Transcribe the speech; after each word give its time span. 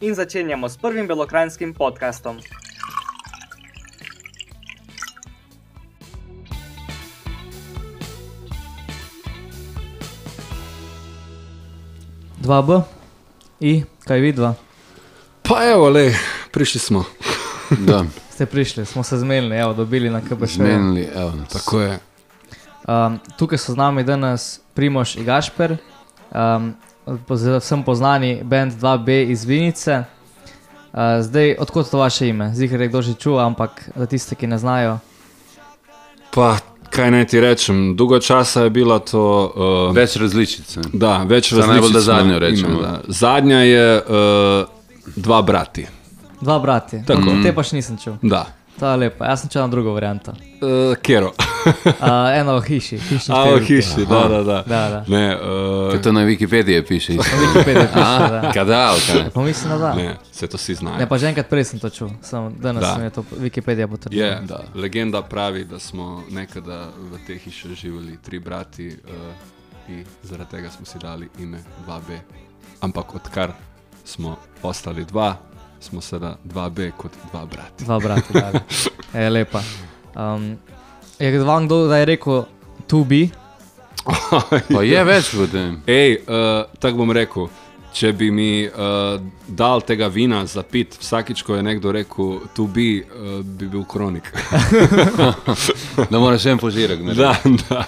in 0.00 0.14
začenjamo 0.14 0.68
s 0.68 0.76
prvim 0.76 1.06
belokrajinskim 1.06 1.74
podkastom. 1.74 2.38
2B, 12.42 12.82
I, 13.60 13.84
kaj 14.04 14.20
vidva? 14.20 14.54
Pa 15.42 15.64
evo, 15.64 15.88
le, 15.88 16.14
prišli 16.50 16.80
smo. 16.80 17.04
Da, 17.86 18.04
Ste 18.30 18.46
prišli, 18.46 18.86
smo 18.86 19.02
se 19.02 19.18
zmenili, 19.18 19.56
evo, 19.56 19.72
dobili 19.72 20.10
na 20.10 20.20
KBŠ. 20.20 20.54
zmenili, 20.54 21.08
evo. 21.14 21.32
Tako 21.52 21.80
je. 21.80 21.98
Um, 22.88 23.20
tukaj 23.38 23.58
so 23.58 23.72
z 23.72 23.76
nami 23.76 24.02
danes 24.04 24.60
Primoš 24.74 25.16
in 25.16 25.24
Gašper, 25.24 25.76
um, 26.34 26.74
vsem 27.58 27.82
poznani 27.82 28.40
band 28.44 28.72
2B 28.72 29.30
iz 29.30 29.44
Vinice. 29.44 30.04
Uh, 30.92 30.98
zdaj, 31.20 31.56
odkot 31.58 31.90
to 31.90 31.98
vaše 31.98 32.28
ime? 32.28 32.50
Zihar 32.54 32.80
je 32.80 32.88
kdo 32.88 33.02
že 33.02 33.14
čuva, 33.14 33.46
ampak 33.46 33.90
za 33.96 34.06
tiste, 34.06 34.34
ki 34.34 34.46
ne 34.46 34.58
znajo. 34.58 34.98
Pa, 36.34 36.56
kaj 36.90 37.10
naj 37.10 37.26
ti 37.26 37.40
rečem, 37.40 37.96
dolgo 37.96 38.18
časa 38.18 38.62
je 38.62 38.70
bila 38.70 38.98
to. 38.98 39.52
Uh, 39.88 39.94
Več 39.96 40.16
različic. 40.16 40.76
ne. 40.76 40.82
da, 40.92 41.22
več 41.26 41.52
Za 41.52 41.66
najbolj, 41.66 41.92
da 41.92 41.98
različic 41.98 42.06
zadnjo 42.06 42.38
rečemo, 42.38 42.78
ima. 42.78 42.82
da. 42.82 43.00
Zadnja 43.08 43.58
je 43.58 43.86
uh, 43.98 45.14
dva 45.16 45.42
brati. 45.42 45.86
Dva 46.40 46.58
brati. 46.58 47.02
Tako. 47.06 47.38
Te 47.42 47.52
pa 47.54 47.62
še 47.62 47.76
nisem 47.76 47.98
čul. 47.98 48.14
Da. 48.22 48.46
To 48.80 48.88
je 48.88 48.96
lepo. 48.96 49.24
Jaz 49.24 49.40
sem 49.40 49.48
čutil 49.48 49.62
na 49.62 49.68
drugo 49.68 49.92
varianto. 49.92 50.32
Uh, 50.32 50.96
Kero. 50.96 51.26
Uh, 51.26 52.32
eno 52.40 52.56
v 52.56 52.64
hiši, 52.64 52.96
hišni 52.98 53.28
A, 53.28 53.44
številki. 53.44 53.76
hiši, 53.76 54.06
da, 54.06 54.20
da. 54.24 54.40
da. 54.40 54.58
Da, 54.64 54.80
da. 54.88 55.00
Ne, 55.06 55.36
uh, 55.36 56.00
to 56.00 56.12
na 56.12 56.24
Wikipediji 56.24 56.80
piše. 56.82 57.14
isto. 57.14 57.36
Wikipedia 57.36 57.86
piše, 57.86 58.24
da. 58.30 58.50
Kadal, 58.54 58.96
kaj? 58.96 59.30
Pa 59.30 59.42
mislim, 59.42 59.68
da 59.70 59.78
da. 59.78 59.90
ne, 59.94 60.16
vse 60.32 60.46
to 60.46 60.58
si 60.58 60.74
znajo. 60.74 60.96
Ne, 60.96 61.04
pa 61.04 61.18
že 61.18 61.28
enkrat 61.28 61.48
prej 61.48 61.64
sem 61.64 61.78
to 61.78 61.90
čul, 61.90 62.08
samo 62.22 62.50
danes 62.50 62.80
Da. 62.80 62.94
sem 62.94 63.04
je 63.04 63.10
to 63.10 63.24
Wikipedija 63.36 63.86
potrdila. 63.86 64.24
Je, 64.26 64.40
da. 64.42 64.64
Legenda 64.74 65.22
pravi, 65.22 65.64
da 65.64 65.78
smo 65.78 66.24
nekada 66.30 66.88
v 66.96 67.20
tej 67.26 67.38
hiši 67.38 67.74
živeli 67.76 68.16
tri 68.22 68.38
brati 68.38 68.88
uh, 68.88 69.12
in 69.88 70.04
zaradi 70.22 70.50
tega 70.50 70.70
smo 70.70 70.86
si 70.86 70.96
dali 70.98 71.28
ime 71.38 71.60
2B. 71.86 72.16
Ampak 72.80 73.14
odkar 73.14 73.52
smo 74.04 74.36
ostali 74.62 75.04
dva, 75.04 75.36
smo 75.80 76.00
sedaj 76.00 76.32
2B 76.44 76.90
kot 76.96 77.12
dva 77.32 77.46
brata. 77.46 77.84
Dva 77.84 77.98
brata, 77.98 78.32
da. 78.32 79.20
Je 79.20 79.30
lepa. 79.36 79.62
Um, 80.16 80.58
je 81.18 81.38
vam 81.38 81.66
kdo 81.66 81.86
da 81.88 81.96
je 81.96 82.04
rekel 82.04 82.44
to 82.86 83.04
be? 83.04 83.28
Pa 84.72 84.82
je 84.82 85.04
več 85.04 85.34
potem. 85.36 85.82
Ej, 85.86 86.22
uh, 86.24 86.64
tako 86.78 87.04
bom 87.04 87.12
rekel. 87.12 87.48
Če 87.92 88.12
bi 88.12 88.30
mi 88.30 88.46
uh, 88.64 89.18
dal 89.48 89.80
tega 89.82 90.06
vina 90.06 90.44
za 90.46 90.62
pit, 90.62 90.94
vsakič, 90.94 91.42
ko 91.42 91.56
je 91.56 91.62
nekdo 91.62 91.90
rekel, 91.92 92.28
tu 92.54 92.66
bi, 92.66 93.00
uh, 93.02 93.40
bi 93.42 93.66
bil 93.66 93.84
kronik. 93.84 94.30
Da 96.10 96.18
moraš 96.18 96.46
en 96.46 96.58
požirek 96.58 97.00
narediti. 97.00 97.64
da, 97.68 97.84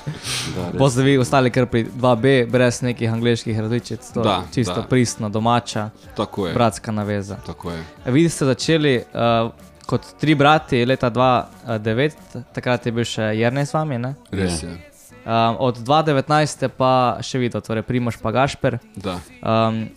da. 0.56 0.78
Boste 0.78 1.02
vi 1.02 1.18
ostali 1.18 1.50
kar 1.50 1.66
pri 1.66 1.84
2B, 1.86 2.46
brez 2.46 2.82
nekih 2.82 3.12
angliških 3.12 3.60
različic, 3.60 4.00
to 4.14 4.20
je 4.20 4.24
Da, 4.24 4.42
čisto 4.54 4.74
da. 4.74 4.82
pristno, 4.82 5.28
domača, 5.28 5.90
Tako 6.16 6.46
je. 6.46 6.54
bratska 6.54 6.92
naveza. 6.92 7.36
Tako 7.46 7.70
je. 7.70 7.84
Vi 8.06 8.28
ste 8.28 8.44
začeli 8.44 8.96
uh, 8.98 9.50
kot 9.86 10.00
tri 10.20 10.34
brati 10.34 10.84
leta 10.84 11.10
2009, 11.10 12.12
takrat 12.52 12.86
je 12.86 12.92
bil 12.92 13.04
še 13.04 13.22
Jrnej 13.34 13.66
z 13.66 13.74
vami, 13.74 13.98
ne? 13.98 14.14
Res 14.30 14.62
je. 14.62 14.76
Um, 15.22 15.56
od 15.58 15.78
2019 15.78 16.68
pa 16.68 17.18
še 17.22 17.38
videl, 17.38 17.60
torej 17.62 17.82
Primoš 17.86 18.18
pa 18.22 18.34
Gašper. 18.34 18.78
Da. 18.96 19.20
Um, 19.38 19.88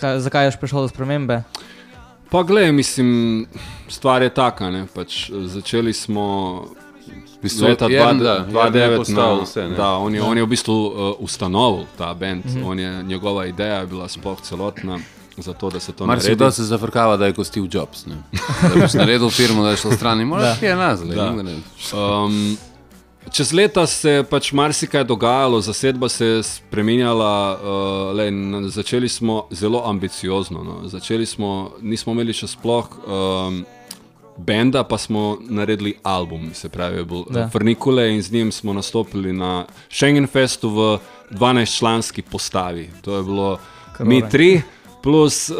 kaj, 0.00 0.18
zakaj 0.20 0.50
je 0.50 0.58
prišlo 0.58 0.82
do 0.82 0.88
spremembe? 0.88 1.42
Pa 2.30 2.42
gledaj, 2.42 2.72
mislim, 2.72 3.46
stvar 3.88 4.22
je 4.22 4.30
taka. 4.34 4.70
Ne? 4.70 4.86
Pač, 4.94 5.30
začeli 5.30 5.92
smo 5.94 6.26
bistvu 7.42 7.66
leta 7.66 7.84
od 7.84 7.90
Jernda, 7.90 8.32
Jern 8.32 8.48
je 8.48 8.52
2009. 8.52 8.96
postavil 8.96 9.36
na- 9.36 9.42
vse, 9.42 9.68
ne? 9.68 9.76
Da, 9.76 9.88
on 9.88 10.14
je, 10.14 10.22
on 10.22 10.36
je 10.38 10.44
v 10.44 10.46
bistvu 10.46 10.76
uh, 10.86 11.14
ustanovil 11.18 11.86
ta 11.98 12.14
bend. 12.14 12.44
Mm 12.44 12.62
-hmm. 12.64 12.78
je, 12.78 13.02
njegova 13.02 13.46
ideja 13.46 13.76
je 13.76 13.86
bila 13.86 14.08
sploh 14.08 14.40
celotna. 14.40 14.98
Zato, 15.36 15.70
da 15.70 15.80
se 15.80 15.92
to 15.92 16.06
Mar 16.06 16.16
naredi. 16.16 16.34
kdo 16.34 16.50
se 16.50 16.64
zafrkava, 16.64 17.16
da 17.16 17.26
je 17.26 17.32
kot 17.32 17.46
Steve 17.46 17.68
Jobs. 17.70 18.06
Ne? 18.06 18.14
Da 18.74 18.80
boš 18.80 18.94
naredil 18.94 19.30
firmo, 19.30 19.62
da 19.62 19.70
je 19.70 19.76
šel 19.76 19.92
stran 19.92 20.20
in 20.20 20.26
moraš 20.28 20.58
kje 20.58 20.76
nazaj. 20.76 21.08
Da. 21.16 21.30
ne, 21.30 21.42
ne. 21.42 21.54
Um, 21.92 22.56
čez 23.32 23.52
leta 23.52 23.86
se 23.86 24.10
je 24.10 24.24
pač 24.24 24.52
marsikaj 24.52 25.04
dogajalo, 25.04 25.60
zasedba 25.60 26.08
se 26.08 26.26
je 26.26 26.42
spremenjala. 26.42 27.32
Uh, 27.54 28.16
lej, 28.16 28.28
n- 28.28 28.68
začeli 28.68 29.08
smo 29.08 29.46
zelo 29.50 29.82
ambiciozno. 29.86 30.64
No. 30.64 30.88
Začeli 30.88 31.26
smo, 31.26 31.70
nismo 31.80 32.12
imeli 32.12 32.32
še 32.32 32.46
sploh. 32.48 32.88
Um, 33.06 33.64
Benda 34.38 34.84
pa 34.84 34.96
smo 34.98 35.36
naredili 35.42 35.94
album, 36.02 36.50
se 36.54 36.68
pravi, 36.68 36.96
je 36.96 37.04
bil. 37.04 37.24
Frnikule 37.52 38.06
in 38.14 38.22
z 38.22 38.32
njim 38.32 38.52
smo 38.52 38.72
nastopili 38.72 39.32
na 39.32 39.66
Schengen 39.90 40.26
Festu 40.26 40.70
v 40.70 40.98
12-članski 41.30 42.22
postavi. 42.22 42.88
To 43.02 43.16
je 43.16 43.22
bilo 43.22 43.58
mi 44.00 44.20
Krone. 44.20 44.30
tri, 44.30 44.62
plus 45.02 45.50
uh, 45.50 45.56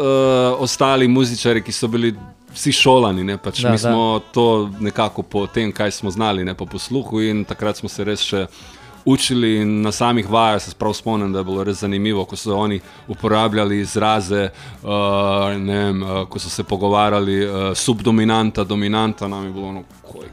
ostali 0.57 1.07
muzičari, 1.07 1.61
ki 1.61 1.71
so 1.71 1.87
bili 1.87 2.15
vsi 2.53 2.71
šolani. 2.71 3.23
Ne, 3.23 3.37
pač 3.37 3.61
Da, 3.61 3.71
mi 3.71 3.77
da. 3.77 3.89
smo 3.89 4.21
to 4.33 4.69
nekako 4.79 5.21
po 5.21 5.47
tem, 5.47 5.71
kaj 5.71 5.91
smo 5.91 6.11
znali, 6.11 6.45
ne 6.45 6.53
pa 6.53 6.65
po 6.65 6.79
sluhu, 6.79 7.21
in 7.21 7.45
takrat 7.45 7.77
smo 7.77 7.89
se 7.89 8.03
res 8.03 8.21
še 8.21 8.45
učili. 9.05 9.55
In 9.61 9.81
na 9.81 9.91
samih 9.91 10.29
vajah 10.29 10.61
se 10.61 10.71
prav 10.77 10.93
spomnim, 10.93 11.31
da 11.33 11.39
je 11.39 11.43
bilo 11.43 11.63
res 11.63 11.79
zanimivo, 11.81 12.25
ko 12.25 12.35
so 12.35 12.57
oni 12.57 12.79
uporabljali 13.07 13.79
izraze, 13.81 14.49
uh, 14.83 14.89
ne 15.57 15.77
vem, 15.77 16.03
uh, 16.03 16.27
ko 16.29 16.39
so 16.39 16.49
se 16.49 16.63
pogovarjali, 16.63 17.45
uh, 17.45 17.53
subdominanta, 17.75 18.63
dominanta, 18.63 19.27
nam 19.27 19.45
je 19.45 19.51
bilo 19.51 19.67
ono, 19.67 19.83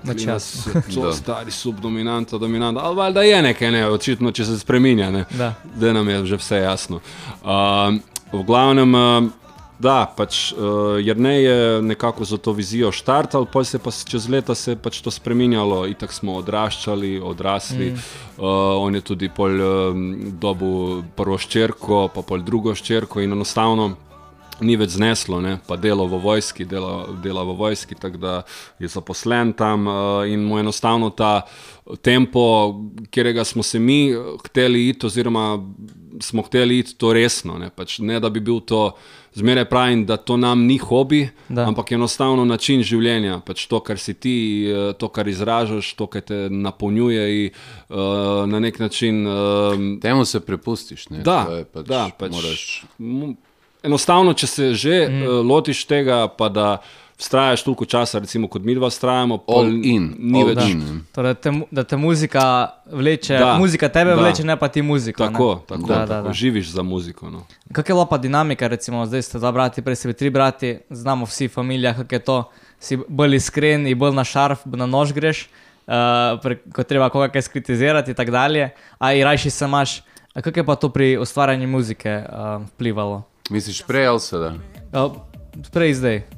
Na 0.02 0.14
klina 0.14 0.32
čas. 0.32 0.68
To 0.94 1.12
stari 1.12 1.50
subdominanta, 1.50 2.38
dominanta, 2.38 2.80
ali 2.80 2.96
valjda 2.96 3.22
je 3.22 3.42
nekaj, 3.42 3.70
ne, 3.70 3.86
očitno, 3.90 4.32
če 4.32 4.44
se 4.44 4.58
spreminja. 4.58 5.10
Ne 5.10 5.24
Da. 5.30 5.54
da 5.74 5.92
nam 5.92 6.08
je 6.08 6.26
že 6.26 6.36
vse 6.36 6.56
jasno. 6.56 7.00
Um, 7.44 8.02
v 8.32 8.42
glavnem, 8.44 8.94
um, 8.94 9.32
da, 9.78 10.06
pač 10.16 10.52
uh, 10.52 10.98
Jrnej 10.98 11.44
je 11.44 11.82
nekako 11.82 12.24
za 12.24 12.36
to 12.36 12.52
vizijo 12.52 12.92
štartal, 12.92 13.46
pa 13.46 13.64
se 13.64 13.76
je 13.76 13.82
pa 13.82 13.90
čez 13.90 14.28
leta 14.28 14.54
se 14.54 14.74
je 14.74 14.76
pač 14.76 15.00
to 15.00 15.10
spreminjalo, 15.10 15.86
itak 15.86 16.12
smo 16.12 16.36
odraščali, 16.42 17.20
odrasli. 17.22 17.92
Mm. 17.92 18.02
Uh, 18.38 18.82
on 18.82 18.94
je 18.94 19.00
tudi 19.00 19.30
pol 19.30 19.54
um, 19.62 20.04
dobu 20.40 21.02
prvo 21.16 21.38
ščerko, 21.38 22.08
pa 22.14 22.22
pol 22.26 22.42
drugo 22.42 22.74
ščerko 22.74 23.22
in 23.22 23.32
enostavno. 23.38 23.94
Ni 24.58 24.74
več 24.74 24.96
zneslo, 24.96 25.38
ne? 25.38 25.60
pa 25.68 25.76
delo 25.78 26.08
v 26.10 26.18
vojski, 26.18 26.64
dela, 26.66 27.06
dela 27.22 27.44
v 27.46 27.54
vojski, 27.60 27.94
tako 27.94 28.18
da 28.18 28.32
je 28.82 28.90
zaposlen 28.90 29.52
tam 29.54 29.86
uh, 29.86 30.26
in 30.26 30.42
mu 30.42 30.58
enostavno 30.58 31.12
ta 31.14 31.44
tempo, 32.02 32.74
kjerega 33.10 33.44
smo 33.44 33.62
se 33.62 33.78
mi 33.78 34.10
eh, 34.10 34.16
hteli 34.46 34.88
iti, 34.88 35.06
oziroma 35.06 35.62
smo 36.20 36.42
hteli 36.42 36.78
iti 36.78 36.94
to 36.98 37.12
resno. 37.12 37.58
Ne, 37.58 37.70
pač 37.70 37.98
ne 37.98 38.20
da 38.20 38.30
bi 38.30 38.40
bil 38.40 38.60
to, 38.60 38.96
zmeraj 39.34 39.64
pravim, 39.64 40.06
da 40.06 40.16
to 40.16 40.36
nam 40.36 40.66
ni 40.66 40.78
hobi, 40.78 41.28
Da. 41.48 41.66
ampak 41.68 41.92
enostavno 41.92 42.44
način 42.44 42.82
življenja, 42.82 43.40
pač 43.46 43.66
to, 43.66 43.80
kar 43.80 43.98
si 43.98 44.14
ti, 44.14 44.66
eh, 44.68 44.92
to, 44.98 45.08
kar 45.08 45.28
izražaš, 45.28 45.94
to, 45.94 46.06
kar 46.06 46.22
te 46.22 46.48
napolnjuje 46.50 47.26
in 47.44 47.50
uh, 47.88 48.46
na 48.46 48.60
nek 48.60 48.78
način. 48.78 49.26
Uh, 49.26 49.32
Temu 50.02 50.24
se 50.24 50.40
prepustiš. 50.40 51.08
Ne? 51.10 51.22
Da, 51.22 51.44
To 51.44 51.56
je 51.56 51.64
pač, 51.64 51.86
da, 51.86 52.08
pač, 52.18 52.32
moraš, 52.32 52.82
enostavno, 53.82 54.34
če 54.34 54.46
se 54.46 54.72
že 54.74 54.96
mm. 55.08 55.22
uh, 55.22 55.46
lotiš 55.46 55.84
tega, 55.86 56.28
pa 56.28 56.48
da 56.48 56.68
vztrajaš 57.18 57.62
toliko 57.62 57.84
časa, 57.84 58.18
recimo 58.18 58.48
kot 58.48 58.62
mi 58.62 58.74
dva 58.74 58.88
vztrajamo, 58.88 59.38
pol 59.38 59.66
All 59.66 59.84
in, 59.84 60.14
ni 60.18 60.44
več. 60.44 60.62
ne. 60.74 61.00
Torej, 61.12 61.34
te, 61.34 61.50
da 61.70 61.82
te 61.84 61.96
muzika 61.96 62.42
vleče, 62.86 63.38
Da, 63.38 63.56
muzika 63.58 63.88
tebe 63.88 64.14
da. 64.14 64.22
vleče, 64.22 64.44
ne 64.44 64.56
pa 64.56 64.68
ti 64.68 64.82
muziko. 64.82 65.26
Tako, 65.26 65.48
ne? 65.54 65.66
tako, 65.66 65.86
Da, 65.86 65.94
da, 65.94 66.00
da, 66.00 66.06
tako 66.06 66.28
da. 66.28 66.32
živiš 66.32 66.70
za 66.70 66.82
muziko. 66.82 67.30
No. 67.30 67.42
Kako 67.72 67.92
je 67.92 68.06
pa 68.10 68.18
dinamika, 68.18 68.66
recimo, 68.66 69.06
zdaj 69.06 69.22
ste 69.22 69.38
dva 69.38 69.52
brati, 69.52 69.82
prej 69.82 69.96
ste 69.96 70.12
tri 70.12 70.30
brati, 70.30 70.78
znamo 70.90 71.26
vsi 71.26 71.48
familija, 71.48 71.94
kako 71.94 72.14
je 72.14 72.18
to, 72.18 72.38
si 72.80 72.98
bolj 73.08 73.34
iskren 73.36 73.86
in 73.86 73.98
bolj 73.98 74.14
na 74.14 74.24
šarf, 74.24 74.62
na 74.64 74.86
nož 74.86 75.12
greš, 75.12 75.48
uh, 75.86 76.38
pre, 76.38 76.62
ko 76.72 76.82
treba 76.82 77.10
koga 77.10 77.28
kaj 77.28 77.42
skritizirati 77.42 78.10
in 78.10 78.16
tako 78.16 78.30
dalje, 78.30 78.70
a 78.98 79.12
i 79.12 79.24
rajši 79.24 79.50
se 79.50 79.64
imaš. 79.64 80.02
Kako 80.38 80.60
je 80.60 80.64
pa 80.64 80.74
to 80.74 80.88
pri 80.88 81.16
ustvarjanju 81.18 81.68
muzike 81.68 82.22
uh, 82.22 82.62
vplivalo? 82.68 83.22
Misliš 83.50 83.82
prej 83.82 84.06
ali 84.06 84.20
sedaj? 84.20 84.54
Uh, 84.94 85.12
prej 85.72 85.94
zdaj. 85.94 86.37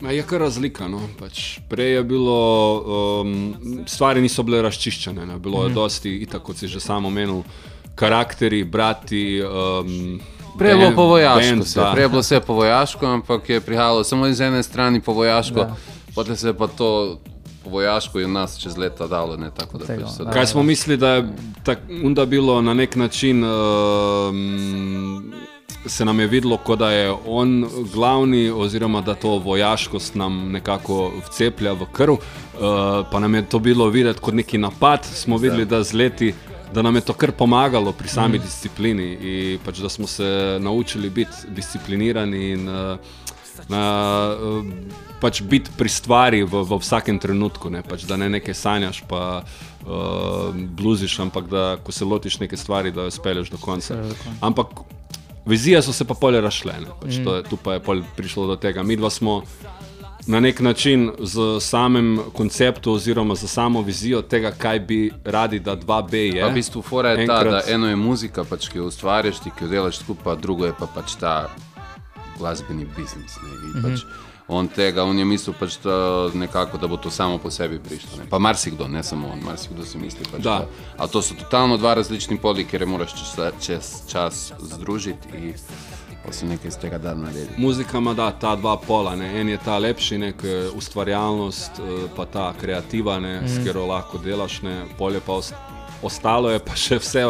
Ma 0.00 0.10
Je 0.10 0.22
kar 0.22 0.40
razlika. 0.40 0.88
No? 0.88 1.00
Pač 1.18 1.58
prej 1.68 1.92
je 1.92 2.02
bilo, 2.04 2.38
um, 3.20 3.54
stvari 3.86 4.20
niso 4.22 4.42
bile 4.42 4.62
razčiščene, 4.62 5.26
ne? 5.26 5.38
bilo 5.38 5.64
je 5.66 5.74
dosti, 5.74 6.12
itak, 6.22 6.42
kot 6.42 6.56
si 6.56 6.68
že 6.68 6.80
sam 6.80 7.04
omenil, 7.04 7.42
karakteri, 7.94 8.64
brati. 8.64 9.42
Um, 9.42 10.20
Prej 10.58 10.70
je 10.70 10.76
bilo 10.76 10.92
po 10.94 11.02
vojaško, 11.04 11.64
da. 11.74 11.92
prej 11.92 12.04
je 12.04 12.08
bilo 12.08 12.20
vse 12.20 12.40
po 12.40 12.54
vojaško, 12.54 13.06
ampak 13.06 13.48
je 13.48 13.60
prihajalo 13.60 14.04
samo 14.04 14.26
iz 14.26 14.40
ene 14.40 14.62
strani 14.62 15.00
po 15.00 15.12
vojaško, 15.12 15.54
Da. 15.54 15.76
potem 16.14 16.36
se 16.36 16.48
je 16.48 16.54
pa 16.54 16.66
to 16.66 17.18
po 17.64 17.70
vojaško 17.70 18.20
in 18.20 18.32
nas 18.32 18.58
čez 18.58 18.76
leta 18.76 19.06
dalo. 19.06 19.36
Ne, 19.36 19.50
tako 19.50 19.78
da 19.78 19.86
Tega, 19.86 20.02
pač 20.02 20.10
se 20.12 20.24
da. 20.24 20.30
Kaj 20.30 20.46
smo 20.46 20.62
mislili, 20.62 20.96
da 20.96 21.08
je 21.10 21.28
tak, 21.64 21.78
onda 22.04 22.26
bilo 22.26 22.62
na 22.62 22.74
nek 22.74 22.96
način, 22.96 23.44
um, 23.44 25.32
se 25.86 26.04
nam 26.04 26.20
je 26.20 26.26
videlo, 26.26 26.56
kot 26.56 26.78
da 26.78 26.90
je 26.90 27.12
on 27.26 27.68
glavni, 27.92 28.50
oziroma 28.50 29.00
da 29.00 29.14
to 29.14 29.38
vojaškost 29.38 30.14
nam 30.14 30.52
nekako 30.52 31.12
vceplja 31.26 31.72
v 31.72 31.86
krv, 31.92 32.12
uh, 32.12 32.20
pa 33.10 33.20
nam 33.20 33.34
je 33.34 33.46
to 33.46 33.58
bilo 33.58 33.88
videti 33.88 34.20
kot 34.20 34.34
neki 34.34 34.58
napad. 34.58 35.04
Smo 35.04 35.36
videli, 35.36 35.66
da 35.66 35.82
z 35.82 35.92
leti. 35.92 36.34
Da 36.74 36.82
nam 36.82 36.96
je 36.96 37.00
to 37.00 37.12
kar 37.12 37.32
pomagalo 37.32 37.92
pri 37.92 38.08
sami 38.08 38.38
mm. 38.38 38.42
disciplini, 38.42 39.06
in 39.12 39.58
pač, 39.64 39.78
da 39.80 39.88
smo 39.88 40.06
se 40.06 40.58
naučili 40.60 41.10
biti 41.10 41.48
disciplinirani 41.48 42.50
in 42.50 42.68
uh, 42.68 42.98
na, 43.68 43.84
uh, 44.36 44.64
pač 45.20 45.40
biti 45.42 45.70
pri 45.78 45.88
stvari 45.88 46.42
v, 46.44 46.62
v 46.68 46.78
vsakem 46.78 47.18
trenutku. 47.18 47.70
Ne? 47.70 47.80
Pač, 47.82 48.04
da 48.04 48.20
ne 48.20 48.28
nekaj 48.28 48.54
sanjaš, 48.54 49.00
pa 49.08 49.40
uh, 49.40 50.52
bluziš, 50.54 51.18
ampak 51.24 51.48
da 51.48 51.64
ko 51.82 51.92
se 51.92 52.04
lotiš 52.04 52.38
neke 52.44 52.56
stvari, 52.56 52.92
da 52.92 53.08
jo 53.08 53.16
spelješ 53.16 53.50
do 53.50 53.56
konca. 53.56 53.94
Spelješ 53.94 54.12
do 54.12 54.20
konca. 54.24 54.46
Ampak 54.46 54.84
vizije 55.48 55.82
so 55.82 55.92
se 55.92 56.04
pa 56.04 56.14
polje 56.14 56.40
rašle. 56.40 56.72
ne. 56.80 56.92
Pač 57.00 57.18
mm. 57.18 57.24
to 57.24 57.36
je, 57.36 57.42
tu 57.42 57.56
pa 57.56 57.78
je 57.78 58.02
prišlo 58.16 58.46
do 58.46 58.56
tega. 58.56 58.82
Mi 58.82 58.96
dva 58.96 59.10
smo 59.10 59.42
na 60.28 60.40
nek 60.40 60.60
način 60.60 61.10
z 61.18 61.60
samim 61.60 62.20
konceptom, 62.32 62.92
oziroma 62.94 63.34
z 63.34 63.48
samo 63.48 63.82
vizijo 63.82 64.22
tega, 64.22 64.50
kaj 64.50 64.80
bi 64.80 65.10
radi, 65.24 65.58
da 65.58 65.76
2B 65.76 66.14
je. 66.14 66.42
Pa 66.42 66.48
v 66.48 66.54
bistvu 66.54 66.82
fora 66.82 67.10
je 67.10 67.26
ta, 67.26 67.40
Enkrat- 67.40 67.50
da 67.50 67.62
eno 67.72 67.88
je 67.88 67.96
muzika, 67.96 68.44
pač, 68.44 68.68
ki 68.68 68.78
jo 68.78 68.86
ustvarjaš, 68.92 69.40
ti, 69.40 69.50
ki 69.50 69.64
jo 69.64 69.68
delaš 69.68 69.98
skupaj, 69.98 70.36
drugo 70.36 70.66
je 70.66 70.74
pa 70.78 70.86
pač 70.86 71.16
ta 71.16 71.48
glasbeni 72.38 72.84
biznis. 72.96 73.38
Ne, 73.42 73.52
in 73.72 73.82
pač 73.82 74.04
on 74.48 74.68
tega, 74.68 75.04
on 75.04 75.18
je 75.18 75.24
mislil, 75.24 75.54
pač, 75.60 75.76
da, 75.84 76.30
nekako, 76.34 76.78
da 76.78 76.88
bo 76.88 76.96
to 76.96 77.10
samo 77.10 77.38
po 77.38 77.50
sebi 77.50 77.78
prišlo. 77.78 78.18
Ne. 78.18 78.28
Pa 78.30 78.38
marsikdo, 78.38 78.88
ne 78.88 79.02
samo 79.02 79.28
on, 79.32 79.40
marsikdo 79.44 79.84
si 79.84 79.98
misli. 79.98 80.24
Pač, 80.32 80.42
Da. 80.42 80.58
da. 80.58 80.66
A 80.96 81.06
to 81.06 81.22
so 81.22 81.34
totalno 81.34 81.76
dva 81.76 81.94
različni 81.94 82.38
poli, 82.38 82.66
je 82.72 82.86
moraš 82.86 83.12
čez, 83.12 83.36
čez 83.60 83.92
čas 84.08 84.52
združiti 84.60 85.28
in 85.36 85.54
se 86.32 86.46
nekaj 86.46 86.68
iz 86.68 86.76
tega 86.76 86.98
da 86.98 87.14
narediti. 87.14 87.54
Muzika 87.56 87.98
ima 87.98 88.14
da, 88.14 88.30
ta 88.30 88.56
dva 88.56 88.76
pola. 88.76 89.16
Ne. 89.16 89.40
En 89.40 89.48
je 89.48 89.58
ta 89.64 89.78
lepši, 89.78 90.18
nek 90.18 90.44
ustvarjalnost, 90.76 91.70
eh, 91.78 92.08
pa 92.16 92.26
ta 92.26 92.52
kreativa, 92.60 93.18
ne, 93.20 93.40
mm. 93.40 93.48
s 93.48 93.58
katero 93.58 93.86
lahko 93.86 94.18
delaš, 94.18 94.62
ne. 94.62 94.84
polje 94.98 95.20
pa 95.26 95.32
ost 95.32 95.54
ostalo 96.02 96.50
je 96.50 96.58
pa 96.58 96.76
še 96.76 96.98
vse, 96.98 97.24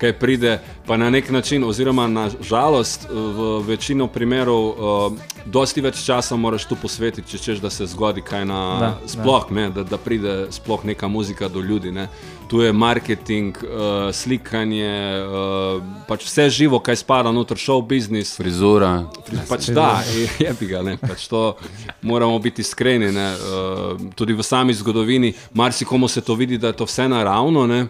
kaj 0.00 0.12
pride, 0.18 0.58
pa 0.86 0.96
na 0.96 1.10
nek 1.10 1.30
način, 1.30 1.64
oziroma 1.64 2.06
na 2.06 2.30
žalost, 2.40 3.04
eh, 3.04 3.14
v 3.14 3.62
večino 3.66 4.06
primerov, 4.06 4.64
uh, 4.68 5.12
dosti 5.44 5.80
več 5.80 6.04
časa 6.04 6.36
moraš 6.36 6.64
tu 6.68 6.76
posvetiti, 6.76 7.28
če 7.30 7.38
češ, 7.38 7.60
da 7.60 7.70
se 7.70 7.86
zgodi 7.86 8.22
kaj 8.22 8.44
na 8.44 8.60
Da, 8.80 8.90
sploh, 9.06 9.50
ne, 9.50 9.70
da, 9.70 9.84
da 9.84 9.98
pride 9.98 10.46
sploh 10.50 10.84
neka 10.84 11.08
muzika 11.08 11.48
do 11.48 11.60
ljudi. 11.60 11.92
Ne. 11.92 12.08
Tu 12.48 12.60
je 12.60 12.72
marketing, 12.72 13.56
uh, 13.62 14.10
slikanje, 14.12 15.22
uh, 15.22 15.82
pač 16.08 16.24
vse 16.26 16.48
živo, 16.50 16.80
kaj 16.80 16.96
spada 16.96 17.32
noter, 17.32 17.56
show 17.56 17.82
business. 17.82 18.36
Frizura, 18.36 19.06
Pač 19.48 19.70
da, 19.74 20.02
je 20.38 20.54
bi 20.60 20.66
ga, 20.66 20.82
ne, 20.82 20.96
pač 20.98 21.28
to 21.28 21.56
moramo 22.02 22.38
biti 22.38 22.62
iskreni. 22.66 23.12
Ne, 23.12 23.28
uh, 23.34 24.12
tudi 24.14 24.34
v 24.34 24.42
sami 24.42 24.74
zgodovini, 24.74 25.34
marsikomu 25.54 26.08
se 26.08 26.20
to 26.20 26.34
vidi, 26.34 26.58
da 26.58 26.74
je 26.74 26.80
to 26.82 26.84
vse 26.84 27.08
naravno, 27.08 27.66
ne, 27.66 27.86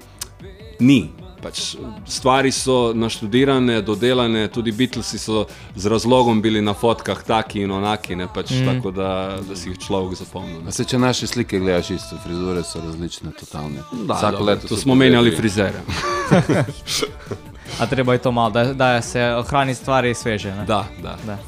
ni. 0.81 1.11
Pač 1.41 1.77
stvari 2.05 2.51
so 2.53 2.93
naštudirane, 2.93 3.79
dodelane, 3.83 4.43
tudi 4.53 4.73
Beatlesi 4.77 5.19
so 5.19 5.47
z 5.77 5.89
razlogom 5.89 6.43
bili 6.43 6.61
na 6.61 6.75
fotkah 6.75 7.23
taki 7.25 7.63
in 7.65 7.71
onaki, 7.73 8.17
ne, 8.17 8.27
pač 8.29 8.51
mm. 8.51 8.67
tako 8.69 8.93
da, 8.93 9.39
da 9.49 9.57
si 9.57 9.71
jih 9.71 9.79
človek 9.81 10.19
zapomni. 10.21 10.61
Se 10.73 10.85
če 10.85 11.01
naše 11.01 11.27
slike 11.27 11.59
gledaš 11.59 11.95
isto, 11.97 12.19
frizure 12.25 12.61
so 12.65 12.85
različne, 12.85 13.33
totalne. 13.41 13.81
Da, 14.05 14.19
Vsako 14.21 14.37
dobro, 14.37 14.45
leto 14.53 14.69
to 14.69 14.77
smo 14.77 14.95
menjali 14.95 15.33
frizere. 15.37 15.81
A 17.81 17.87
treba 17.87 18.13
je 18.13 18.19
to 18.19 18.33
malo, 18.33 18.51
da, 18.51 18.65
da 18.75 19.03
se 19.03 19.25
ohrani 19.25 19.75
stvari 19.75 20.15
sveže. 20.15 20.53
ne? 20.55 20.65
Da, 20.69 20.85
da. 21.03 21.17
Da. 21.27 21.39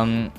Um, 0.00 0.30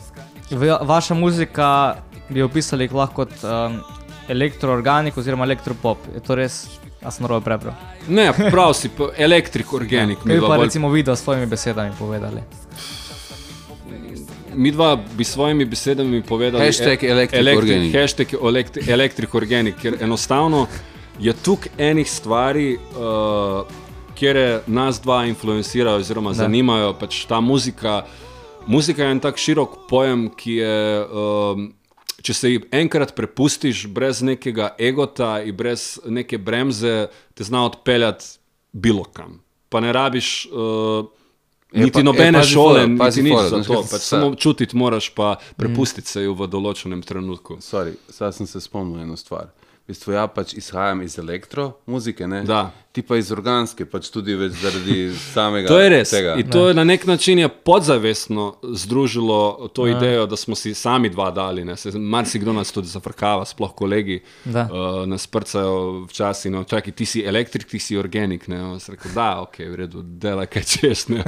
vaša 0.81 1.13
muzika 1.13 1.95
bi 2.29 2.41
opisali 2.41 2.87
lahko 2.87 3.15
kot 3.15 3.43
um, 3.43 3.81
elektroorganik 4.29 5.17
oziroma 5.17 5.43
elektropop. 5.43 5.97
Je 6.13 6.19
to 6.19 6.35
res? 6.35 6.65
A 7.01 7.09
sem 7.09 7.23
narobe 7.23 7.43
prebral. 7.43 7.73
Ne, 8.07 8.27
prav 8.51 8.73
si, 8.73 8.89
elektrik, 9.17 9.73
organik. 9.73 10.19
Kaj 10.19 10.35
bi 10.35 10.39
pa 10.39 10.47
bolj- 10.51 10.63
recimo 10.63 10.89
video 10.89 11.15
s 11.15 11.23
svojimi 11.23 11.45
besedami 11.45 11.91
povedali? 11.97 12.41
Mi 14.53 14.71
dva 14.71 14.95
bi 14.95 15.23
s 15.23 15.31
svojimi 15.31 15.65
besedami 15.65 16.21
povedali: 16.21 16.65
Hashtag 16.65 17.03
e- 17.03 17.07
Electric 17.07 17.41
elektri- 17.41 17.57
Organic. 17.57 17.95
Hashtag 17.95 18.27
elekt- 18.33 18.89
Electric 18.89 19.33
Organic, 19.33 19.75
ker 19.75 19.97
enostavno 19.99 20.67
je 21.19 21.33
tukaj 21.33 21.71
enih 21.79 22.11
stvari, 22.11 22.75
uh, 22.75 23.65
kjer 24.15 24.37
nas 24.67 25.01
dva 25.01 25.25
influencirajo 25.25 25.97
oziroma 25.97 26.29
Da. 26.29 26.35
zanimajo. 26.35 26.93
Pač 26.93 27.25
ta 27.25 27.39
muzika, 27.39 28.03
muzika 28.67 29.03
je 29.03 29.11
en 29.11 29.19
tak 29.19 29.37
širok 29.37 29.87
pojem, 29.89 30.29
ki 30.29 30.51
je. 30.53 31.05
Um, 31.05 31.73
Če 32.21 32.33
se 32.33 32.51
ji 32.51 32.59
enkrat 32.71 33.15
prepustiš 33.15 33.87
brez 33.87 34.21
nekega 34.21 34.75
egota 34.79 35.39
in 35.41 35.55
brez 35.57 35.99
neke 36.05 36.37
bremze, 36.37 37.07
te 37.33 37.43
zna 37.43 37.65
odpeljati 37.65 38.25
bilo 38.71 39.03
kam. 39.03 39.39
Pa 39.69 39.79
ne 39.79 39.93
rabiš 39.93 40.45
uh, 40.51 41.07
Je 41.71 41.83
niti 41.85 41.93
pa- 41.93 41.99
je, 41.99 42.03
nobene 42.03 42.39
pazi 42.39 42.53
šole, 42.53 42.81
fora, 42.81 42.95
pazi 42.99 43.23
niti 43.23 43.31
nič 43.31 43.39
fora, 43.39 43.49
za 43.49 43.63
to. 43.63 43.81
Pač 43.91 44.01
samo 44.01 44.35
čutiti 44.35 44.75
moraš, 44.75 45.09
pa 45.15 45.35
prepustiti 45.57 46.07
se 46.07 46.23
jo 46.23 46.33
v 46.35 46.47
določenem 46.47 47.01
trenutku. 47.01 47.57
Sorry, 47.63 47.95
zdaj 48.11 48.33
sem 48.33 48.47
se 48.47 48.61
spomnil 48.61 49.05
eno 49.05 49.15
stvar. 49.17 49.53
V 49.87 49.93
bistvu 49.95 50.13
ja 50.13 50.27
pač 50.27 50.53
izhajam 50.53 51.01
iz 51.01 51.15
elektro-muzike, 51.19 52.27
ne? 52.27 52.43
Da. 52.43 52.71
Ti 52.91 53.01
pa 53.01 53.15
iz 53.15 53.31
organske, 53.31 53.85
pač 53.85 54.09
tudi 54.09 54.35
več 54.35 54.51
zaradi 54.53 54.95
samega 55.33 55.67
To 55.67 55.79
je 55.79 55.89
res. 55.89 56.09
tega. 56.09 56.33
In 56.35 56.49
to 56.49 56.67
je 56.67 56.73
na 56.73 56.83
nek 56.83 57.05
način 57.05 57.39
je 57.39 57.47
podzavestno 57.49 58.49
združilo 58.63 59.37
to 59.69 59.87
idejo, 59.87 60.25
da 60.25 60.35
smo 60.35 60.55
si 60.55 60.73
sami 60.73 61.09
dva 61.09 61.31
dali. 61.31 61.65
ne. 61.65 61.77
Se 61.77 61.91
Marsikdo 61.91 62.53
nas 62.53 62.71
tudi 62.71 62.87
zafrkava, 62.87 63.45
sploh 63.45 63.71
kolegi 63.73 64.19
Da. 64.45 64.61
uh, 64.63 65.07
nas 65.07 65.27
prcajo 65.27 65.75
včasih. 66.03 66.51
No, 66.51 66.63
čakaj, 66.63 66.91
ti 66.91 67.05
si 67.05 67.23
elektrik, 67.23 67.65
ti 67.65 67.79
si 67.79 67.97
organik. 67.97 68.47
Ne. 68.47 68.59
Rekel, 68.87 69.11
da, 69.13 69.41
ok, 69.41 69.59
v 69.59 69.75
redu, 69.75 70.01
dela 70.03 70.45
kaj 70.45 70.63
češ. 70.63 71.07
Ne. 71.07 71.23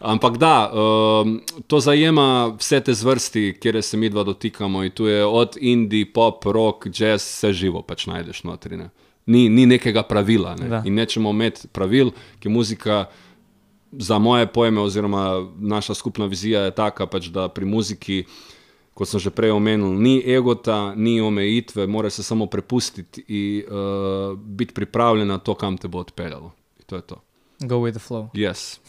Ampak 0.00 0.36
da, 0.38 0.70
um, 0.70 1.36
to 1.66 1.80
zajema 1.80 2.26
vse 2.54 2.80
te 2.80 2.94
zvrsti, 2.94 3.58
kjer 3.60 3.82
se 3.82 3.96
mi 3.96 4.08
dva 4.08 4.24
dotikamo. 4.24 4.82
In 4.82 4.90
tu 4.90 5.06
je 5.06 5.24
od 5.24 5.56
indie, 5.60 6.06
pop, 6.06 6.44
rock, 6.46 6.86
jazz, 6.88 7.20
vse 7.22 7.52
živo 7.52 7.82
pač 7.82 8.06
najdeš 8.06 8.44
notri. 8.44 8.80
Ni, 9.26 9.48
ni 9.48 9.66
nekega 9.66 10.02
pravila. 10.02 10.56
Ne. 10.58 10.68
Da. 10.68 10.82
In 10.86 10.94
nečemo 10.98 11.30
imeti 11.30 11.68
pravil, 11.72 12.10
ki 12.42 12.48
muzika 12.48 13.04
za 13.92 14.18
moje 14.18 14.46
pojme, 14.46 14.80
oziroma 14.80 15.48
naša 15.58 15.94
skupna 15.94 16.26
vizija 16.26 16.60
je 16.60 16.74
taka, 16.74 17.06
pač, 17.06 17.28
da 17.28 17.48
pri 17.48 17.68
muziki, 17.68 18.24
kot 18.94 19.08
sem 19.08 19.20
že 19.20 19.30
prej 19.30 19.52
omenil, 19.52 19.92
ni 20.00 20.16
egota, 20.26 20.94
ni 20.96 21.20
omejitve, 21.20 21.86
moraš 21.86 22.12
se 22.20 22.22
samo 22.22 22.46
prepustiti 22.46 23.24
in 23.28 23.62
uh, 23.68 24.38
biti 24.38 24.74
pripravljen 24.74 25.28
na 25.28 25.38
to, 25.38 25.54
kam 25.54 25.76
te 25.76 25.88
bo 25.88 26.00
odpeljalo. 26.00 26.52
To 26.86 26.96
je 26.96 27.02
to. 27.02 27.20
Go 27.60 27.78
with 27.84 27.92
the 27.92 28.00
flow. 28.00 28.28
Yes. 28.34 28.80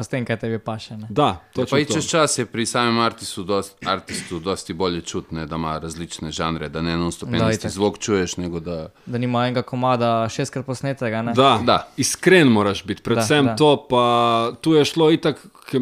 Pa 0.00 0.02
s 0.02 0.08
tem, 0.08 0.24
kaj 0.24 0.38
tebi 0.38 0.56
paše. 0.58 0.96
Ne? 0.96 1.06
Da, 1.10 1.44
Ja, 1.52 1.66
to. 1.66 1.66
čez 1.86 2.06
čas 2.06 2.38
je 2.38 2.46
pri 2.46 2.64
samem 2.64 2.96
artistu, 2.98 3.44
dost, 3.44 3.76
artistu 3.84 4.38
dosti 4.40 4.72
bolje 4.72 5.02
čutne, 5.02 5.44
da 5.44 5.56
ima 5.56 5.74
različne 5.78 6.30
žanre, 6.30 6.68
da 6.68 6.80
ne 6.80 6.96
non 6.96 7.12
stop 7.12 7.28
Da, 7.28 7.36
en 7.36 7.50
isti 7.50 7.60
itak. 7.62 7.72
zvok 7.72 7.98
čuješ, 7.98 8.36
nego 8.36 8.60
da... 8.60 8.88
Da 9.06 9.18
nima 9.18 9.42
enega 9.42 9.62
komada 9.62 10.24
šestkrat 10.26 10.64
posnetega. 10.64 11.22
Ne? 11.22 11.32
Da, 11.34 11.60
Da. 11.62 11.88
iskren 11.96 12.48
moraš 12.48 12.80
biti, 12.82 13.02
predvsem 13.02 13.44
Da, 13.44 13.50
da, 13.50 13.56
to. 13.56 13.86
Pa 13.86 14.04
tu 14.56 14.72
je 14.72 14.84
šlo 14.84 15.10
itak, 15.10 15.36
ker 15.66 15.80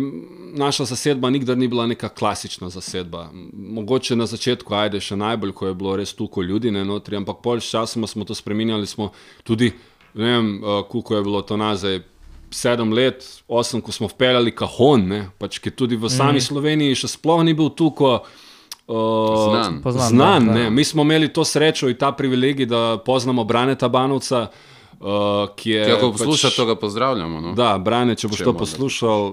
naša 0.52 0.84
zasedba 0.86 1.30
nikdar 1.30 1.54
ni 1.56 1.68
bila 1.68 1.86
neka 1.86 2.08
klasična 2.10 2.68
zasedba. 2.68 3.28
Mogoče 3.52 4.16
na 4.16 4.26
začetku, 4.26 4.74
ajde, 4.74 5.00
še 5.00 5.16
najbolj, 5.16 5.52
ko 5.52 5.66
je 5.66 5.74
bilo 5.74 5.96
res 5.96 6.10
toliko 6.12 6.42
ljudi, 6.42 6.70
ne 6.70 6.84
notri, 6.84 7.16
ampak 7.16 7.36
pol 7.38 7.60
s 7.60 7.70
časom 7.70 8.02
smo 8.04 8.24
to 8.24 8.34
spremenjali, 8.34 8.86
smo 8.86 9.12
tudi, 9.44 9.70
ne 10.14 10.24
vem, 10.26 10.46
uh, 10.56 10.82
koliko 10.84 11.14
je 11.14 11.22
bilo 11.22 11.42
to 11.42 11.56
nazaj. 11.56 12.00
Sedem 12.50 12.92
let, 12.92 13.24
osem, 13.48 13.80
ko 13.84 13.92
smo 13.92 14.08
vpeljali 14.08 14.54
kahon, 14.56 15.02
ne, 15.08 15.20
pač, 15.38 15.58
ki 15.60 15.70
tudi 15.70 15.98
v 16.00 16.08
sami 16.08 16.40
mm. 16.40 16.46
Sloveniji 16.46 17.00
še 17.02 17.10
sploh 17.12 17.42
ni 17.44 17.52
bil 17.56 17.68
tako 17.76 18.14
uh, 18.18 19.48
Znan. 19.48 19.82
Poznan, 19.84 20.08
znan 20.08 20.46
da, 20.46 20.52
da. 20.52 20.58
ne. 20.58 20.70
Mi 20.70 20.84
smo 20.84 21.02
imeli 21.02 21.28
to 21.32 21.44
srečo 21.44 21.88
in 21.88 21.96
ta 21.96 22.12
privilegij, 22.12 22.66
da 22.66 22.98
poznamo 23.04 23.44
Braneta 23.44 23.88
Banovca, 23.88 24.46
uh, 24.48 25.52
ki 25.56 25.70
je. 25.70 25.84
Če 25.84 25.92
ako 25.98 26.12
pač- 26.12 26.24
posluša, 26.24 26.54
to 26.56 26.66
ga 26.66 26.78
pozdravljamo. 26.80 27.40
No? 27.40 27.52
Da, 27.58 27.74
Brane, 27.78 28.16
če 28.16 28.32
boš 28.32 28.40
Če 28.40 28.48
to 28.48 28.56
poslušal, 28.56 29.28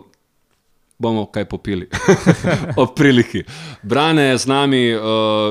bomo 0.98 1.26
kaj 1.26 1.46
popili. 1.46 1.90
Ob 2.78 2.94
priliki. 2.94 3.44
Brane 3.84 4.22
je 4.24 4.38
z 4.38 4.48
nami 4.48 4.84
uh, 4.90 5.02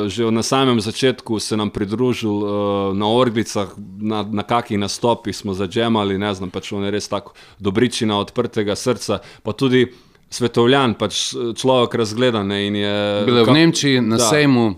že 0.07 0.25
na 0.27 0.43
samem 0.43 0.81
začetku, 0.81 1.39
se 1.39 1.57
nam 1.57 1.71
pridružil 1.71 2.31
uh, 2.33 2.51
na 2.93 3.07
orbicah, 3.07 3.69
na, 3.99 4.23
na 4.23 4.43
kakih 4.43 4.79
nastopih 4.79 5.33
smo 5.33 5.55
zadžemali, 5.55 6.19
ne 6.19 6.35
znam, 6.35 6.51
pač 6.51 6.73
on 6.73 6.85
je 6.85 6.91
res 6.91 7.09
tako 7.09 7.33
dobričina 7.59 8.17
odprtega 8.17 8.75
srca, 8.75 9.19
pa 9.43 9.53
tudi 9.53 9.87
svetovljan, 10.31 10.95
pač 10.95 11.21
človek 11.55 11.95
razgledan. 11.95 12.51
je- 12.51 13.25
Bilo 13.25 13.39
je 13.39 13.45
v 13.45 13.53
Nemčiji 13.53 14.01
na 14.01 14.17
Da. 14.17 14.25
sejmu, 14.25 14.75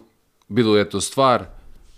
bilo 0.49 0.77
je 0.77 0.85
to 0.87 1.01
stvar. 1.01 1.56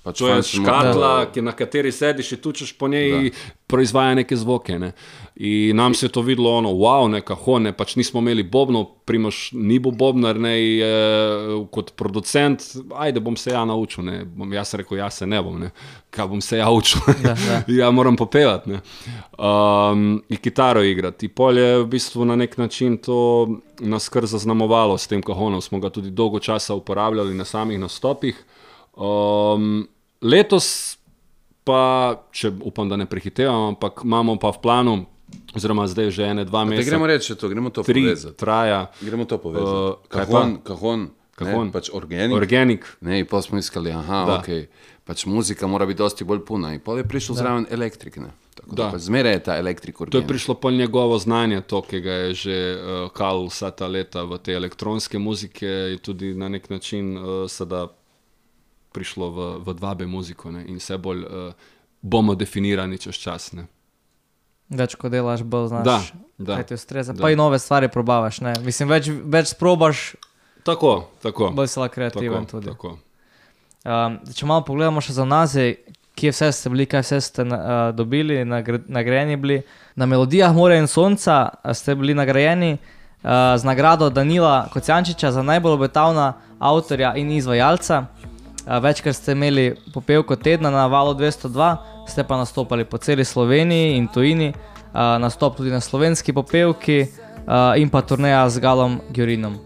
Pač 0.08 0.22
To 0.24 0.28
je 0.28 0.42
škatla, 0.42 1.12
ki, 1.34 1.44
na 1.44 1.52
kateri 1.52 1.92
sediš, 1.92 2.32
in 2.32 2.40
tučeš 2.40 2.72
po 2.80 2.88
njej, 2.88 3.10
in 3.28 3.32
proizvaja 3.68 4.14
neke 4.14 4.36
zvoke. 4.36 4.78
Ne. 4.78 4.92
In 5.36 5.76
nam 5.76 5.94
se 5.94 6.06
je 6.06 6.12
to 6.12 6.22
videlo, 6.24 6.54
ono, 6.56 6.70
wow, 6.72 7.10
ne, 7.10 7.20
kako 7.20 7.58
ne, 7.58 7.72
pač 7.76 7.92
nismo 8.00 8.22
imeli 8.24 8.42
bobnov, 8.42 8.86
primoš 9.04 9.50
ni 9.52 9.76
bil 9.78 9.92
bobnar, 9.92 10.40
ne, 10.40 10.54
in 10.62 10.78
je, 10.78 11.58
kot 11.70 11.92
producent, 12.00 12.64
ajde, 12.96 13.20
bom 13.20 13.36
se 13.36 13.52
ja 13.52 13.64
naučil, 13.68 14.04
ne, 14.04 14.22
bom 14.24 14.52
jaz 14.52 14.72
rekel, 14.80 14.98
jaz 14.98 15.20
se 15.20 15.28
ne 15.28 15.42
bom, 15.44 15.58
ne, 15.60 15.68
kaj 16.10 16.30
bom 16.32 16.40
se 16.40 16.58
ja 16.58 16.70
učil, 16.72 17.04
Da, 17.22 17.34
da. 17.34 17.60
ja 17.80 17.90
moram 17.90 18.16
popevati, 18.16 18.72
ne, 18.72 18.80
um, 19.36 20.22
in 20.28 20.40
kitaro 20.40 20.82
igrati. 20.82 21.28
In 21.28 21.36
pol 21.36 21.60
je 21.60 21.68
v 21.82 21.86
bistvu 21.92 22.24
na 22.24 22.36
nek 22.36 22.56
način 22.58 22.96
to 22.96 23.60
nas 23.80 24.08
kar 24.08 24.26
zaznamovalo 24.26 24.96
s 24.98 25.06
tem 25.06 25.22
kahonom, 25.22 25.60
smo 25.60 25.78
ga 25.78 25.92
tudi 25.92 26.10
dolgo 26.10 26.40
časa 26.40 26.74
uporabljali 26.74 27.34
na 27.34 27.44
samih 27.44 27.78
nastopih. 27.78 28.44
Um, 28.96 29.86
letos 30.20 30.96
pa, 31.62 31.80
če 32.30 32.52
upam, 32.62 32.88
da 32.88 32.96
ne 32.96 33.04
prehitevam, 33.04 33.68
ampak 33.70 34.00
imamo 34.02 34.36
pa 34.36 34.48
v 34.48 34.58
planu, 34.58 34.94
oziroma 35.52 35.84
zdaj 35.84 36.08
že 36.10 36.24
ene 36.26 36.44
dva 36.44 36.64
meseca, 36.64 36.88
gremo 36.88 37.06
reči 37.06 37.34
to, 37.34 37.44
gremo 37.46 37.68
to 37.68 37.82
tri 37.82 38.02
povezati. 38.02 38.34
traja, 38.34 38.90
Gremo 38.98 39.24
to 39.24 39.36
Uh, 39.36 39.38
povezati. 39.38 40.08
kaj 40.08 40.24
Kahon, 40.24 40.50
pa? 40.54 40.62
kahon, 40.64 41.00
Kahon. 41.34 41.66
Ne, 41.66 41.72
pač 41.72 41.90
organik. 41.90 42.34
organik. 42.34 42.82
Ne, 43.00 43.20
in 43.20 43.26
pa 43.26 43.38
smo 43.38 43.58
iskali, 43.58 43.92
aha, 43.92 44.24
Da. 44.24 44.34
ok, 44.36 44.48
pač 45.04 45.22
muzika 45.24 45.66
mora 45.66 45.86
biti 45.86 45.98
dosti 45.98 46.24
bolj 46.24 46.40
puna. 46.40 46.72
In 46.72 46.80
pol 46.80 46.96
je 46.96 47.04
prišel 47.04 47.36
zraven 47.36 47.66
elektrik, 47.68 48.16
ne. 48.16 48.32
Tako 48.56 48.70
da, 48.70 48.82
Da. 48.82 48.90
pač 48.90 49.00
zmeraj 49.02 49.32
je 49.32 49.42
ta 49.42 49.54
elektrik 49.54 49.94
To 49.94 50.02
je 50.02 50.06
organik. 50.08 50.26
prišlo 50.26 50.54
po 50.56 50.70
njegovo 50.72 51.14
znanje, 51.16 51.60
to, 51.62 51.78
ki 51.80 52.00
ga 52.00 52.12
je 52.12 52.34
že 52.34 52.56
uh, 52.72 52.80
kal 53.10 53.46
vsa 53.46 53.70
ta 53.70 53.86
leta 53.86 54.24
v 54.24 54.38
te 54.38 54.50
elektronske 54.52 55.14
muzike, 55.16 55.62
je 55.92 55.98
tudi 55.98 56.34
na 56.34 56.48
nek 56.48 56.66
način 56.66 57.14
uh, 57.14 57.22
sedaj 57.46 57.86
prišlo 58.98 59.30
v, 59.30 59.48
v 59.62 59.74
2B 59.78 60.10
muziko 60.10 60.50
ne, 60.50 60.66
in 60.66 60.82
vse 60.82 60.98
bolj 60.98 61.22
uh, 61.24 61.66
bomo 62.02 62.34
definirani 62.34 62.98
čez 62.98 63.18
čas. 63.22 63.52
Ne. 63.54 63.68
Več 64.68 64.98
ko 65.00 65.08
delaš, 65.08 65.46
bolj 65.48 65.70
znaš. 65.72 65.86
Da, 65.86 65.98
da. 66.38 66.56
Kaj 66.60 66.66
ti 66.72 66.76
ustreza. 66.76 67.14
Da. 67.14 67.22
Pa 67.24 67.30
in 67.32 67.40
nove 67.40 67.58
stvari 67.62 67.88
probavaš. 67.88 68.42
Ne? 68.44 68.52
Mislim, 68.66 68.90
več, 68.92 69.08
več 69.08 69.54
sprobaš, 69.54 70.10
Tako, 70.68 71.08
tako. 71.22 71.50
bolj 71.56 71.70
si 71.72 71.80
lahko 71.80 71.94
kreativen 71.94 72.44
tako, 72.44 72.50
tudi. 72.50 72.66
tako. 72.74 72.98
Um, 73.88 74.18
če 74.34 74.46
malo 74.46 74.64
pogledamo 74.66 75.00
še 75.00 75.14
za 75.16 75.24
nazaj, 75.24 75.76
kje 76.18 76.32
vse 76.34 76.50
ste 76.52 76.70
bili, 76.74 76.84
kaj 76.90 77.04
vse 77.06 77.20
ste 77.24 77.46
uh, 77.46 77.60
dobili, 77.96 78.42
nagr 78.44 78.80
nagrajeni 78.90 79.38
bili. 79.40 79.60
Na 79.96 80.06
melodijah 80.06 80.52
More 80.54 80.76
in 80.78 80.86
Sonca 80.90 81.38
a, 81.62 81.74
ste 81.74 81.94
bili 81.96 82.14
nagrajeni 82.14 82.74
uh, 82.76 83.56
z 83.56 83.64
nagrado 83.64 84.10
Danila 84.10 84.66
Kocijančiča 84.74 85.32
za 85.32 85.42
najbolj 85.42 85.78
obetavna 85.78 86.32
avtorja 86.58 87.14
in 87.16 87.30
izvajalca. 87.38 88.04
Uh, 88.66 88.78
večkrat 88.82 89.16
ste 89.16 89.32
imeli 89.32 89.76
popevko 89.94 90.36
tedna 90.36 90.70
na 90.70 90.86
valu 90.86 91.14
202, 91.14 91.76
ste 92.08 92.24
pa 92.24 92.36
nastopali 92.36 92.84
po 92.84 92.98
celi 92.98 93.24
Sloveniji 93.24 93.96
in 93.96 94.08
tujini, 94.08 94.52
uh, 94.52 95.16
nastop 95.20 95.56
tudi 95.56 95.70
na 95.70 95.80
slovenski 95.80 96.32
popevki 96.32 97.00
uh, 97.02 97.76
in 97.76 97.90
pa 97.90 98.02
turneja 98.02 98.48
z 98.50 98.58
Galom 98.58 99.00
Gjurinom. 99.10 99.58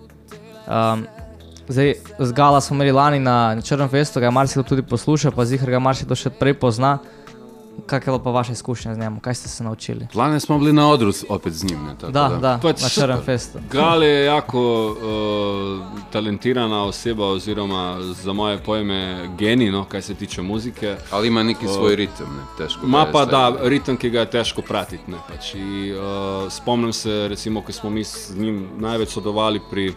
Zdaj, 1.69 1.95
z 2.19 2.33
Gala 2.33 2.61
smo 2.61 2.75
imeli 2.75 2.93
lani 2.93 3.19
na, 3.19 3.57
Črnem 3.63 3.89
festu, 3.89 4.21
ga 4.21 4.27
je 4.27 4.31
marsikdo 4.31 4.63
tudi 4.63 4.83
poslušal, 4.83 5.33
pa 5.33 5.45
zihar 5.45 5.71
ga 5.71 5.79
marsikdo 5.79 6.15
še 6.19 6.31
prej 6.31 6.55
pozna. 6.59 6.99
Kakšna 7.87 7.97
je 8.05 8.13
bila 8.13 8.25
pa 8.25 8.31
vaša 8.33 8.53
izkušnja 8.53 8.95
z 8.95 8.99
njim, 8.99 9.21
kaj 9.21 9.35
ste 9.35 9.49
se 9.49 9.65
naučili? 9.65 10.07
Lani 10.15 10.41
smo 10.41 10.59
bili 10.59 10.73
na 10.73 10.89
odru 10.89 11.13
s- 11.13 11.25
opet 11.29 11.53
z 11.53 11.65
njim. 11.65 11.85
Ne, 11.85 11.95
tako 11.95 12.13
Da, 12.13 12.29
da, 12.31 12.59
Pač 12.63 12.83
na 12.83 12.89
Črnem 12.89 13.23
festu. 13.23 13.59
Gal 13.71 14.03
je 14.03 14.25
jako 14.25 14.61
uh, 14.89 15.81
talentirana 16.13 16.85
oseba, 16.85 17.27
oziroma 17.27 17.83
za 18.01 18.33
moje 18.33 18.59
pojme 18.59 18.99
genij, 19.39 19.71
no, 19.71 19.85
kaj 19.85 20.03
se 20.03 20.15
tiče 20.15 20.43
muzike. 20.43 20.97
Ali 21.11 21.29
ima 21.29 21.43
neki 21.43 21.67
svoj 21.69 21.97
ritem, 21.97 22.27
ne, 22.29 22.43
težko. 22.59 22.87
Ma 22.87 22.99
ga 23.01 23.07
je 23.07 23.13
pa 23.13 23.25
da, 23.27 23.43
ritem, 23.63 23.97
ki 23.97 24.11
ga 24.11 24.21
je 24.21 24.31
težko 24.31 24.63
pratiti. 24.63 25.11
ne, 25.11 25.17
Pač. 25.29 25.55
I, 25.55 25.59
uh, 25.93 26.03
spomnim 26.53 26.93
se, 26.93 27.29
recimo, 27.29 27.63
ko 27.63 27.73
smo 27.73 27.91
mi 27.91 28.05
z 28.05 28.37
njim 28.37 28.69
največ 28.79 29.09
sodelovali 29.09 29.61
pri 29.71 29.95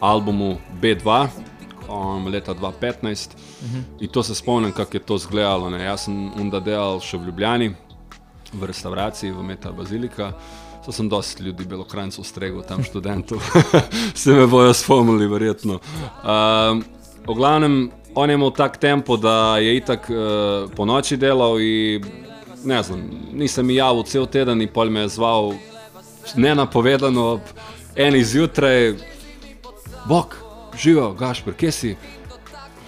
albumu 0.00 0.56
B2. 0.74 1.26
Um, 1.88 2.26
leta 2.26 2.54
2015 2.54 3.30
uh 3.34 3.70
-huh. 3.70 3.82
in 4.00 4.08
to 4.08 4.22
se 4.22 4.34
spomnim, 4.34 4.72
kako 4.72 4.96
je 4.96 5.00
to 5.00 5.16
izgledalo. 5.16 5.70
ne. 5.70 5.84
Jaz 5.84 6.00
sem 6.00 6.30
onda 6.40 6.60
delal 6.60 7.00
še 7.00 7.16
v 7.16 7.24
Ljubljani, 7.24 7.74
v 8.52 8.64
restavraciji, 8.64 9.32
v 9.32 9.42
Meta 9.42 9.72
Bazilika. 9.72 10.32
To 10.86 10.92
sem 10.92 11.08
dosti 11.08 11.42
ljudi, 11.42 11.64
belokrancev, 11.64 12.24
stregel 12.24 12.62
tam 12.62 12.84
študentov, 12.84 13.38
se 14.14 14.32
me 14.32 14.46
bojo 14.46 14.74
spomnili, 14.74 15.26
verjetno. 15.26 15.72
Um, 15.72 16.84
v 17.26 17.34
glavnem, 17.34 17.90
on 18.14 18.30
je 18.30 18.34
imel 18.34 18.50
tak 18.50 18.76
tempo, 18.76 19.16
da 19.16 19.58
je 19.58 19.76
itak 19.76 20.10
uh, 20.10 20.70
po 20.76 20.84
noči 20.84 21.16
delal 21.16 21.60
in 21.60 22.04
ne 22.64 22.82
znam, 22.82 23.02
nisem 23.32 23.70
javil 23.70 24.02
cel 24.02 24.26
teden 24.26 24.62
in 24.62 24.68
pol 24.68 24.90
me 24.90 25.00
je 25.00 25.08
zval 25.08 25.52
nenapovedano 26.36 27.26
ob 27.32 27.40
eni 27.96 28.24
zjutraj, 28.24 28.94
bok, 30.08 30.36
živel, 30.78 31.14
gašpr, 31.14 31.54
kje 31.56 31.72
si? 31.72 31.96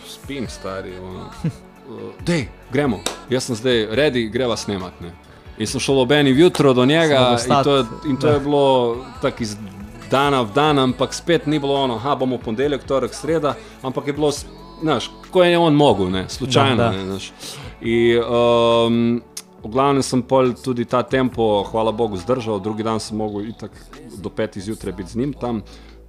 Spim, 0.07 0.49
stari. 0.49 0.93
Dej, 2.27 2.49
gremo, 2.73 3.01
jaz 3.31 3.49
sem 3.49 3.57
zdaj 3.57 3.87
redi, 3.97 4.29
greva 4.29 4.57
snemat. 4.57 5.01
Ne. 5.01 5.15
In 5.59 5.67
sem 5.67 5.81
šel 5.81 5.99
ob 5.99 6.13
eni 6.13 6.31
jutro 6.31 6.75
do 6.75 6.85
njega 6.87 7.39
in 7.49 7.65
to, 7.65 7.77
je, 7.77 7.85
in 8.07 8.17
to 8.17 8.29
je 8.29 8.41
bilo 8.41 8.97
tako 9.23 9.43
iz 9.43 9.57
dana 10.11 10.43
v 10.43 10.53
dan, 10.55 10.79
ampak 10.79 11.15
spet 11.15 11.47
ni 11.47 11.59
bilo 11.59 11.75
ono, 11.75 11.99
ha 11.99 12.15
bomo 12.17 12.39
ponedeljek, 12.39 12.85
torek, 12.85 13.15
sreda, 13.15 13.55
ampak 13.83 14.07
je 14.07 14.13
bilo, 14.13 14.31
znaš, 14.83 15.11
ko 15.31 15.45
je 15.45 15.59
on 15.59 15.75
mogel, 15.75 16.11
ne, 16.11 16.29
slučajno. 16.29 16.77
Da, 16.77 16.85
da. 16.85 16.91
Ne, 16.91 17.05
znaš. 17.05 17.33
In, 17.81 18.23
um, 18.23 19.23
v 19.63 19.69
glavnem 19.69 20.03
sem 20.03 20.23
pol 20.23 20.55
tudi 20.55 20.85
ta 20.85 21.03
tempo, 21.03 21.65
hvala 21.71 21.93
Bogu, 21.93 22.17
zdržal, 22.17 22.61
drugi 22.63 22.87
dan 22.87 23.01
sem 23.01 23.17
mogel 23.19 23.49
itak 23.51 23.75
do 24.23 24.31
petih 24.31 24.63
zjutraj 24.63 24.93
biti 24.93 25.11
z 25.11 25.17
njim 25.17 25.33
tam, 25.33 25.63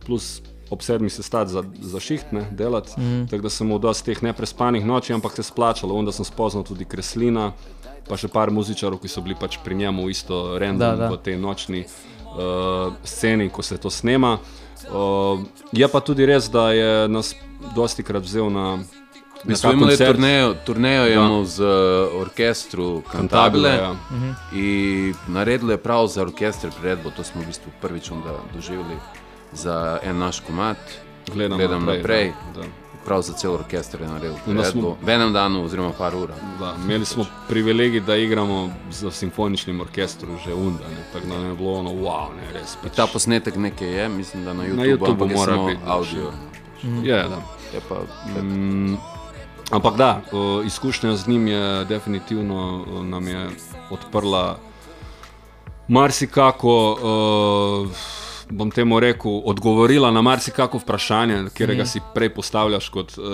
plus 0.05 0.41
ob 0.69 0.81
sedmih 0.81 1.13
se 1.13 1.23
stati 1.23 1.51
za, 1.51 1.63
za 1.81 1.99
šiht, 1.99 2.31
ne, 2.31 2.45
delati. 2.51 3.01
Mm. 3.01 3.27
Tako 3.27 3.43
da 3.43 3.49
sem 3.49 3.67
imel 3.67 3.79
dosti 3.79 4.05
teh 4.05 4.23
neprespanih 4.23 4.85
noči, 4.85 5.13
ampak 5.13 5.35
se 5.35 5.43
splačalo, 5.43 5.95
onda 5.95 6.11
sem 6.11 6.25
spoznal 6.25 6.63
tudi 6.63 6.85
Kreslina, 6.85 7.51
pa 8.09 8.17
še 8.17 8.27
par 8.27 8.51
muzičarov, 8.53 9.01
ki 9.01 9.09
so 9.09 9.21
bili 9.25 9.37
pač 9.39 9.59
pri 9.63 9.75
njemu 9.75 10.09
isto 10.09 10.59
random 10.59 10.79
Da, 10.79 10.95
da. 10.95 11.09
v 11.09 11.17
tej 11.23 11.37
nočni 11.37 11.85
uh, 11.85 12.93
sceni, 13.03 13.49
ko 13.49 13.65
se 13.65 13.77
to 13.77 13.89
snema. 13.89 14.37
Uh, 14.89 15.41
je 15.71 15.87
pa 15.87 15.99
tudi 15.99 16.25
res, 16.25 16.49
da 16.49 16.71
je 16.71 17.07
nas 17.09 17.35
dosti 17.75 18.03
krat 18.03 18.23
vzel 18.23 18.49
na. 18.49 18.79
Mi 19.43 19.55
smo 19.55 19.71
imeli 19.71 19.95
turnejo, 19.97 20.55
turnejo 20.67 21.03
je 21.07 21.13
imel 21.15 21.45
z 21.47 21.63
uh, 21.63 22.21
orkestru 22.21 23.01
Cantabile 23.07 23.69
ja. 23.69 23.93
in 24.51 25.15
naredil 25.31 25.71
je 25.71 25.77
prav 25.79 26.09
za 26.11 26.21
orkester 26.27 26.73
priredbo, 26.75 27.13
to 27.15 27.23
smo 27.23 27.41
v 27.41 27.47
bistvu 27.47 27.71
prvič 27.79 28.11
doživeli 28.51 28.99
za 29.53 29.99
en 30.03 30.17
naš 30.17 30.39
komat. 30.39 30.77
Gledam, 31.33 31.57
Gledam 31.57 31.85
naprej. 31.85 32.33
Da, 32.55 32.61
da. 32.61 32.67
Prav 33.05 33.21
za 33.21 33.33
cel 33.33 33.53
orkester 33.53 34.01
je 34.01 34.07
naredil 34.07 34.33
Onda 34.47 34.63
smo-. 34.63 34.95
V 35.01 35.09
enem 35.09 35.33
danu 35.33 35.63
oziroma 35.63 35.91
par. 35.97 36.13
Da, 36.59 36.75
imeli 36.83 37.05
smo 37.05 37.25
privilegij, 37.47 37.99
da 37.99 38.15
igramo 38.15 38.69
z 38.91 39.11
simfoničnim 39.11 39.81
orkestrom 39.81 40.37
že 40.45 40.53
unda, 40.53 40.83
ne, 40.83 41.03
tako 41.13 41.27
da 41.27 41.35
je 41.35 41.53
bilo 41.53 41.73
ono, 41.73 41.89
wow, 41.89 42.27
ne, 42.35 42.59
res. 42.59 42.75
Pač. 42.83 42.95
ta 42.95 43.07
posnetek 43.07 43.55
nekaj 43.55 43.87
je, 43.87 44.09
mislim, 44.09 44.45
da 44.45 44.53
na 44.53 44.63
YouTubu, 44.63 45.11
ampak 45.11 45.29
je 45.29 45.35
mora 45.35 45.57
biti, 45.57 45.79
da, 45.85 45.91
audio. 45.91 46.31
Je, 47.03 47.23
da. 47.23 47.41
Je 47.73 47.81
pa, 47.89 47.95
Mm, 48.41 48.97
ampak 49.71 49.95
da, 49.97 50.21
uh, 50.31 50.65
izkušnja 50.65 51.15
z 51.15 51.27
njim 51.27 51.47
je 51.47 51.85
definitivno 51.85 52.85
uh, 52.87 53.05
nam 53.05 53.27
je 53.27 53.49
odprla 53.89 54.57
marsikako, 55.87 56.91
uh, 56.91 57.89
bom 58.49 58.71
temu 58.71 58.99
rekel, 58.99 59.41
odgovorila 59.45 60.11
na 60.11 60.21
marsikako 60.21 60.77
vprašanje, 60.77 61.43
katerega 61.53 61.83
mm. 61.83 61.87
si 61.87 62.01
prej 62.13 62.33
postavljaš 62.33 62.89
kot 62.89 63.17
uh, 63.17 63.25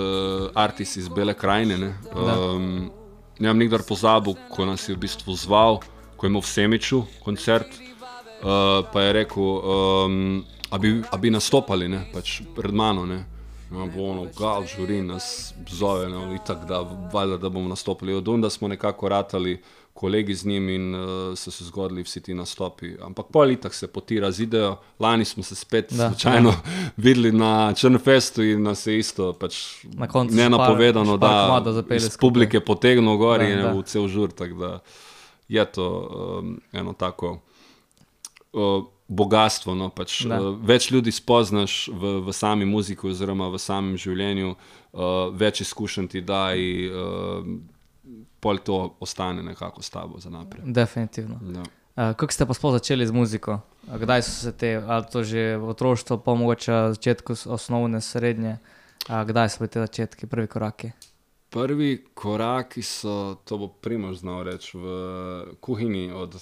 artist 0.54 0.96
iz 0.96 1.08
Bele 1.08 1.34
krajine. 1.34 1.78
ne. 1.78 1.94
Um, 2.14 2.90
ne 3.38 3.48
bom 3.48 3.58
nikdar 3.58 3.82
pozabil, 3.88 4.34
ko 4.50 4.64
nas 4.64 4.88
je 4.88 4.94
v 4.94 5.00
bistvu 5.00 5.36
zval, 5.36 5.80
ko 6.16 6.26
je 6.26 6.30
imel 6.30 6.40
v 6.40 6.48
Semiču 6.48 7.02
koncert, 7.24 7.68
uh, 7.68 8.84
pa 8.92 9.02
je 9.02 9.12
rekel, 9.12 9.42
um, 9.42 10.44
a, 10.70 10.78
bi, 10.78 11.00
a 11.10 11.16
bi 11.16 11.30
nastopali 11.30 11.88
ne, 11.88 12.06
pač 12.12 12.40
pred 12.56 12.72
mano. 12.72 13.06
Ne. 13.06 13.24
No, 13.70 13.88
bo 13.90 14.12
ono, 14.12 14.28
gal, 14.38 14.62
žuri 14.70 15.00
nas 15.02 15.54
zove, 15.68 16.06
no, 16.08 16.30
itak, 16.34 16.68
da, 16.68 16.84
valjda, 17.12 17.36
da 17.36 17.48
bomo 17.48 17.68
nastopili. 17.68 18.14
Od 18.14 18.28
onda 18.28 18.50
smo 18.50 18.68
nekako 18.68 19.08
ratali 19.08 19.58
kolegi 19.96 20.34
z 20.34 20.44
njim 20.44 20.68
in 20.68 20.94
uh, 20.94 21.00
so 21.34 21.50
se 21.50 21.64
zgodili 21.64 22.02
vsi 22.02 22.20
ti 22.20 22.34
nastopi. 22.34 22.94
Ampak 23.00 23.26
politak 23.28 23.74
se 23.74 23.86
poti 23.88 24.20
razidejo. 24.20 24.76
Lani 24.98 25.24
smo 25.24 25.42
se 25.42 25.54
spet 25.54 25.88
Da. 25.90 26.08
slučajno 26.08 26.52
videli 26.98 27.32
na 27.32 27.50
Črnfestu 27.72 28.42
in 28.44 28.62
nas 28.62 28.86
je 28.86 28.98
isto 28.98 29.32
pač 29.32 29.56
Na 29.84 30.06
koncu 30.06 30.34
nenapovedano, 30.34 31.18
par- 31.18 31.30
še 31.32 31.48
par 31.48 31.62
da 31.62 31.72
zapeli 31.72 32.02
iz 32.02 32.16
publike 32.18 32.60
potegnil 32.62 33.16
gor 33.16 33.38
Da, 33.38 33.44
in 33.44 33.50
je 33.52 33.62
da. 33.62 33.72
v 33.72 33.82
cel 33.84 34.08
žur. 34.08 34.30
tako 34.30 34.54
da 34.56 34.72
Je 35.48 35.64
to 35.66 35.86
um, 36.38 36.60
eno 36.72 36.92
tako 36.92 37.38
uh, 38.52 38.84
bogatstvo. 39.08 39.74
No, 39.74 39.88
pač, 39.88 40.24
Da. 40.24 40.40
uh, 40.40 40.58
več 40.60 40.90
ljudi 40.90 41.12
spoznaš 41.12 41.88
v, 41.88 42.20
v 42.20 42.32
sami 42.32 42.64
muziki, 42.64 43.06
oziroma 43.06 43.46
v 43.46 43.58
samem 43.58 43.96
življenju, 43.96 44.54
uh, 44.92 45.00
več 45.32 45.60
izkušenj 45.60 46.08
ti 46.08 46.20
da 46.20 46.50
uh, 46.90 47.46
pol 48.40 48.58
to 48.58 48.96
ostane 49.00 49.42
nekako 49.42 49.82
s 49.82 49.90
tabo 49.90 50.20
za 50.20 50.30
naprej. 50.30 50.62
Definitivno. 50.66 51.40
Ja. 51.54 51.64
Uh, 51.96 52.16
kako 52.16 52.32
ste 52.32 52.46
pa 52.46 52.54
sploh 52.54 52.72
začeli 52.76 53.06
z 53.06 53.12
muziko? 53.12 53.60
Kdaj 53.86 54.22
so 54.22 54.30
se 54.30 54.52
te, 54.52 54.76
ali 54.86 55.04
to 55.12 55.24
že 55.24 55.56
v 55.56 55.68
otroštvu, 55.70 56.18
pa 56.18 56.34
mogoče 56.34 56.72
začetku 56.92 57.34
osnovne, 57.46 58.00
srednje? 58.00 58.58
A 59.08 59.24
Kdaj 59.24 59.48
so 59.48 59.64
bili 59.64 59.70
te 59.72 59.80
začetki, 59.80 60.26
prvi 60.26 60.46
koraki? 60.46 60.90
Prvi 61.50 62.04
koraki 62.14 62.82
so, 62.82 63.38
to 63.44 63.58
bo 63.58 63.68
Primož 63.68 64.20
znal 64.20 64.44
reči, 64.44 64.76
v 64.76 64.86
kuhinji 65.60 66.12
od 66.12 66.36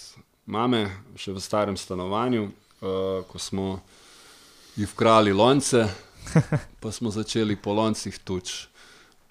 mame, 0.46 0.90
še 1.14 1.36
v 1.36 1.40
starem 1.40 1.76
stanovanju, 1.76 2.48
uh, 2.48 3.22
ko 3.28 3.38
smo 3.38 3.78
ji 4.74 4.88
vkrali 4.90 5.32
lonce, 5.32 5.86
pa 6.82 6.90
smo 6.90 7.14
začeli 7.14 7.54
po 7.56 7.76
loncih 7.76 8.18
tuč. 8.18 8.73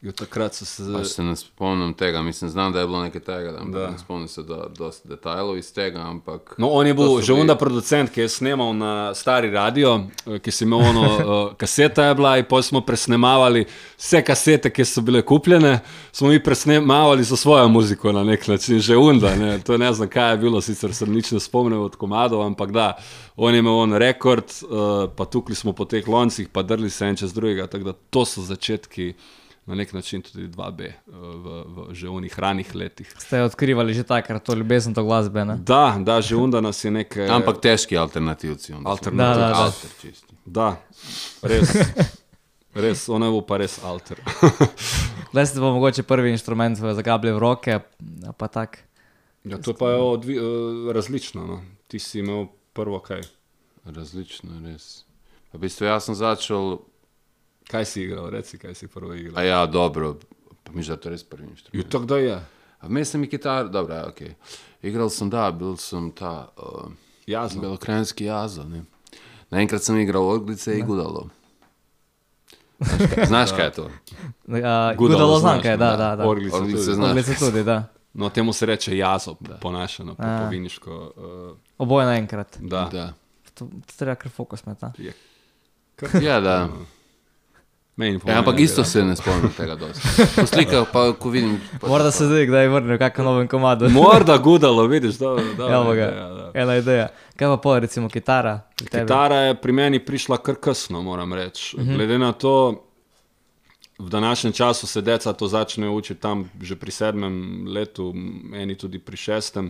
In 0.03 0.09
od 0.09 0.15
takrat 0.15 0.53
so 0.53 0.65
se 0.65 0.83
Pač 0.93 1.07
se 1.07 1.23
ne 1.23 1.35
spomnim 1.35 1.93
tega, 1.93 2.21
mislim, 2.21 2.49
znam, 2.49 2.73
da 2.73 2.79
je 2.79 2.87
bilo 2.87 3.01
nekaj 3.03 3.21
tega, 3.21 3.57
ampak 3.59 3.81
Da. 3.81 3.91
ne 3.91 3.97
spomnim 3.97 4.27
se 4.27 4.43
do, 4.43 4.65
dosti 4.77 5.07
detajlov 5.07 5.57
iz 5.57 5.73
tega, 5.73 5.99
ampak... 5.99 6.55
No, 6.57 6.67
on 6.69 6.87
je 6.87 6.93
bil 6.93 7.21
že 7.21 7.33
onda 7.33 7.55
producent, 7.55 8.11
ki 8.11 8.21
je 8.21 8.29
snemal 8.29 8.73
na 8.75 9.13
stari 9.15 9.47
radio, 9.51 10.01
eh, 10.27 10.39
ki 10.39 10.51
si 10.51 10.63
imel 10.67 10.79
ono, 10.79 11.05
eh, 11.05 11.53
kaseta 11.61 12.03
je 12.03 12.15
bila 12.15 12.37
in 12.37 12.45
potem 12.49 12.63
smo 12.63 12.81
presnemavali 12.81 13.63
vse 13.97 14.21
kasete, 14.21 14.69
ki 14.69 14.85
so 14.85 15.01
bile 15.01 15.21
kupljene, 15.21 15.79
smo 16.11 16.27
mi 16.27 16.43
presnemavali 16.43 17.23
za 17.23 17.37
svojo 17.39 17.69
muziko 17.69 18.11
na 18.11 18.23
nek 18.23 18.47
način, 18.47 18.79
že 18.79 18.97
unda, 18.97 19.35
ne, 19.35 19.59
to 19.59 19.77
ne 19.77 19.93
znam 19.93 20.09
kaj 20.09 20.31
je 20.31 20.37
bilo, 20.37 20.61
sicer 20.61 20.93
se 20.95 21.07
nič 21.07 21.31
ne 21.31 21.39
spomnim 21.39 21.79
od 21.79 21.95
komadov, 21.95 22.41
ampak 22.43 22.71
da, 22.71 22.97
on 23.35 23.53
je 23.53 23.59
imel 23.59 23.79
on 23.87 23.93
rekord, 23.93 24.51
eh, 24.51 25.07
pa 25.15 25.25
tukli 25.25 25.55
smo 25.55 25.71
po 25.71 25.85
teh 25.85 26.07
loncih, 26.07 26.49
pa 26.51 26.61
drli 26.61 26.89
se 26.89 27.07
en 27.07 27.15
čez 27.15 27.33
drugega, 27.33 27.67
tako 27.67 27.83
da 27.83 27.93
to 28.09 28.25
so 28.25 28.41
začetki 28.41 29.13
na 29.65 29.75
nek 29.75 29.93
način 29.93 30.21
tudi 30.21 30.47
2B 30.47 30.81
eh, 30.81 30.93
v, 31.07 31.45
v 31.65 31.93
že 31.93 32.07
onih 32.07 32.33
ranih 32.33 32.75
letih. 32.75 33.07
Ste 33.17 33.41
odkrivali 33.41 33.93
že 33.93 34.03
takrat 34.03 34.43
to 34.43 34.53
ljubezen 34.53 34.91
do 34.91 35.03
glasbe? 35.03 35.45
Ne? 35.45 35.55
Da, 35.57 35.97
da, 35.97 36.19
že 36.19 36.35
unda 36.35 36.61
nas 36.61 36.79
je 36.79 36.91
nekaj. 36.91 37.29
Ampak 37.37 37.59
težki 37.59 37.95
alternativci. 37.95 38.73
onda 38.73 38.83
smo 38.83 38.91
Alternativ- 38.91 39.11
bili 39.11 39.39
Da, 39.39 39.47
da, 39.47 39.49
da. 39.49 39.63
alter 39.63 39.89
čisti. 40.01 40.33
Da, 40.45 40.67
res. 41.41 41.69
Res, 42.75 43.05
ono 43.07 43.25
je 43.25 43.31
bil 43.31 43.41
pa 43.43 43.57
res 43.57 43.77
alter. 43.79 44.17
Kdaj 45.29 45.45
ste 45.45 45.57
pa 45.57 45.69
mogoče 45.69 46.03
prvi 46.03 46.31
inštrument 46.31 46.73
v- 46.75 46.93
zagabili 46.93 47.29
v 47.29 47.37
roke? 47.37 47.79
Pa 48.33 48.47
tak. 48.47 48.79
Ja, 49.43 49.57
to 49.57 49.73
pa 49.73 49.89
je 49.89 49.97
odvi, 49.99 50.33
eh, 50.33 50.41
različno. 50.89 51.43
No. 51.43 51.61
Ti 51.85 51.99
si 51.99 52.19
imel 52.19 52.45
prvo 52.73 52.97
kaj. 52.97 53.21
Različno, 53.85 54.57
res. 54.63 55.05
V 55.51 55.59
bistvu 55.59 55.85
jaz 55.85 56.05
sem 56.05 56.15
začel, 56.15 56.81
Kaj 57.67 57.85
si 57.85 58.01
igral, 58.01 58.29
reci, 58.29 58.57
kaj 58.57 58.75
si 58.75 58.87
prvo 58.87 59.13
igral. 59.13 59.37
a 59.37 59.43
ja, 59.43 59.65
dobro, 59.65 60.15
pa 60.63 60.71
mi 60.71 60.83
že 60.83 60.97
to 60.97 61.09
res 61.09 61.23
prvi 61.23 61.43
Jo, 61.43 61.49
inštrument. 61.49 61.89
to 61.89 61.99
kdo 61.99 62.15
je? 62.17 62.35
A 62.79 62.87
vmes 62.87 63.09
sem 63.09 63.23
kitar, 63.25 63.69
dobro, 63.69 63.95
ja, 63.95 64.07
ok. 64.07 64.21
Igral 64.81 65.09
sem, 65.09 65.29
da, 65.29 65.51
bil 65.51 65.77
sem 65.77 66.11
ta 66.11 66.49
uh, 66.53 66.91
Jazno. 67.27 67.61
belokranjski 67.61 68.25
jazo, 68.25 68.63
ne. 68.63 68.83
Naenkrat 69.49 69.81
sem 69.81 69.97
igral 69.97 70.23
orglice 70.23 70.73
i 70.73 70.81
gudalo. 70.81 71.29
Znaš 72.79 73.09
kaj, 73.15 73.25
znaš 73.25 73.51
kaj 73.51 73.65
je 73.65 73.71
to? 73.71 73.83
Uh, 73.83 73.91
Gudalo 74.45 74.95
Gudalo 74.95 75.39
znaš, 75.39 75.41
znanke, 75.41 75.77
da, 75.77 75.95
da. 75.95 76.15
da. 76.15 76.27
Orglice 76.27 76.55
Orglice 76.55 76.85
tudi. 76.85 77.01
Orglice 77.01 77.35
tudi, 77.35 77.63
da. 77.63 77.83
No, 78.13 78.29
temu 78.29 78.53
se 78.53 78.65
reče 78.65 78.97
jazo, 78.97 79.35
ponašano, 79.61 80.15
po, 80.15 80.23
po 80.23 80.49
viniško. 80.49 81.13
Uh, 81.49 81.57
Oboje 81.77 82.05
naenkrat. 82.05 82.57
da. 82.59 82.89
Da. 82.91 83.13
To, 83.53 83.65
to 83.65 83.93
treba 83.97 84.15
kar 84.15 84.31
fokus 84.31 84.63
imeti. 84.65 84.85
a? 84.85 84.91
Je, 84.97 85.13
Ja, 86.21 86.39
da. 86.39 86.69
meni 87.95 88.19
Ja, 88.25 88.39
ampak 88.39 88.55
da 88.55 88.61
isto 88.61 88.81
je- 88.81 88.85
se 88.85 89.03
ne 89.03 89.15
spomnim 89.15 89.51
tega 89.51 89.75
dosti. 89.75 90.01
Po 90.35 90.45
slikah 90.45 90.87
pa, 90.91 91.13
ko 91.13 91.29
vidim... 91.29 91.59
Pa, 91.79 91.87
Morda 91.87 92.11
se 92.11 92.25
zdaj 92.25 92.45
kdaj 92.45 92.67
vrne 92.69 92.95
v 92.95 92.99
kakšen 92.99 93.25
novem 93.25 93.47
komadu. 93.47 93.89
Morda 93.89 94.37
gudalo, 94.37 94.85
vidiš, 94.85 95.15
da 95.15 95.35
Evo 95.69 95.93
ga, 95.93 96.01
je. 96.01 96.51
ena 96.55 96.75
ideja. 96.75 97.07
Kaj 97.35 97.47
pa 97.47 97.57
pol, 97.59 97.79
recimo 97.79 98.09
kitara? 98.09 98.59
Kitara 98.77 99.35
je 99.43 99.55
pri 99.55 99.71
meni 99.73 99.99
prišla 99.99 100.37
kar 100.37 100.55
kasno, 100.57 101.01
moram 101.01 101.33
reči. 101.33 101.77
Mhm. 101.77 101.93
Glede 101.93 102.17
na 102.17 102.31
to, 102.31 102.83
v 103.99 104.09
današnjem 104.09 104.53
času 104.53 104.87
se 104.87 105.01
deca 105.01 105.33
to 105.33 105.47
začne 105.47 105.89
učiti 105.89 106.19
tam 106.19 106.49
že 106.59 106.75
pri 106.75 106.91
sedmem 106.91 107.35
letu, 107.67 108.13
eni 108.53 108.75
tudi 108.75 108.99
pri 108.99 109.17
šestem. 109.17 109.69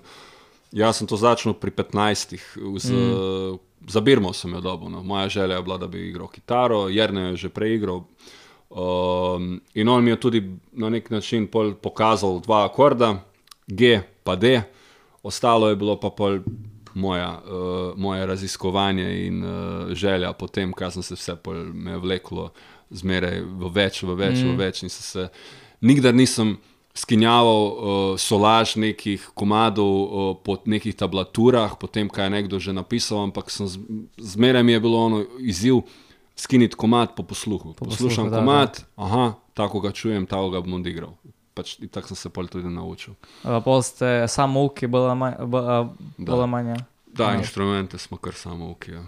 Jaz 0.71 0.97
sem 0.97 1.07
to 1.07 1.13
začel 1.13 1.53
pri 1.53 1.71
15. 1.71 2.39
Z, 2.79 2.89
mm. 2.89 3.59
Za 3.87 4.01
Birmo 4.01 4.33
sem 4.33 4.53
jo 4.53 4.61
dobil. 4.61 4.89
No. 4.89 5.03
Moja 5.03 5.29
želja 5.29 5.55
je 5.55 5.63
bila, 5.63 5.77
da 5.77 5.87
bi 5.87 6.07
igral 6.09 6.27
kitaro, 6.27 6.89
Jrne 6.89 7.21
je 7.21 7.35
že 7.35 7.49
prej 7.49 7.75
igral. 7.75 8.03
Um, 8.69 9.61
in 9.73 9.89
on 9.89 10.03
mi 10.03 10.11
je 10.11 10.19
tudi 10.19 10.57
na 10.71 10.89
nek 10.89 11.09
način 11.09 11.47
pokazal 11.81 12.39
dva 12.39 12.65
akorda, 12.65 13.19
G 13.67 14.01
pa 14.23 14.35
D, 14.35 14.61
ostalo 15.23 15.69
je 15.69 15.75
bilo 15.75 15.99
pa 15.99 16.09
pol 16.09 16.39
moja, 16.93 17.41
uh, 17.45 17.97
moje 17.97 18.25
raziskovanje 18.25 19.27
in 19.27 19.43
uh, 19.43 19.93
želja 19.93 20.33
po 20.33 20.47
tem, 20.47 20.73
kaj 20.73 20.91
sem 20.91 21.03
se 21.03 21.15
vse 21.15 21.35
pol 21.35 21.53
me 21.73 21.97
vleklo, 21.97 22.49
zmeraj 22.89 23.41
v 23.41 23.69
več, 23.73 24.03
v 24.03 24.15
več, 24.15 24.41
mm. 24.41 24.49
v 24.49 24.57
več. 24.57 24.83
In 24.83 24.89
se 24.89 25.27
nikdar 25.81 26.13
nisem 26.13 26.57
skinjaval 26.93 27.61
uh, 27.65 27.75
solaž 28.19 28.75
nekih 28.75 29.29
komadov 29.33 29.89
uh, 29.89 30.37
po 30.43 30.57
nekih 30.65 30.95
tablaturah, 30.95 31.73
po 31.79 31.87
tem, 31.87 32.09
kaj 32.09 32.25
je 32.25 32.29
nekdo 32.29 32.59
že 32.59 32.73
napisal, 32.73 33.23
ampak 33.23 33.49
sem 33.49 33.67
z- 33.67 33.81
zmeraj 34.17 34.63
mi 34.63 34.71
je 34.71 34.79
bilo 34.79 35.05
ono 35.05 35.25
izziv 35.39 35.81
skiniti 36.35 36.75
komad 36.75 37.15
po 37.15 37.23
posluhu. 37.23 37.73
Po 37.73 37.85
posluhu, 37.85 38.09
Poslušam 38.09 38.29
da, 38.29 38.39
komad, 38.39 38.85
aha, 38.95 39.33
tako 39.53 39.79
ga 39.79 39.91
čujem, 39.91 40.25
tako 40.25 40.49
ga 40.49 40.61
bom 40.61 40.73
odigral. 40.73 41.17
Pač, 41.53 41.77
tako 41.91 42.13
sem 42.13 42.17
se 42.17 42.29
pol 42.29 42.47
tudi 42.47 42.69
naučil. 42.69 43.13
Uh, 43.43 43.57
pol 43.63 43.81
ste 43.81 44.25
samo 44.27 44.63
uki, 44.65 44.85
ali 44.85 45.15
manj. 45.17 45.35
Bolj, 45.45 45.65
uh, 45.65 45.89
bolj 46.17 46.39
ali 46.39 46.47
manj 46.49 46.69
ja. 46.69 46.79
Da, 47.13 47.33
ja. 47.33 47.37
inštrumente 47.37 47.97
smo 47.97 48.17
kar 48.17 48.33
samo 48.33 48.71
ukijo. 48.73 49.05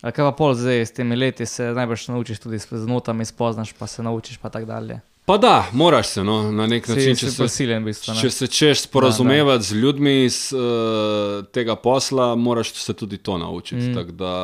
A 0.00 0.12
kaj 0.12 0.24
pa 0.24 0.32
pol 0.32 0.54
zdaj 0.56 0.84
s 0.88 0.92
temi 0.96 1.16
leti 1.16 1.46
se 1.46 1.72
najbrž 1.76 2.08
naučiš 2.08 2.40
tudi 2.40 2.58
s 2.58 2.68
z 2.68 2.86
notami, 2.88 3.24
spoznaš 3.24 3.72
pa 3.72 3.86
se 3.86 4.02
naučiš 4.02 4.36
pa 4.40 4.48
tako 4.48 4.64
dalje. 4.68 5.00
Pa 5.24 5.36
da, 5.38 5.66
moraš 5.72 6.06
se 6.06 6.24
no, 6.24 6.52
na 6.52 6.66
nek 6.66 6.86
Si, 6.86 6.92
način, 6.92 7.16
če 7.16 7.26
si 7.28 7.36
se, 7.36 7.42
prisiljen 7.42 7.82
v 7.82 7.92
bistvu. 7.92 8.14
ne? 8.14 8.20
če 8.20 8.30
se 8.30 8.46
češ 8.46 8.86
sporazumevati 8.88 9.64
z 9.64 9.76
ljudmi 9.78 10.14
iz 10.24 10.38
uh, 10.52 11.44
tega 11.54 11.76
posla, 11.76 12.34
moraš 12.34 12.72
se 12.74 12.92
tudi 12.92 13.18
to 13.18 13.38
naučiti. 13.38 13.90
Mm. 13.90 13.94
Tako 13.94 14.12
da 14.12 14.34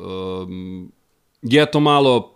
um, 0.00 0.92
je 1.42 1.66
to 1.70 1.80
malo 1.80 2.32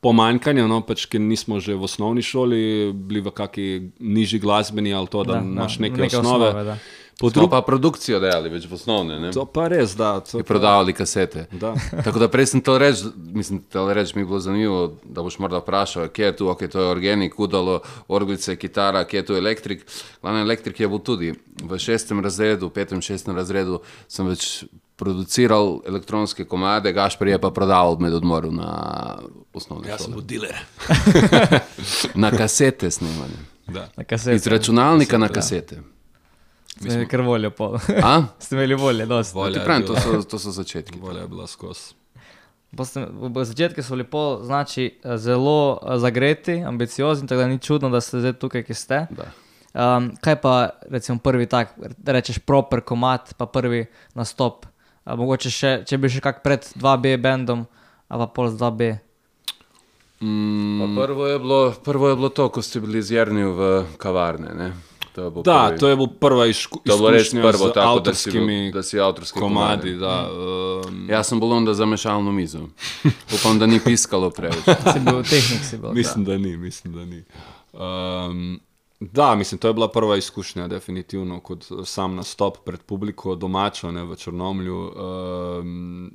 pomanjkanje, 0.00 0.64
no, 0.68 0.80
pač, 0.80 1.04
ker 1.10 1.20
nismo 1.20 1.60
že 1.60 1.74
v 1.76 1.84
osnovni 1.84 2.22
šoli 2.24 2.92
bili 2.94 3.20
v 3.20 3.32
kakšni 3.36 3.92
nižji 4.00 4.40
glasbeni 4.40 4.94
ali 4.94 5.10
to, 5.12 5.24
da, 5.24 5.32
da 5.32 5.44
imaš 5.44 5.78
neke, 5.78 6.00
neke 6.00 6.16
osnove. 6.16 6.48
osnove 6.48 6.64
da. 6.64 6.78
Po 7.20 7.30
drugi 7.30 7.50
pa 7.50 7.60
produkcijo 7.62 8.16
delali 8.20 8.48
več 8.48 8.64
v 8.64 8.74
osnovne, 8.78 9.18
ne? 9.20 9.30
To 9.36 9.44
pa 9.44 9.66
res, 9.68 9.92
da. 9.96 10.14
To 10.24 10.40
I 10.40 10.46
prodavali 10.46 10.94
kasete. 10.96 11.46
Da. 11.52 11.74
Tako 12.06 12.22
da 12.22 12.28
prej 12.32 12.46
sem 12.54 12.62
to 12.64 12.78
reči, 12.80 13.10
mislim, 13.16 13.60
to 13.68 13.84
reči 13.92 14.16
mi 14.16 14.22
je 14.22 14.26
bilo 14.26 14.40
zanimivo, 14.40 14.80
da 15.04 15.22
boš 15.22 15.36
morda 15.38 15.60
vprašal, 15.60 16.08
kje 16.08 16.30
je 16.30 16.36
tu, 16.36 16.48
ok, 16.48 16.64
to 16.72 16.80
je 16.80 16.88
organik, 16.88 17.36
udalo, 17.38 17.80
orglice, 18.08 18.56
kitara, 18.56 19.04
kje 19.04 19.20
je 19.20 19.26
tu 19.26 19.36
elektrik. 19.36 19.84
Glavno 20.22 20.40
elektrik 20.40 20.80
je 20.80 20.88
bil 20.88 20.98
tudi 21.04 21.34
v 21.60 21.78
šestem 21.78 22.24
razredu, 22.24 22.72
v 22.72 22.78
petem, 22.80 23.04
šestem 23.04 23.36
razredu 23.36 23.82
sem 24.08 24.24
več 24.24 24.64
produciral 25.00 25.78
elektronske 25.88 26.44
komade, 26.44 26.92
Gašpar 26.92 27.28
je 27.28 27.38
pa 27.40 27.50
prodaval 27.50 27.96
med 28.00 28.14
odmorom 28.14 28.56
na 28.56 28.72
osnovni 29.52 29.88
Jaz 29.88 30.04
sem 30.04 30.12
šoli. 30.12 30.24
bil 30.24 30.26
diler. 30.28 30.56
Na 32.24 32.30
kasete 32.30 32.90
snemanje. 32.90 33.40
Da. 33.68 33.88
Na 33.96 34.04
kasete. 34.04 34.36
Iz 34.36 34.46
računalnika 34.46 35.18
na 35.18 35.28
kasete. 35.28 35.80
Ste 36.80 36.88
imeli 36.88 37.08
kar 37.08 37.20
voljo 37.20 37.50
pol. 37.50 37.76
A? 38.02 38.22
Ste 38.42 38.56
imeli 38.56 38.74
volje, 38.74 39.06
dosti. 39.06 39.36
Volja 39.36 39.64
pravim, 39.64 39.86
to 39.86 40.00
so, 40.00 40.22
to 40.22 40.38
so 40.38 40.50
začetki. 40.50 40.98
Volja 40.98 41.20
je 41.20 41.28
bila 41.28 41.46
skozi. 41.46 41.92
Začetku 43.44 43.82
so 43.82 43.94
lepo, 43.94 44.40
znači 44.42 45.00
zelo 45.16 45.78
eh, 45.82 45.98
zagreti, 45.98 46.62
ambiciozni, 46.62 47.28
tako 47.28 47.40
da 47.40 47.48
ni 47.48 47.58
čudno, 47.58 47.90
da 47.90 48.00
ste 48.00 48.20
zdaj 48.20 48.32
tukaj, 48.32 48.62
ki 48.62 48.74
ste. 48.74 49.06
Da. 49.10 49.28
Um, 49.74 50.10
kaj 50.20 50.40
pa 50.40 50.70
recimo 50.90 51.18
prvi 51.18 51.46
tak, 51.46 51.74
da 51.98 52.12
rečeš 52.12 52.38
proper 52.38 52.80
komat, 52.80 53.34
pa 53.36 53.46
prvi 53.46 53.86
nastop. 54.14 54.66
A, 55.04 55.16
mogoče 55.16 55.50
še, 55.50 55.70
če 55.86 55.98
bi 55.98 56.08
še 56.08 56.20
kak 56.20 56.42
pred 56.42 56.64
2B 56.80 57.16
bendom, 57.20 57.66
a 58.08 58.18
pa 58.18 58.26
pol 58.26 58.48
z 58.50 58.58
2B. 58.58 58.90
Pa 60.20 60.86
prvo, 60.96 61.26
je 61.26 61.38
bilo, 61.38 61.60
prvo 61.84 62.08
je 62.08 62.16
bilo 62.16 62.28
to, 62.28 62.48
ko 62.48 62.62
ste 62.62 62.80
bili 62.80 63.02
zjerni 63.02 63.44
v 63.44 63.70
kavarne. 63.98 64.54
Ne? 64.54 64.72
To 65.12 65.30
bo 65.30 65.42
Da, 65.42 65.66
prvi. 65.66 65.80
to 65.80 65.88
je 65.88 65.96
bilo 65.96 66.06
prva 66.08 66.46
izku, 66.46 66.80
To 66.80 66.98
bo 66.98 67.10
res 67.10 67.22
izkušnja 67.22 67.42
prvo 67.42 67.68
z 67.68 67.72
tako, 67.72 68.00
da 68.00 68.14
si, 68.14 68.30
bil- 68.30 68.72
da 68.72 68.82
si 68.82 69.00
avtorski 69.00 69.38
komadi. 69.38 69.80
komadi. 69.82 69.96
Da, 69.96 70.30
um, 70.86 71.06
Jaz 71.08 71.26
sem 71.26 71.40
bil 71.40 71.52
onda 71.52 71.74
za 71.74 71.86
mešalno 71.86 72.32
mizo. 72.32 72.60
Upam, 73.34 73.58
da 73.58 73.66
ni 73.66 73.80
piskalo 73.80 74.30
preveč. 74.30 74.64
Si 74.92 75.00
bil 75.00 75.22
tehnik, 75.24 75.64
si 75.64 75.78
bil. 75.78 75.92
Mislim, 75.92 76.24
da 76.24 76.38
ni, 76.38 76.56
mislim, 76.56 76.94
da 76.94 77.04
ni. 77.06 77.24
Um, 77.74 78.60
da, 79.00 79.34
mislim, 79.34 79.58
to 79.58 79.68
je 79.68 79.74
bila 79.74 79.88
prva 79.88 80.16
izkušnja, 80.16 80.68
definitivno, 80.68 81.40
kot 81.40 81.64
eh, 81.64 81.84
sam 81.84 82.14
nastop 82.14 82.56
pred 82.64 82.82
publiko, 82.82 83.34
domačo, 83.34 83.90
ne 83.90 84.04
v 84.04 84.16
Črnomlju. 84.16 84.92
Um, 85.58 86.10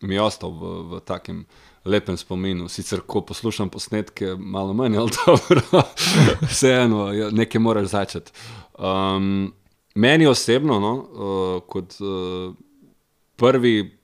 mi 0.00 0.14
je 0.14 0.22
ostal 0.22 0.50
v, 0.50 0.62
v 0.88 1.00
takem 1.00 1.44
lepem 1.88 2.16
spominu. 2.16 2.68
Sicer, 2.68 3.00
ko 3.06 3.22
poslušam 3.26 3.70
posnetke, 3.72 4.34
malo 4.38 4.74
manj, 4.76 4.96
ali 5.00 5.10
dobro, 5.16 5.84
vseeno, 6.52 7.08
ja, 7.12 7.30
nekaj 7.30 7.60
moraš 7.60 7.92
začeti. 7.94 8.32
Um, 8.78 9.52
meni 9.94 10.26
osebno, 10.26 10.80
no, 10.80 10.94
uh, 10.94 11.62
kot 11.66 11.96
uh, 12.00 12.54
prvi, 13.36 13.98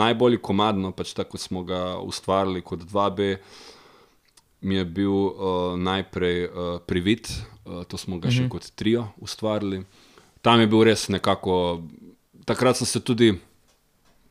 najbolj 0.00 0.38
komadno, 0.42 0.92
pač 0.94 1.12
tako 1.16 1.38
smo 1.38 1.64
ga 1.66 1.98
ustvarili 1.98 2.62
kot 2.62 2.86
2B, 2.86 3.36
mi 4.60 4.74
je 4.74 4.84
bil 4.84 5.12
uh, 5.12 5.74
najprej 5.78 6.44
uh, 6.44 6.78
Privid, 6.86 7.28
uh, 7.64 7.84
to 7.84 7.96
smo 7.96 8.18
ga 8.18 8.28
-hmm. 8.28 8.36
še 8.36 8.48
kot 8.48 8.70
trio 8.74 9.08
ustvarili. 9.16 9.84
Tam 10.42 10.60
je 10.60 10.66
bil 10.66 10.82
res 10.82 11.08
nekako, 11.08 11.82
takrat 12.44 12.76
sem 12.76 12.86
se 12.86 13.00
tudi. 13.00 13.34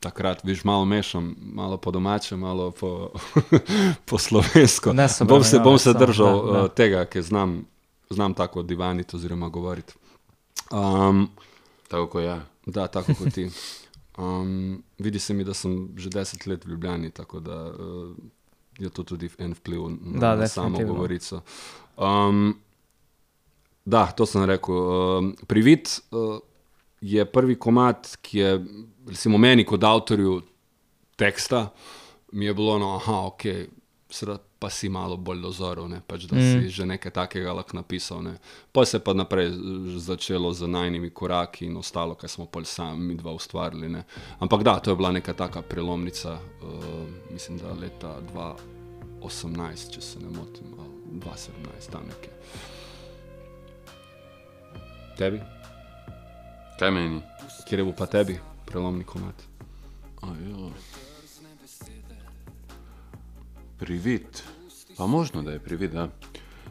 Takrat, 0.06 0.44
viš, 0.44 0.64
malo 0.64 0.86
mešam, 0.86 1.36
malo 1.42 1.78
po 1.78 1.92
domače, 1.92 2.36
malo 2.36 2.72
po, 2.72 3.10
po 4.10 4.18
slovensko. 4.18 4.94
Ne 4.94 5.10
se 5.10 5.26
bom 5.26 5.44
se, 5.44 5.60
bom 5.60 5.80
se 5.80 5.90
obremenjevati, 5.90 6.12
držal 6.12 6.46
da, 6.46 6.52
da. 6.52 6.64
uh, 6.64 6.70
tega, 6.70 7.06
ker 7.06 7.24
znam, 7.24 7.66
znam 8.10 8.34
tako 8.34 8.62
divaniti 8.64 9.16
oziroma 9.16 9.50
govoriti. 9.50 9.94
Um, 10.72 11.30
Tako 11.88 12.08
kot 12.08 12.24
ja. 12.24 12.42
da, 12.66 12.88
tako 12.88 13.14
kot 13.18 13.34
ti. 13.34 13.50
Um, 14.18 14.84
vidi 15.00 15.20
se 15.20 15.34
mi, 15.34 15.44
da 15.44 15.54
sem 15.54 15.90
že 15.98 16.10
deset 16.10 16.46
let 16.46 16.66
v 16.66 16.70
Ljubljani, 16.70 17.12
tako 17.12 17.40
da 17.40 17.66
uh, 17.66 18.16
je 18.78 18.90
to 18.90 19.04
tudi 19.04 19.30
en 19.38 19.54
vpliv 19.54 19.82
na, 19.90 20.20
Da, 20.20 20.36
na 20.36 20.48
samo 20.48 20.80
govorico. 20.86 21.42
Um, 21.98 22.56
da, 23.86 24.06
to 24.12 24.26
sem 24.26 24.44
rekel. 24.44 24.76
Um, 25.18 25.36
Privid 25.48 25.90
uh, 26.12 26.40
je 27.02 27.26
prvi 27.26 27.56
komat, 27.56 28.18
ki 28.22 28.38
je, 28.38 28.66
recimo, 29.08 29.38
meni 29.38 29.66
kot 29.66 29.84
avtorju 29.84 30.42
teksta, 31.16 31.70
mi 32.32 32.46
je 32.46 32.54
bilo, 32.54 32.80
no, 32.80 32.96
aha, 32.96 33.14
ok, 33.14 33.44
srd, 34.10 34.40
pa 34.60 34.70
si 34.70 34.90
malo 34.90 35.18
bolj 35.18 35.42
dozoril, 35.42 35.88
ne, 35.90 36.00
pač, 36.08 36.26
da 36.30 36.38
mm. 36.38 36.62
si 36.62 36.70
že 36.74 36.86
nekaj 36.90 37.12
takega 37.12 37.54
lahko 37.54 37.78
napisal. 37.78 38.24
Ne. 38.24 38.38
Pa 38.72 38.86
se 38.86 38.98
je 38.98 39.04
pa 39.04 39.14
naprej 39.14 39.52
začelo 40.02 40.54
z 40.54 40.68
najnimi 40.68 41.10
koraki 41.10 41.66
in 41.66 41.78
ostalo, 41.78 42.16
kar 42.16 42.30
smo 42.30 42.46
pol 42.46 42.66
sami 42.66 43.16
dva 43.16 43.36
ustvarili. 43.36 43.90
Ne. 43.90 44.06
Ampak 44.40 44.64
da, 44.64 44.80
to 44.80 44.92
je 44.92 44.96
bila 44.96 45.12
neka 45.12 45.34
taka 45.34 45.62
prelomnica, 45.62 46.40
uh, 46.40 47.06
mislim, 47.32 47.60
da 47.60 47.76
leta 47.76 48.16
2018, 48.34 49.92
če 49.94 50.02
se 50.02 50.20
ne 50.20 50.32
motim, 50.32 50.74
ali 50.80 51.20
2017, 51.20 51.92
tam 51.92 52.10
nekje. 52.10 52.34
Tebi? 55.16 55.40
Kaj 56.80 56.92
meni? 56.92 57.22
Kje 57.68 57.80
je 57.80 57.84
bil 57.84 57.96
pa 57.96 58.06
tebi 58.06 58.40
prelomni 58.66 59.04
komat? 59.04 59.44
Ajo. 60.22 60.72
Privid. 63.80 64.24
Pa 64.98 65.06
možno, 65.08 65.42
da 65.42 65.52
je 65.52 65.60
privid, 65.60 65.92
da. 65.92 66.10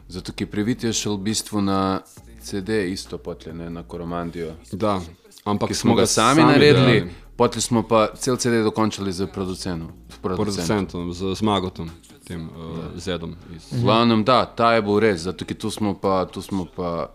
Zato, 0.07 0.33
ker 0.33 0.47
privid 0.47 0.83
je 0.83 0.93
šel 0.93 1.15
v 1.15 1.21
bistvu 1.21 1.61
na 1.61 2.01
CD 2.41 2.69
isto 2.89 3.17
potle, 3.17 3.53
ne 3.53 3.69
na 3.69 3.83
Koromandijo. 3.83 4.53
Da, 4.71 5.01
ampak 5.43 5.69
Ki 5.69 5.75
smo 5.75 5.95
ga 5.95 6.05
sami, 6.05 6.41
delali. 6.41 6.53
naredili, 6.53 7.11
potem 7.35 7.61
smo 7.61 7.83
pa 7.83 8.07
cel 8.15 8.37
CD 8.37 8.63
dokončali 8.63 9.13
z 9.13 9.27
producentom. 9.27 9.91
s 10.09 10.17
producentom. 10.17 11.13
z 11.13 11.35
Zmagotom, 11.35 11.89
tem 12.27 12.49
uh, 12.49 12.77
Zedom. 12.95 13.35
Iz, 13.55 13.71
V 13.71 13.81
glavnem, 13.81 14.23
da, 14.23 14.45
ta 14.45 14.73
je 14.73 14.81
bil 14.81 14.99
res, 14.99 15.21
zato 15.21 15.45
ker 15.45 15.57
tu 15.57 15.71
smo 15.71 15.93
pa, 15.93 16.25
tu 16.25 16.41
smo 16.41 16.65
pa, 16.65 17.09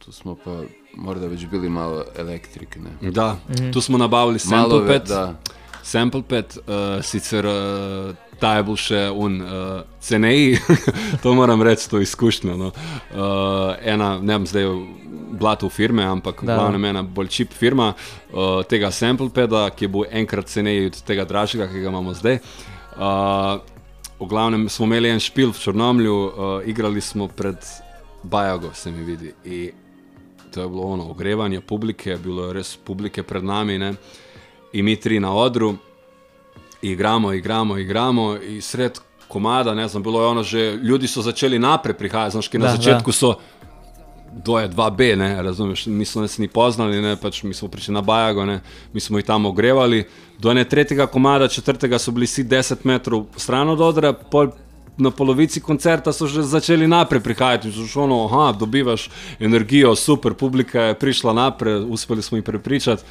tu 0.00 0.12
smo 0.12 0.34
pa 0.34 0.62
morda 0.96 1.26
več 1.26 1.44
bili 1.46 1.68
malo 1.68 2.04
elektrike. 2.16 2.80
Ne? 2.80 3.10
Da, 3.10 3.36
tu 3.72 3.80
smo 3.80 3.98
nabavili 3.98 4.38
sample 4.38 4.80
ve- 4.80 4.86
pad. 4.88 5.08
da. 5.08 5.34
Sample 5.82 6.22
pad, 6.22 6.56
uh, 6.58 6.74
sicer 7.02 7.46
uh, 7.46 8.10
ta 8.38 8.54
je 8.54 8.62
bil 8.62 8.76
še 8.76 9.10
un 9.10 9.40
uh, 9.40 9.50
ceneji, 10.00 10.58
to 11.22 11.34
moram 11.34 11.62
reči, 11.62 11.88
to 11.88 12.00
izkušnjo. 12.00 12.56
No. 12.56 12.72
Uh, 13.10 13.74
ena, 13.82 14.18
ne 14.18 14.32
vem 14.34 14.46
zdaj 14.46 14.68
blato 15.32 15.68
firme, 15.68 16.04
ampak 16.04 16.44
Da. 16.44 16.54
glavno 16.54 16.88
ena 16.88 17.02
bolj 17.02 17.28
čip 17.30 17.52
firma 17.52 17.92
uh, 17.92 18.62
tega 18.64 18.90
sample 18.90 19.30
pada, 19.30 19.70
ki 19.70 19.84
je 19.84 19.88
bil 19.88 20.04
enkrat 20.12 20.46
ceneji 20.46 20.86
od 20.86 21.02
tega 21.02 21.24
dražjega, 21.24 21.68
ki 21.68 21.80
ga 21.80 21.88
imamo 21.88 22.14
zdaj. 22.14 22.40
Uh, 22.92 23.60
v 24.18 24.26
glavnem 24.26 24.68
smo 24.68 24.84
imeli 24.84 25.08
en 25.08 25.20
špil 25.20 25.48
v 25.48 25.58
Črnomlju, 25.58 26.16
uh, 26.16 26.32
igrali 26.66 27.00
smo 27.00 27.28
pred 27.28 27.56
Bajago, 28.22 28.68
se 28.74 28.90
mi 28.90 29.00
vidi. 29.02 29.32
In 29.44 29.70
to 30.50 30.62
je 30.62 30.68
bilo 30.68 30.82
ono 30.82 31.10
ogrevanje 31.10 31.60
publike, 31.60 32.16
bilo 32.16 32.46
je 32.46 32.52
res 32.52 32.76
publike 32.76 33.22
pred 33.22 33.44
nami. 33.44 33.78
Ne? 33.78 33.94
In 34.72 34.84
mi 34.84 34.96
tri 34.96 35.20
na 35.20 35.34
odru, 35.34 35.74
igramo, 36.82 37.32
igramo, 37.32 37.78
igramo, 37.78 38.36
in 38.36 38.62
sred 38.62 38.98
komada, 39.28 39.74
ne 39.74 39.88
znam, 39.88 40.02
bilo 40.02 40.22
je 40.22 40.26
ono 40.26 40.42
že, 40.42 40.78
ljudi 40.82 41.08
so 41.08 41.22
začeli 41.22 41.58
naprej 41.58 41.94
prihajati, 41.94 42.32
znaš, 42.32 42.48
ki 42.48 42.58
na 42.58 42.66
Da, 42.66 42.72
da, 42.72 42.76
začetku 42.76 43.12
so. 43.12 43.34
Do 44.32 44.58
je 44.58 44.68
2B, 44.68 45.16
ne, 45.16 45.42
razumeš, 45.42 45.86
niso 45.86 46.20
nas 46.20 46.38
ni 46.38 46.48
poznali, 46.48 47.00
ne, 47.02 47.16
pač 47.16 47.42
mi 47.42 47.54
smo 47.54 47.68
prišli 47.68 47.94
na 47.94 48.00
Bajago, 48.00 48.44
ne, 48.46 48.60
mi 48.92 49.00
smo 49.00 49.18
jih 49.18 49.26
tam 49.26 49.46
ogrevali. 49.46 50.04
Do 50.38 50.50
ene 50.50 50.64
tretjega 50.64 51.06
komada, 51.06 51.48
četrtega 51.48 51.98
so 51.98 52.14
bili 52.14 52.26
vsi 52.26 52.44
10 52.44 52.84
metrov 52.84 53.24
stran 53.36 53.68
od 53.68 53.80
odra, 53.80 54.12
pol 54.12 54.52
na 55.00 55.10
polovici 55.10 55.60
koncerta 55.60 56.12
so 56.12 56.26
že 56.26 56.42
začeli 56.42 56.88
naprej 56.88 57.20
prihajati. 57.20 57.68
In 57.68 57.74
so 57.74 57.86
šlo, 57.86 58.04
ono, 58.04 58.24
aha, 58.24 58.52
dobivaš 58.52 59.10
energijo, 59.40 59.94
super, 59.96 60.34
publika 60.34 60.82
je 60.82 60.98
prišla 60.98 61.32
naprej, 61.32 61.84
uspeli 61.88 62.22
smo 62.22 62.38
jih 62.38 62.44
prepričati. 62.44 63.02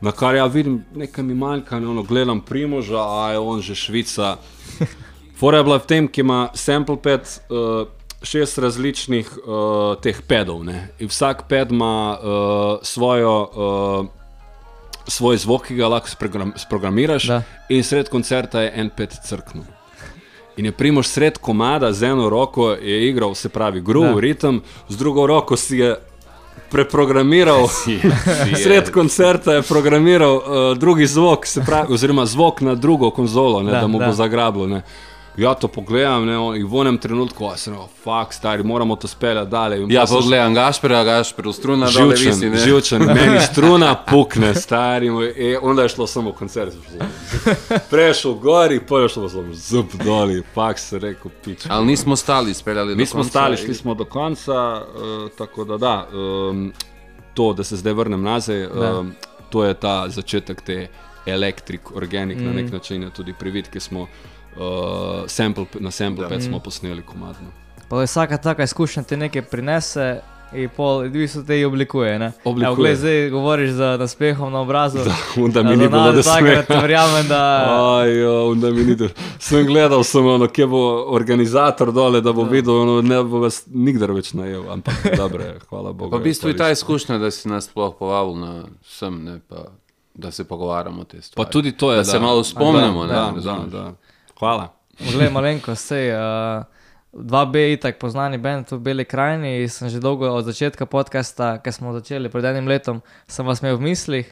Na 0.00 0.12
kar 0.12 0.34
ja 0.34 0.46
vidim, 0.46 0.84
nekaj 0.94 1.24
mi 1.24 1.34
manjka, 1.34 1.80
ne, 1.80 1.88
ono, 1.88 2.02
gledam 2.02 2.40
Primoža, 2.40 3.00
a 3.00 3.30
je 3.32 3.38
on 3.38 3.60
že 3.60 3.74
Švica. 3.74 4.36
Fora 5.38 5.58
je 5.58 5.64
bila 5.64 5.78
v 5.78 5.86
tem, 5.86 6.08
ki 6.08 6.20
ima 6.20 6.48
sample 6.54 6.96
pad, 6.96 7.28
uh, 7.48 7.88
šest 8.22 8.58
različnih 8.58 9.30
uh, 9.38 9.96
teh 10.02 10.20
pedov. 10.28 10.64
Ne? 10.64 10.88
In 10.98 11.08
vsak 11.08 11.46
ped 11.48 11.70
ima 11.70 12.16
uh, 12.16 12.78
svojo, 12.82 13.34
uh, 13.52 14.06
svoj 15.08 15.36
zvok, 15.36 15.68
ki 15.68 15.78
ga 15.78 15.88
lahko 15.88 16.10
sprogram, 16.10 16.52
sprogramiraš, 16.56 17.28
Da. 17.28 17.42
in 17.68 17.84
sred 17.84 18.08
koncerta 18.08 18.62
je 18.62 18.72
en 18.74 18.90
ped 18.90 19.12
crknil. 19.24 19.75
In 20.56 20.64
je 20.64 20.72
Primož 20.72 21.06
sred 21.06 21.38
komada 21.38 21.92
z 21.92 22.02
eno 22.02 22.28
roko 22.28 22.70
je 22.70 23.08
igral, 23.08 23.34
se 23.34 23.48
pravi, 23.48 23.80
groove, 23.80 24.14
Da. 24.14 24.20
ritem, 24.20 24.62
z 24.88 24.96
drugo 24.96 25.26
roko 25.26 25.56
si 25.56 25.78
je 25.78 25.96
preprogramiral. 26.70 27.68
Sred 28.64 28.90
koncerta 28.90 29.52
je 29.52 29.62
programiral 29.62 30.34
uh, 30.36 30.42
drugi 30.78 31.06
zvok, 31.06 31.46
se 31.46 31.60
pravi, 31.66 31.94
oziroma 31.94 32.26
zvok 32.26 32.60
na 32.60 32.74
drugo 32.74 33.10
konzolo, 33.10 33.62
ne, 33.62 33.72
Da, 33.72 33.80
da, 33.80 33.86
mu 33.86 33.98
da. 33.98 34.06
bo 34.06 34.12
zagrabilo. 34.12 34.66
Ne. 34.66 34.82
Ja, 35.36 35.54
to 35.54 35.68
pogledam 35.68 36.26
ne, 36.26 36.34
in 36.58 36.66
v 36.66 36.80
enem 36.80 36.98
trenutku, 36.98 37.44
a 37.46 37.56
se 37.56 37.70
no, 37.70 37.88
fuk, 38.02 38.32
stari, 38.32 38.62
moramo 38.64 38.96
to 38.96 39.08
speljati 39.08 39.50
dalje. 39.50 39.82
In 39.82 39.90
Ja, 39.92 40.06
pol 40.06 40.06
sem 40.06 40.22
pogledam 40.22 40.54
Gašpera, 40.54 41.02
Gašper, 41.04 41.52
struna 41.52 41.90
dole 41.90 42.14
visi, 42.14 42.30
Živčen, 42.32 42.52
ne. 42.52 42.58
živčen, 42.58 43.04
meni 43.04 43.40
struna 43.50 43.94
pukne, 43.94 44.54
stari 44.54 45.10
e, 45.36 45.58
onda 45.62 45.82
je 45.82 45.88
šlo 45.88 46.06
samo 46.06 46.32
koncert. 46.32 46.74
Prešel 47.90 48.34
gori, 48.34 48.80
pa 48.88 48.98
je 48.98 49.08
šlo 49.08 49.28
samo 49.28 49.54
zub 49.54 49.86
doli, 50.04 50.42
pak 50.54 50.78
se 50.78 50.98
rekel, 50.98 51.30
pič. 51.44 51.66
Ali 51.68 51.86
nismo 51.86 52.16
stali, 52.16 52.54
speljali 52.54 52.94
do 52.94 52.96
Mi 52.96 53.06
smo 53.06 53.20
konca 53.20 53.30
stali, 53.30 53.56
šli 53.56 53.74
smo 53.74 53.94
do 53.94 54.04
konca, 54.04 54.82
uh, 54.82 55.30
tako 55.38 55.64
da 55.64 55.76
da, 55.76 56.08
um, 56.12 56.72
to, 57.34 57.52
da 57.52 57.64
se 57.64 57.76
zdaj 57.76 57.92
vrnem 57.92 58.22
nazaj, 58.22 58.66
um, 58.66 59.12
to 59.50 59.64
je 59.64 59.74
ta 59.74 60.08
začetek 60.08 60.60
te 60.60 60.88
elektrik, 61.26 61.96
organik 61.96 62.38
mm. 62.38 62.44
na 62.44 62.52
nek 62.52 62.72
način, 62.72 63.10
tudi 63.16 63.34
privid, 63.38 63.68
ki 63.68 63.80
smo 63.80 64.06
uh, 64.58 65.24
sample, 65.26 65.66
na 65.80 65.90
sample 65.90 66.28
pad 66.28 66.42
smo 66.42 66.58
posneli 66.58 67.02
komadno. 67.02 67.48
Pa 67.88 68.02
vsaka 68.02 68.36
taka 68.36 68.62
izkušnja 68.62 69.02
ti 69.02 69.16
nekaj 69.16 69.42
prinese. 69.42 70.20
In 70.52 70.68
pol, 70.76 70.96
odvisno 70.96 71.42
te 71.42 71.56
jih 71.56 71.66
oblikuje. 71.66 72.18
ne. 72.18 72.32
Oblikuje. 72.44 72.66
Evo, 72.66 72.76
glej, 72.76 72.94
zdaj 72.96 73.30
govoriš 73.30 73.70
z 73.70 73.96
naspehom 73.98 74.52
na 74.52 74.60
obrazu. 74.60 74.98
Onda 75.44 75.62
mi 75.62 75.70
Ja, 75.70 75.76
ni 75.76 75.84
za 75.84 75.90
bilo, 75.90 76.02
nas 76.02 76.14
da 76.14 76.22
sem 76.22 76.44
verjamem, 76.68 77.28
da 77.28 77.66
Aj, 77.98 78.24
onda 78.24 78.70
mi 78.70 78.84
ni 78.84 78.94
dobro. 78.94 79.14
Sem 79.38 79.66
gledal, 79.66 80.04
sem, 80.04 80.26
ono, 80.26 80.48
kje 80.48 80.66
bo 80.66 81.04
organizator 81.14 81.92
dole, 81.92 82.20
da 82.20 82.32
bo 82.32 82.44
videl, 82.44 82.80
ono, 82.80 83.02
ne 83.02 83.22
bo 83.22 83.42
vas 83.42 83.64
nikdar 83.66 84.12
več 84.12 84.32
najel, 84.32 84.70
ampak 84.70 84.94
dobro, 85.16 85.42
je, 85.42 85.58
hvala 85.68 85.92
Bogu. 85.92 86.10
Pa 86.10 86.16
v 86.16 86.20
je 86.20 86.24
bistvu 86.24 86.48
je 86.48 86.56
to 86.56 86.62
ta 86.64 86.70
izkušnja, 86.70 87.18
da 87.18 87.30
si 87.30 87.48
nas 87.48 87.66
sploh 87.66 87.94
povabil 87.98 88.38
na 88.38 88.64
sem, 88.86 89.24
ne, 89.24 89.40
pa, 89.48 89.66
da 90.14 90.30
se 90.30 90.44
pogovarjamo 90.44 91.02
o 91.02 91.04
te 91.04 91.22
stvari. 91.22 91.36
Pa 91.36 91.50
tudi 91.52 91.72
to 91.72 91.92
je, 91.92 91.96
da, 91.96 92.04
se 92.04 92.20
malo 92.20 92.44
spomnimo. 92.44 93.06
Da, 93.06 93.30
ne, 93.30 93.34
da, 93.34 93.40
da, 93.40 93.50
razumeš. 93.50 93.72
da. 93.72 93.92
Hvala. 94.38 94.68
Poglej, 94.98 95.30
malenko, 95.30 95.74
sej, 95.74 96.12
uh, 96.12 96.64
2B 97.12 97.56
je 97.56 97.76
tako 97.80 97.98
poznani 97.98 98.38
bend 98.38 98.72
v 98.72 98.78
Beli 98.78 99.04
krajini 99.04 99.62
in 99.62 99.68
sem 99.68 99.88
že 99.88 100.00
dolgo 100.00 100.28
od 100.28 100.44
začetka 100.44 100.86
podcasta, 100.86 101.58
ki 101.64 101.72
smo 101.72 101.92
začeli 101.92 102.28
pred 102.28 102.44
enim 102.44 102.68
letom, 102.68 103.00
sem 103.28 103.46
vas 103.46 103.60
imel 103.64 103.76
v 103.76 103.92
mislih. 103.92 104.26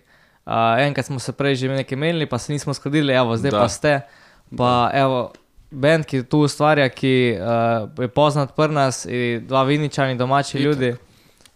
Uh, 0.45 0.77
enkrat 0.85 1.07
smo 1.09 1.17
se 1.19 1.33
prej 1.33 1.57
že 1.57 1.69
nekaj 1.69 1.97
menili, 1.97 2.27
pa 2.27 2.39
se 2.39 2.53
nismo 2.53 2.75
skladili, 2.75 3.13
evo, 3.17 3.37
zdaj 3.37 3.51
Da. 3.51 3.61
pa 3.61 3.69
ste. 3.69 4.01
Pa 4.57 4.91
evo, 4.93 5.33
bend, 5.71 6.05
ki 6.05 6.23
tu 6.29 6.45
ustvarja, 6.45 6.89
ki 6.93 7.41
uh, 7.41 7.89
je 7.97 8.09
poznat 8.09 8.53
pri 8.57 8.69
nas, 8.73 9.07
in 9.09 9.47
dva 9.47 9.65
viničani, 9.65 10.17
domači 10.21 10.59
Itak. 10.59 10.65
ljudi. 10.65 10.95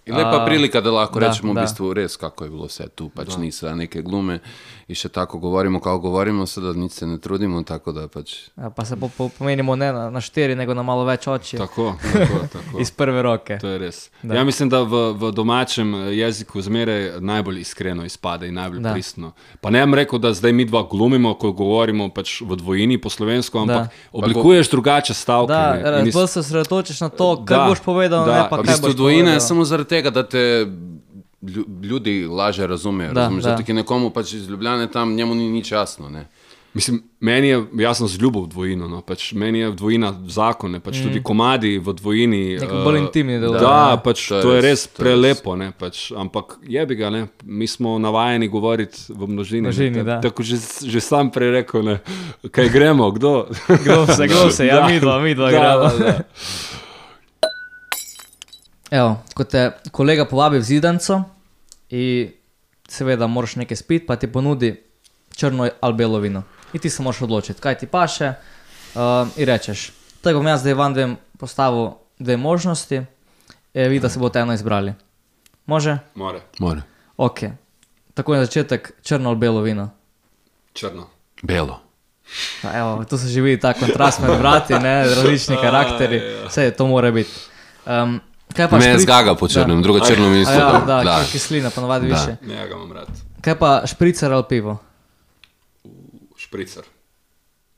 In 0.09 0.15
lepa 0.15 0.37
A, 0.39 0.45
prilika, 0.45 0.81
da 0.81 0.91
lahko 0.93 1.21
da, 1.21 1.29
rečemo 1.29 1.53
v 1.53 1.55
da. 1.55 1.63
bistvu 1.63 1.93
res, 1.93 2.17
kako 2.17 2.45
je 2.45 2.51
bilo 2.51 2.65
vse 2.65 2.89
tu. 2.91 3.09
Pač 3.11 3.37
niso 3.37 3.69
neke 3.71 4.01
glume 4.01 4.41
in 4.87 4.95
še 4.95 5.09
tako 5.11 5.37
govorimo, 5.39 5.81
kako 5.81 5.99
govorimo, 6.01 6.47
seveda 6.47 6.73
nič 6.75 6.93
se 6.95 7.07
ne 7.07 7.19
trudimo, 7.19 7.61
tako 7.63 7.93
da 7.93 8.09
pač. 8.09 8.49
Ja, 8.57 8.71
pa 8.71 8.85
se 8.85 8.97
po, 8.97 9.09
po, 9.09 9.29
pomenimo 9.31 9.77
ne 9.77 9.93
na, 9.93 10.09
na 10.09 10.17
štiri, 10.19 10.55
nego 10.55 10.73
na 10.73 10.83
malo 10.83 11.05
več 11.05 11.27
oči. 11.27 11.59
Tako, 11.59 11.93
tako, 12.03 12.39
tako. 12.55 12.81
Iz 12.81 12.91
prve 12.91 13.21
roke. 13.23 13.59
To 13.59 13.69
je 13.69 13.79
res. 13.79 13.99
Da. 14.23 14.35
Ja, 14.35 14.45
mislim, 14.45 14.69
da 14.69 14.81
v, 14.83 14.95
v 15.13 15.29
domačem 15.31 15.93
eh, 15.95 16.17
jeziku 16.17 16.57
zmeraj 16.59 17.21
najbolj 17.21 17.61
iskreno 17.61 18.01
izpade 18.03 18.49
in 18.49 18.55
najbolj 18.55 18.81
Da. 18.81 18.93
pristno. 18.93 19.33
Pa 19.61 19.69
ne 19.69 19.83
bom 19.83 19.93
rekel, 19.95 20.19
da 20.19 20.33
zdaj 20.33 20.53
mi 20.55 20.65
dva 20.65 20.83
glumimo, 20.85 21.35
ko 21.35 21.53
govorimo 21.53 22.09
pač 22.09 22.41
v 22.41 22.57
dvojini 22.57 22.97
po 22.97 23.09
slovensko, 23.09 23.59
ampak 23.61 23.77
Da. 23.79 24.09
oblikuješ 24.15 24.71
drugače 24.71 25.13
stavke. 25.15 25.53
Da, 25.53 25.77
ne. 25.99 26.11
Bolj 26.11 26.27
se 26.29 26.41
osredotočiš 26.41 27.01
na 27.01 27.09
to, 27.11 27.29
kar 27.39 27.59
Da, 27.59 27.67
boš 27.67 27.81
povedal, 27.81 28.25
da. 28.25 28.33
ne 28.35 28.43
pa 28.43 28.49
Pa 28.51 28.57
v 28.57 28.65
kaj 28.65 28.73
bistvu 28.73 28.87
boš 28.87 28.97
dvojina 28.97 29.31
je 29.31 29.37
povedal. 29.37 29.47
samo 29.47 29.65
zaradi 29.67 29.89
tega, 29.99 30.11
da 30.13 30.23
te 30.25 30.67
lju- 31.43 31.67
ljudi 31.83 32.27
lažje 32.27 32.67
razumejo. 32.67 33.13
Da, 33.13 33.21
razumeš, 33.23 33.45
da. 33.45 33.51
Zato, 33.51 33.63
ki 33.63 33.73
nekomu 33.75 34.11
pač 34.11 34.33
iz 34.35 34.49
Ljubljane 34.49 34.87
tam 34.89 35.15
njemu 35.15 35.35
ni 35.35 35.51
nič 35.51 35.73
jasno. 35.73 36.09
Ne? 36.09 36.29
Mislim, 36.75 36.99
meni 37.21 37.49
je 37.49 37.57
jasno 37.75 38.07
z 38.07 38.19
ljubo 38.19 38.43
v 38.43 38.49
dvojino. 38.49 38.87
No. 38.87 39.01
Pač 39.01 39.33
meni 39.33 39.59
je 39.59 39.71
dvojina 39.73 40.13
zakon, 40.29 40.71
ne. 40.71 40.81
pač 40.81 40.95
mm. 40.95 41.03
tudi 41.03 41.23
komadi 41.23 41.79
v 41.79 41.93
dvojini. 41.93 42.41
Neko 42.61 42.75
eh, 42.75 42.85
bolj 42.85 42.99
intimni 42.99 43.39
delujejo, 43.41 43.63
Da, 43.63 43.91
ne. 43.91 44.03
pač 44.05 44.29
To 44.29 44.37
je 44.37 44.43
to 44.43 44.51
je 44.51 44.61
res, 44.61 44.63
res 44.63 44.83
to 44.85 44.93
je 44.93 45.01
prelepo. 45.01 45.57
Ne, 45.57 45.73
pač, 45.73 46.13
ampak 46.15 46.59
je 46.63 46.87
bi 46.87 46.95
ga, 46.95 47.11
ne. 47.11 47.23
mi 47.43 47.67
smo 47.67 47.97
navajeni 47.99 48.49
govoriti 48.49 49.01
v 49.09 49.27
množini. 49.27 49.61
ne. 49.61 49.69
Množini, 49.69 50.05
da. 50.05 50.21
Tako 50.21 50.43
že, 50.45 50.57
že 50.85 51.01
sam 51.01 51.31
prej 51.31 51.51
rekel, 51.53 51.83
ne. 51.83 51.97
kaj 52.47 52.69
gremo, 52.69 53.11
kdo. 53.11 53.49
Kdo 53.67 54.07
se, 54.07 54.29
kdo 54.29 54.51
se, 54.51 54.67
ja, 54.67 54.77
Da. 54.79 54.87
mi 54.87 55.01
dva, 55.01 55.19
mi 55.19 55.35
dva 55.35 55.51
Da, 55.51 55.59
gremo. 55.59 55.79
da, 55.81 56.13
da. 56.13 56.15
Evo, 58.91 59.17
ko 59.35 59.45
te 59.45 59.71
kolega 59.93 60.25
povabi 60.25 60.59
v 60.59 60.65
zidanco 60.65 61.23
in 61.91 62.33
seveda 62.89 63.27
moraš 63.27 63.57
nekaj 63.57 63.77
spiti, 63.77 64.07
pa 64.07 64.17
ti 64.17 64.27
ponudi 64.33 64.73
črno 65.37 65.69
ali 65.81 65.95
belo 65.95 66.19
vino. 66.19 66.43
In 66.73 66.81
ti 66.81 66.91
se 66.91 67.03
moraš 67.03 67.23
odločiti, 67.23 67.61
kaj 67.61 67.79
ti 67.79 67.87
paše. 67.87 68.33
Uh, 68.95 69.29
in 69.37 69.47
rečeš, 69.47 69.93
tako 70.23 70.39
bom 70.39 70.47
jaz 70.47 70.61
zdaj 70.61 70.75
vam 70.75 70.95
dvem 70.95 71.17
postavil 71.39 71.91
dve 72.19 72.37
možnosti, 72.37 73.03
e, 73.75 73.89
vi 73.89 74.01
da 74.01 74.09
se 74.09 74.19
boste 74.19 74.39
eno 74.39 74.53
izbrali. 74.55 74.95
Može? 75.67 75.99
More, 76.15 76.41
More. 76.59 76.83
Ok. 77.17 77.41
Tako 78.15 78.35
je 78.35 78.45
začetek 78.45 78.93
črno 79.03 79.29
ali 79.29 79.39
belo 79.39 79.61
vino. 79.61 79.91
črno. 80.73 81.07
Belo. 81.43 81.81
Ja, 82.65 82.79
evo, 82.79 83.05
tu 83.05 83.19
se 83.19 83.29
že 83.29 83.41
vidi 83.41 83.61
ta 83.61 83.73
kontrast 83.75 84.21
med 84.21 84.39
brati, 84.39 84.75
ne, 84.75 85.05
različni 85.05 85.57
karakteri, 85.63 86.23
vse 86.49 86.71
to 86.71 86.87
mora 86.87 87.11
biti. 87.11 87.31
Um, 87.87 88.21
kaj 88.49 88.69
pa 88.69 88.77
Me 88.77 88.85
je 88.85 88.91
špric- 88.91 89.03
zgaga 89.03 89.35
po 89.35 89.49
črnem, 89.49 89.83
drugo 89.83 90.01
črno 90.01 90.27
A 90.27 90.31
mesto. 90.31 90.53
Ja, 90.53 90.73
da, 90.81 91.03
da. 91.03 91.25
kislina 91.25 91.71
ponavadi 91.71 92.09
Da. 92.09 92.15
više. 92.15 92.37
Ne, 92.45 92.69
ga 92.69 92.75
imam 92.75 92.93
rad. 92.93 93.09
Kaj 93.41 93.55
pa 93.57 93.83
špricer 93.87 94.33
ali 94.33 94.45
pivo? 94.45 94.77
Špricer. 96.39 96.83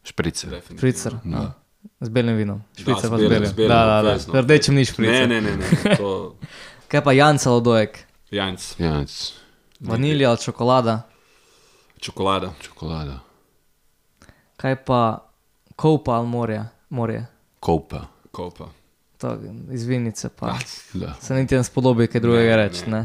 Šprice. 0.05 0.47
definitivno. 0.47 0.79
Špricer. 0.79 1.13
Ja. 1.27 1.53
Z 2.01 2.09
belim 2.09 2.37
vinom. 2.37 2.63
Špricer 2.75 3.03
z 3.03 3.11
pa 3.11 3.17
z 3.17 3.21
belim, 3.21 3.47
z 3.47 3.53
belim, 3.53 3.69
Da, 3.69 3.85
da, 3.87 4.03
da. 4.05 4.19
Z 4.19 4.29
rdečim 4.35 4.75
ni 4.75 4.85
špricer. 4.85 5.29
Ne, 5.29 5.41
ne, 5.41 5.51
ne, 5.51 5.57
ne. 5.57 5.97
to 5.97 6.37
Kaj 6.89 7.01
pa 7.01 7.13
Janca 7.13 7.51
Lodojek? 7.51 7.99
Janc, 8.31 8.75
Ja, 8.79 9.05
c- 9.05 9.33
Vanilija 9.81 10.29
ali 10.29 10.39
čokolada? 10.39 11.03
čokolada. 11.99 12.53
čokolada. 12.61 13.19
Kaj 14.57 14.77
pa 14.79 15.27
Koupa 15.77 16.13
ali 16.13 16.27
morje? 16.27 16.65
morje? 16.89 17.27
Kopa. 17.61 18.07
Kopa. 18.31 18.69
To 19.21 19.37
iz 19.73 19.85
vinice 19.85 20.29
pa. 20.29 20.55
Da. 20.93 21.15
Se 21.21 21.35
niti 21.35 21.57
ne 21.57 21.65
spodobi 21.65 22.07
kaj 22.07 22.21
drugega 22.21 22.57
reči. 22.57 22.85
Uh, 22.89 23.05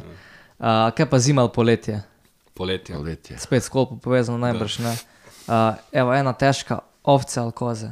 kaj 0.95 1.09
pa 1.09 1.19
zima 1.19 1.41
ali 1.41 1.51
poletje? 1.55 2.01
Poletje. 2.53 2.95
Poletje. 2.95 3.37
Spet 3.39 3.63
s 3.63 3.69
kolpo 3.69 3.97
povezano 3.97 4.37
najbrž 4.37 4.79
ne. 4.79 4.95
Uh, 5.47 5.53
evo 5.91 6.13
ena 6.15 6.33
težka 6.33 6.79
ovce 7.03 7.39
ali 7.39 7.51
koze. 7.51 7.91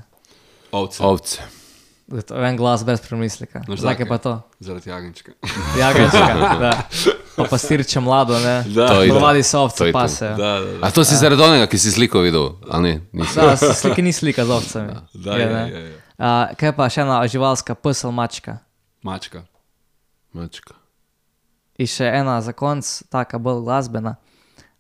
Ovce. 0.72 1.04
Ovce. 1.04 1.42
En 2.36 2.58
glas 2.58 2.84
brez 2.86 3.02
premislika. 3.02 3.62
No, 3.68 3.76
Zakaj 3.76 4.08
pa 4.08 4.18
to? 4.18 4.42
Zaradi 4.60 4.90
jagenčka. 4.90 5.32
Jagenčka, 5.80 6.56
da. 6.60 6.82
Pa 7.36 7.44
pastirče 7.50 8.00
mlado, 8.00 8.40
ne. 8.40 8.64
Da. 8.68 8.88
To 8.88 9.02
je 9.02 9.08
to. 9.10 9.14
Ponovadi 9.14 9.44
so 9.44 9.60
ovce. 9.60 9.92
Da, 9.92 10.08
da, 10.38 10.60
da. 10.60 10.78
A 10.82 10.92
to 10.92 11.04
si 11.04 11.16
zaradi 11.16 11.42
onega, 11.42 11.66
ki 11.68 11.78
si 11.78 11.92
sliko 11.92 12.20
videl, 12.22 12.50
ali 12.70 12.84
ne? 12.84 13.02
Nisi. 13.12 13.36
Da, 13.36 13.58
slike 13.58 14.02
ni 14.02 14.14
slika 14.14 14.46
z 14.46 14.52
ovcami. 14.52 14.94
Da, 15.14 15.34
Je, 15.34 15.42
je, 15.42 15.54
ne. 15.54 15.70
je, 15.70 15.80
je. 15.82 16.03
A, 16.18 16.54
kaj 16.60 16.76
pa 16.78 16.90
še 16.90 17.02
ena 17.02 17.22
živalska 17.28 17.76
pes 17.76 18.04
ali 18.06 18.14
mačka? 18.14 18.58
Mačka. 19.04 19.44
Mačka. 20.34 20.78
In 21.82 21.90
še 21.90 22.06
ena 22.06 22.38
za 22.46 22.54
konc, 22.54 22.86
taka 23.10 23.40
bolj 23.42 23.64
glasbena, 23.66 24.16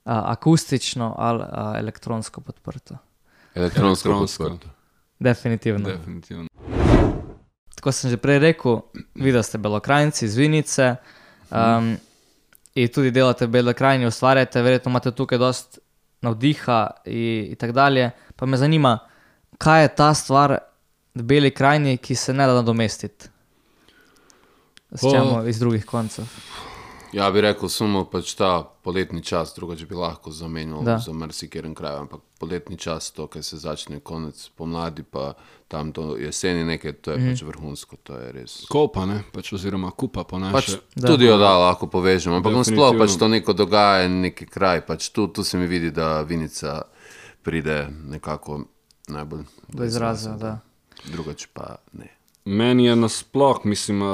a, 0.06 0.20
akustično 0.36 1.14
ali 1.18 1.46
a, 1.48 1.74
elektronsko 1.82 2.42
podprto. 2.42 3.00
Elektronsko. 3.56 4.10
Elektronsko. 4.10 4.44
podprto. 4.50 4.74
Definitivno. 5.20 5.90
Definitivno. 5.90 6.48
Tako 7.76 7.92
sem 7.92 8.12
že 8.12 8.18
prej 8.18 8.40
rekel, 8.40 8.82
videli 9.16 9.44
ste 9.44 9.58
belokrajnici 9.58 10.26
iz 10.26 10.36
Vinice 10.38 10.96
um, 11.52 11.96
in 12.76 12.88
tudi 12.88 13.12
delate 13.12 13.46
v 13.46 13.58
belokrajini, 13.58 14.08
ustvarjate, 14.08 14.62
verjetno 14.62 14.92
imate 14.92 15.12
tukaj 15.12 15.38
dost 15.38 15.80
navdiha 16.24 16.80
in, 17.06 17.52
in 17.52 17.56
tako 17.60 17.74
dalje. 17.74 18.12
Pa 18.36 18.46
me 18.46 18.58
zanima, 18.58 19.00
kaj 19.58 19.82
je 19.82 19.96
ta 19.96 20.14
stvar 20.14 20.58
beli 21.14 21.52
krajini, 21.52 21.98
ki 21.98 22.16
se 22.16 22.34
ne 22.34 22.48
da 22.48 22.54
nadomestiti? 22.54 23.30
S 24.92 25.02
čemu 25.02 25.48
iz 25.48 25.60
drugih 25.60 25.86
koncev? 25.86 26.26
Ja, 27.14 27.32
bi 27.32 27.42
rekel, 27.42 27.70
samo 27.70 28.06
pač 28.10 28.32
ta 28.34 28.64
poletni 28.84 29.22
čas, 29.24 29.52
drugače 29.56 29.86
bi 29.86 29.96
lahko 29.96 30.32
zamenjal 30.32 30.82
Da. 30.84 30.98
za 30.98 31.14
marsikeren 31.14 31.76
kraj, 31.76 31.96
ampak 31.96 32.22
poletni 32.40 32.78
čas, 32.78 33.12
to, 33.12 33.28
kar 33.28 33.44
se 33.44 33.58
začne 33.58 34.00
konec 34.00 34.50
pomladi, 34.58 35.04
pa 35.04 35.34
tam 35.68 35.92
do 35.92 36.16
jeseni 36.18 36.64
nekaj, 36.64 36.94
to 36.94 37.12
je 37.12 37.18
mm. 37.18 37.30
pač 37.30 37.42
vrhunsko, 37.42 37.96
to 38.04 38.18
je 38.18 38.32
res. 38.32 38.56
Kopa, 38.70 39.06
ne, 39.06 39.22
pač, 39.34 39.54
oziroma 39.54 39.92
kupa 39.92 40.24
po 40.24 40.40
naše. 40.42 40.54
Pač 40.54 40.72
Da. 40.96 41.08
tudi 41.08 41.26
jo 41.30 41.38
da 41.38 41.54
lahko 41.58 41.88
povežemo, 41.88 42.36
ampak 42.42 42.54
on 42.56 42.66
sploh 42.66 42.92
Definitivno. 42.92 43.06
pač 43.06 43.20
to 43.20 43.28
neko 43.28 43.54
dogajanje, 43.54 44.20
neki 44.30 44.46
kraj, 44.46 44.82
pač 44.86 45.10
tu, 45.10 45.28
tu 45.28 45.44
se 45.44 45.58
mi 45.58 45.68
vidi, 45.68 45.92
da 45.92 46.22
Vinica 46.22 46.82
pride 47.44 47.88
nekako 48.10 48.64
najbolj 49.08 49.46
Do 49.70 49.86
izraza, 49.86 50.38
da. 50.38 50.60
Drugače 51.12 51.48
pa 51.54 51.76
ne. 51.94 52.08
Meni 52.46 52.86
je 52.86 52.96
nasploh, 52.96 53.62
mislim, 53.64 54.02
uh, 54.02 54.10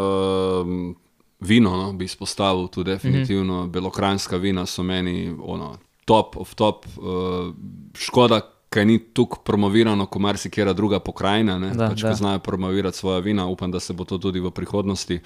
vino, 1.39 1.78
no, 1.78 1.93
bi 1.93 2.06
izpostavil 2.06 2.67
tu 2.67 2.84
definitivno. 2.84 3.62
Mm 3.62 3.67
-hmm. 3.67 3.71
Belokranjska 3.71 4.38
vina 4.38 4.65
so 4.65 4.84
meni 4.84 5.36
ono, 5.43 5.78
top 6.06 6.38
of 6.38 6.56
top. 6.56 6.86
Uh, 6.97 7.54
škoda, 7.93 8.41
ker 8.69 8.88
ni 8.88 8.99
tukaj 8.99 9.43
promovirano, 9.43 10.06
kot 10.06 10.21
marsikera 10.21 10.73
druga 10.73 10.99
pokrajina. 10.99 11.60
Ne, 11.60 11.73
Da, 11.73 11.89
pač, 11.89 12.02
da. 12.02 12.10
Ko 12.10 12.15
znajo 12.15 12.39
promovirati 12.39 12.97
svoje 12.97 13.21
vina, 13.21 13.47
upam, 13.47 13.71
da 13.71 13.80
se 13.80 13.93
bo 13.93 14.06
to 14.06 14.17
tudi 14.17 14.39
v 14.39 14.52
prihodnosti 14.52 15.19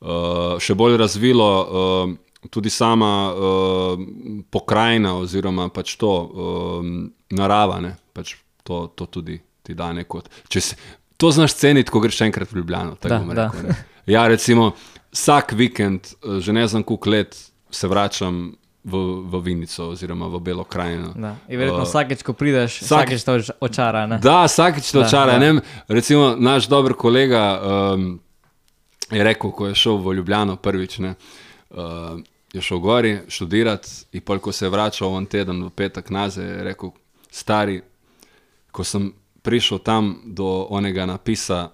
uh, 0.00 0.58
še 0.58 0.74
bolj 0.74 0.96
razvilo. 0.96 1.48
Uh, 2.08 2.14
Tudi 2.50 2.70
sama 2.70 3.34
uh, 3.34 3.98
pokrajina, 4.50 5.14
oziroma 5.18 5.68
pač 5.68 5.94
to 5.96 6.10
um, 6.10 7.12
narava, 7.30 7.80
ne, 7.80 7.92
pač 8.12 8.34
to, 8.66 8.88
to 8.98 9.06
tudi 9.06 9.38
ti 9.62 9.74
da 9.74 9.92
neko. 9.92 10.20
če 10.48 10.60
se- 10.60 10.76
To 11.16 11.30
znaš 11.30 11.54
ceniti, 11.54 11.90
ko 11.90 12.00
greš 12.00 12.20
enkrat 12.20 12.50
v 12.50 12.56
Ljubljano. 12.56 12.96
Da, 12.98 13.18
rekel, 13.18 13.26
ne. 13.62 13.74
Ja, 14.06 14.26
recimo, 14.26 14.72
vsak 15.12 15.52
vikend, 15.52 16.00
eh, 16.18 16.40
že 16.40 16.52
ne 16.52 16.66
znam 16.66 16.82
koliko 16.82 17.10
let, 17.10 17.36
se 17.70 17.88
vračam 17.88 18.54
v, 18.84 18.98
v 19.22 19.40
Vinico 19.40 19.86
oziroma 19.86 20.26
v 20.26 20.40
Belo 20.40 20.64
krajino. 20.64 21.12
Da. 21.14 21.36
In 21.48 21.56
verjetno 21.56 21.78
Uh, 21.78 21.86
vsakeč, 21.86 22.22
ko 22.22 22.32
prideš, 22.32 22.80
vsak- 22.80 23.06
vsakeč 23.06 23.22
to 23.22 23.32
oč- 23.32 23.54
očara. 23.62 24.06
Ne? 24.06 24.18
Da, 24.18 24.44
vsakeč 24.44 24.90
to 24.90 25.00
Da, 25.00 25.08
čara. 25.08 25.32
da. 25.32 25.38
Ne, 25.38 25.46
vem, 25.46 25.60
recimo, 25.88 26.34
naš 26.34 26.66
dober 26.66 26.92
kolega 26.94 27.44
um, 27.94 28.18
je 29.08 29.22
rekel, 29.22 29.50
ko 29.52 29.66
je 29.66 29.74
šel 29.76 29.96
v 29.98 30.14
Ljubljano 30.14 30.56
prvič, 30.56 30.98
ne, 30.98 31.14
uh, 31.70 32.18
je 32.52 32.60
šel 32.60 32.78
gori 32.80 33.20
študirati 33.28 33.88
in 34.12 34.20
pol, 34.20 34.38
ko 34.38 34.50
se 34.50 34.66
je 34.66 34.70
vračal 34.70 35.14
en 35.14 35.26
teden 35.26 35.62
v 35.62 35.70
petek 35.70 36.10
nazaj, 36.10 36.44
je 36.44 36.62
rekel, 36.64 36.90
stari, 37.30 37.78
ko 38.70 38.82
sem 38.82 39.12
prišel 39.42 39.78
tam 39.80 40.02
do 40.26 40.46
onega 40.70 41.06
napisa 41.06 41.70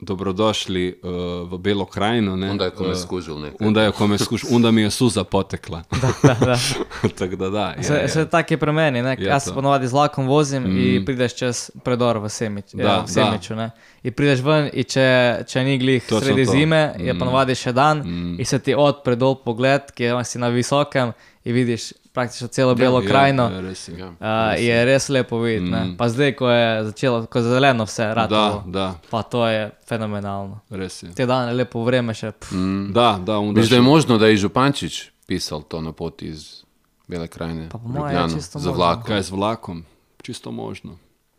dobrodošli 0.00 0.94
uh, 0.94 1.10
v 1.44 1.58
Belo 1.58 1.84
krajino. 1.84 2.36
Ne, 2.36 2.50
Onda 2.50 2.64
je 2.64 2.70
kome 2.70 2.90
eh, 2.90 2.94
skužil 2.96 3.34
nekaj. 3.36 3.66
Onda 3.66 3.82
je 3.82 3.90
kome 3.92 4.18
skušal, 4.18 4.50
onda 4.52 4.70
mi 4.70 4.82
je 4.82 4.90
suza 4.90 5.24
potekla. 5.24 5.82
Da, 6.22 6.34
da. 6.36 6.56
Tako 7.18 7.36
da, 7.36 7.50
da. 7.50 7.66
Je, 7.68 7.82
Se, 7.82 7.94
je. 7.94 8.08
se 8.08 8.26
tako 8.26 8.54
je 8.54 8.58
pri 8.58 8.72
meni. 8.72 9.02
Ne? 9.02 9.16
Je 9.18 9.26
Jaz 9.26 9.44
se 9.44 9.54
ponovadi 9.54 9.88
z 9.88 9.92
vlakom 9.92 10.26
vozim 10.26 10.62
mm. 10.64 10.78
In 10.78 11.04
prideš 11.04 11.34
čez 11.34 11.56
predor 11.82 12.18
v, 12.18 12.28
Semič, 12.28 12.64
Da, 12.72 12.82
ja, 12.82 12.96
v 12.96 13.02
da. 13.02 13.06
Semiču. 13.08 13.54
Ne? 13.54 13.70
In 14.02 14.12
prideš 14.12 14.40
ven, 14.40 14.70
in 14.72 14.84
če, 14.84 15.06
če 15.44 15.64
ni 15.64 15.78
glih 15.78 16.02
Točno 16.02 16.20
sredi 16.20 16.44
to. 16.44 16.52
zime, 16.52 16.94
je 16.96 17.12
Mm. 17.12 17.18
ponovadi 17.18 17.54
še 17.54 17.72
dan 17.72 17.98
Mm. 17.98 18.36
in 18.38 18.44
se 18.44 18.58
ti 18.58 18.74
odpre 18.74 19.16
dol 19.16 19.34
pogled, 19.36 19.90
ki 19.90 20.04
je 20.04 20.24
si 20.24 20.38
na 20.38 20.48
visokem 20.48 21.12
in 21.44 21.54
vidiš 21.54 21.92
praktično 22.18 22.48
celo 22.48 22.74
Belo 22.74 22.98
Ja, 22.98 23.06
krajino. 23.06 23.42
ja, 23.44 23.60
res 23.60 23.88
je. 23.88 23.94
Ja. 23.96 24.08
Uh, 24.10 24.16
je 24.58 24.84
res 24.84 25.08
lepo 25.08 25.38
videti. 25.38 25.70
Mm. 25.70 25.84
Mm. 25.84 25.96
Pa 25.96 26.08
zdaj, 26.08 26.34
ko 26.34 26.50
je 26.50 26.66
začelo, 26.84 27.26
ko 27.26 27.38
je 27.38 27.44
zeleno 27.44 27.84
vse, 27.84 28.02
Da, 28.04 28.14
ratalo, 28.16 28.62
da, 28.66 28.94
pa 29.06 29.22
to 29.22 29.46
je 29.46 29.70
fenomenalno. 29.84 30.60
res 30.68 31.02
je. 31.02 31.12
Te 31.12 31.24
dane 31.24 31.52
lepo 31.54 31.82
vreme 31.82 32.10
še. 32.12 32.32
Pff, 32.32 32.52
Mm. 32.52 32.92
Da, 32.92 33.18
da, 33.20 33.38
onda 33.38 33.60
Viš, 33.60 33.70
da 33.70 33.76
je 33.76 33.82
možno, 33.84 34.18
da 34.18 34.26
je 34.26 34.36
Župančič 34.38 34.94
pisal 35.26 35.62
to 35.62 35.80
na 35.80 35.92
poti 35.92 36.26
iz 36.26 36.64
Bele 37.06 37.28
krajine. 37.28 37.68
Pa 37.68 37.78
po 37.78 37.84
v 37.84 37.88
moje 37.90 38.10
je 38.10 38.16
Ljubljano 38.16 38.34
čisto 38.34 38.58
za 38.58 38.70
vlakom. 38.70 39.04
Kaj 39.04 39.22
z 39.22 39.30
vlakom? 39.30 39.84
Čisto 40.20 40.50
možno. 40.50 40.98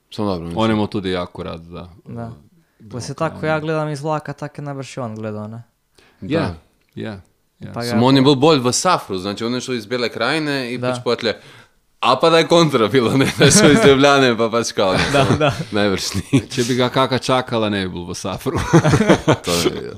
Samo 0.10 0.28
dobro. 0.30 0.50
On 0.56 0.72
ima 0.72 0.88
tudi 0.88 1.12
jako 1.12 1.44
rad, 1.44 1.62
da. 1.62 1.90
Da. 2.06 2.32
Pa 2.82 3.00
se 3.00 3.14
tako, 3.14 3.46
ja 3.46 3.60
gledam 3.60 3.90
iz 3.90 4.02
vlaka, 4.02 4.34
tako 4.34 4.56
je 4.56 4.66
najbrž 4.66 4.98
on 4.98 5.16
gledal. 5.16 5.50
Ne? 5.50 5.62
Ja, 6.22 6.56
ja. 6.96 7.20
Ja. 7.60 7.72
Pa 7.74 7.84
Samo 7.84 8.06
on 8.06 8.16
je 8.16 8.22
bil 8.22 8.36
bolj 8.36 8.60
v 8.60 8.72
Safru, 8.72 9.18
znači 9.18 9.44
on 9.44 9.54
je 9.54 9.62
šel 9.62 9.76
iz 9.76 9.86
Bele 9.86 10.10
krajine 10.10 10.74
in 10.74 10.82
Da. 10.82 10.92
pač 10.92 11.04
potlje. 11.04 11.36
A 12.00 12.16
pa 12.16 12.30
da 12.30 12.38
je 12.38 12.48
kontra 12.48 12.88
bilo, 12.88 13.12
ne, 13.14 13.28
da 13.38 13.52
šel 13.52 13.72
iz 13.72 13.86
Ljubljane, 13.86 14.38
pa 14.38 14.50
pač 14.50 14.72
kao. 14.72 14.96
Da, 15.14 15.26
da. 15.36 15.52
Najbrž 15.72 16.04
ni. 16.16 16.42
Če 16.48 16.64
bi 16.64 16.76
ga 16.76 16.90
kaka 16.90 17.18
čakala, 17.20 17.70
ne 17.70 17.84
bi 17.84 17.94
bil 17.94 18.06
v 18.06 18.16
Safru. 18.16 18.56
To 19.46 19.52
je, 19.52 19.92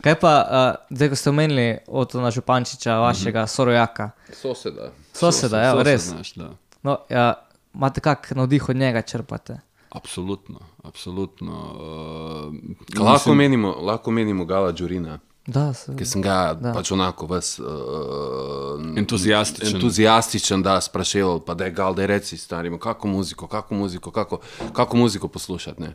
Kaj 0.00 0.14
pa, 0.18 0.32
uh, 0.42 0.56
zdaj 0.90 1.08
ko 1.08 1.16
ste 1.16 1.30
omenili 1.30 1.66
od 1.86 2.14
na 2.14 2.30
Župančiča, 2.30 2.96
vašega 2.96 3.46
sorojaka, 3.46 4.10
soseda. 4.32 4.90
soseda, 5.12 5.60
ja, 5.60 5.82
res. 5.82 6.10
naš, 6.10 6.32
da. 6.34 6.48
No, 6.82 6.98
ja, 7.08 7.34
imate 7.74 8.00
kak 8.00 8.30
navdih 8.30 8.68
od 8.68 8.76
njega 8.76 9.02
črpate? 9.02 9.60
Absolutno, 9.90 10.58
absolutno. 10.82 11.54
Uh, 11.54 12.54
Lahko 12.98 13.34
menimo, 13.34 13.76
lahko 13.80 14.10
menimo 14.10 14.44
Gala 14.44 14.72
Đurina, 14.72 15.18
Da, 15.46 15.72
se, 15.72 15.92
ki 15.96 16.04
sem 16.04 16.22
ga 16.22 16.54
Da. 16.54 16.72
pač 16.72 16.90
onako 16.90 17.26
vas 17.26 17.58
uh, 17.58 17.66
Entuzijastičen. 18.96 19.74
entuzijastičen, 19.74 20.62
da 20.62 20.80
spraševal, 20.80 21.40
pa 21.40 21.54
da 21.54 21.64
je 21.64 21.70
Gal, 21.70 21.94
da 21.94 22.02
je 22.02 22.06
reci 22.06 22.36
starima, 22.36 22.78
kako 22.78 23.08
muziko, 23.08 23.46
kako 23.46 23.74
muziko, 23.74 24.10
kako, 24.10 24.38
kako 24.72 24.96
muziko 24.96 25.28
poslušati. 25.28 25.82
Ne. 25.82 25.94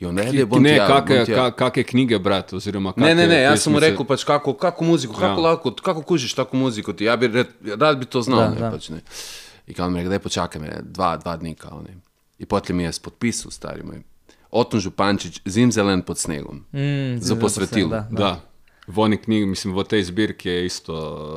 I 0.00 0.06
on 0.06 0.18
redi, 0.18 0.44
bom 0.44 0.62
ne, 0.62 0.70
ti 0.70 0.76
ja, 0.76 0.86
kake, 0.86 1.14
ja. 1.14 1.24
ka, 1.26 1.50
kake 1.50 1.82
knjige 1.82 2.18
brati, 2.18 2.56
oziroma 2.56 2.92
Ne, 2.96 3.06
ne, 3.06 3.14
kake 3.16 3.28
ne, 3.28 3.40
jaz 3.42 3.62
sem 3.62 3.72
mu 3.72 3.80
rekel, 3.80 4.06
pač, 4.06 4.24
kako, 4.24 4.54
kako 4.54 4.84
muziko, 4.84 5.12
kako, 5.12 5.40
Ja. 5.40 5.48
lahko, 5.48 5.72
kako 5.72 6.02
kužiš 6.02 6.34
tako 6.34 6.56
muziko. 6.56 6.92
Ti, 6.92 7.04
ja 7.04 7.16
bi 7.16 7.26
red, 7.26 7.46
rad 7.74 7.98
bi 7.98 8.06
to 8.06 8.22
znal. 8.22 8.38
Da, 8.38 8.48
ne, 8.48 8.60
da. 8.60 8.70
Pač, 8.70 8.88
ne. 8.88 9.00
I 9.66 9.74
kao 9.74 9.90
mi 9.90 9.98
reče, 9.98 10.08
daj 10.08 10.18
počakaj 10.18 10.60
me, 10.62 10.80
dva, 10.82 11.16
dva 11.16 11.36
dni 11.36 11.54
kao 11.54 11.82
ne. 11.82 11.96
I 12.38 12.46
potlije 12.46 12.76
mi 12.76 12.82
je 12.82 12.92
s 12.92 12.98
podpisu, 12.98 13.50
stari 13.50 13.82
moj. 13.82 14.02
Oton 14.50 14.80
Župančič, 14.80 15.40
Zimzelen 15.44 16.02
pod 16.02 16.18
snegom. 16.18 16.64
mm, 16.72 17.18
za 17.20 17.36
posvetilo. 17.36 17.88
Da, 17.88 18.06
da. 18.10 18.16
Da, 18.16 18.40
v 18.88 18.98
oni 18.98 19.16
knjigi, 19.18 19.46
mislim, 19.46 19.74
v 19.74 19.84
tej 19.84 20.02
zbirki 20.02 20.48
je 20.48 20.66
isto. 20.66 20.92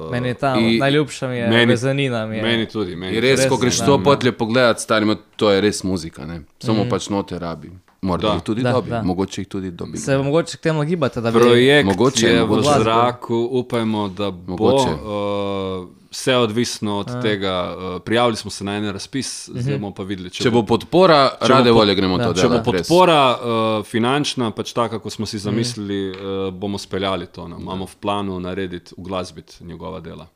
uh, 0.05 0.11
Meni 0.11 0.27
je 0.27 0.33
ta 0.35 0.55
I- 0.55 0.79
najljubša 0.79 1.27
mi 1.27 1.35
je, 1.35 1.47
meni- 1.49 1.65
vezanina 1.67 2.25
mi 2.25 2.37
je. 2.37 2.43
Meni 2.43 2.65
tudi, 2.65 2.95
meni. 2.95 3.11
In 3.11 3.21
res, 3.21 3.39
Res, 3.39 3.49
ko 3.49 3.57
greš 3.57 3.77
to 3.79 3.97
da. 3.97 4.03
potlje 4.03 4.31
pogledat, 4.33 4.79
stari 4.79 5.05
moj, 5.05 5.15
to 5.35 5.51
je 5.51 5.61
res 5.61 5.83
muzika. 5.83 6.25
Ne. 6.25 6.41
Samo 6.59 6.83
mm. 6.83 6.89
pač 6.89 7.09
note 7.09 7.35
rabi. 7.37 7.71
Morda 8.01 8.27
Da. 8.27 8.33
jih 8.33 8.41
tudi 8.43 8.63
Da, 8.63 8.71
dobi, 8.71 8.89
da. 8.89 9.01
mogoče 9.03 9.41
jih 9.41 9.47
tudi 9.47 9.71
dobi. 9.71 9.97
Se 9.97 10.17
mogoče 10.17 10.57
k 10.57 10.61
temu 10.61 10.83
gibate, 10.83 11.21
da 11.21 11.31
bi... 11.31 11.37
Projekt 11.37 11.85
Mogoče, 11.85 12.27
je 12.27 12.43
v 12.43 12.61
zraku, 12.63 13.35
upajmo, 13.51 14.07
da 14.09 14.31
bo 14.31 14.51
Mogoče. 14.51 14.89
uh, 14.91 16.00
vse 16.11 16.35
odvisno 16.37 16.97
od 16.97 17.21
tega. 17.21 17.55
Uh, 17.71 18.01
prijavili 18.01 18.35
smo 18.35 18.51
se 18.51 18.63
na 18.63 18.75
en 18.75 18.89
razpis, 18.89 19.49
zdaj 19.49 19.73
bomo 19.73 19.93
pa 19.93 20.03
videli, 20.03 20.29
če, 20.29 20.43
Če 20.43 20.51
bo 20.51 20.63
podpora, 20.63 21.31
bo 21.39 21.47
rade 21.47 21.69
pod- 21.69 21.75
volje 21.75 21.95
gremo 21.95 22.17
da. 22.17 22.23
to 22.23 22.33
Če 22.33 22.41
Če 22.41 22.47
bo 22.47 22.53
delati. 22.53 22.71
podpora 22.73 23.21
uh, 23.33 23.85
finančna, 23.85 24.51
pač 24.51 24.73
taka, 24.73 24.99
kot 24.99 25.13
smo 25.13 25.25
si 25.25 25.39
zamislili, 25.39 26.09
uh, 26.09 26.17
bomo 26.53 26.77
speljali 26.77 27.27
to. 27.27 27.47
Ne. 27.47 27.55
Imamo 27.57 27.85
v 27.85 27.95
planu 27.97 28.39
narediti, 28.39 28.93
uglasbiti 28.97 29.63
njegova 29.63 29.99
dela. 29.99 30.27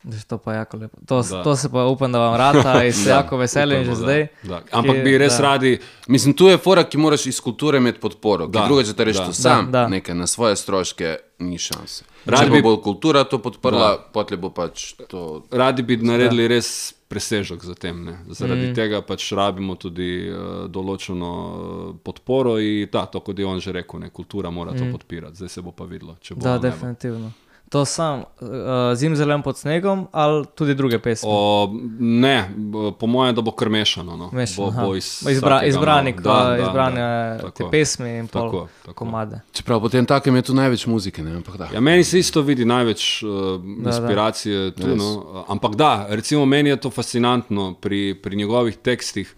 Že 0.00 0.24
To 0.26 0.38
pa 0.38 0.52
je 0.52 0.58
jako 0.58 0.76
lepo. 0.76 0.96
To, 1.02 1.22
Da. 1.22 1.42
to 1.42 1.56
se 1.56 1.68
pa 1.68 1.84
upam, 1.84 2.12
da 2.12 2.18
vam 2.20 2.34
rata 2.36 2.84
in 2.84 2.92
se 2.92 3.10
jako 3.18 3.36
veselim 3.36 3.78
že 3.78 3.82
Upamo, 3.82 3.96
da. 3.96 4.02
zdaj. 4.02 4.26
Da. 4.44 4.62
Ampak 4.72 4.96
ki- 4.96 5.02
bi 5.02 5.18
res 5.18 5.32
da. 5.32 5.42
radi, 5.42 5.78
Mislim, 6.08 6.34
tu 6.34 6.46
je 6.46 6.56
fora, 6.56 6.84
ki 6.84 6.96
moraš 6.96 7.26
iz 7.26 7.40
kulture 7.40 7.78
imeti 7.78 8.00
podporo. 8.00 8.46
Da, 8.46 8.60
Da, 8.60 8.66
drugače, 8.66 8.92
da 8.92 9.04
rečeš 9.04 9.20
da. 9.20 9.26
to 9.26 9.32
sam, 9.34 9.64
Da, 9.66 9.70
da. 9.72 9.88
nekaj 9.88 10.14
na 10.14 10.26
svoje 10.26 10.56
stroške, 10.56 11.16
ni 11.40 11.58
šanse. 11.58 12.04
Rad 12.24 12.40
Če 12.40 12.46
bi- 12.46 12.62
bo 12.62 12.68
bolj 12.68 12.82
kultura 12.82 13.24
to 13.24 13.38
podprla, 13.38 13.98
potlej 14.12 14.38
bo 14.38 14.50
pač 14.50 14.94
to. 15.04 15.42
radi 15.50 15.82
bi 15.82 15.96
naredili 15.98 16.48
res 16.48 16.70
presežek 17.04 17.58
za 17.60 17.74
tem. 17.74 18.04
Ne. 18.04 18.18
Zaradi 18.28 18.66
mm. 18.66 18.74
tega 18.74 19.02
pač 19.02 19.32
rabimo 19.32 19.74
tudi 19.74 20.28
uh, 20.28 20.36
določeno 20.68 21.28
uh, 21.28 21.96
podporo 21.98 22.58
in 22.58 22.86
da, 22.86 23.06
to, 23.06 23.20
kot 23.20 23.38
je 23.38 23.46
on 23.46 23.60
že 23.60 23.72
rekel, 23.72 24.00
ne, 24.00 24.10
kultura 24.10 24.50
mora 24.50 24.72
to 24.72 24.84
podpirati. 24.86 25.36
Zdaj 25.36 25.48
se 25.48 25.62
bo 25.62 25.72
pa 25.72 25.84
videlo, 25.84 26.16
če 26.20 26.34
bo. 26.34 26.40
Da, 26.40 26.58
ne 26.58 26.70
bo. 26.70 27.30
To 27.68 27.84
sam 27.84 28.18
uh, 28.18 28.48
zim 28.94 29.16
zelen 29.16 29.42
pod 29.42 29.58
snegom 29.58 30.06
ali 30.12 30.46
tudi 30.54 30.74
druge 30.74 30.98
pesmi. 30.98 31.28
O, 31.32 31.68
ne, 31.98 32.50
po 32.98 33.06
mojem, 33.06 33.34
da 33.34 33.40
bo 33.40 33.50
kar 33.50 33.68
mešano. 33.68 34.16
No. 34.16 34.30
Mešano, 34.32 34.70
bo, 34.70 34.86
bo 34.86 34.96
iz 34.96 35.04
Izbra, 35.28 35.56
vsakega 35.56 35.66
izbrani, 35.66 36.12
malo. 36.12 36.22
da, 36.22 36.44
Da, 36.44 36.56
da, 36.56 36.62
izbrane 36.62 37.00
da. 37.00 37.38
te 37.38 37.44
Tako. 37.58 37.70
pesmi 37.70 38.10
in 38.18 38.26
pol 38.26 38.42
Tako, 38.42 38.68
tako. 38.80 38.94
komade. 38.94 39.40
Čeprav 39.52 39.80
potem 39.80 40.06
takem 40.06 40.36
je 40.36 40.42
tu 40.42 40.54
največ 40.54 40.86
muzike, 40.86 41.22
ne? 41.22 41.36
ampak 41.36 41.56
da. 41.56 41.68
Ja, 41.74 41.80
meni 41.80 42.04
se 42.04 42.18
isto 42.18 42.42
vidi 42.42 42.64
največ 42.64 43.22
uh, 43.22 43.30
da. 43.78 43.90
inspiracije 43.90 44.70
tu. 44.70 44.86
Res. 44.86 44.96
No. 44.98 45.44
Ampak 45.48 45.74
da, 45.74 46.06
recimo 46.08 46.46
meni 46.46 46.70
je 46.70 46.76
to 46.76 46.90
fascinantno 46.90 47.74
pri, 47.74 48.14
pri 48.22 48.36
njegovih 48.36 48.76
tekstih, 48.76 49.34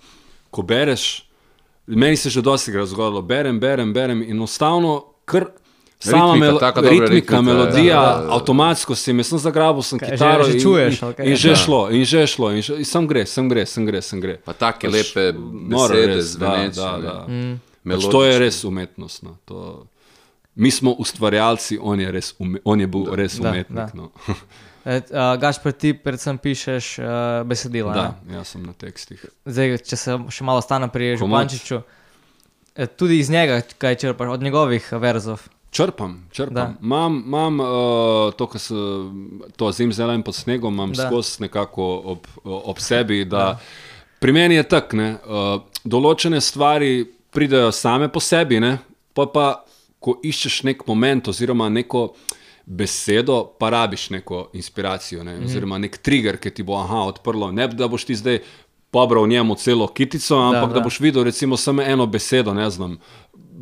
ko 0.50 0.62
bereš. 0.62 1.26
Meni 1.86 2.16
se 2.16 2.30
že 2.30 2.42
dosti 2.42 2.72
krat 2.72 2.86
zgodilo, 2.88 3.22
berem, 3.22 3.60
berem, 3.60 3.92
berem 3.92 4.22
in 4.22 4.30
enostavno 4.30 5.04
kar. 5.24 5.44
Sama 6.00 6.32
Ritmika, 6.32 6.46
melo, 6.46 6.58
taka 6.58 6.80
dobra 6.80 6.90
ritmika, 6.90 7.14
ritmika, 7.14 7.42
melodija, 7.42 8.00
da, 8.00 8.16
da, 8.16 8.26
da. 8.26 8.32
avtomatsko 8.32 8.94
si 8.94 9.12
sem 9.22 9.38
zagrabil, 9.38 9.82
sem 9.82 9.98
Kaj, 9.98 10.08
že- 10.08 10.12
kitaro 10.14 10.44
že 10.44 10.52
in, 10.52 10.60
čuješ, 10.60 11.02
in, 11.02 11.12
kaj? 11.12 11.26
in 11.26 11.36
že 11.36 11.48
Ja. 11.50 11.56
šlo, 11.56 11.90
in 11.90 12.04
že 12.04 12.26
šlo, 12.26 12.46
in, 12.50 12.62
že, 12.62 12.72
in 12.74 12.84
sem 12.84 13.06
gre, 13.06 13.26
sem 13.26 13.48
gre, 13.48 13.66
sem 13.66 13.86
gre, 13.86 14.00
sem 14.00 14.20
gre. 14.20 14.36
Pa 14.40 14.52
take 14.52 14.88
Pač 14.88 14.92
lepe 14.92 15.32
besede, 15.36 16.06
res, 16.06 16.36
da, 16.36 16.46
zveneče, 16.46 16.80
da, 16.80 16.96
ne. 16.96 17.02
da. 17.02 17.16
Mm. 17.28 17.60
Pač 17.84 18.02
to 18.10 18.24
je 18.24 18.38
res 18.38 18.64
umetnost. 18.64 19.22
No. 19.22 19.36
To, 19.44 19.84
mi 20.56 20.70
smo 20.70 20.96
ustvarjalci, 20.96 21.76
on 21.76 22.00
je, 22.00 22.08
res 22.10 22.32
ume, 22.38 22.58
on 22.64 22.80
je 22.80 22.86
bil 22.86 23.04
da, 23.04 23.14
res 23.14 23.36
da, 23.36 23.50
umetnik. 23.50 23.76
da. 23.76 23.90
No. 23.94 24.08
Uh, 24.80 25.36
Gašpr, 25.36 25.76
ti 25.76 25.92
predvsem 25.92 26.38
pišeš 26.40 26.98
uh, 26.98 27.04
besedila. 27.44 27.92
da, 27.92 28.04
ne? 28.24 28.40
jaz 28.40 28.48
sem 28.56 28.62
na 28.64 28.72
tekstih. 28.72 29.20
Zdaj, 29.44 29.76
če 29.84 29.96
se 29.96 30.16
še 30.32 30.40
malo 30.40 30.64
stane 30.64 30.88
pri. 30.88 31.20
Župančiču, 31.20 31.82
eh, 32.74 32.86
tudi 32.88 33.18
iz 33.20 33.28
njega, 33.28 33.60
kaj 33.76 34.00
črpaš, 34.00 34.28
od 34.32 34.40
njegovih 34.40 34.88
verzov. 34.96 35.44
Črpam, 35.70 36.26
Da. 36.28 36.34
črpam. 36.34 36.78
Imam, 36.82 37.22
imam 37.26 37.60
uh, 37.60 38.32
to, 38.36 38.46
kar 38.46 38.60
se 38.60 38.74
to 39.56 39.72
zim 39.72 39.92
zelen 39.92 40.22
pod 40.22 40.34
snegom, 40.34 40.74
imam 40.74 40.92
Da. 40.92 41.06
skozi 41.06 41.42
nekako 41.42 42.02
ob, 42.04 42.26
ob 42.44 42.78
sebi. 42.78 43.24
Da, 43.30 43.58
pri 44.18 44.32
meni 44.32 44.54
je 44.54 44.62
tako, 44.68 44.96
ne, 44.96 45.12
uh, 45.12 45.62
določene 45.84 46.40
stvari 46.40 47.06
pridejo 47.30 47.72
same 47.72 48.08
po 48.12 48.20
sebi, 48.20 48.60
ne, 48.60 48.78
pa 49.14 49.26
pa 49.26 49.64
ko 50.00 50.16
iščeš 50.24 50.62
nek 50.64 50.86
moment 50.86 51.28
oziroma 51.28 51.68
neko 51.68 52.14
besedo, 52.66 53.44
pa 53.58 53.70
rabiš 53.70 54.10
neko 54.10 54.48
inspiracijo, 54.52 55.24
ne, 55.24 55.38
oziroma 55.44 55.78
nek 55.78 55.98
trigger, 55.98 56.38
ki 56.40 56.50
ti 56.50 56.62
bo 56.62 56.76
aha, 56.78 57.06
odprlo. 57.14 57.52
Ne 57.52 57.68
da 57.68 57.88
boš 57.88 58.04
ti 58.04 58.14
zdaj 58.14 58.38
pobral 58.90 59.26
njemu 59.28 59.54
celo 59.54 59.86
kitico, 59.86 60.38
ampak 60.38 60.60
da, 60.60 60.74
da. 60.74 60.74
da 60.74 60.80
boš 60.80 61.00
videl 61.00 61.24
recimo 61.24 61.56
samo 61.56 61.82
eno 61.82 62.06
besedo, 62.06 62.54
ne 62.54 62.70
znam. 62.70 62.98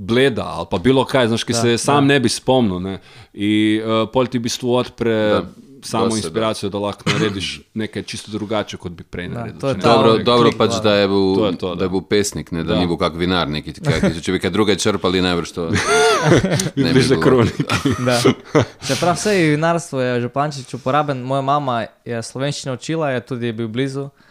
Bleda 0.01 0.45
ali 0.47 0.67
pa 0.71 0.79
bilo 0.79 1.03
kaj, 1.05 1.27
znaš, 1.27 1.43
ki 1.43 1.53
Da, 1.53 1.61
se 1.61 1.79
sam 1.81 2.07
ne 2.07 2.21
bi 2.21 2.29
spomnil. 2.31 2.79
Ne? 2.81 2.99
In 3.35 3.81
uh, 3.81 4.07
pol 4.09 4.27
ti 4.27 4.39
v 4.39 4.45
bistvu 4.45 4.71
odpre 4.73 5.15
Da, 5.33 5.43
samo 5.81 6.09
da. 6.09 6.17
inspiracijo, 6.17 6.69
da 6.69 6.79
lahko 6.79 7.03
narediš 7.09 7.49
nekaj 7.75 8.03
čisto 8.05 8.31
drugače, 8.31 8.77
kot 8.77 8.93
bi 8.93 9.03
prej 9.05 9.29
naredil. 9.29 9.57
to 9.57 9.69
je 9.69 9.75
ta- 9.75 9.79
bi 9.79 9.83
Dobro, 9.85 10.11
rekel. 10.13 10.25
dobro 10.25 10.49
klik, 10.49 10.59
pač, 10.59 10.71
da. 10.73 10.81
da 10.81 10.95
je 10.95 11.09
bil, 11.09 11.27
To 11.35 11.47
je 11.47 11.57
to, 11.57 11.69
da 11.69 11.75
da. 11.75 11.85
je 11.85 11.91
bil 11.91 12.01
pesnik, 12.03 12.53
ne, 12.53 12.63
da, 12.63 12.75
Da. 12.75 12.79
ni 12.79 12.87
bil 12.87 12.97
kak 12.97 13.15
vinar. 13.15 13.49
Neki, 13.49 13.73
kaj, 13.75 14.21
če 14.21 14.33
bi 14.33 14.39
kaj 14.39 14.51
druge 14.53 14.77
črpali, 14.77 15.19
najbrž 15.21 15.51
to 15.51 15.67
ne 16.77 16.85
da 16.85 16.93
bilo. 16.95 17.21
kronik. 17.21 17.59
Da. 18.01 18.19
Čeprav 18.85 19.15
vse 19.15 19.35
vinarstvo 19.51 20.01
je 20.01 20.21
Župančič 20.21 20.75
uporaben, 20.75 21.19
moja 21.21 21.43
mama 21.43 21.77
je 22.05 22.23
slovenščino 22.23 22.75
učila, 22.75 23.11
je 23.11 23.21
tudi 23.23 23.53
bil 23.53 23.69
blizu. 23.69 24.03
Uh, 24.03 24.28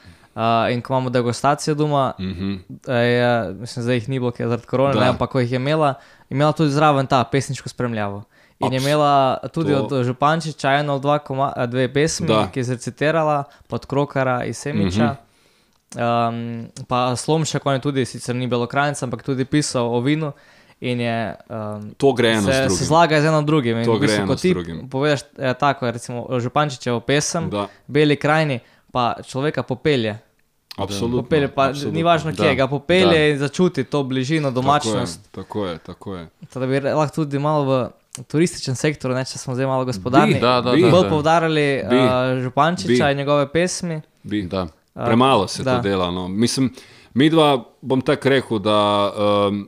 in 0.72 0.82
ko 0.82 0.94
imamo 0.94 1.10
degustacijo 1.10 1.76
doma, 1.76 2.14
mm. 2.20 2.24
-hmm. 2.26 2.92
je, 2.92 3.54
mislim, 3.54 3.84
zdaj 3.84 3.96
jih 3.96 4.10
ni 4.10 4.20
bilo, 4.20 4.32
ker 4.32 4.44
je 4.44 4.50
zaradi 4.50 4.68
korone, 4.68 4.94
Da. 4.94 5.00
ne, 5.00 5.08
ampak 5.08 5.30
ko 5.30 5.40
jih 5.40 5.52
je 5.52 5.56
imela, 5.56 5.88
je 5.88 5.94
imela 6.30 6.52
tudi 6.52 6.72
zraven 6.72 7.08
ta 7.08 7.24
pesniško 7.24 7.70
spremljavo. 7.70 8.24
In 8.60 8.74
je 8.74 8.80
Abs- 8.80 8.84
imela 8.84 9.38
tudi 9.54 9.72
to- 9.72 9.88
od 9.90 10.04
Župančiča 10.06 10.72
eno 10.72 10.94
ali 10.94 11.02
dva 11.02 11.20
koma, 11.20 11.54
a, 11.56 11.66
dve 11.66 11.94
pesmi, 11.94 12.28
Da. 12.28 12.48
ki 12.48 12.60
je 12.60 12.64
zrecitirala 12.64 13.44
pod 13.68 13.86
Krokara 13.86 14.44
iz 14.44 14.58
Semiča. 14.58 15.16
Um, 15.96 16.68
pa 16.88 17.16
Slomšek, 17.16 17.66
on 17.66 17.74
je 17.74 17.80
tudi, 17.80 18.06
sicer 18.06 18.36
ni 18.36 18.48
belokrajnc, 18.48 19.04
ampak 19.04 19.24
tudi 19.24 19.46
pisal 19.46 19.86
o 19.86 20.00
vinu. 20.00 20.32
in 20.80 21.00
je. 21.00 21.36
Um, 21.50 21.94
To 21.98 22.14
gre 22.14 22.30
eno 22.30 22.42
se, 22.44 22.70
se 22.70 22.86
zlaga 22.86 23.22
z 23.22 23.26
eno 23.26 23.42
drugim. 23.42 23.78
In 23.78 23.86
To 23.86 23.94
v 23.94 24.00
bistvu, 24.00 24.16
gre 24.16 24.24
eno 24.24 24.36
ti 24.36 24.54
drugim. 24.54 24.90
Poveš 24.90 25.20
eh, 25.36 25.54
tako, 25.54 25.92
recimo 25.92 26.28
Župančičevo 26.32 27.00
pesem, 27.00 27.50
Da. 27.50 27.68
Beli 27.88 28.16
krajini, 28.16 28.60
pa 28.92 29.16
človeka 29.24 29.64
popelje. 29.64 30.20
Absolutno. 30.78 31.24
popelje 31.24 31.48
pa, 31.48 31.64
absolutno. 31.66 31.94
ni 31.94 32.04
važno, 32.04 32.32
kje 32.32 32.46
Da, 32.46 32.54
ga 32.56 32.68
popelje 32.68 33.06
da. 33.14 33.26
in 33.26 33.38
začuti 33.38 33.84
to 33.84 34.04
bližino, 34.04 34.52
domačnost. 34.52 35.30
Tako 35.32 35.66
je, 35.66 35.78
tako 35.80 36.16
je. 36.16 36.28
Tako 36.42 36.60
da 36.60 36.68
bi 36.68 36.80
lahko 36.82 37.16
tudi 37.16 37.40
malo 37.40 37.64
v 37.66 37.90
turističnem 38.24 38.76
sektoru, 38.76 39.14
ne, 39.14 39.24
če 39.24 39.38
smo 39.38 39.56
zdaj 39.56 39.66
malo 39.66 39.86
gospodarni, 39.86 40.34
Bi, 40.34 40.40
Da, 40.40 40.62
da, 40.62 40.72
bi. 40.74 40.82
bolj 40.84 41.04
da. 41.04 41.10
poudarjali 41.10 41.66
Bi. 41.84 41.98
uh, 41.98 42.04
Župančiča 42.42 43.06
Bi. 43.06 43.12
in 43.12 43.18
njegove 43.18 43.48
pesmi. 43.48 44.02
Bi. 44.24 44.42
Da. 44.44 44.68
A, 44.94 45.06
Premalo 45.06 45.48
se 45.48 45.64
da. 45.64 45.76
to 45.76 45.82
dela. 45.82 46.12
No. 46.12 46.28
Mislim, 46.28 46.74
mi 47.14 47.30
dva 47.30 47.50
bom 47.82 48.02
tako 48.02 48.30
rekel, 48.30 48.60
da 48.60 49.12
um, 49.48 49.68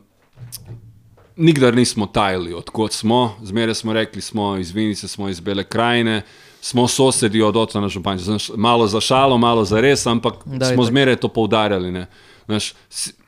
nikdar 1.37 1.75
nismo 1.75 2.05
tajili, 2.05 2.53
odkot 2.53 2.91
smo. 2.91 3.35
Zmeraj 3.43 3.75
smo 3.75 3.93
rekli, 3.93 4.21
smo 4.21 4.57
iz 4.57 4.71
Vinice, 4.71 5.07
smo 5.07 5.29
iz 5.29 5.39
Bele 5.39 5.63
krajine, 5.63 6.21
smo 6.61 6.87
sosedi 6.87 7.41
od 7.41 7.57
Otona 7.57 7.89
Župančiča. 7.89 8.25
Znaš, 8.25 8.51
Malo 8.55 8.87
za 8.87 9.01
šalo, 9.01 9.37
malo 9.37 9.65
za 9.65 9.81
res, 9.81 10.05
ampak 10.05 10.33
Da, 10.45 10.57
da, 10.57 10.65
smo 10.65 10.83
zmeraj 10.83 11.15
to 11.15 11.27
poudarjali. 11.27 11.91
Ne. 11.91 12.07
Znaš, 12.45 12.73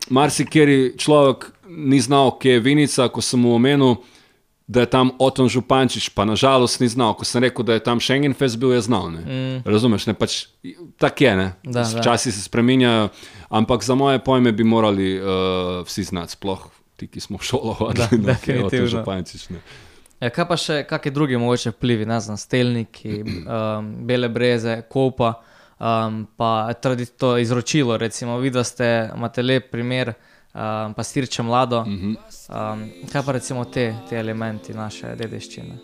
marsikeri 0.10 0.98
človek 0.98 1.52
ni 1.68 2.02
znal, 2.02 2.38
kje 2.40 2.52
je 2.52 2.60
Vinica, 2.60 3.08
ko 3.08 3.22
sem 3.22 3.40
mu 3.40 3.56
omenil. 3.56 3.96
Da 4.68 4.80
je 4.80 4.88
tam 4.88 5.10
Oton 5.20 5.50
Župančič, 5.50 6.10
pa 6.16 6.24
nažalost 6.26 6.80
ni 6.80 6.88
znal. 6.88 7.14
Ko 7.14 7.26
sem 7.28 7.44
rekel, 7.44 7.66
da 7.66 7.74
je 7.74 7.84
tam 7.84 8.00
Schengenfest 8.00 8.56
bil, 8.58 8.72
je 8.72 8.82
znal. 8.82 9.10
Mm. 9.12 9.68
Razumeš, 9.68 10.06
ne 10.08 10.14
pač 10.14 10.46
tako 10.98 11.24
je. 11.24 11.36
Ne? 11.36 11.48
Da, 11.64 11.84
da. 11.84 12.00
Včasih 12.00 12.34
se 12.34 12.42
spremenjajo, 12.42 13.10
ampak 13.50 13.84
za 13.84 13.96
moje 13.96 14.24
pojme 14.24 14.52
bi 14.52 14.64
morali 14.64 15.20
uh, 15.20 15.28
vsi 15.84 16.04
znati, 16.04 16.32
sploh 16.40 16.70
ti, 16.96 17.08
ki 17.08 17.20
smo 17.20 17.38
v 17.42 17.44
šolo 17.44 17.74
hodili, 17.74 18.08
Da, 18.22 18.36
da 18.48 18.54
je 18.54 18.66
Oton. 18.66 18.88
Župančič. 18.88 19.50
Ne. 19.50 19.60
Ja, 20.22 20.30
kaj 20.30 20.46
pa 20.46 20.58
še, 20.60 20.82
kakšni 20.86 21.12
drugi 21.16 21.38
mogoče 21.42 21.74
vplivi, 21.74 22.06
ne 22.06 22.20
znam, 22.22 22.38
stelniki, 22.38 23.22
um, 23.26 23.94
bele 24.06 24.30
breze, 24.30 24.82
kopa, 24.90 25.34
um, 25.80 26.26
pa 26.38 26.74
tudi 26.82 27.06
to 27.06 27.38
izročilo, 27.42 27.98
recimo, 27.98 28.38
vi 28.38 28.54
da 28.54 28.64
ste, 28.64 29.10
imate 29.16 29.42
lep 29.42 29.72
primer, 29.72 30.14
um, 30.54 30.94
pastirče 30.94 31.44
mlado. 31.44 31.86
Um, 31.86 32.84
kaj 33.12 33.26
pa 33.26 33.32
recimo 33.32 33.66
te, 33.66 33.96
te 34.10 34.20
elementi 34.20 34.78
naše 34.78 35.16
dediščine? 35.18 35.80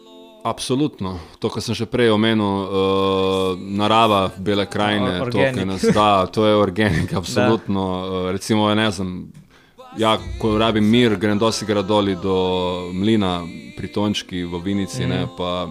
Absolutno. 0.47 1.17
To, 1.39 1.49
kar 1.49 1.63
sem 1.65 1.75
že 1.75 1.87
prej 1.89 2.13
omenil, 2.13 2.45
uh, 2.45 3.57
narava 3.57 4.29
Bele 4.37 4.67
krajine, 4.69 5.17
to, 5.17 5.25
organic. 5.25 5.65
nas 5.65 5.87
da, 5.93 6.27
to 6.31 6.45
je 6.45 6.55
organik, 6.55 7.13
absolutno. 7.19 7.87
Uh, 7.89 8.31
recimo, 8.31 8.69
ne 8.75 8.91
znam, 8.91 9.31
ja, 9.97 10.17
ko 10.39 10.57
rabim 10.57 10.85
mir, 10.89 11.15
grem 11.15 11.39
dosti 11.39 11.65
gradoli 11.65 12.15
do 12.15 12.35
mlina 12.93 13.41
pri 13.77 13.87
Tončki 13.87 14.43
v 14.43 14.61
Vinici, 14.63 15.05
mm. 15.05 15.09
ne, 15.09 15.27
pa 15.37 15.67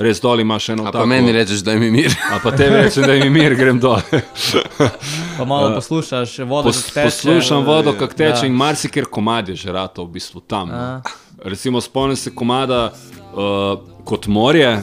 res 0.00 0.20
dol 0.20 0.40
imaš 0.40 0.68
eno 0.72 0.82
A 0.82 0.92
tako. 0.92 1.02
pa 1.02 1.06
meni 1.06 1.32
rečeš, 1.32 1.60
da 1.60 1.74
mi 1.76 1.90
mir. 1.90 2.12
A 2.32 2.38
pa 2.42 2.50
tebi 2.56 2.76
rečem, 2.76 3.04
da 3.04 3.12
mi 3.20 3.30
mir, 3.30 3.54
grem 3.54 3.80
dol. 3.80 4.00
Pa 5.38 5.44
malo 5.44 5.74
poslušaš 5.74 6.38
vodo, 6.38 6.68
Pos, 6.68 6.82
kako 6.82 6.94
teče. 6.94 7.04
poslušam 7.04 7.64
vodo, 7.64 7.92
kako 7.92 8.14
teče 8.14 8.44
Ja. 8.44 8.46
in 8.46 8.52
marsikjer 8.52 9.04
komad 9.04 9.48
je 9.48 9.54
že 9.54 9.72
rata 9.72 10.02
v 10.02 10.08
bistvu 10.08 10.40
tam. 10.40 10.68
no. 10.68 10.74
A. 10.74 11.00
Recimo 11.44 11.80
spomnim 11.80 12.16
se 12.16 12.34
komada 12.34 12.92
uh, 12.92 13.80
kot 14.04 14.26
morje. 14.26 14.82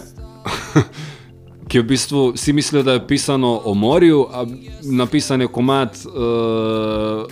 Ki 1.68 1.78
je 1.78 1.82
v 1.82 1.86
bistvu 1.88 2.32
vsi 2.34 2.54
mislijo, 2.54 2.84
da 2.84 2.93
je 2.93 3.08
pisano 3.08 3.62
o 3.66 3.74
morju, 3.74 4.28
a 4.34 4.45
napisan 4.84 5.41
je 5.41 5.48
komad 5.48 5.98
uh, 6.06 6.14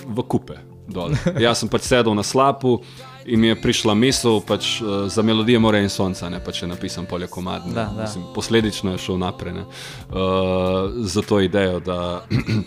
v 0.05 0.23
kupe. 0.27 0.53
Dol. 0.87 1.15
Jaz 1.39 1.59
sem 1.63 1.69
pač 1.69 1.87
sedel 1.89 2.15
na 2.15 2.23
slapu 2.23 2.79
in 3.25 3.39
mi 3.39 3.47
je 3.47 3.57
prišla 3.61 3.93
misel 3.97 4.41
pač, 4.45 4.81
uh, 4.81 5.07
za 5.09 5.21
melodije 5.25 5.59
Morja 5.59 5.81
in 5.81 5.89
Sonca, 5.89 6.29
ne 6.29 6.39
pač 6.43 6.61
je 6.61 6.67
napisan 6.67 7.05
polje 7.05 7.27
komad. 7.27 7.67
ne. 7.67 7.73
Da, 7.73 7.89
da. 7.95 8.01
Mislim, 8.01 8.23
posledično 8.35 8.91
je 8.91 8.97
šel 8.97 9.17
naprej 9.17 9.53
ne, 9.53 9.65
uh, 9.65 10.91
za 11.01 11.21
to 11.21 11.39
idejo, 11.39 11.79
da, 11.79 12.21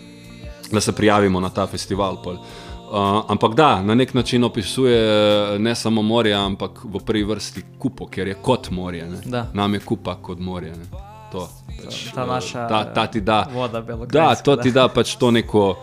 da 0.74 0.80
se 0.80 0.92
prijavimo 0.92 1.40
na 1.40 1.50
ta 1.50 1.66
festival. 1.66 2.22
Pol. 2.22 2.38
Uh, 2.88 3.24
ampak 3.28 3.54
da, 3.54 3.82
na 3.82 3.94
nek 3.94 4.14
način 4.14 4.44
opisuje 4.44 5.58
ne 5.58 5.74
samo 5.74 6.02
morje, 6.02 6.34
ampak 6.34 6.84
v 6.84 7.04
prvi 7.04 7.24
vrsti 7.24 7.62
kupo, 7.78 8.06
ker 8.06 8.28
je 8.28 8.34
kot 8.34 8.70
morje. 8.70 9.06
Da. 9.24 9.46
Nam 9.54 9.74
je 9.74 9.80
kupa 9.80 10.16
kot 10.22 10.38
morje. 10.38 10.72
Ne. 10.72 11.08
To, 11.32 11.44
pač, 11.84 12.08
ta 12.14 12.22
eh, 12.22 12.26
naša, 12.26 12.68
ta, 12.68 12.84
ta 12.94 13.06
ti 13.06 13.20
da. 13.20 13.44
voda 13.52 13.80
Da, 13.80 13.80
belokranjska, 13.80 14.44
to 14.44 14.56
da. 14.56 14.62
ti 14.62 14.72
da 14.72 14.88
pač 14.88 15.16
to 15.16 15.30
neko 15.30 15.76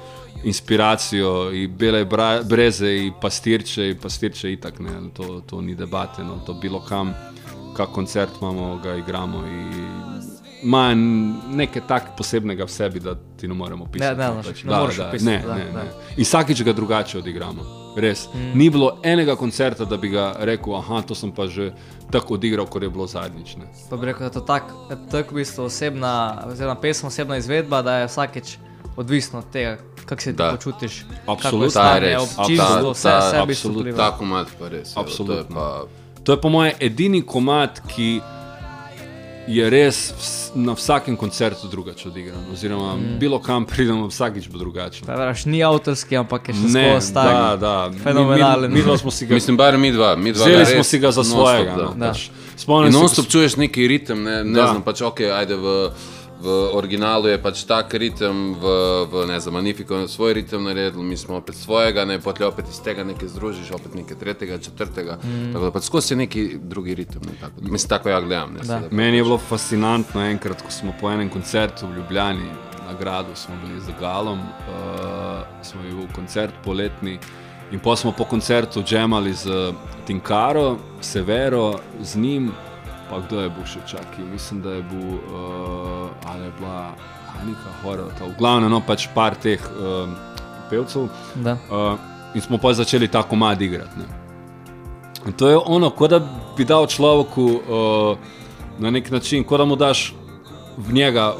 inspiracijo, 0.45 1.51
in 1.51 1.77
bele 1.77 2.05
bra, 2.05 2.43
breze, 2.43 2.95
in 2.95 3.13
pastirče, 3.21 3.89
in 3.89 3.97
pastirče 3.97 4.51
itak, 4.53 4.79
ne, 4.79 4.91
to, 5.13 5.41
to 5.45 5.61
ni 5.61 5.75
debate, 5.75 6.23
no, 6.23 6.37
to 6.45 6.53
bilo 6.53 6.83
kam, 6.85 7.13
kak 7.75 7.89
koncert 7.89 8.29
imamo, 8.41 8.79
ga 8.83 8.95
igramo. 8.95 9.43
Ima 10.63 10.93
nekaj 10.95 11.81
tak 11.87 12.13
posebnega 12.17 12.65
v 12.65 12.71
sebi, 12.71 12.99
da 12.99 13.15
ti 13.37 13.47
ne 13.47 13.53
moremo 13.53 13.85
pisati. 13.85 14.19
Ne, 14.19 14.27
ne, 14.35 14.43
pač, 14.43 14.63
ne 14.63 14.69
da, 14.69 14.75
da, 14.77 14.83
opisati, 14.83 15.23
ne, 15.25 15.41
da, 15.47 15.55
ne, 15.55 15.65
da. 15.73 15.83
ne. 15.83 16.13
In 16.17 16.23
vsakič 16.23 16.63
ga 16.63 16.73
drugače 16.73 17.17
odigramo. 17.17 17.65
Res. 17.95 18.27
Mm. 18.33 18.51
Ni 18.59 18.69
bilo 18.69 18.97
enega 19.03 19.35
koncerta, 19.39 19.85
da 19.85 19.97
bi 19.97 20.09
ga 20.11 20.33
rekel, 20.39 20.75
ah, 20.75 21.01
to 21.07 21.15
sem 21.15 21.31
pa 21.31 21.47
že 21.47 21.71
tako 22.11 22.35
odigral, 22.35 22.67
kot 22.67 22.83
je 22.83 22.89
bilo 22.89 23.07
zadnjič. 23.07 23.55
Ne. 23.55 23.69
Pa 23.89 23.97
bi 23.97 24.11
rekel, 24.11 24.27
da 24.27 24.29
je 24.29 24.35
to 24.37 24.45
tako 24.45 24.99
tak 25.11 25.31
v 25.31 25.41
bistvu 25.41 25.65
osebna, 25.65 26.13
oziroma 26.51 26.75
pesem, 26.81 27.07
osebna 27.07 27.37
izvedba, 27.37 27.81
da 27.81 27.97
je 28.03 28.07
vsakeč 28.11 28.57
odvisno 28.95 29.39
od 29.39 29.51
tega, 29.51 29.77
kako 30.05 30.21
se 30.21 30.31
ti 30.31 30.37
Da. 30.37 30.51
počutiš. 30.51 31.05
Absolutno. 31.27 31.69
Ta 31.71 31.99
res. 31.99 32.21
občinstvo, 32.37 32.91
vse 32.91 33.03
Ta- 33.03 33.21
sebi 33.23 33.51
absolutno. 33.51 33.81
vpliva. 33.81 33.97
Ta 33.99 34.11
komat 34.13 34.47
pa 34.59 34.67
res. 34.67 34.91
evo, 34.91 35.01
Absolutno. 35.01 35.35
To 35.35 35.81
je 35.81 35.87
pa, 36.15 36.23
To 36.23 36.31
je 36.31 36.39
po 36.39 36.49
mojem 36.49 36.73
edini 36.79 37.21
komat, 37.23 37.81
ki 37.87 38.21
je 39.47 39.69
res 39.69 39.97
na 40.55 40.73
vsakem 40.73 41.13
koncertu 41.13 41.67
drugače 41.67 42.07
odigran. 42.07 42.39
Oziroma, 42.51 42.95
mm. 42.95 43.19
bilo 43.19 43.37
kam 43.39 43.65
pridemo, 43.65 44.07
vsakič 44.07 44.49
bo 44.49 44.57
drugače. 44.57 45.05
Pa 45.05 45.13
veš, 45.15 45.45
ni 45.45 45.61
avtorski, 45.61 46.17
ampak 46.17 46.47
je 46.47 46.53
še 46.55 46.59
skozi 46.63 47.13
tak. 47.13 47.25
da, 47.25 47.57
da. 47.57 47.91
Fenomenalen. 48.03 48.71
Mi, 48.71 48.81
mi, 48.81 48.85
mi 48.85 48.97
smo 48.97 49.11
si 49.11 49.25
ga, 49.25 49.33
mislim, 49.33 49.57
bar 49.57 49.77
mi 49.77 49.91
dva. 49.91 50.15
Mi 50.15 50.31
dva 50.31 50.45
vzeli 50.45 50.65
smo 50.67 50.83
si 50.83 50.99
ga 50.99 51.11
za 51.11 51.23
svojega. 51.23 51.71
da. 51.71 51.83
No, 51.83 51.93
Da. 51.95 52.07
pač. 52.07 52.29
Spomnim 52.57 52.89
se, 52.89 52.97
non-stop 52.97 53.27
čuješ 53.27 53.55
neki 53.57 53.87
ritem, 53.87 54.23
ne, 54.23 54.43
ne 54.43 54.55
Da. 54.55 54.67
znam, 54.67 54.81
pač 54.81 55.01
ok, 55.03 55.21
ajde 55.21 55.55
v, 55.55 55.91
v 56.41 56.47
originalu 56.75 57.27
je 57.31 57.37
pač 57.41 57.63
tak 57.63 57.93
ritem, 57.93 58.53
v, 58.59 58.65
v 59.07 59.25
ne 59.27 59.39
znam, 59.39 59.53
Magnifico 59.53 59.95
je 59.95 60.07
svoj 60.07 60.33
ritem 60.33 60.63
naredil, 60.63 61.03
mi 61.03 61.17
smo 61.17 61.39
opet 61.39 61.55
svojega, 61.55 62.05
ne, 62.05 62.19
potlej 62.19 62.49
opet 62.49 62.69
iz 62.69 62.79
tega 62.83 63.03
nekaj 63.07 63.31
združiš, 63.31 63.71
opet 63.71 63.95
nekaj 63.95 64.19
tretjega, 64.19 64.59
četrtega, 64.59 65.17
mm. 65.23 65.53
tako 65.53 65.65
da 65.65 65.71
pač 65.71 65.87
skozi 65.87 66.15
neki 66.19 66.59
drugi 66.61 66.95
ritem, 66.95 67.23
ne, 67.25 67.39
tako, 67.39 67.61
mislim, 67.61 67.89
tako 67.89 68.09
ja 68.09 68.19
gledam, 68.21 68.53
ne, 68.53 68.63
seveda. 68.67 68.91
Meni 68.91 69.17
je 69.17 69.23
bilo 69.23 69.37
fascinantno 69.37 70.21
enkrat, 70.21 70.61
ko 70.61 70.71
smo 70.71 70.93
po 71.01 71.11
enem 71.11 71.31
koncertu 71.31 71.87
v 71.87 72.01
Ljubljani, 72.01 72.51
na 72.85 72.93
gradu 72.93 73.35
smo 73.35 73.55
bili 73.65 73.81
z 73.81 73.95
Galom, 73.99 74.39
uh, 74.39 75.41
smo 75.63 75.81
bili 75.81 75.95
v 75.95 76.13
koncert 76.15 76.53
poletni. 76.63 77.19
In 77.71 77.79
pa 77.79 77.95
smo 77.95 78.11
po 78.11 78.25
koncertu 78.29 78.83
džemali 78.83 79.33
z 79.33 79.73
Tinkaro, 80.05 80.77
Severo, 81.01 81.79
z 82.01 82.17
njim, 82.17 82.51
pa 83.09 83.19
kdo 83.19 83.41
je 83.41 83.49
bil 83.49 83.65
še 83.65 83.81
čakal. 83.87 84.25
Mislim, 84.31 84.61
da 84.61 84.77
je 84.77 84.83
bil 84.89 85.17
uh, 85.17 86.09
ali 86.25 86.45
je 86.45 86.51
bila 86.59 86.95
Anika 87.41 87.71
Horvata, 87.83 88.25
v 88.25 88.35
glavnem, 88.39 88.69
no 88.71 88.81
pač 88.81 89.07
par 89.13 89.35
teh 89.35 89.59
uh, 89.59 90.09
pevcev. 90.69 91.09
Da. 91.35 91.57
Uh, 91.69 91.97
in 92.35 92.41
smo 92.41 92.57
pa 92.57 92.73
začeli 92.73 93.07
ta 93.07 93.23
komad 93.23 93.61
igrati. 93.61 93.99
Ne. 93.99 94.07
In 95.25 95.33
to 95.33 95.49
je 95.49 95.57
ono, 95.57 95.89
kot 95.89 96.13
da 96.13 96.19
bi 96.57 96.65
dal 96.65 96.87
človeku 96.87 97.45
uh, 97.45 98.17
na 98.79 98.91
nek 98.91 99.11
način, 99.11 99.43
kot 99.43 99.59
da 99.59 99.65
mu 99.65 99.75
daš 99.75 100.13
v 100.77 100.93
njega 100.93 101.33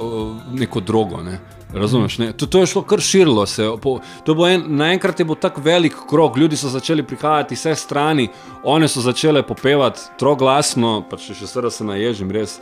neko 0.54 0.80
drogo. 0.80 1.22
Ne. 1.24 1.40
Razumeš? 1.74 2.18
Ne? 2.18 2.32
To, 2.34 2.46
to 2.46 2.60
je 2.60 2.66
šlo 2.66 2.82
kar 2.82 3.00
širilo 3.00 3.46
se. 3.46 3.68
Po, 3.82 4.00
en, 4.48 4.64
naenkrat 4.68 5.20
je 5.20 5.26
bil 5.26 5.36
tako 5.36 5.62
velik 5.62 5.96
krog, 6.10 6.38
ljudi 6.38 6.58
so 6.58 6.70
začeli 6.70 7.04
prihajati 7.04 7.54
iz 7.54 7.60
vseh 7.60 7.78
strani, 7.78 8.28
one 8.64 8.88
so 8.88 9.02
začele 9.02 9.44
popevati 9.44 10.00
troglasno, 10.20 11.04
pa 11.10 11.18
če 11.18 11.36
še 11.36 11.48
sedaj 11.48 11.72
se 11.72 11.84
naježim, 11.84 12.32
res. 12.32 12.60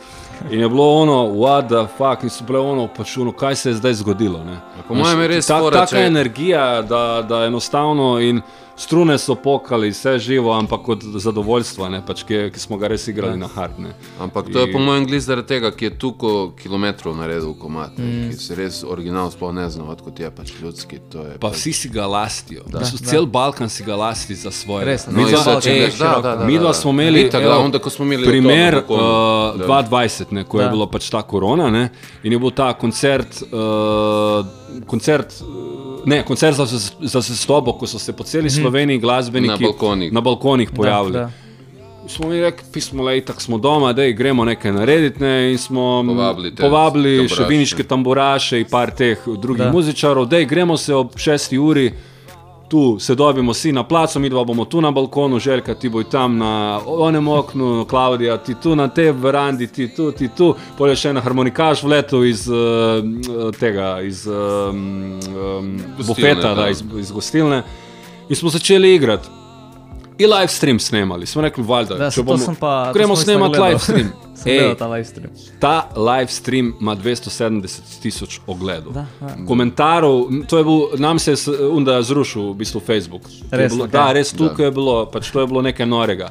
In 0.50 0.60
je 0.60 0.68
bilo 0.68 0.88
ono, 1.02 1.20
what 1.30 1.70
the 1.70 1.86
fuck, 1.98 2.24
in 2.24 2.30
so 2.30 2.44
bile 2.44 2.58
ono, 2.58 2.88
pač 2.96 3.16
ono, 3.18 3.32
kaj 3.32 3.56
se 3.56 3.70
je 3.70 3.78
zdaj 3.78 3.94
zgodilo. 4.02 4.42
Ne? 4.44 4.58
po 4.88 4.94
mojem 4.94 5.20
je 5.20 5.28
res 5.28 5.46
ta, 5.46 5.60
taka 5.70 6.02
energija, 6.04 6.82
da, 6.82 7.22
da 7.28 7.44
enostavno 7.46 8.18
in 8.20 8.42
strune 8.76 9.18
so 9.18 9.34
pokali, 9.34 9.90
vse 9.90 10.18
živo, 10.18 10.52
ampak 10.52 10.88
od 10.88 11.02
zadovoljstva, 11.14 11.88
ne, 11.88 12.00
pač, 12.00 12.22
ki, 12.22 12.50
ki 12.50 12.58
smo 12.58 12.76
ga 12.76 12.88
res 12.88 13.08
igrali 13.08 13.38
na 13.38 13.46
hard. 13.46 13.78
Ne. 13.78 13.92
Ampak 14.18 14.50
to 14.52 14.58
je 14.58 14.66
In- 14.66 14.72
po 14.72 14.78
mojem 14.78 15.06
glis 15.06 15.24
zaradi 15.24 15.48
tega, 15.48 15.70
ki 15.70 15.84
je 15.84 15.98
tuko 15.98 16.32
kilometrov 16.58 17.16
naredil 17.16 17.54
komat, 17.54 17.98
mm. 17.98 18.30
ki 18.30 18.36
se 18.36 18.54
res 18.54 18.82
original 18.84 19.30
sploh 19.30 19.52
ne 19.52 19.70
zna, 19.70 19.84
odkot 19.86 20.18
je 20.18 20.30
pač 20.30 20.52
ljudski. 20.60 20.98
to 21.08 21.18
je 21.20 21.38
Pa 21.38 21.48
pač- 21.48 21.54
vsi 21.56 21.72
si 21.72 21.88
ga 21.88 22.06
lastijo. 22.06 22.62
Da, 22.66 22.80
Cel 22.80 23.26
Balkan 23.26 23.68
si 23.68 23.84
ga 23.84 23.96
lasti 23.96 24.34
za 24.34 24.50
svoje. 24.50 24.84
Res, 24.84 25.06
No, 25.06 25.12
Mi 25.14 25.24
dva- 25.24 25.60
če 25.60 25.70
greš- 25.70 25.98
da, 25.98 26.18
da, 26.20 26.36
da, 26.36 26.44
Mi 26.44 26.54
da, 26.54 26.60
dva 26.60 26.68
da. 26.68 26.74
smo 26.74 26.90
imeli 26.90 27.20
Itak, 27.22 27.42
da, 27.42 27.58
onda, 27.58 27.78
ko 27.78 27.90
smo 27.90 28.04
imeli 28.04 28.26
primer 28.26 28.82
to 28.82 28.96
na 28.96 29.02
uh, 29.02 29.08
Balkonu, 29.58 29.58
da. 29.58 29.66
2020, 29.66 30.32
ne, 30.32 30.44
ko 30.44 30.58
da. 30.58 30.58
Da. 30.58 30.64
je 30.64 30.72
bilo 30.72 30.86
pač 30.88 31.10
ta 31.10 31.22
korona 31.22 31.70
ne, 31.70 31.88
in 32.22 32.32
je 32.32 32.38
bil 32.38 32.50
ta 32.50 32.72
koncert, 32.74 33.42
uh, 33.44 34.46
koncert 34.86 35.34
uh, 35.40 35.46
ne, 36.04 36.24
koncert 36.24 36.56
za, 36.56 36.66
za 37.00 37.20
zvestobo, 37.20 37.72
ko 37.72 37.86
so 37.86 37.98
se 37.98 38.12
po 38.12 38.24
celi 38.24 38.50
Sloveniji 38.50 38.63
glasbeniki 38.98 39.48
Na 39.54 39.56
balkonih. 39.58 40.12
na 40.12 40.20
balkonih 40.20 40.70
pojavili. 40.70 41.12
Da, 41.12 41.18
da. 41.20 41.30
Smo 42.08 42.28
mi 42.28 42.40
rekli, 42.40 42.64
pismo, 42.72 43.02
le, 43.02 43.20
tako 43.20 43.40
smo 43.40 43.58
doma, 43.58 43.92
da 43.92 44.10
gremo 44.10 44.44
nekaj 44.44 44.72
narediti. 44.72 45.22
Ne, 45.22 45.52
in 45.52 45.58
smo 45.58 46.00
m, 46.00 46.08
Povabili 46.08 46.54
te 46.54 46.62
povabili 46.62 47.08
še 47.18 47.28
tamburaše. 47.28 47.48
viniške 47.48 47.82
tamburaše 47.84 48.58
in 48.58 48.66
par 48.66 48.90
teh 48.92 49.18
drugih 49.38 49.62
Da. 49.62 49.72
muzičarov, 49.72 50.26
da 50.26 50.42
gremo 50.42 50.76
se 50.76 50.94
ob 50.94 51.10
6 51.10 51.58
uri. 51.58 51.92
Tu 52.66 52.96
se 52.98 53.14
dobimo 53.14 53.52
vsi 53.52 53.72
na 53.72 53.82
placu, 53.82 54.20
mi 54.20 54.28
dva 54.28 54.44
bomo 54.44 54.64
tu 54.64 54.80
na 54.80 54.90
balkonu, 54.90 55.38
željka 55.38 55.74
ti 55.74 55.88
bo 55.88 56.02
tam 56.02 56.38
na 56.38 56.80
onem 56.86 57.28
oknu, 57.28 57.84
Klaudija 57.84 58.36
ti 58.36 58.54
tu 58.54 58.76
na 58.76 58.88
tej 58.88 59.12
verandi, 59.12 59.66
ti 59.66 59.88
tu, 59.88 60.12
ti 60.12 60.28
tu, 60.28 60.48
polje 60.78 60.96
še 60.96 61.10
en 61.10 61.16
harmonikaš 61.18 61.82
vletel 61.82 62.24
iz 62.24 62.48
uh, 62.48 63.04
tega, 63.54 64.00
iz 64.02 64.26
um, 64.26 64.32
um, 64.32 65.76
Gostilne, 65.98 66.04
bufeta, 66.06 66.48
da, 66.48 66.54
da. 66.54 66.68
iz, 66.68 66.82
iz 66.98 67.12
gostilne. 67.12 67.62
In 68.28 68.36
smo 68.36 68.50
začeli 68.50 68.94
igrati. 68.94 69.28
In 70.18 70.30
live 70.30 70.48
stream 70.48 70.78
snemali. 70.78 71.26
Smo 71.26 71.42
rekli, 71.42 71.64
valjda, 71.64 71.94
Da, 71.94 72.10
če 72.10 72.22
bomo 72.22 72.38
sem 72.38 72.54
pa- 72.54 72.92
gremo 72.92 73.16
sem 73.16 73.20
isto 73.20 73.32
snemati 73.32 73.60
live 73.60 73.78
stream. 73.78 74.12
Ej, 74.46 74.74
ta 74.78 74.86
live 74.86 75.04
stream. 75.04 75.30
Ta 75.60 75.88
live 75.96 76.28
stream 76.28 76.74
ima 76.80 76.96
270 76.96 77.80
tisoč 78.02 78.40
ogledov. 78.46 78.92
Da, 78.92 79.06
da. 79.20 79.34
Komentarov, 79.48 80.28
to 80.46 80.58
je 80.58 80.64
bil, 80.64 80.80
nam 80.98 81.18
se 81.18 81.30
je 81.30 81.36
onda 81.70 82.02
zrušil 82.02 82.42
v 82.42 82.54
bistvu 82.54 82.80
Facebook. 82.80 83.22
Res, 83.50 83.72
bilo, 83.72 83.84
okej. 83.84 83.92
da, 83.92 84.12
res 84.12 84.32
tukaj 84.32 84.66
je 84.66 84.70
bilo, 84.70 85.06
pač 85.06 85.30
to 85.30 85.40
je 85.40 85.46
bilo 85.46 85.62
nekaj 85.62 85.86
norega. 85.86 86.30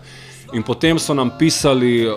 In 0.54 0.64
potem 0.64 1.00
so 1.00 1.14
nam 1.14 1.32
pisali 1.32 2.08
uh, 2.08 2.14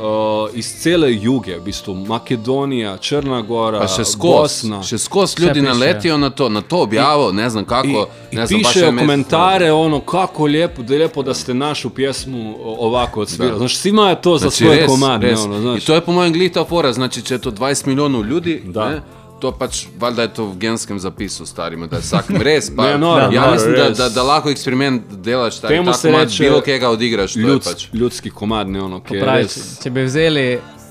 iz 0.52 0.66
cele 0.74 1.08
juge, 1.14 1.54
v 1.54 1.62
bistvu 1.62 1.94
Makedonija, 1.96 2.96
Črna 2.98 3.42
Gora, 3.42 3.78
Pa 3.78 3.88
še 3.88 4.04
skozi, 4.04 4.32
Bosna. 4.34 4.82
še 4.82 4.98
skozi 4.98 5.34
ljudi 5.38 5.62
naletijo 5.62 6.18
na 6.18 6.30
to, 6.30 6.48
na 6.48 6.60
to 6.62 6.76
objavo, 6.78 7.32
ne 7.32 7.50
znam 7.50 7.64
kako. 7.64 7.88
In, 7.88 7.94
ne 8.32 8.42
in 8.42 8.46
znam, 8.46 8.62
baš 8.62 8.72
pišejo 8.72 8.90
komentare, 8.90 9.72
ono, 9.72 10.00
kako 10.02 10.46
lepo, 10.46 10.82
da 10.82 10.94
je 10.94 11.00
lepo, 11.00 11.22
da 11.22 11.34
ste 11.34 11.54
našo 11.54 11.88
pjesmu 11.90 12.54
ovako 12.60 13.20
odsvirali. 13.20 13.58
Znaš, 13.58 13.74
vsi 13.74 13.88
imajo 13.88 14.14
to 14.16 14.34
za 14.34 14.42
Znači, 14.42 14.56
svoj 14.58 14.76
res, 14.76 14.86
komad. 14.88 15.20
ne, 15.20 15.28
res. 15.28 15.40
ono, 15.40 15.54
In 15.56 15.62
znaš. 15.62 15.84
to 15.84 15.94
je 15.94 16.00
po 16.02 16.12
mojem 16.12 16.32
glita 16.32 16.64
fora, 16.64 16.92
znači 16.92 17.22
če 17.22 17.34
je 17.34 17.40
to 17.40 17.50
20 17.52 17.86
milijonov 17.86 18.24
ljudi, 18.24 18.62
Da. 18.66 18.88
ne, 18.88 19.02
to 19.38 19.52
pač, 19.52 19.86
valjda 19.98 20.22
je 20.22 20.30
to 20.30 20.46
v 20.46 20.56
genskem 20.56 20.98
zapisu 20.98 21.46
starima, 21.46 21.86
da 21.86 21.96
je 21.96 22.02
vsakem 22.02 22.36
res. 22.38 22.70
Pa, 22.70 22.86
Ne, 22.88 22.98
noro, 22.98 23.26
ja 23.26 23.40
noro, 23.40 23.52
mislim, 23.52 23.74
da, 23.74 23.88
res. 23.88 23.98
da, 23.98 24.08
da 24.10 24.22
lahko 24.24 24.50
eksperiment 24.50 25.02
delaš, 25.12 25.58
tako 25.58 25.92
se 25.92 26.08
ima 26.08 26.18
reče 26.20 26.42
bilo 26.42 26.60
kega 26.62 26.88
odigraš, 26.90 27.36
Ljudsk, 27.36 27.68
pač. 27.68 27.86
ljudski 27.92 28.30
komad, 28.30 28.68
ne 28.68 28.82
ono, 28.82 29.00
ki 29.00 29.14
je 29.14 29.20
Pravi, 29.20 29.42
res. 29.42 29.78
če, 29.78 29.90
bi 29.90 30.04
vzeli 30.04 30.46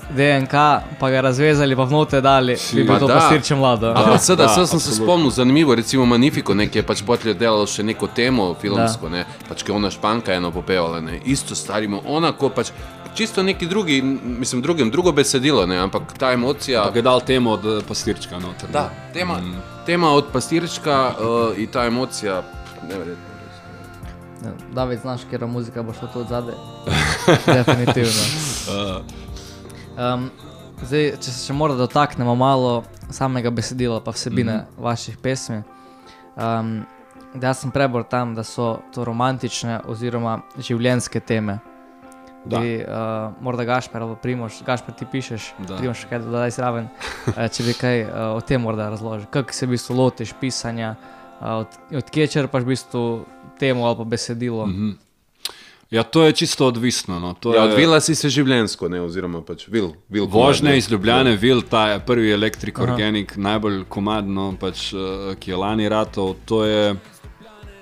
DNK, 0.08 0.52
pa 1.00 1.10
ga 1.10 1.20
razvezali, 1.20 1.76
pa 1.76 1.82
vnote 1.82 2.20
dali, 2.20 2.54
bi 2.72 2.86
Pa 2.86 2.92
bil 2.92 3.00
to 3.00 3.06
da. 3.06 3.14
pastirče 3.16 3.54
mlado. 3.54 3.90
Ampak 3.90 4.20
sedaj 4.20 4.46
da, 4.46 4.52
sem 4.54 4.66
se 4.66 4.76
absolutno. 4.76 5.04
spomnil, 5.04 5.30
zanimivo, 5.32 5.74
recimo 5.74 6.06
Magnifico, 6.06 6.54
nekje 6.54 6.78
je 6.78 6.86
pač 6.86 7.02
potlje 7.02 7.34
delalo 7.34 7.66
še 7.66 7.82
neko 7.82 8.06
temo 8.08 8.54
filmsko, 8.54 9.08
ne, 9.08 9.24
pač 9.48 9.62
ki 9.62 9.70
je 9.70 9.76
ona 9.76 9.90
španka 9.90 10.32
eno 10.32 10.50
popevala, 10.50 11.00
ne, 11.00 11.18
isto 11.26 11.54
starimo, 11.54 12.02
ona 12.06 12.30
ko 12.32 12.48
pač 12.50 12.70
čisto 13.16 13.42
neki 13.42 13.66
drugi, 13.66 14.02
mislim, 14.24 14.62
drugem, 14.62 14.90
drugo 14.90 15.12
besedilo, 15.12 15.66
ne, 15.66 15.78
ampak 15.78 16.18
ta 16.18 16.32
emocija. 16.32 16.82
Pa 16.82 16.90
ga 16.90 16.98
je 16.98 17.02
dal 17.02 17.20
temu 17.20 17.52
od 17.52 17.64
eh, 17.66 17.80
pastirčka 17.88 18.38
noter. 18.38 18.70
Da, 18.72 18.90
tema, 19.12 19.40
tema 19.86 20.10
od 20.12 20.24
pastirčka 20.32 21.14
uh, 21.18 21.58
in 21.58 21.66
ta 21.66 21.86
emocija, 21.86 22.42
neverjetno. 22.88 23.24
res. 24.42 24.54
David, 24.74 25.00
znaš, 25.00 25.20
kera 25.30 25.46
muzika 25.46 25.82
bo 25.82 25.92
šla 25.92 26.08
tu 26.12 26.20
od 26.20 26.28
zadaj? 26.28 26.54
Definitivno. 27.58 28.22
Um, 29.96 30.30
zdaj, 30.82 31.10
če 31.16 31.30
se 31.30 31.46
še 31.46 31.56
morda 31.56 31.78
dotaknemo 31.78 32.34
malo 32.34 32.84
samega 33.10 33.50
besedila, 33.50 34.00
pa 34.00 34.10
vsebine 34.10 34.52
mm 34.52 34.60
-hmm. 34.60 34.84
vaših 34.84 35.16
pesmi. 35.16 35.62
Um, 36.36 36.84
da 37.34 37.46
jaz 37.46 37.58
sem 37.58 37.70
prebor 37.70 38.04
tam, 38.04 38.34
da 38.34 38.44
so 38.44 38.78
to 38.94 39.04
romantične 39.04 39.80
oziroma 39.88 40.40
življenjske 40.58 41.20
teme. 41.20 41.58
Da. 42.46 42.60
Bi, 42.60 42.76
uh, 42.78 43.32
morda 43.42 43.64
Gašper 43.64 44.02
ali 44.02 44.16
Primoš, 44.22 44.62
Gašper 44.66 44.94
ti 44.94 45.06
pišeš, 45.12 45.52
Da. 45.68 45.76
Primoš 45.76 46.04
kaj 46.08 46.18
dodaj 46.18 46.50
zraven, 46.50 46.88
uh, 47.26 47.46
če 47.54 47.62
bi 47.62 47.72
kaj 47.74 48.02
uh, 48.02 48.10
o 48.36 48.40
tem 48.40 48.60
morda 48.62 48.88
razložil. 48.88 49.26
Kako 49.30 49.52
se 49.52 49.66
v 49.66 49.70
bistvu 49.70 49.96
lotiš 49.96 50.34
pisanja, 50.40 50.94
uh, 51.40 51.46
od, 51.64 51.66
odkje 51.96 52.26
črpaš 52.26 52.62
v 52.62 52.66
bistvu 52.66 53.02
temo 53.58 53.86
ali 53.86 53.96
pa 53.96 54.04
besedilo. 54.04 54.66
Mm 54.66 54.72
-hmm. 54.74 54.94
Ja, 55.90 56.02
to 56.02 56.24
je 56.24 56.32
čisto 56.32 56.66
odvisno. 56.66 57.20
No. 57.20 57.34
To 57.34 57.54
Ja, 57.54 57.62
je- 57.62 57.72
odvila 57.72 58.00
si 58.00 58.14
se 58.14 58.28
življenjsko, 58.28 58.88
ne, 58.88 59.00
oziroma 59.00 59.42
pač 59.42 59.68
vil, 59.68 59.92
vil 60.08 60.26
Vožnja 60.26 60.70
komad, 60.70 60.78
iz 60.78 60.90
Ljubljane, 60.90 61.36
Vil, 61.36 61.62
ta 61.62 61.88
je 61.88 62.00
prvi 62.00 62.30
elektrik 62.32 62.78
organik, 62.78 63.36
najbolj 63.36 63.84
komadno, 63.88 64.54
pač, 64.60 64.92
eh, 64.92 65.34
ki 65.38 65.50
je 65.50 65.56
lani 65.56 65.88
ratov, 65.88 66.34
to 66.44 66.64
je 66.64 66.96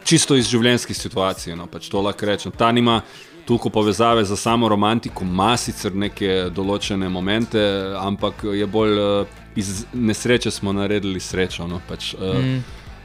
čisto 0.05 0.37
iz 0.37 0.47
življenjskih 0.47 0.97
situacij. 0.97 1.57
No, 1.57 1.67
pač 1.67 1.89
to 1.89 2.01
lahko 2.03 2.27
rečem. 2.27 2.53
Ta 2.53 2.73
nima 2.73 3.01
toliko 3.45 3.71
povezave 3.71 4.25
za 4.25 4.37
samo 4.37 4.69
romantiko, 4.69 5.25
ima 5.25 5.57
sicer 5.57 5.95
neke 5.95 6.49
določene 6.55 7.09
momente, 7.09 7.61
ampak 8.01 8.45
je 8.55 8.67
bolj 8.67 8.99
eh, 8.99 9.43
iz 9.57 9.85
nesreče 9.93 10.51
smo 10.51 10.73
naredili 10.73 11.21
srečo. 11.21 11.67
No, 11.67 11.81
pač, 11.89 12.15
mm. 12.15 12.65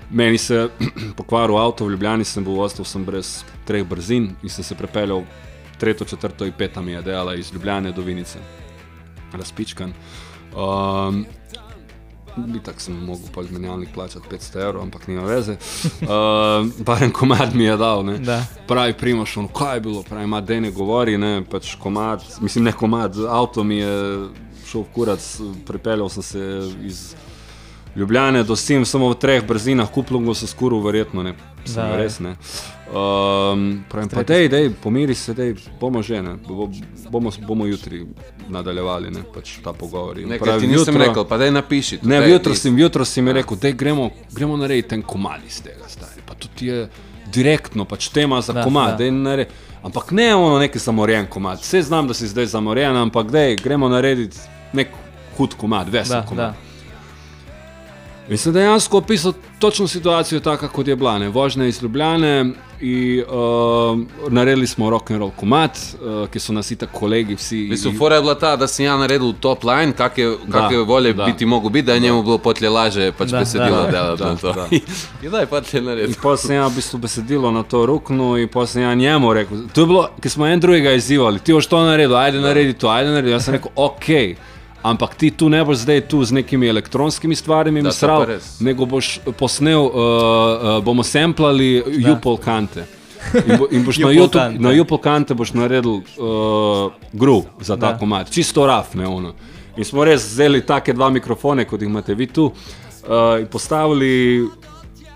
Meni 0.09 0.37
se 0.37 0.55
je 0.55 0.69
pokvaril 1.19 1.57
avto 1.57 1.85
v 1.85 1.93
Ljubljani, 1.93 2.25
sem 2.25 2.43
bil 2.43 2.57
ostal 2.59 2.85
sem 2.85 3.05
brez 3.05 3.43
treh 3.65 3.85
brzin 3.85 4.31
in 4.43 4.49
sem 4.49 4.65
se 4.65 4.75
prepeljal 4.75 5.21
tretjo, 5.79 6.05
četrto 6.05 6.45
in 6.45 6.53
peta 6.57 6.81
mi 6.81 6.91
je 6.91 7.01
dejala 7.01 7.35
iz 7.35 7.53
Ljubljane 7.53 7.91
do 7.91 8.01
Vinice 8.01 8.39
razpičkan. 9.33 9.93
Um, 10.49 11.25
Bi 12.35 12.59
tako 12.59 12.79
sem 12.79 12.95
mogel 13.05 13.27
pa 13.35 13.41
menjalnik 13.51 13.89
plačati 13.93 14.27
500 14.31 14.61
evrov, 14.65 14.83
ampak 14.83 15.07
nima 15.07 15.25
veze. 15.25 15.57
Um, 16.09 16.73
Baren 16.85 17.11
komad 17.11 17.55
mi 17.55 17.63
je 17.63 17.77
dal. 17.77 18.05
Ne. 18.05 18.17
Da. 18.17 18.43
Pravi 18.67 18.93
primaš, 18.93 19.37
ono, 19.37 19.47
kaj 19.47 19.75
je 19.75 19.81
bilo, 19.81 20.03
pravi, 20.03 20.23
ima 20.23 20.41
da 20.41 20.59
ne 20.59 20.71
govori, 20.71 21.17
ne, 21.17 21.43
pač 21.51 21.75
komad, 21.75 22.23
mislim 22.41 22.63
ne 22.63 22.71
komad, 22.71 23.15
avto 23.29 23.63
mi 23.63 23.77
je 23.77 24.27
šel 24.65 24.81
v 24.81 24.93
kurac, 24.93 25.27
pripeljal 25.67 26.09
sem 26.09 26.23
se 26.23 26.71
iz 26.85 27.15
Ljubljane 27.99 28.43
do 28.43 28.55
Sim, 28.55 28.85
samo 28.85 29.09
v 29.09 29.15
treh 29.15 29.43
brzinah, 29.43 29.89
kuplungo 29.89 30.33
se 30.33 30.47
skuril, 30.47 30.79
verjetno 30.79 31.23
ne, 31.23 31.33
sem 31.65 31.83
Da, 31.83 31.97
res 31.97 32.19
ne. 32.19 32.35
Um, 32.89 33.83
pravim, 33.85 34.09
pa 34.09 34.23
dej, 34.23 34.47
dej, 34.47 34.69
pomiri 34.73 35.13
se, 35.13 35.33
dej, 35.33 35.51
bomo 35.79 36.01
že, 36.01 36.21
ne, 36.21 36.37
bo, 36.39 36.69
bomo, 37.09 37.29
bomo 37.41 37.65
jutri 37.65 38.05
nadaljevali, 38.47 39.11
ne, 39.11 39.21
pač 39.25 39.57
ta 39.59 39.73
pogovor. 39.73 40.17
In 40.17 40.29
Nekaj 40.29 40.39
pravim, 40.39 40.61
ti 40.61 40.67
nisem 40.69 40.93
jutro- 40.93 41.03
rekel, 41.03 41.25
pa 41.25 41.37
daj 41.37 41.51
napiši. 41.51 41.99
Ne, 42.01 42.19
daj, 42.19 42.31
jutro 42.31 42.55
si, 42.55 42.69
jutro 42.71 43.05
si 43.05 43.21
mi 43.21 43.33
rekel, 43.33 43.57
da 43.57 43.71
gremo, 43.71 44.09
gremo 44.31 44.57
narediti 44.57 44.95
en 44.95 45.01
komad 45.03 45.43
iz 45.45 45.61
tega, 45.61 45.83
stari. 45.87 46.21
Pa 46.25 46.33
to 46.33 46.47
ti 46.49 46.65
je 46.67 46.87
direktno, 47.27 47.85
pač 47.85 48.07
tema 48.09 48.41
za 48.41 48.53
Da, 48.53 48.63
komad. 48.63 48.89
da. 48.89 48.97
daj 48.97 49.11
naredi- 49.11 49.51
Ampak 49.83 50.11
ne 50.11 50.35
ono 50.35 50.59
neki 50.59 50.79
zamorjen 50.79 51.27
komad. 51.27 51.59
Vse 51.59 51.81
znam, 51.81 52.07
da 52.07 52.13
si 52.13 52.27
zdaj 52.27 52.45
zamorjen, 52.47 52.95
ampak 52.97 53.31
dej, 53.31 53.55
gremo 53.57 53.89
narediti 53.89 54.37
nek 54.73 54.87
hud 55.37 55.53
komad, 55.53 55.89
vesen 55.89 56.15
Da, 56.15 56.25
komad. 56.25 56.45
da. 56.47 56.68
In 58.29 58.37
sem 58.37 58.53
dejansko 58.53 58.97
opisal 58.97 59.33
točno 59.59 59.87
situacijo, 59.87 60.39
tako 60.39 60.67
kot 60.67 60.87
je 60.87 60.95
bila. 60.95 61.19
Ne? 61.19 61.29
Vožnja 61.29 61.65
iz 61.65 61.83
Ljubljane 61.83 62.53
in 62.81 63.23
uh, 63.27 63.99
naredili 64.29 64.67
smo 64.67 64.89
rock 64.89 65.11
and 65.11 65.19
roll 65.19 65.31
komat, 65.31 65.77
uh, 65.77 66.29
ki 66.29 66.39
so 66.39 66.53
nas 66.53 66.71
itak 66.71 66.89
kolegi 66.93 67.35
vsi. 67.35 67.67
Mislim, 67.69 67.97
fora 67.97 68.15
je 68.15 68.21
bila 68.21 68.35
ta, 68.39 68.55
da 68.55 68.67
sem 68.67 68.85
ja 68.85 68.97
naredil 68.97 69.33
top 69.39 69.63
line, 69.63 69.93
kakšne 69.93 70.35
kak 70.51 70.71
volje 70.87 71.13
da. 71.13 71.25
biti 71.25 71.45
mogo 71.45 71.69
biti, 71.69 71.85
da 71.85 71.93
je 71.93 71.99
njemu 71.99 72.23
bilo 72.23 72.37
potlje 72.37 72.69
laže 72.69 73.11
pač 73.11 73.29
Da, 73.29 73.39
besedilo 73.39 73.81
da, 73.81 73.91
delati 73.91 74.23
da, 74.23 74.35
to. 74.35 74.53
da. 74.53 74.67
In 75.25 75.31
daj 75.31 75.45
potlje 75.45 75.81
narediti. 75.81 76.13
In 76.13 76.21
potem 76.21 76.47
sem 76.47 76.55
ja 76.55 76.67
v 76.67 76.75
bistvu 76.75 76.97
besedilo 76.99 77.51
na 77.51 77.63
to 77.63 77.85
ruknil 77.85 78.37
in 78.37 78.47
potem 78.47 78.67
sem 78.67 78.81
ja 78.81 78.93
njemu 78.95 79.33
rekel, 79.33 79.57
to 79.73 79.81
je 79.81 79.87
bilo, 79.87 80.07
ki 80.21 80.29
smo 80.29 80.47
en 80.47 80.59
drugega 80.59 80.91
izzivali, 80.91 81.39
ti 81.39 81.53
boš 81.53 81.67
to 81.67 81.81
naredil, 81.83 82.15
ajde 82.17 82.39
naredi 82.39 82.73
to, 82.73 82.87
ajde 82.89 83.09
naredi. 83.09 83.31
Jaz 83.31 83.45
sem 83.45 83.57
rekel, 83.57 83.71
ok. 83.75 84.07
Ampak 84.83 85.15
ti 85.15 85.31
tu 85.31 85.49
ne 85.49 85.59
boš 85.65 85.77
zdaj 85.83 86.01
tu 86.07 86.23
z 86.23 86.31
nekimi 86.31 86.67
elektronskimi 86.67 87.35
stvarmi, 87.35 87.81
misral, 87.81 88.25
nego 88.59 88.85
boš 88.85 89.19
posnel, 89.37 89.81
uh, 89.81 89.91
uh, 89.91 90.83
bomo 90.83 91.03
samplali 91.03 91.83
Jupol 91.99 92.37
kante. 92.37 92.85
In, 93.45 93.57
bo, 93.59 93.67
in 93.71 93.83
boš 93.83 93.97
na 93.99 94.11
YouTube, 94.17 94.59
na 94.59 94.71
Jupol 94.71 94.97
kante 95.03 95.35
boš 95.35 95.51
naredil 95.53 95.99
uh, 95.99 96.91
groove 97.11 97.51
za 97.59 97.75
ta 97.75 97.91
Da. 97.91 97.97
komat, 97.97 98.31
čisto 98.31 98.65
raf, 98.65 98.93
ne 98.95 99.07
ono. 99.07 99.33
In 99.77 99.85
smo 99.85 100.03
res 100.03 100.23
vzeli 100.23 100.61
take 100.65 100.93
dva 100.93 101.09
mikrofone, 101.09 101.65
kot 101.65 101.81
jih 101.81 101.89
imate 101.89 102.15
vi 102.15 102.27
tu, 102.27 102.45
uh, 102.45 103.35
in 103.39 103.47
postavili 103.47 104.47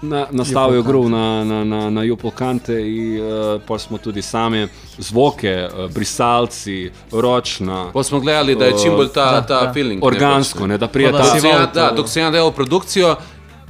na, 0.03 0.27
nastavijo 0.31 0.83
groove 0.83 1.09
na, 1.09 1.23
na, 1.43 1.63
na, 1.63 1.89
na 1.89 2.03
Jupol 2.03 2.31
kante 2.31 2.75
in 2.77 3.17
uh, 3.17 3.27
pa 3.61 3.79
smo 3.79 3.97
tudi 3.97 4.21
same 4.21 4.67
zvoke, 4.97 5.49
uh, 5.65 5.87
brisalci, 5.89 6.91
ročna, 7.11 7.89
Pa 7.93 8.03
smo 8.03 8.19
gledali, 8.19 8.55
da 8.55 8.65
je 8.65 8.73
čim 8.83 8.93
bolj 8.93 9.07
ta, 9.09 9.31
Da, 9.31 9.41
ta 9.41 9.65
da. 9.65 9.73
feeling. 9.73 10.01
ne, 10.01 10.07
organsko, 10.07 10.59
pač, 10.59 10.67
ne, 10.69 10.77
da 10.77 10.87
prije 10.87 11.11
Pa 11.11 11.17
ta 11.17 11.23
da 11.23 11.33
Dok 11.33 11.45
ja, 11.45 11.65
da, 11.65 11.91
dok 11.91 12.09
sem 12.09 12.23
ja 12.23 12.31
delal 12.31 12.51
produkcijo, 12.51 13.15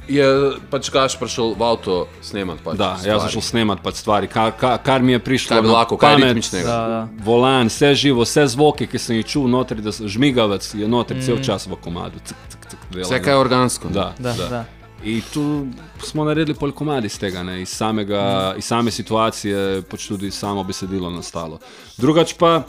je 0.04 0.26
pač 0.70 0.92
Gaš 0.92 1.16
prišel 1.16 1.54
v 1.56 1.64
avto 1.64 2.08
snemat. 2.22 2.60
Pač 2.60 2.76
Da, 2.76 2.98
stvari. 2.98 3.08
jaz 3.08 3.22
sem 3.22 3.32
šel 3.32 3.42
snemat 3.42 3.80
pač 3.80 3.96
stvari, 3.96 4.28
kar, 4.28 4.52
kar, 4.52 4.76
kar 4.84 5.00
mi 5.02 5.12
je 5.12 5.20
prišlo. 5.20 5.56
Kaj 5.56 5.64
na 5.64 5.72
lahko, 5.72 5.96
kaj 5.98 6.16
pamet, 6.16 6.28
ritmičnega. 6.28 6.68
Da, 6.68 6.88
da. 6.88 7.24
Volan, 7.24 7.72
vse 7.72 7.94
živo, 7.96 8.26
vse 8.28 8.48
zvoke, 8.48 8.84
ki 8.84 9.00
sem 9.00 9.16
jih 9.16 9.26
čul, 9.26 9.48
notri, 9.48 9.80
da 9.82 9.96
žmigavec 9.96 10.74
je 10.76 10.88
notri 10.88 11.18
mm. 11.18 11.24
cel 11.24 11.40
čas 11.40 11.68
v 11.72 11.80
komadu. 11.80 12.20
Cik, 12.20 12.36
cik, 12.50 12.62
cik, 12.70 12.80
Vse 13.00 13.16
ne. 13.16 13.24
kaj 13.24 13.34
je 13.34 13.38
organsko. 13.40 13.88
ne. 13.88 13.94
Da, 13.94 14.12
Da, 14.20 14.34
da. 14.34 14.48
da. 14.50 14.83
In 15.04 15.22
tu 15.34 15.68
smo 16.00 16.24
naredili 16.24 16.56
pol 16.56 16.72
komadi 16.72 17.08
iz 17.12 17.18
tega, 17.20 17.44
ne? 17.44 17.62
iz, 17.62 17.70
samega, 17.70 18.54
iz 18.58 18.66
same 18.66 18.92
situacije, 18.92 19.82
pač 19.90 20.08
tudi 20.08 20.32
samo 20.32 20.64
besedilo 20.64 21.10
nastalo. 21.12 21.60
Drugač 22.00 22.32
pa, 22.40 22.62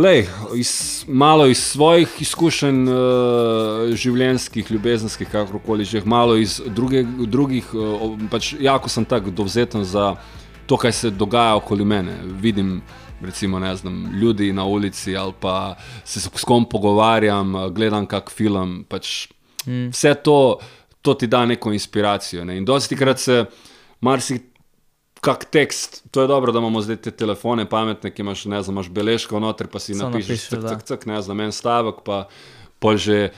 lej, 0.00 0.24
iz, 0.56 1.04
malo 1.08 1.46
iz 1.46 1.60
svojih 1.60 2.14
izkušenj, 2.24 2.88
uh, 2.88 3.92
življenjskih, 3.92 4.70
ljubezenskih, 4.72 5.28
kakorkoli 5.28 5.84
že, 5.84 6.00
malo 6.08 6.38
iz 6.40 6.56
druge, 6.64 7.04
drugih, 7.28 7.68
uh, 7.76 8.16
pač 8.32 8.54
jako 8.60 8.88
sem 8.88 9.04
tako 9.04 9.30
dovzeten 9.30 9.84
za 9.84 10.14
to, 10.66 10.80
kaj 10.80 10.92
se 10.92 11.10
dogaja 11.10 11.60
okoli 11.60 11.84
mene. 11.84 12.16
Vidim, 12.40 12.80
recimo, 13.20 13.60
ne 13.60 13.76
znam, 13.76 14.08
ljudi 14.16 14.52
na 14.56 14.64
ulici 14.64 15.16
ali 15.16 15.36
pa 15.40 15.76
se 16.04 16.20
s 16.20 16.48
kom 16.48 16.64
pogovarjam, 16.64 17.54
uh, 17.54 17.68
gledam 17.68 18.08
kak 18.08 18.32
film. 18.32 18.86
Pač 18.88 19.28
mm. 19.66 19.90
Vse 19.90 20.14
to, 20.14 20.58
to 21.02 21.14
ti 21.14 21.26
da 21.26 21.46
neko 21.46 21.72
inspiracijo. 21.72 22.44
Ne? 22.44 22.56
In 22.56 22.64
dosti 22.64 22.96
krat 22.96 23.20
se 23.20 23.44
marsikaj 24.00 24.52
kak 25.22 25.44
tekst. 25.44 26.02
To 26.10 26.22
je 26.22 26.28
dobro, 26.28 26.52
da 26.52 26.58
imamo 26.58 26.80
zdaj 26.80 26.96
te 26.96 27.10
telefone 27.10 27.68
pametne, 27.70 28.10
ki 28.10 28.22
imaš, 28.22 28.44
ne 28.44 28.62
znam, 28.62 28.74
imaš 28.74 28.88
beležko 28.90 29.40
noter, 29.40 29.68
pa 29.70 29.78
si 29.78 29.94
Samo 29.94 30.10
napišeš, 30.10 30.50
napiše, 30.50 30.50
cak, 30.50 30.70
cak, 30.70 30.82
cak, 30.82 31.06
ne 31.06 31.22
znam, 31.22 31.40
en 31.40 31.52
stavek, 31.54 32.02
pa 32.04 32.26
pol 32.82 32.98
že. 32.98 33.30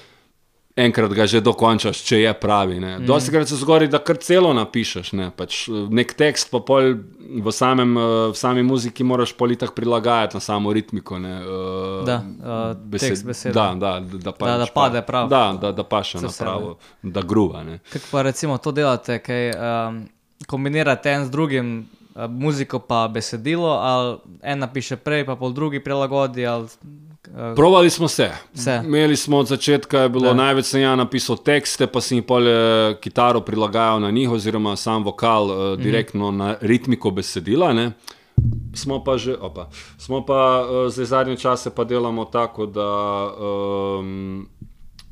Enkrat 0.77 1.13
ga 1.15 1.23
že 1.31 1.39
dokončaš, 1.39 2.01
če 2.03 2.17
je 2.19 2.31
pravi. 2.35 2.81
Mm. 2.83 3.05
Dosti 3.07 3.31
krat 3.31 3.47
se 3.47 3.55
zgodi, 3.61 3.87
da 3.87 4.01
kar 4.03 4.19
celo 4.19 4.51
napišeš. 4.59 5.13
Ne? 5.15 5.29
Pač 5.31 5.69
nek 5.71 6.17
tekst, 6.19 6.51
pa 6.51 6.59
pol 6.67 6.97
v, 7.23 7.53
samem, 7.55 7.95
eh, 7.95 8.15
v 8.35 8.35
sami 8.35 8.65
muziki 8.67 9.07
moraš 9.07 9.37
politak 9.39 9.71
prilagajati 9.79 10.35
na 10.35 10.43
samo 10.43 10.73
ritmiko. 10.75 11.21
Ne? 11.23 11.35
eh, 11.39 12.03
Da, 12.11 12.19
eh, 12.27 12.99
tekst, 12.99 13.23
beseda. 13.23 13.55
Da, 13.55 13.69
da, 13.79 13.93
da, 14.03 14.19
da, 14.19 14.33
pač 14.35 14.51
Da, 14.51 14.57
da 14.59 14.67
pade 14.75 15.05
prav. 15.07 15.31
Da, 15.31 15.45
da, 15.61 15.71
da 15.73 15.87
paše 15.87 16.19
na 16.19 16.35
pravo, 16.39 16.75
da 17.03 17.23
gruva. 17.23 17.63
Ne? 17.63 17.79
Kako 17.95 18.11
pa 18.11 18.27
recimo 18.27 18.59
to 18.59 18.75
delate, 18.75 19.21
kaj 19.23 19.55
um, 19.55 20.05
kombinirate 20.51 21.15
en 21.15 21.31
z 21.31 21.31
drugim, 21.31 21.73
uh, 22.19 22.27
muziko 22.27 22.83
pa 22.83 23.07
besedilo, 23.07 23.79
ali 23.79 24.19
en 24.43 24.59
napiše 24.59 24.99
prej, 24.99 25.23
pa 25.23 25.39
pol 25.39 25.55
drugi 25.55 25.79
prilagodi. 25.79 26.43
Ali, 26.47 26.67
uh, 27.35 27.55
Provali 27.55 27.91
smo 27.91 28.09
se. 28.09 28.31
Vse. 28.55 28.81
Imeli 28.85 29.17
smo 29.17 29.39
od 29.39 29.47
začetka, 29.47 29.99
je 29.99 30.09
bilo 30.09 30.25
Da. 30.25 30.35
največ 30.37 30.65
sem 30.67 30.81
ja 30.81 30.97
napisal 30.97 31.37
tekste, 31.37 31.87
pa 31.87 32.01
sem 32.01 32.19
jih 32.19 32.25
pol 32.25 32.43
eh, 32.43 32.55
kitaro 32.97 33.41
prilagajal 33.41 34.01
na 34.01 34.11
njih, 34.11 34.31
oziroma 34.31 34.77
sam 34.77 35.03
vokal 35.03 35.45
uh, 35.45 35.57
direktno 35.77 36.31
na 36.31 36.57
ritmiko 36.61 37.11
besedila. 37.11 37.73
Ne. 37.73 37.93
Smo 38.73 38.99
pa 38.99 39.15
že, 39.17 39.37
opa, 39.37 39.69
smo 39.99 40.23
pa 40.23 40.39
uh, 40.61 40.89
zdaj 40.89 41.05
zadnje 41.07 41.37
čase 41.37 41.71
pa 41.71 41.85
delamo 41.85 42.25
tako, 42.25 42.67
da, 42.67 42.91
um, 43.31 44.49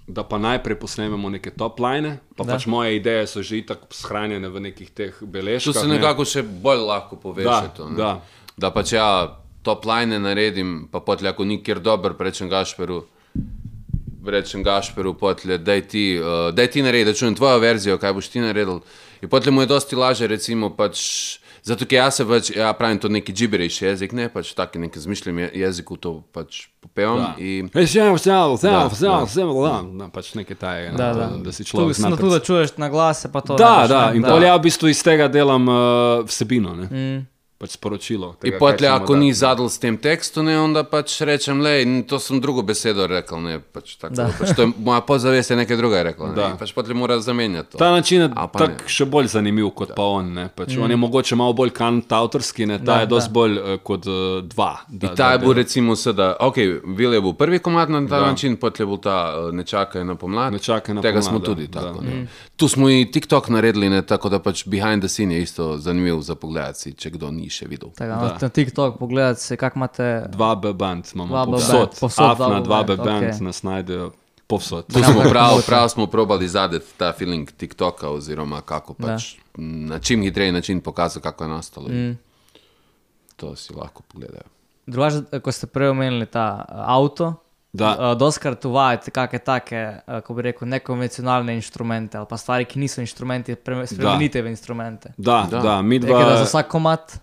da 0.05 0.23
pa 0.23 0.39
najprej 0.39 0.75
posnememo 0.77 1.31
neke 1.31 1.51
top 1.51 1.79
line, 1.79 2.19
pa 2.37 2.45
Da. 2.45 2.53
pač 2.53 2.67
moje 2.67 2.97
ideje 2.97 3.27
so 3.27 3.43
že 3.43 3.59
itak 3.59 3.79
shranjene 3.91 4.49
v 4.49 4.61
nekih 4.61 4.91
teh 4.91 5.15
To 5.15 5.27
beležkah. 5.27 5.75
se 5.75 5.87
ne. 5.87 5.95
nekako 5.95 6.25
še 6.25 6.43
bolj 6.43 6.79
lahko 6.81 7.17
poveže. 7.17 7.47
Da, 7.47 7.69
to, 7.69 7.89
ne. 7.89 7.97
da. 7.97 8.21
da 8.59 8.71
pač 8.71 8.93
ja, 8.93 9.39
top 9.63 9.85
line 9.85 10.19
naredim, 10.19 10.89
pa 10.91 11.01
potlej, 11.01 11.31
ako 11.31 11.45
nikjer 11.45 11.81
dober, 11.81 12.15
rečem 12.19 12.49
Gašperu. 12.49 13.05
Rečem 14.25 14.63
Gašperu, 14.63 15.15
potlej, 15.15 15.59
daj 15.59 15.81
ti, 15.89 16.05
uh, 16.15 16.55
daj 16.55 16.71
ti 16.71 16.83
naredi, 16.83 17.05
da 17.05 17.15
čujem 17.15 17.35
tvojo 17.35 17.59
verzijo, 17.59 17.99
kaj 17.99 18.13
boš 18.15 18.29
ti 18.29 18.41
naredil. 18.41 18.79
In 19.23 19.29
potlej 19.29 19.51
mu 19.53 19.63
je 19.63 19.67
dosti 19.67 19.97
laže, 19.97 20.27
recimo, 20.27 20.71
pač, 20.71 20.99
zato 21.63 21.87
ker 21.87 21.99
jaz 21.99 22.21
se 22.21 22.27
pač, 22.27 22.51
ja 22.55 22.71
pravim, 22.73 22.99
to 22.99 23.09
neki 23.09 23.33
gibberish 23.33 23.83
jezik, 23.83 24.13
ne, 24.13 24.29
pač 24.31 24.53
taki 24.55 24.79
neki 24.79 24.99
zmišljen 24.99 25.39
je- 25.39 25.51
jeziku 25.55 25.97
to 25.97 26.23
pač 26.33 26.69
popevam. 26.81 27.19
Da. 27.19 27.35
In, 27.39 27.71
Ej, 27.75 27.87
vse, 27.87 28.07
vse, 28.15 28.31
vse, 28.55 28.71
Da, 28.71 28.87
vse, 28.87 29.07
da. 29.07 29.19
vse, 29.27 29.43
da, 29.43 29.75
da, 29.99 30.09
pač 30.09 30.35
nekaj 30.39 30.57
tajega, 30.57 30.97
da, 30.97 31.13
da. 31.15 31.27
da 31.43 31.53
si 31.53 31.65
Tu, 31.65 31.71
človek 31.75 31.95
zna 31.97 32.09
no, 32.09 32.17
tu 32.17 32.31
da 32.31 32.39
čuješ 32.39 32.77
na 32.79 32.89
glase, 32.89 33.27
pa 33.33 33.41
to. 33.41 33.59
Da, 33.59 33.83
ne, 33.83 33.89
da, 33.89 34.01
pač, 34.07 34.17
in 34.17 34.23
pol 34.23 34.43
ja 34.43 34.55
v 34.55 34.63
bistvu 34.63 34.87
iz 34.91 35.03
tega 35.03 35.27
delam 35.29 35.67
uh, 35.67 36.23
vsebino, 36.27 36.75
ne? 36.79 36.87
Mm. 36.87 37.27
Pač 37.63 37.71
sporočilo. 37.73 38.35
in 38.35 38.43
Tega, 38.43 38.59
potlej, 38.59 38.79
kaj 38.81 38.91
ćemo 38.91 39.05
ako 39.05 39.17
ni 39.17 39.31
zadal 39.33 39.69
s 39.69 39.79
tem 39.79 39.95
tekstom, 39.97 40.45
ne, 40.45 40.59
onda 40.59 40.83
pač 40.85 41.21
rečem, 41.21 41.61
le, 41.61 41.75
to 42.03 42.19
sem 42.19 42.41
drugo 42.41 42.63
besedo 42.63 43.07
rekel, 43.07 43.39
ne, 43.39 43.61
pač 43.63 43.95
tako. 43.97 44.15
Da. 44.15 44.27
Pač 44.35 44.51
to 44.53 44.63
je, 44.63 44.73
moja 44.77 45.01
pozavest 45.01 45.51
je 45.51 45.57
nekaj 45.57 45.77
drugega 45.77 46.03
rekla, 46.05 46.29
ne, 46.29 46.35
Da. 46.35 46.49
in 46.49 46.59
pač 46.59 46.73
potlej 46.73 46.97
mora 46.97 47.21
zamenjati 47.21 47.71
to. 47.71 47.79
Ta 47.79 47.93
način 47.93 48.21
je 48.21 48.29
tak 48.53 48.83
ne. 48.83 48.89
še 48.89 49.07
bolj 49.07 49.27
zanimiv 49.29 49.71
kot 49.71 49.95
pa 49.95 50.03
on. 50.03 50.33
Ne? 50.35 50.49
Pač 50.51 50.75
mm. 50.75 50.83
On 50.83 50.91
je 50.91 50.97
mogoče 50.97 51.37
malo 51.37 51.53
bolj 51.55 51.71
kantautorski, 51.71 52.67
ne? 52.67 52.79
ta 52.79 52.85
Da, 52.85 52.97
je 52.97 53.07
dosti 53.07 53.29
da. 53.29 53.33
bolj 53.33 53.53
uh, 53.55 53.79
kot 53.81 54.07
uh, 54.07 54.15
dva. 54.43 54.73
Da, 54.89 55.07
In 55.07 55.17
ta 55.17 55.33
je 55.33 55.39
bil 55.39 55.53
recimo 55.53 55.95
sedaj, 55.95 56.35
ok, 56.41 56.57
Vil 56.93 57.15
je 57.15 57.21
bil 57.21 57.33
prvi 57.33 57.59
komad 57.59 57.91
na 57.91 58.01
ta 58.03 58.19
Da. 58.19 58.27
način, 58.27 58.57
potlej 58.57 58.83
je 58.83 58.89
bil 58.89 58.99
ta 58.99 59.17
uh, 59.39 59.53
Ne 59.53 59.63
čakaj 59.63 60.05
na 60.05 60.15
pomlad. 60.15 60.53
Ne 60.53 60.59
čakaj 60.59 60.95
na 60.95 61.01
Tega 61.01 61.21
pomlad, 61.21 61.25
smo 61.25 61.39
da, 61.39 61.45
tudi 61.45 61.67
da. 61.69 61.81
tako. 61.83 62.01
ne. 62.01 62.27
Tu 62.57 62.69
smo 62.69 62.91
i 62.91 63.07
TikTok 63.07 63.49
naredili, 63.49 63.89
ne, 63.89 64.03
tako 64.03 64.29
da 64.29 64.39
pač 64.39 64.67
behind 64.67 64.99
the 64.99 65.09
scene 65.09 65.31
je 65.31 65.43
isto 65.43 65.79
zanimiv 65.79 66.21
za 66.21 66.35
pogled, 66.35 66.75
če 66.97 67.11
kdo 67.11 67.31
ni 67.31 67.52
še 67.53 67.69
videl. 67.69 67.93
Tako, 67.97 68.25
no, 68.25 68.33
na 68.41 68.49
TikTok 68.49 68.99
pogledati, 68.99 69.41
se, 69.41 69.57
kak 69.57 69.77
imate. 69.77 70.09
Dva 70.33 70.55
B-band 70.55 71.13
imamo 71.15 71.35
Dva 71.35 71.45
B 71.47 71.53
povsod. 71.53 71.79
band, 71.79 72.01
povsod 72.01 72.37
dva 72.37 72.49
Afna, 72.49 72.61
B-band 72.83 73.29
okej. 73.29 73.45
nas 73.45 73.63
najdejo 73.63 74.13
povsod. 74.47 74.87
Tu 74.93 75.05
smo 75.05 75.23
prav, 75.31 75.63
prav 75.67 75.89
smo 75.89 76.07
probali 76.07 76.49
zadeti 76.49 76.87
ta 76.97 77.13
feeling 77.13 77.49
TikToka, 77.53 78.09
oziroma 78.09 78.61
kako 78.61 78.95
pač 78.95 79.37
na 79.57 79.99
čim 79.99 80.23
hitreji 80.23 80.53
način 80.53 80.81
pokazati, 80.81 81.23
kako 81.23 81.45
je 81.45 81.51
nastalo. 81.51 81.89
Mm. 81.89 82.19
To 83.37 83.57
si 83.57 83.75
lahko 83.75 84.03
pogledajo. 84.03 84.49
Drugače, 84.87 85.41
ko 85.41 85.53
ste 85.53 85.67
prej 85.67 85.89
omenili 85.89 86.27
ta 86.27 86.65
avto, 86.69 87.35
Da. 87.73 87.97
uh, 88.03 88.19
doskrat 88.19 88.65
uvajate 88.65 89.11
kakšne 89.11 89.39
take, 89.41 89.77
uh, 90.07 90.21
ko 90.21 90.35
bi 90.35 90.43
rekel, 90.43 90.69
nekonvencionalne 90.69 91.55
inštrumente 91.55 92.19
ali 92.19 92.27
pa 92.29 92.37
stvari, 92.37 92.65
ki 92.65 92.79
niso 92.79 93.01
inštrumenti, 93.01 93.55
pre- 93.55 93.87
spremenite 93.87 94.43
v 94.43 94.49
instrumente. 94.49 95.13
Da, 95.17 95.49
da, 95.51 95.59
da 95.59 95.83
mi 95.83 95.99
Nekaj, 95.99 96.13
da 96.15 96.25
dva. 96.27 96.37
za 96.37 96.45
vsak 96.45 96.69
komat. 96.69 97.17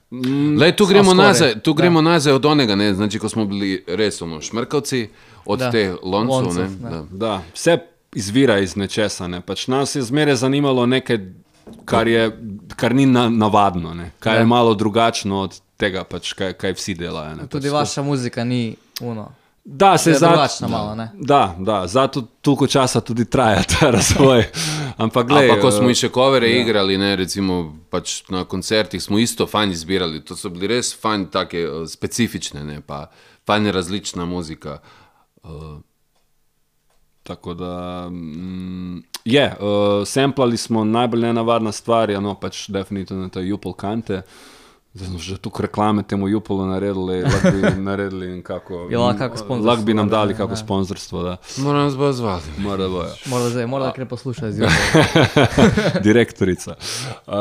Lej, 0.57 0.71
tu 0.73 0.85
gremo, 0.85 1.13
nazaj, 1.13 1.53
tu 1.55 1.73
Da. 1.73 1.77
gremo 1.77 2.01
nazaj 2.01 2.33
od 2.33 2.45
onega, 2.47 2.75
ne? 2.75 2.93
znači 2.93 3.19
ko 3.19 3.29
smo 3.29 3.45
bili 3.45 3.83
res 3.87 4.21
ono, 4.21 4.41
šmrkavci, 4.41 5.09
od 5.45 5.59
Da. 5.59 5.71
teh 5.71 5.93
loncov. 6.03 6.43
Loncov, 6.43 6.55
ne, 6.55 6.67
da. 6.79 6.89
da. 6.89 7.03
Da, 7.11 7.41
vse 7.53 7.77
izvira 8.11 8.57
iz 8.57 8.75
nečesa. 8.75 9.27
Ne? 9.27 9.41
Pač 9.41 9.67
nas 9.67 9.95
je 9.95 10.01
zmeraj 10.01 10.35
zanimalo 10.37 10.85
nekaj, 10.87 11.19
kar, 11.85 12.07
je, 12.07 12.25
kar 12.75 12.95
ni 12.95 13.05
na, 13.05 13.29
navadno, 13.29 13.93
ne? 13.93 14.11
kar 14.19 14.33
Ja. 14.33 14.39
je 14.39 14.45
malo 14.47 14.73
drugačno 14.73 15.41
od 15.41 15.61
tega, 15.77 16.03
pač, 16.03 16.33
kaj, 16.33 16.53
kaj 16.53 16.73
vsi 16.73 16.93
delajo. 16.95 17.35
ne. 17.35 17.47
Tudi 17.47 17.67
pač, 17.67 17.73
vaša 17.75 18.01
muzika 18.01 18.43
ni 18.43 18.73
uno. 19.01 19.29
Da, 19.71 19.97
se 19.97 20.09
Je 20.09 20.17
za- 20.17 20.27
drugačna 20.27 20.67
malo, 20.67 20.95
ne? 20.95 21.11
Da, 21.13 21.55
da, 21.59 21.87
zato 21.87 22.21
toliko 22.41 22.67
časa 22.67 23.01
tudi 23.01 23.25
traja 23.25 23.63
ta 23.63 23.91
razvoj. 23.97 24.43
Ampak, 24.97 25.27
glej, 25.27 25.49
Ampak, 25.49 25.61
ko 25.61 25.67
eh, 25.67 25.71
smo 25.71 25.93
še 25.93 26.09
kovere 26.09 26.49
ja. 26.49 26.61
igrali, 26.61 26.97
ne, 26.97 27.15
recimo 27.15 27.75
pač 27.89 28.23
na 28.29 28.43
koncertih, 28.45 29.03
smo 29.03 29.19
isto 29.19 29.47
fajn 29.47 29.71
izbirali. 29.71 30.23
To 30.25 30.35
so 30.35 30.49
bili 30.49 30.67
res 30.67 30.89
fajn, 30.97 31.27
take 31.29 31.61
eh, 31.61 31.85
specifične, 31.87 32.63
ne, 32.65 32.81
pa 32.81 33.11
fajn 33.45 33.69
različna 33.71 34.25
muzika. 34.25 34.79
Tako 37.23 37.53
da 37.53 38.09
mm, 38.09 39.03
je, 39.25 39.45
uh, 39.59 40.07
samplali 40.07 40.57
smo 40.57 40.83
najbolj 40.83 41.21
nenavadna 41.21 41.71
stvar, 41.71 42.09
ja, 42.09 42.19
no 42.19 42.33
pač 42.39 42.69
definitivno 42.69 43.29
te 43.29 43.45
Jupol 43.45 43.73
kante. 43.73 44.21
Zdaj 44.93 45.07
smo 45.07 45.19
že 45.19 45.37
tukaj 45.37 45.63
reklame 45.69 46.03
temu 46.03 46.27
Jupolu 46.27 46.65
naredili, 46.65 47.21
lahko 47.21 47.51
bi 47.51 47.81
naredili 47.81 48.25
in 48.35 48.41
kako. 48.43 48.87
Je 48.89 48.97
lahko 48.97 49.19
kako 49.23 49.37
sponzorstvo, 49.37 49.69
Lahko 49.69 49.83
bi 49.85 49.93
nam 49.93 50.09
da, 50.09 50.17
dali 50.17 50.33
kako 50.33 50.55
sponzorstvo, 50.55 51.23
da 51.23 51.37
Moram 51.57 51.83
nas 51.83 51.97
bo 51.97 52.11
zvati. 52.11 52.45
mora 52.57 52.87
bojo. 52.89 53.13
Mora 53.25 53.49
zdaj, 53.49 53.65
mora 53.65 53.85
da 53.85 53.91
kre 53.91 54.05
poslušati 54.05 54.53
zjutraj. 54.53 54.73
Direktorica. 56.03 56.75
Uh, 57.27 57.33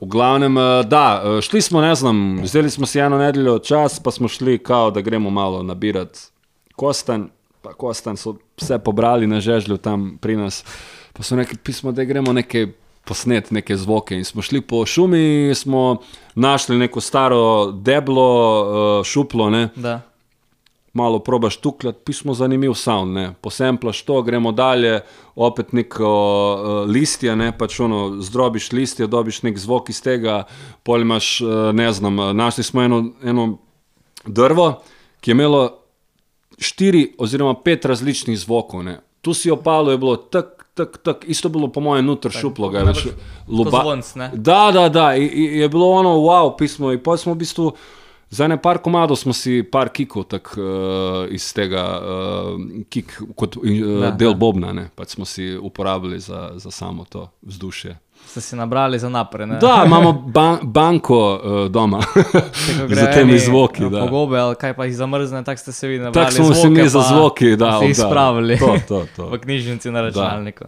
v 0.00 0.06
glavnem, 0.06 0.56
uh, 0.56 0.86
da, 0.86 1.22
uh, 1.24 1.40
šli 1.40 1.60
smo, 1.60 1.80
ne 1.80 1.94
znam, 1.94 2.40
vzeli 2.42 2.70
smo 2.70 2.86
si 2.86 2.98
eno 2.98 3.18
nedeljo 3.18 3.58
čas, 3.58 4.00
pa 4.00 4.10
smo 4.10 4.28
šli, 4.28 4.58
kao, 4.58 4.90
da 4.90 5.00
gremo 5.00 5.30
malo 5.30 5.62
nabirati 5.62 6.20
kostanj. 6.76 7.22
Pa 7.62 7.72
kostanj 7.72 8.16
so 8.16 8.34
vse 8.60 8.78
pobrali 8.78 9.26
na 9.26 9.40
žežlju 9.40 9.76
tam 9.76 10.18
pri 10.20 10.36
nas. 10.36 10.64
Pa 11.12 11.22
so 11.22 11.36
rekli, 11.36 11.56
pismo, 11.58 11.92
da 11.92 12.04
gremo 12.04 12.32
nekaj 12.32 12.66
posnet, 13.04 13.50
neke 13.50 13.76
zvoke. 13.76 14.16
In 14.16 14.24
smo 14.24 14.42
šli 14.42 14.60
po 14.60 14.86
šumi, 14.86 15.52
smo 15.54 15.96
našli 16.34 16.78
neko 16.78 17.00
staro 17.00 17.72
deblo, 17.72 18.30
uh, 18.98 19.04
šuplo, 19.04 19.50
ne 19.50 19.68
Da. 19.76 20.00
malo 20.92 21.18
probaš 21.18 21.56
tukljati, 21.56 21.98
pismo 22.04 22.34
zanimiv 22.34 22.74
sound, 22.74 23.14
ne. 23.14 23.34
posemplaš 23.40 24.02
to, 24.02 24.22
gremo 24.22 24.52
dalje, 24.52 25.00
opet 25.34 25.72
neko 25.72 26.06
uh, 26.06 26.90
listje, 26.90 27.36
ne, 27.36 27.58
pač 27.58 27.80
ono, 27.80 28.20
zdrobiš 28.22 28.72
listje, 28.72 29.06
dobiš 29.06 29.42
nek 29.42 29.58
zvok 29.58 29.90
iz 29.90 30.02
tega, 30.02 30.44
pol 30.82 31.02
imaš, 31.02 31.40
uh, 31.40 31.48
ne 31.72 31.92
znam, 31.92 32.36
našli 32.36 32.64
smo 32.64 32.82
eno, 32.82 33.10
eno 33.24 33.58
drvo, 34.26 34.82
ki 35.20 35.30
je 35.30 35.32
imelo 35.32 35.78
štiri 36.58 37.14
oziroma 37.18 37.54
pet 37.54 37.84
različnih 37.84 38.38
zvokov, 38.38 38.84
ne. 38.84 39.00
Tu 39.20 39.34
si 39.34 39.50
opalo 39.50 39.90
je 39.90 39.98
bilo 39.98 40.16
tak, 40.16 40.63
tak, 40.74 40.98
tak, 40.98 41.24
isto 41.24 41.48
bilo 41.48 41.68
po 41.68 41.80
mojem 41.80 42.06
nutar 42.06 42.32
šuplo, 42.32 42.68
ga 42.68 42.78
je 42.78 42.84
več 42.84 43.06
zvonc, 43.46 44.14
ne? 44.14 44.30
Da, 44.34 44.70
da, 44.70 44.88
da, 44.88 45.14
i- 45.14 45.24
i- 45.24 45.58
je 45.58 45.68
bilo 45.68 45.90
ono 45.92 46.10
wow 46.18 46.56
pismo 46.58 46.92
in 46.92 46.98
pa 46.98 47.16
smo 47.16 47.32
v 47.32 47.38
bistvu 47.38 47.72
Za 48.30 48.48
ne 48.48 48.56
par 48.58 48.78
komadov 48.78 49.14
smo 49.16 49.30
si 49.32 49.62
par 49.62 49.88
kikov 49.88 50.24
tak, 50.24 50.56
uh, 50.58 51.22
iz 51.30 51.52
tega, 51.54 52.00
uh, 52.02 52.58
kik 52.90 53.22
kot 53.36 53.56
uh, 53.56 53.62
Da, 54.00 54.10
del 54.10 54.32
da. 54.32 54.36
bobna, 54.36 54.72
ne, 54.72 54.88
pač 54.90 55.08
smo 55.08 55.24
si 55.24 55.54
uporabili 55.54 56.18
za, 56.18 56.50
za 56.56 56.70
samo 56.70 57.04
to 57.04 57.28
vzdušje. 57.42 57.94
Ste 58.26 58.40
si 58.40 58.56
nabrali 58.56 58.98
za 58.98 59.08
naprej. 59.08 59.46
ne? 59.46 59.58
Da, 59.58 59.82
imamo 59.86 60.12
ban 60.12 60.58
banko 60.62 61.18
uh, 61.34 61.40
doma 61.66 62.00
za 62.90 63.06
temi 63.06 63.38
zvoki. 63.38 63.82
eh, 63.82 63.88
Da. 63.88 64.00
Pogobe, 64.00 64.38
ali 64.38 64.54
kaj 64.54 64.74
pa 64.74 64.84
jih 64.84 64.96
zamrzne, 64.96 65.44
tako 65.44 65.58
ste 65.58 65.72
se 65.72 65.88
vi 65.88 65.98
nabrali. 65.98 66.26
Tako 66.26 66.44
smo 66.44 66.54
se 66.54 66.70
mi 66.70 66.88
za 66.88 67.00
zvoki, 67.02 67.56
da, 67.56 67.76
ste 67.76 67.86
jih 67.86 67.96
da. 67.96 68.02
spravili 68.02 68.58
To, 68.58 68.76
to, 68.88 69.06
to. 69.16 69.26
v 69.32 69.38
knjižnici 69.38 69.90
na 69.90 70.00
računalniku. 70.00 70.64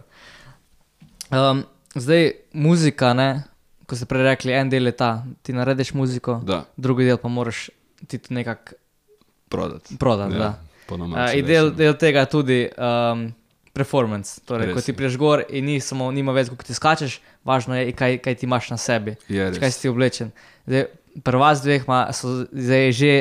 Um, 1.29 1.63
zdaj, 1.95 2.31
muzika, 2.53 3.13
ne? 3.13 3.43
ko 3.85 3.95
ste 3.95 4.05
prej 4.05 4.23
rekli, 4.25 4.51
en 4.51 4.69
del 4.69 4.85
je 4.85 4.91
ta, 4.93 5.11
ti 5.41 5.53
narediš 5.53 5.93
muziko, 5.93 6.41
Da. 6.43 6.65
drugi 6.77 7.05
del 7.05 7.17
pa 7.17 7.27
moraš 7.27 7.69
ti 8.07 8.19
nekako 8.29 8.75
Prodati. 9.49 9.97
prodati. 9.97 10.35
Ja, 10.35 10.59
po 10.87 10.95
uh, 10.95 11.31
in 11.33 11.45
del, 11.45 11.71
del 11.71 11.93
tega 11.93 12.19
je 12.19 12.25
tudi 12.27 12.67
um, 12.69 13.31
performance. 13.77 14.41
Torej, 14.49 14.73
ko 14.73 14.81
ti 14.81 14.91
je. 14.91 14.97
priješ 14.97 15.17
gor 15.21 15.43
in 15.49 15.69
ni 15.69 15.77
samo, 15.83 16.09
nima 16.11 16.33
več, 16.33 16.49
kako 16.49 16.65
ti 16.65 16.73
skačeš, 16.73 17.19
važno 17.45 17.77
je, 17.77 17.93
kaj, 17.95 18.17
kaj 18.25 18.39
ti 18.41 18.49
imaš 18.49 18.71
na 18.73 18.79
sebi. 18.81 19.15
Je 19.29 19.49
res. 19.51 19.61
kaj 19.61 19.73
si 19.75 19.91
oblečen. 19.91 20.33
Zdaj, 20.65 20.87
pri 21.23 21.41
vas 21.41 21.61
dveh 21.61 21.85
ima, 21.85 22.01
so 22.17 22.33
zdaj 22.49 22.91
že, 22.97 23.13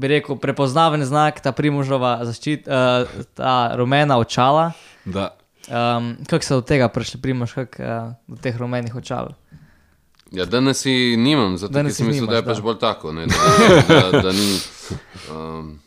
bi 0.00 0.12
rekel, 0.12 0.38
prepoznaven 0.40 1.04
znak, 1.04 1.40
ta 1.44 1.52
primožova 1.56 2.18
zaščita, 2.28 2.68
uh, 2.68 3.26
ta 3.36 3.56
rumena 3.80 4.20
očala. 4.20 4.70
Da. 5.04 5.32
Um, 5.70 6.16
kako 6.28 6.44
se 6.44 6.54
do 6.54 6.64
tega 6.66 6.88
prišli, 6.92 7.20
primož, 7.20 7.56
kako 7.56 7.82
uh, 7.82 8.12
do 8.28 8.40
teh 8.40 8.56
rumenih 8.56 8.96
očal? 8.96 9.34
Ja, 10.30 10.46
danes 10.46 10.82
si 10.86 11.16
nimam, 11.18 11.56
zato 11.58 11.72
Danes 11.74 11.96
sem 11.96 12.06
jih 12.06 12.14
mislil, 12.14 12.26
nimaš, 12.26 12.30
da 12.30 12.36
je 12.36 12.42
da. 12.42 12.52
pač 12.52 12.62
bolj 12.62 12.78
tako. 12.78 13.12
Ne, 13.12 13.26
da, 13.26 13.82
da, 13.88 14.22
da 14.28 14.32
ni. 14.32 14.50
Um, 15.30 15.78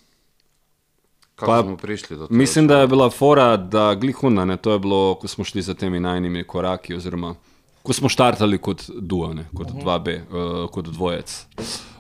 kako 1.44 1.52
Pa, 1.52 1.64
smo 1.68 1.78
prišli 1.78 2.18
do 2.18 2.28
tega? 2.28 2.38
Mislim, 2.38 2.68
da 2.68 2.80
je 2.82 2.88
bila 2.88 3.10
fora, 3.12 3.58
da 3.58 3.92
glihuna, 3.96 4.46
ne, 4.46 4.58
to 4.58 4.72
je 4.74 4.80
bilo, 4.80 5.16
ko 5.20 5.28
smo 5.28 5.44
šli 5.44 5.62
za 5.62 5.74
temi 5.76 6.00
najnimi 6.00 6.44
koraki, 6.48 6.96
oziroma 6.96 7.36
ko 7.84 7.94
smo 7.94 8.10
štartali 8.10 8.58
kot 8.64 8.88
duo, 8.88 9.34
ne, 9.36 9.46
kot 9.52 9.74
2B, 9.76 10.16
uh, 10.24 10.70
kot 10.72 10.88
dvojec. 10.88 11.34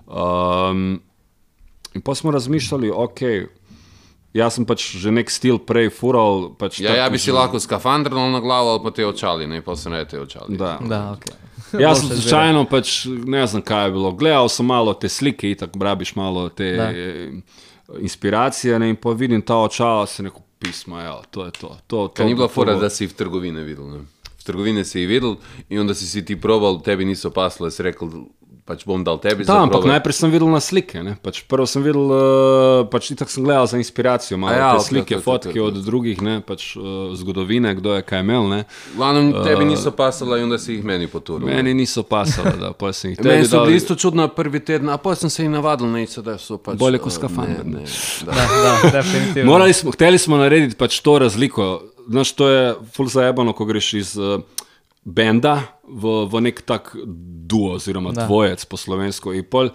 Um, 0.07 1.01
in 1.93 2.01
pa 2.01 2.15
smo 2.15 2.31
razmišljali, 2.31 2.91
ok, 2.95 3.21
jaz 4.33 4.55
sem 4.57 4.65
pač 4.65 4.85
že 4.97 5.11
nek 5.11 5.29
stil 5.29 5.59
prej 5.59 5.91
fural. 5.93 6.53
Pač 6.57 6.79
Ja, 6.79 6.95
ja 6.95 7.09
bi 7.09 7.19
si 7.19 7.29
že- 7.29 7.35
lahko 7.37 7.59
skafandr 7.59 8.15
na 8.15 8.39
glavo 8.39 8.69
ali 8.77 8.83
pa 8.83 8.91
te 8.91 9.05
očali, 9.05 9.47
ne 9.47 9.61
pa 9.61 9.75
se 9.75 9.89
ne 9.89 10.05
te 10.05 10.19
očali. 10.19 10.57
Da. 10.57 10.79
Da, 10.81 11.17
okay. 11.19 11.35
Jaz 11.83 11.99
sem 11.99 12.09
slučajno, 12.17 12.65
pač, 12.69 13.05
ne 13.25 13.47
znam 13.47 13.61
kaj 13.61 13.85
je 13.85 13.91
bilo. 13.91 14.11
Gledal 14.11 14.49
sem 14.49 14.65
malo 14.65 14.93
te 14.93 15.09
slike, 15.09 15.55
tako 15.57 15.79
brabiš 15.79 16.15
malo 16.15 16.49
te 16.49 16.71
Da. 16.77 16.89
Inspiracije 17.99 18.79
ne, 18.79 18.89
in 18.89 18.95
pa 18.95 19.11
vidim 19.11 19.41
ta 19.41 19.57
očala, 19.57 20.07
se 20.07 20.23
neko 20.23 20.41
pismo, 20.59 20.99
ja, 20.99 21.21
to 21.31 21.45
je 21.45 21.51
to. 21.51 21.67
to, 21.87 22.07
to 22.07 22.13
Ker 22.13 22.25
ni 22.25 22.35
bila 22.35 22.47
fora, 22.47 22.75
da 22.75 22.89
si 22.89 23.07
v 23.07 23.13
trgovine 23.13 23.63
videl. 23.63 23.87
Ne? 23.87 23.99
V 24.39 24.43
trgovine 24.43 24.85
si 24.85 24.99
jih 24.99 25.07
videl 25.07 25.35
in 25.69 25.79
onda 25.79 25.93
si 25.93 26.07
si 26.07 26.25
ti 26.25 26.39
probal, 26.39 26.81
tebi 26.81 27.05
niso 27.05 27.31
pasle, 27.31 27.71
si 27.71 27.83
rekel, 27.83 28.09
pač 28.63 28.85
bom 28.87 29.03
dal 29.03 29.19
tebi 29.19 29.43
Da, 29.43 29.59
ampak 29.65 29.83
najprej 29.87 30.15
sem 30.15 30.31
videl 30.31 30.47
na 30.51 30.59
slike. 30.63 31.03
Ne? 31.03 31.15
Pač 31.19 31.41
prvo 31.49 31.65
sem 31.67 31.83
videl, 31.83 32.07
uh, 32.07 32.83
pač 32.87 33.11
tako 33.11 33.31
sem 33.33 33.43
gledal 33.43 33.67
za 33.67 33.79
inspiracijo, 33.79 34.39
malo 34.39 34.55
ja, 34.55 34.69
te 34.77 34.87
slike, 34.87 35.17
ok, 35.17 35.19
ok, 35.19 35.25
fotke 35.25 35.57
ok. 35.59 35.67
od 35.67 35.79
drugih, 35.83 36.21
ne? 36.23 36.37
pač 36.45 36.71
uh, 36.79 37.11
zgodovine, 37.19 37.75
kdo 37.79 37.97
je 37.99 38.05
kaj 38.07 38.23
imel. 38.23 38.47
Ne? 38.47 38.61
Glavnem, 38.95 39.33
tebi 39.43 39.67
niso 39.67 39.91
pasale 39.95 40.39
in 40.39 40.47
onda 40.47 40.59
si 40.61 40.77
jih 40.77 40.87
meni 40.87 41.09
poturil. 41.11 41.49
Meni 41.51 41.75
niso 41.75 42.05
pasale, 42.07 42.55
da 42.61 42.71
pa 42.71 42.93
sem 42.95 43.13
jih 43.13 43.19
Meni 43.23 43.43
tebi 43.43 43.51
so 43.51 43.59
dal. 43.59 43.67
bili 43.67 43.81
isto 43.83 43.99
čudno 43.99 44.29
prvi 44.31 44.63
teden, 44.63 44.93
a 44.93 44.97
pa 44.97 45.15
sem 45.19 45.31
se 45.33 45.43
jih 45.43 45.51
navadil, 45.51 45.91
ne, 45.91 46.07
da 46.23 46.39
so 46.39 46.57
pač... 46.57 46.79
Bolje 46.79 47.03
kot 47.03 47.11
eh, 47.11 47.19
skafander, 47.19 47.67
Ne, 47.67 47.83
ne, 47.83 47.87
da. 48.23 48.31
Da, 48.31 48.47
da, 48.47 48.73
definitivno. 48.95 49.51
Morali 49.51 49.75
smo, 49.75 49.91
hteli 49.91 50.17
smo 50.19 50.39
narediti 50.39 50.79
pač 50.79 51.01
to 51.03 51.19
razliko. 51.19 51.73
Znaš, 52.07 52.33
to 52.35 52.47
je 52.49 52.63
ful 52.95 53.07
zaebano, 53.11 53.53
ko 53.55 53.67
greš 53.67 53.93
iz 53.99 54.17
uh, 54.19 54.39
benda 55.03 55.61
v, 55.93 56.03
v 56.27 56.41
nek 56.41 56.61
tak 56.61 56.95
duo, 57.45 57.73
oziroma 57.73 58.11
Da. 58.11 58.21
da. 58.21 58.27
dvojec 58.27 58.65
po 58.65 58.77
slovensko. 58.77 59.33
In 59.33 59.43
pol 59.43 59.69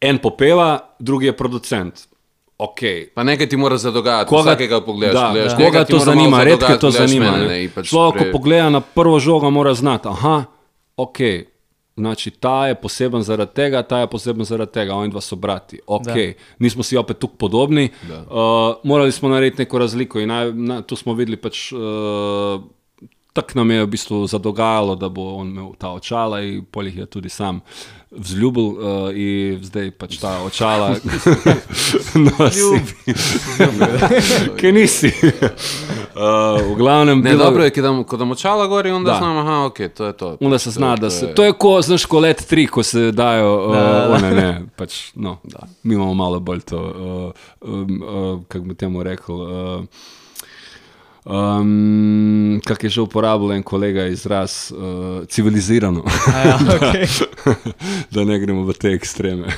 en 0.00 0.18
popeva, 0.18 0.78
drugi 0.98 1.26
je 1.26 1.32
producent. 1.32 2.08
Okay. 2.56 3.06
Pa 3.14 3.22
nekaj 3.22 3.46
ti 3.46 3.56
mora 3.56 3.76
zadogajati, 3.76 4.28
Koga, 4.28 4.50
vsakega 4.50 4.80
pogledaš. 4.80 5.14
da, 5.14 5.30
gledaš, 5.30 5.52
koga 5.52 5.64
nekaj 5.64 5.84
ti 5.84 5.92
to 5.92 5.98
zanima, 5.98 6.44
redke 6.44 6.74
to 6.76 6.90
zanima. 6.90 7.30
mene, 7.32 7.46
ne. 7.46 7.68
pač 7.70 7.86
Človek, 7.86 8.12
ko 8.12 8.24
pre- 8.24 8.32
pogleda 8.32 8.70
na 8.70 8.80
prvo 8.80 9.18
žogo, 9.18 9.46
mora 9.48 9.74
znati, 9.74 10.08
aha, 10.08 10.44
ok. 10.96 11.18
Znači, 11.96 12.30
ta 12.30 12.66
je 12.66 12.74
poseben 12.74 13.22
zaradi 13.22 13.54
tega, 13.54 13.82
ta 13.82 13.98
je 13.98 14.06
poseben 14.06 14.44
zaradi 14.44 14.72
tega, 14.72 14.94
oni 14.94 15.10
dva 15.10 15.20
so 15.20 15.36
brati. 15.36 15.78
Okay. 15.86 16.34
Nismo 16.58 16.82
si 16.82 16.96
opet 16.96 17.18
tako 17.18 17.34
podobni. 17.36 17.90
Uh, 18.02 18.18
morali 18.84 19.12
smo 19.12 19.28
narediti 19.28 19.62
neko 19.62 19.78
razliko 19.78 20.20
in 20.20 20.28
naj, 20.28 20.52
na, 20.52 20.82
tu 20.82 20.96
smo 20.96 21.14
videli, 21.14 21.36
pač, 21.36 21.72
uh, 21.72 21.78
tako 23.38 23.52
nam 23.54 23.70
je 23.70 23.82
v 23.82 23.88
bistvu 23.88 24.26
zadogajalo, 24.26 24.96
da 24.96 25.08
bo 25.08 25.34
on 25.34 25.48
imel 25.48 25.70
ta 25.74 25.88
očala 25.90 26.40
in 26.40 26.64
polih 26.66 26.96
je 26.96 27.06
tudi 27.08 27.28
sam 27.30 27.60
vzljubil 28.10 28.64
uh, 28.64 28.76
in 29.14 29.60
zdaj 29.62 29.90
pač 29.92 30.16
ta 30.16 30.40
očala 30.40 30.94
nosi. 32.16 32.80
Kaj 34.56 34.72
nisi? 34.72 35.12
uh, 35.12 36.22
v 36.64 36.74
glavnem, 36.74 37.18
Ne, 37.18 37.30
bilo- 37.30 37.44
dobro 37.44 37.64
je, 37.64 37.70
ko 37.70 37.82
dam, 37.82 38.04
ko 38.04 38.16
dam 38.16 38.30
očala 38.30 38.66
gor 38.66 38.86
in 38.86 38.94
onda 38.94 39.12
Da. 39.12 39.18
znam, 39.18 39.36
aha, 39.38 39.64
ok, 39.64 39.78
to 39.90 40.06
je 40.06 40.12
to. 40.14 40.36
Onda 40.40 40.58
se 40.58 40.70
zna, 40.70 40.94
to, 40.94 41.00
da 41.00 41.10
se. 41.10 41.34
To 41.34 41.44
je 41.44 41.52
kot, 41.52 41.84
znaš, 41.84 42.04
ko 42.04 42.18
let 42.20 42.44
tri, 42.44 42.66
ko 42.66 42.82
se 42.82 43.12
dajo, 43.12 43.66
uh, 43.66 43.74
da. 43.74 44.08
one 44.10 44.30
ne, 44.32 44.48
pač, 44.76 45.12
no, 45.14 45.38
da. 45.44 45.58
Mi 45.82 45.94
imamo 45.94 46.14
malo 46.16 46.40
bolj 46.40 46.60
to, 46.62 46.78
uh, 46.78 47.32
um, 47.64 48.02
uh, 48.02 48.40
kako 48.44 48.64
bi 48.64 48.74
temu 48.74 49.02
rekel. 49.02 49.36
Uh, 49.36 49.84
Um, 51.28 52.60
kak 52.64 52.84
je 52.84 52.90
že 52.90 53.00
uporabljal 53.04 53.52
en 53.52 53.62
kolega 53.62 54.06
izraz, 54.08 54.72
uh, 54.72 55.26
civilizirano, 55.28 56.02
A 56.34 56.38
Ja, 56.40 56.58
okay. 56.76 57.04
da 58.14 58.24
ne 58.24 58.38
gremo 58.38 58.64
v 58.64 58.72
te 58.72 58.88
ekstreme. 58.96 59.52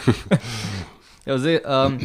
ja, 1.26 1.38
zdaj, 1.38 1.60
um, 1.62 1.98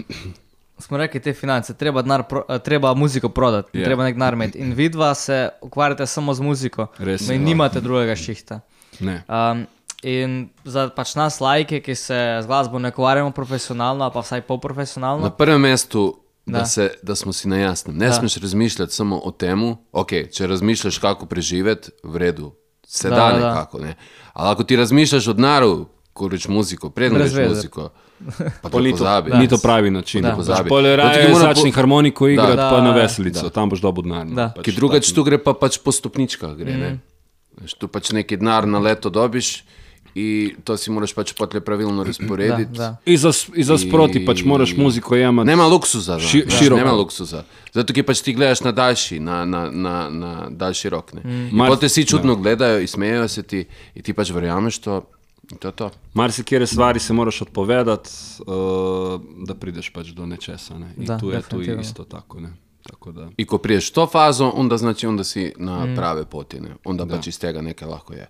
smo 0.77 0.97
rekli 0.97 1.19
te 1.19 1.33
finance, 1.33 1.73
treba, 1.73 2.01
denar 2.01 2.27
pro, 2.29 2.43
eh, 2.49 2.59
treba 2.59 2.93
muziko 2.93 3.29
prodati, 3.29 3.69
Ja. 3.73 3.79
yeah. 3.81 3.85
treba 3.85 4.03
nek 4.03 4.15
denar 4.15 4.33
imeti. 4.33 4.59
In 4.59 4.73
vidva 4.73 5.13
se 5.15 5.49
ukvarjate 5.61 6.05
samo 6.05 6.33
z 6.33 6.41
muziko. 6.41 6.87
Res 6.97 7.25
in 7.29 7.33
je. 7.33 7.39
nimate 7.39 7.81
drugega 7.81 8.15
šihta. 8.15 8.59
Ne. 8.99 9.23
Um, 9.27 9.65
in 10.03 10.49
za 10.63 10.89
pač 10.93 11.15
nas, 11.15 11.39
lajke, 11.41 11.79
ki 11.81 11.95
se 11.95 12.19
z 12.41 12.45
glasbo 12.45 12.79
ne 12.79 12.93
ukvarjamo 12.93 13.31
profesionalno, 13.31 14.03
ali 14.05 14.13
pa 14.13 14.21
vsaj 14.21 14.41
polprofesionalno, 14.41 15.23
Na 15.23 15.29
prvem 15.33 15.61
mestu, 15.61 16.13
da, 16.45 16.59
Da. 16.59 16.65
se, 16.65 16.91
da 17.01 17.15
smo 17.15 17.33
si 17.33 17.47
na 17.47 17.57
jasnem. 17.57 17.97
Ne 17.97 18.07
Da. 18.07 18.13
smeš 18.13 18.37
razmišljati 18.37 18.93
samo 18.93 19.17
o 19.17 19.31
tem, 19.31 19.59
okay, 19.93 20.27
če 20.27 20.47
razmišljaš, 20.47 20.97
kako 20.97 21.25
preživeti, 21.25 21.89
v 22.03 22.17
redu, 22.17 22.51
se 22.83 23.09
Da, 23.09 23.15
da, 23.15 23.21
da, 23.21 23.31
da 23.31 23.39
da. 23.39 23.49
nekako. 23.49 23.79
Ne? 23.79 23.95
Ali 24.33 24.49
ako 24.49 24.63
ti 24.63 24.75
razmišljaš 24.75 25.27
o 25.27 25.33
denaru, 25.33 25.85
ko 26.13 26.27
reč 26.27 26.47
muziko, 26.47 26.89
predno 26.89 27.17
Brez 27.17 27.31
reč 27.31 27.39
veze. 27.39 27.49
muziko, 27.51 27.89
pa 28.61 28.69
to 28.69 28.79
ni 28.79 28.91
to, 28.91 28.97
pozabi. 28.97 29.31
ni 29.33 29.47
to 29.47 29.57
pravi 29.57 29.91
način. 29.91 30.21
Da. 30.21 30.29
Pač 30.29 30.37
Pozabi. 30.37 30.69
Pol 30.69 30.79
je 30.81 30.93
To 30.93 31.01
ti 31.01 31.07
raje 31.09 31.29
mora 31.29 31.41
začni 31.45 31.71
po- 31.71 31.75
harmoniko 31.75 32.27
igrati, 32.27 32.55
Da. 32.55 32.69
pa 32.69 32.79
na 32.79 32.89
Da. 32.89 32.97
veselico, 32.97 33.49
tam 33.49 33.69
boš 33.69 33.81
dobil 33.81 34.03
denar. 34.03 34.25
no, 34.25 34.35
Da. 34.35 34.51
pač 34.51 34.63
Ki 34.63 34.71
drugače 34.73 35.13
tu 35.13 35.23
gre 35.23 35.37
pa 35.37 35.53
pač 35.53 35.77
po 35.77 35.91
stopničkah. 35.91 36.53
Gre, 36.53 36.71
mm. 36.71 36.99
Veš, 37.57 37.73
tu 37.73 37.87
pač 37.87 38.11
neki 38.11 38.37
denar 38.37 38.63
na 38.65 38.79
leto 38.79 39.09
dobiš 39.09 39.63
in 40.15 40.55
to 40.63 40.77
si 40.77 40.91
moraš 40.91 41.13
pač 41.13 41.33
potle 41.33 41.59
pravilno 41.61 42.03
razporediti. 42.03 42.71
da, 42.71 42.77
da. 42.77 42.97
Iza, 43.05 43.31
iza 43.55 43.77
sproti 43.77 44.25
pač 44.25 44.43
moraš 44.43 44.75
muziko 44.77 45.15
jemati. 45.15 45.47
Nema 45.47 45.67
luksuza, 45.67 46.19
Ši- 46.19 46.45
Ši, 46.49 46.57
široko. 46.57 46.79
nema 46.79 46.91
luksuza. 46.91 47.43
Zato, 47.73 47.93
ki 47.93 48.03
pač 48.03 48.21
ti 48.21 48.33
gledaš 48.33 48.61
na 48.61 48.71
daljši, 48.71 49.19
na, 49.19 49.45
na, 49.45 49.69
na, 49.71 50.09
na 50.09 50.47
daljši 50.49 50.89
rok. 50.89 51.13
Ne. 51.13 51.21
Mm. 51.25 51.49
Mar- 51.51 51.69
Potem 51.69 51.89
si 51.89 52.05
čudno 52.05 52.35
gledajo 52.35 52.79
in 52.79 52.87
smejejo 52.87 53.27
se 53.27 53.43
ti 53.43 53.65
in 53.95 54.01
ti 54.01 54.13
pač 54.13 54.31
verjameš 54.31 54.79
to. 54.79 55.01
To 55.59 55.71
to. 55.71 55.91
Marsikere 56.13 56.67
stvari 56.67 56.99
se 56.99 57.13
moraš 57.13 57.41
odpovedati, 57.41 58.09
uh, 58.39 59.21
da 59.47 59.53
prideš 59.55 59.89
pač 59.93 60.07
do 60.07 60.25
nečesa. 60.25 60.77
Ne? 60.79 60.93
In 60.97 61.05
Da, 61.05 61.17
tu 61.17 61.29
je 61.29 61.41
tu 61.41 61.61
isto 61.61 62.03
tako. 62.03 62.39
Ne? 62.39 62.49
tako 62.89 63.11
da. 63.11 63.29
In 63.37 63.45
ko 63.45 63.57
priješ 63.57 63.91
to 63.91 64.07
fazo, 64.07 64.51
onda 64.55 64.77
znači 64.77 65.07
onda 65.07 65.23
si 65.23 65.53
na 65.57 65.85
mm. 65.85 65.95
prave 65.95 66.25
poti, 66.25 66.59
ne? 66.59 66.69
onda 66.83 67.05
pač 67.05 67.27
iz 67.27 67.39
tega 67.39 67.61
nekaj 67.61 67.87
lahko 67.87 68.13
je. 68.13 68.29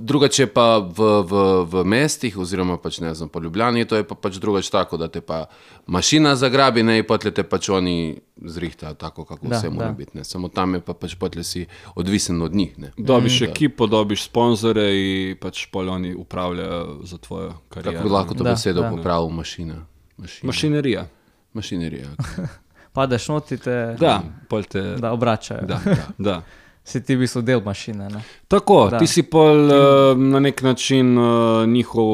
Drugače 0.00 0.46
pa 0.46 0.78
v, 0.78 0.98
v, 1.22 1.32
v 1.64 1.84
mestih, 1.84 2.38
oziroma 2.38 2.76
pač 2.78 3.00
ne 3.00 3.14
znam, 3.14 3.28
po 3.28 3.40
Ljubljani, 3.40 3.84
to 3.84 3.96
je 3.96 4.04
pa 4.04 4.14
pač 4.14 4.36
drugače 4.36 4.70
tako, 4.70 4.96
da 4.96 5.08
te 5.08 5.20
pa 5.20 5.46
mašina 5.86 6.36
zagrabi, 6.36 6.82
ne, 6.82 7.02
potlej 7.02 7.34
te 7.34 7.42
pač 7.42 7.68
oni 7.68 8.14
zrihtajo 8.36 8.94
tako, 8.94 9.24
kako 9.24 9.46
Da, 9.46 9.56
vse 9.56 9.70
mora 9.70 9.86
da. 9.86 9.92
biti. 9.92 10.10
Ne. 10.14 10.24
Samo 10.24 10.48
tam 10.48 10.74
je 10.74 10.80
pa 10.80 10.94
pač 10.94 11.14
potlej 11.14 11.44
si 11.44 11.66
odvisen 11.94 12.42
od 12.42 12.54
njih. 12.54 12.78
Ne. 12.78 12.92
Dobiš 12.96 13.42
ekipo, 13.42 13.86
dobiš 13.86 14.24
sponzore 14.24 14.86
in 14.94 15.36
pač 15.36 15.66
pol 15.66 15.88
oni 15.88 16.14
upravljajo 16.14 17.00
za 17.02 17.18
tvojo 17.18 17.52
kariero. 17.68 17.92
Kako 17.92 18.08
bi 18.08 18.14
lahko 18.14 18.34
to 18.34 18.44
Da, 18.44 18.50
besedo 18.50 18.80
da. 18.80 18.90
popravil 18.90 19.28
mašina? 19.28 19.82
Mašina. 20.16 20.46
Mašinerija. 20.46 21.06
Mašinerija. 21.52 22.08
Padeš 22.94 23.28
noti, 23.28 23.58
te 23.58 23.96
Da, 23.98 24.22
te. 24.70 24.82
da 24.82 25.12
obračajo. 25.12 25.66
da, 25.66 25.80
da. 26.18 26.42
Si 26.88 27.00
ti 27.00 27.12
v 27.12 27.20
bistvu 27.20 27.42
del 27.42 27.60
mašine. 27.60 28.08
Ne? 28.08 28.20
Tako, 28.46 28.88
Da. 28.88 28.98
ti 28.98 29.06
si 29.06 29.22
pol 29.22 29.66
uh, 29.66 29.76
na 30.16 30.40
nek 30.40 30.62
način 30.62 31.12
uh, 31.12 31.26
njihov. 31.64 32.08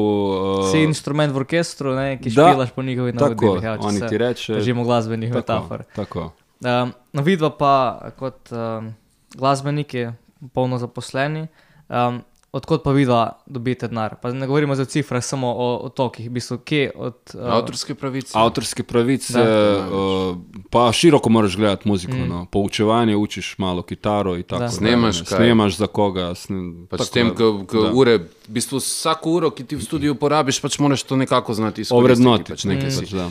Uh, 0.59 0.67
Si 0.67 0.79
instrument 0.79 1.31
v 1.31 1.37
orkestru, 1.37 1.93
ne, 1.93 2.17
ki 2.17 2.29
da, 2.29 2.49
špilaš 2.49 2.69
po 2.71 2.83
njihovih 2.83 3.13
tako, 3.13 3.29
navodilih. 3.45 3.63
Ja, 3.63 3.77
oni 3.81 3.99
se 3.99 4.07
ti 4.07 4.17
reče- 4.17 4.53
Držimo 4.55 4.83
glasbenih 4.83 5.33
metafor. 5.33 5.83
Tako. 5.95 6.31
Um, 6.61 6.91
no, 7.11 7.21
vidva 7.21 7.49
pa 7.51 7.73
kot 8.13 8.51
um, 8.51 8.93
glasbeniki, 9.31 10.07
polno 10.49 10.77
zaposleni. 10.77 11.47
Um, 11.87 12.21
odkot 12.51 12.83
pa 12.83 12.91
vidva 12.91 13.19
dobite 13.45 13.87
denar? 13.87 14.15
Pa 14.15 14.31
ne 14.31 14.47
govorimo 14.47 14.75
za 14.75 14.85
cifre, 14.85 15.21
samo 15.21 15.47
o, 15.49 15.77
o 15.77 15.89
tokih, 15.89 16.25
v 16.25 16.33
bistvu, 16.33 16.57
kje 16.59 16.91
od. 16.97 17.17
Uh, 17.33 17.51
Avtorske 17.51 17.95
pravice. 17.95 18.31
Avtorske 18.33 18.83
pravice, 18.83 19.33
Da. 19.35 19.43
uh, 19.81 20.37
pa 20.69 20.91
široko 20.91 21.29
moraš 21.29 21.57
gledati 21.57 21.87
muziko. 21.87 22.13
Mm. 22.13 22.29
No. 22.29 22.45
Poučevanje, 22.51 23.15
učiš 23.15 23.55
malo 23.57 23.81
kitaro 23.81 24.35
in 24.35 24.43
tako 24.43 24.59
dalje, 24.59 24.71
Snemaš 24.71 25.19
ne. 25.19 25.25
Snemaš 25.25 25.77
za 25.77 25.87
koga. 25.87 26.35
Sne, 26.35 26.87
Pač 26.89 27.09
tem, 27.13 27.31
ko, 27.35 27.65
ko 27.69 27.89
ure, 27.93 28.17
v 28.17 28.55
bistvu 28.57 28.79
vsako 28.79 29.37
uro, 29.39 29.51
ki 29.51 29.63
ti 29.63 29.79
v 29.79 29.85
studiu 29.85 30.15
porabiš, 30.15 30.61
pač 30.61 30.79
moraš 30.79 31.03
to 31.03 31.15
nekako 31.15 31.53
znati 31.53 31.85
izkoristiti. 31.85 31.99
Ovrednotiti, 32.01 32.51
Pač 32.51 32.67
nekaj, 32.69 32.91
pač, 32.91 33.09
si, 33.09 33.15
da. 33.15 33.29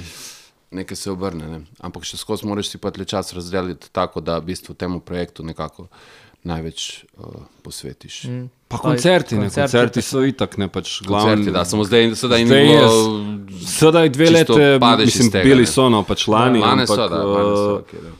nekaj 0.70 0.97
se 0.97 1.11
obrne. 1.11 1.49
Ne? 1.49 1.61
Ampak 1.80 2.07
še 2.09 2.20
skozi 2.20 2.47
moraš 2.47 2.72
si 2.74 2.78
pa 2.78 2.91
tle 2.95 3.05
čas 3.05 3.32
razdeliti 3.37 3.93
tako, 3.93 4.20
da 4.24 4.39
v 4.39 4.53
bistvu 4.53 4.74
temu 4.74 5.01
projektu 5.01 5.45
nekako 5.45 5.89
največ 6.45 7.05
uh, 7.16 7.45
posvetiš. 7.64 8.24
Mm. 8.28 8.49
Pa 8.75 8.79
koncerti, 8.83 9.37
ne, 9.39 9.47
koncerti, 9.47 9.70
koncerti 9.70 10.03
so 10.03 10.25
itak, 10.27 10.57
ne 10.59 10.68
pač 10.68 10.99
Koncerti, 10.99 11.09
glavni. 11.09 11.53
da, 11.55 11.64
samo 11.64 11.85
zdaj, 11.87 12.11
sedaj 12.18 12.45
ni 12.45 12.51
Zdaj 12.51 12.64
bilo. 12.64 12.91
Sedaj 13.66 14.09
dve 14.09 14.31
padeš 14.81 15.07
mislim, 15.07 15.31
tega, 15.31 15.45
bili 15.47 15.66
so 15.66 15.89
no, 15.89 16.03
pač 16.03 16.27
lani, 16.29 16.61
Lane 16.61 16.83
ampak 16.83 16.97
so, 16.97 17.09
da, 17.09 17.20
so, 17.22 17.77
okej, 17.85 18.01
da. 18.03 18.14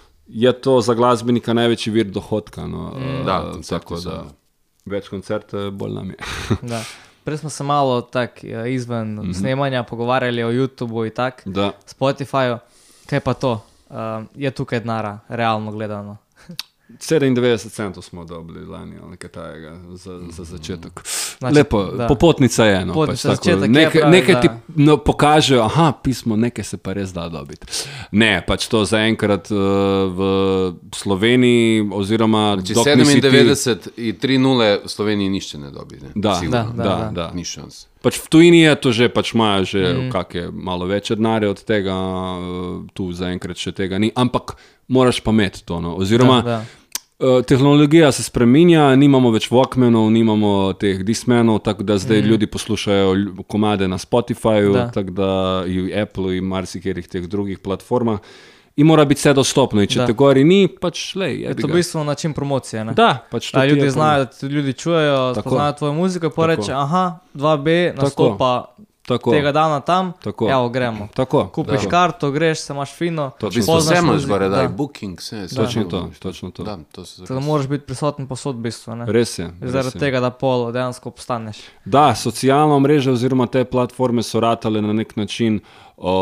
je 0.45 0.53
to 0.67 0.77
za 0.81 0.95
glasbenika 0.95 1.57
največji 1.59 1.93
vir 1.93 2.13
dohodka. 2.15 2.69
No, 2.71 2.93
mm, 2.95 3.25
Da, 3.27 3.41
koncerti 3.53 3.83
tako 3.83 3.99
so, 3.99 4.11
da 4.11 4.17
da. 4.23 4.95
več 4.97 5.11
koncertov, 5.11 5.71
bolj 5.75 5.99
nam 5.99 6.15
je. 6.15 6.19
Da. 6.75 6.85
Prej 7.25 7.41
smo 7.41 7.51
se 7.51 7.65
malo 7.65 8.01
tak, 8.03 8.45
eh, 8.45 8.71
izven 8.75 9.15
mm 9.15 9.23
-hmm. 9.23 9.39
snemanja 9.39 9.83
pogovarjali 9.83 10.45
o 10.45 10.53
YouTubu 10.53 11.07
in 11.07 11.11
tako, 11.11 11.51
da. 11.51 11.73
Spotifyju. 11.87 12.59
Kaj 13.07 13.21
pa 13.21 13.35
to? 13.35 13.53
Uh, 13.91 13.97
je 14.35 14.51
tukaj 14.51 14.81
denara, 14.81 15.19
realno 15.29 15.73
gledano. 15.73 16.17
97 16.89 17.70
centov 17.70 18.03
smo 18.03 18.24
dobili 18.24 18.66
lani 18.66 18.97
ali 19.03 19.11
nekaj 19.11 19.30
tajega 19.30 19.80
za, 19.91 20.20
za 20.30 20.45
začetek. 20.45 20.93
Znači, 20.95 21.35
Znači, 21.39 21.57
Lepo, 21.57 21.85
da. 21.85 21.97
da. 21.97 22.07
popotnica 22.07 22.64
je. 22.64 22.87
No, 22.87 22.95
Popotnica 22.95 23.28
pač 23.28 23.37
za 23.37 23.43
začetek 23.43 23.62
je, 23.62 23.68
nekaj 23.68 24.01
pravi, 24.01 24.16
nekaj 24.16 24.41
ti 24.41 24.49
da. 24.49 24.61
no, 24.76 24.97
pokaže, 24.97 25.59
aha, 25.59 25.93
pismo, 26.03 26.37
nekaj 26.37 26.64
se 26.64 26.76
pa 26.76 26.93
res 26.93 27.12
da 27.12 27.28
dobiti. 27.28 27.66
Ne, 28.11 28.45
pač 28.47 28.68
to 28.68 28.85
zaenkrat 28.85 29.51
uh, 29.51 29.59
v 30.09 30.20
Sloveniji, 30.95 31.89
oziroma 31.93 32.57
Če 32.64 32.74
dokler 32.74 32.99
nisi 32.99 33.20
ti- 33.20 33.28
97 33.28 33.89
in 33.97 34.16
3-0 34.16 34.85
v 34.85 34.89
Sloveniji 34.89 35.28
nišče 35.28 35.59
ne 35.59 35.70
dobi. 35.70 35.99
Ne? 36.03 36.09
Da, 36.14 36.35
Sigurno. 36.35 36.72
Da, 36.76 36.85
da, 36.85 36.85
da. 36.85 37.11
da. 37.11 37.30
Ni 37.35 37.45
šans. 37.45 37.87
Pač 38.05 38.20
v 38.20 38.28
tujini 38.28 38.61
je 38.61 38.74
to 38.76 38.93
že, 38.93 39.09
pač 39.09 39.32
imajo 39.32 39.64
že 39.64 39.80
mm. 39.80 40.11
kakšne 40.12 40.51
malo 40.53 40.85
večje 40.87 41.16
denarje 41.16 41.49
od 41.49 41.64
tega, 41.64 41.97
eh, 41.97 42.89
tu 42.93 43.09
zaenkrat 43.12 43.57
še 43.57 43.72
tega 43.72 43.99
ni, 43.99 44.12
ampak 44.14 44.57
moraš 44.89 45.20
pa 45.20 45.30
imeti 45.30 45.64
to. 45.64 45.80
No. 45.80 45.95
Oziroma, 45.97 46.43
Da, 46.43 46.51
da. 46.51 46.64
eh, 47.39 47.43
tehnologija 47.43 48.12
se 48.12 48.22
spreminja, 48.22 48.97
nimamo 48.97 49.30
več 49.30 49.51
Walkmanov, 49.51 50.11
nimamo 50.11 50.72
teh 50.72 51.05
Discmanov, 51.05 51.59
tako 51.59 51.82
da 51.82 51.99
zdaj 51.99 52.22
mm. 52.22 52.24
ljudi 52.24 52.47
poslušajo 52.47 53.14
komade 53.47 53.89
na 53.89 53.99
Spotifyju, 53.99 54.91
tako 54.95 55.11
da 55.11 55.30
in 55.66 55.91
Apple 56.03 56.37
in 56.37 56.45
marsikerih 56.45 57.09
teh 57.09 57.22
drugih 57.26 57.59
platformah. 57.59 58.18
In 58.76 58.87
mora 58.87 59.05
biti 59.05 59.20
vse 59.20 59.32
dostopno, 59.32 59.80
in 59.80 59.87
če 59.87 59.99
Da. 60.01 60.07
te 60.07 60.12
gori 60.12 60.45
ni, 60.45 60.66
pač 60.68 61.14
le. 61.14 61.28
Je 61.41 61.55
to 61.55 61.68
v 61.68 61.72
bistvu 61.72 62.05
način 62.05 62.32
promocije. 62.32 62.85
Ne? 62.85 62.93
Da, 62.93 63.22
pač 63.30 63.51
to 63.51 63.59
Da 63.59 63.62
ti 63.62 63.70
ljudi 63.70 63.80
je 63.87 63.91
znajo, 63.91 64.24
da 64.41 64.47
ljudi 64.49 64.72
čujejo, 64.72 65.35
spoznajo 65.35 65.72
tvojo 65.72 65.93
muziko, 65.93 66.30
pa 66.30 66.47
reče, 66.47 66.72
aha, 66.72 67.18
2B 67.35 67.95
nastopa 67.97 68.64
Tako. 68.66 68.82
Tega 69.07 69.53
dana 69.53 69.81
tam, 69.81 70.13
Tako. 70.15 70.49
evo 70.49 70.69
gremo. 70.69 71.09
Tako. 71.15 71.49
Kupiš 71.49 71.75
Tako. 71.77 71.91
karto, 71.91 72.31
greš, 72.31 72.59
se 72.61 72.73
imaš 72.73 72.93
fino, 72.93 73.31
Točno 73.33 73.77
vse 73.77 73.99
imaš 73.99 74.27
gore, 74.27 74.49
da 74.49 74.57
je 74.59 74.69
da. 74.69 74.75
booking, 74.75 75.19
vse. 75.19 75.43
vse 75.43 75.57
Točno 75.57 75.83
je 75.83 75.89
to, 75.89 76.11
točno 76.19 76.51
to. 76.51 76.65
Da, 76.65 76.79
to 76.87 77.05
se 77.05 77.21
Tako 77.21 77.35
da 77.35 77.41
moraš 77.41 77.67
biti 77.67 77.85
prisoten 77.85 78.27
posod 78.27 78.57
v 78.57 78.61
bistvu. 78.61 78.95
ne. 78.95 79.05
Res 79.07 79.39
je. 79.39 79.51
res 79.61 79.71
Zaradi 79.71 79.97
je. 79.97 80.01
tega, 80.01 80.21
da 80.21 80.31
pol 80.31 80.73
dejansko 80.73 81.09
obstaneš. 81.09 81.57
Da, 81.85 82.15
socialna 82.15 82.79
mreža 82.79 83.13
oziroma 83.13 83.47
te 83.47 83.65
platforme 83.65 84.23
so 84.23 84.41
ratale 84.41 84.81
na 84.81 84.93
nek 84.95 85.17
način 85.17 85.61
o, 85.99 86.15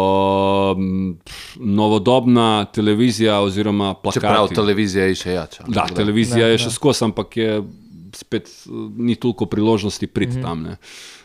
m, 0.73 1.17
pf, 1.17 1.35
novodobna 1.57 2.65
televizija 2.67 3.41
oziroma 3.41 3.95
plakati. 3.95 4.21
Čeprav 4.21 4.49
televizija 4.51 5.05
je 5.05 5.15
še 5.17 5.33
jača. 5.33 5.65
Da, 5.65 5.81
Tako 5.81 5.95
televizija 5.95 6.37
Da, 6.39 6.47
je 6.47 6.53
da. 6.53 6.59
še 6.59 6.71
skozi, 6.71 7.05
ampak 7.05 7.37
je 7.37 7.63
spet 8.13 8.51
ni 8.97 9.15
toliko 9.17 9.47
priložnosti 9.47 10.07
priti 10.07 10.33
Mhm. 10.33 10.43
tam. 10.43 10.63
Ne. 10.63 10.77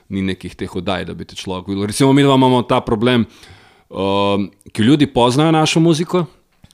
Ni 0.09 0.21
nekih 0.21 0.55
teh 0.55 0.71
oddaj, 0.75 1.05
da 1.05 1.13
bi 1.13 1.25
te 1.27 1.35
človek 1.35 1.67
videl. 1.67 1.87
Recimo, 1.89 2.13
mi 2.13 2.23
dva 2.23 2.35
imamo 2.39 2.61
ta 2.63 2.79
problem, 2.81 3.25
uh, 3.89 4.39
ki 4.71 4.81
ljudi 4.83 5.07
poznajo 5.07 5.51
našo 5.51 5.79
muziko. 5.83 6.25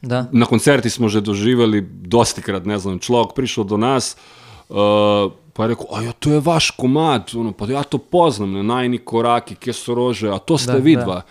Da. 0.01 0.27
Na 0.31 0.45
koncerti 0.45 0.89
smo 0.89 1.09
že 1.09 1.21
doživeli, 1.21 1.81
dosti 1.81 2.41
krat, 2.41 2.65
ne 2.65 2.77
znam, 2.79 2.99
človek 2.99 3.33
prišel 3.35 3.63
do 3.63 3.77
nas. 3.77 4.15
Uh, 4.69 5.31
Pa 5.53 5.63
je 5.63 5.67
rekel, 5.67 5.85
ja, 6.05 6.11
to 6.11 6.31
je 6.33 6.39
vaš 6.39 6.71
komad, 6.71 7.29
ono, 7.35 7.51
pa 7.53 7.69
ja 7.69 7.83
to 7.83 7.97
poznam, 7.97 8.53
ne, 8.53 8.63
najni 8.63 8.97
koraki, 8.97 9.55
kje 9.55 9.73
so 9.73 9.93
rože, 9.93 10.31
a 10.33 10.39
to 10.41 10.57
ste 10.57 10.71
Da, 10.71 10.77
vidva. 10.81 11.21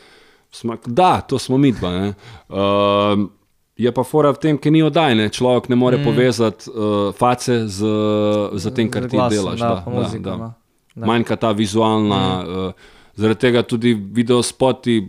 Smo 0.51 0.73
rekli, 0.73 0.93
Da, 0.95 1.21
to 1.21 1.39
smo 1.39 1.59
mi 1.59 1.73
dva. 1.73 1.91
ne. 1.91 2.15
Uh, 2.49 3.27
je 3.77 3.93
pa 3.93 4.05
fora 4.05 4.31
v 4.31 4.39
tem, 4.39 4.59
ker 4.59 4.73
ni 4.73 4.83
oddajne, 4.83 5.27
človek 5.29 5.69
ne 5.69 5.77
more 5.77 5.99
mm. 5.99 6.05
povezati 6.05 6.71
uh, 6.71 7.11
face 7.19 7.67
z, 7.67 7.79
z 8.55 8.75
tem, 8.75 8.91
kar 8.91 9.09
ti 9.11 9.17
glasom, 9.17 9.35
delaš. 9.35 9.59
Da, 9.59 9.69
Da, 9.69 9.83
pa 9.83 9.91
da, 9.91 10.37
da. 10.37 10.53
Da. 10.95 11.07
Manjka 11.07 11.36
ta 11.36 11.53
vizualna, 11.53 12.43
mm. 12.43 12.66
uh, 12.66 12.72
zaradi 13.16 13.40
tega 13.40 13.62
tudi 13.62 13.95
video 13.95 14.43
spoti, 14.43 15.01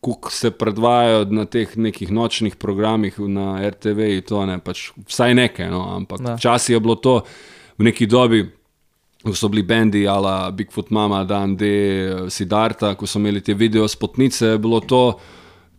ko 0.00 0.30
se 0.30 0.50
predvajajo 0.50 1.24
na 1.30 1.44
teh 1.44 1.76
nekih 1.76 2.10
nočnih 2.12 2.56
programih 2.56 3.18
na 3.18 3.70
RTV, 3.70 3.98
-ju, 3.98 4.20
to 4.28 4.46
ne, 4.46 4.58
pač 4.58 4.90
vsaj 5.08 5.34
nekaj, 5.34 5.70
no, 5.70 5.96
ampak 5.96 6.20
Da. 6.20 6.34
včasih 6.34 6.74
je 6.74 6.80
bilo 6.80 6.94
to 6.94 7.22
v 7.78 7.84
neki 7.84 8.06
dobi. 8.06 8.50
Ko 9.24 9.32
so 9.32 9.48
bili 9.48 9.62
bendi, 9.62 10.08
ala 10.08 10.50
Bigfoot 10.50 10.90
Mama, 10.90 11.24
Dan 11.24 11.56
D, 11.56 11.64
Sidarta, 12.28 12.94
ko 12.94 13.06
so 13.06 13.18
imeli 13.18 13.40
te 13.40 13.54
video 13.54 13.88
spotnice, 13.88 14.46
je 14.46 14.58
bilo 14.58 14.80
to, 14.80 15.18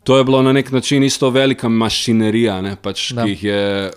to 0.03 0.17
je 0.17 0.23
bilo 0.23 0.41
na 0.41 0.53
nek 0.53 0.71
način 0.71 1.03
isto 1.03 1.29
velika 1.29 1.69
mašinerija, 1.69 2.61
ne, 2.61 2.75
pač, 2.75 3.11
Da. 3.13 3.23
ki 3.23 3.29
jih 3.29 3.43
je 3.43 3.91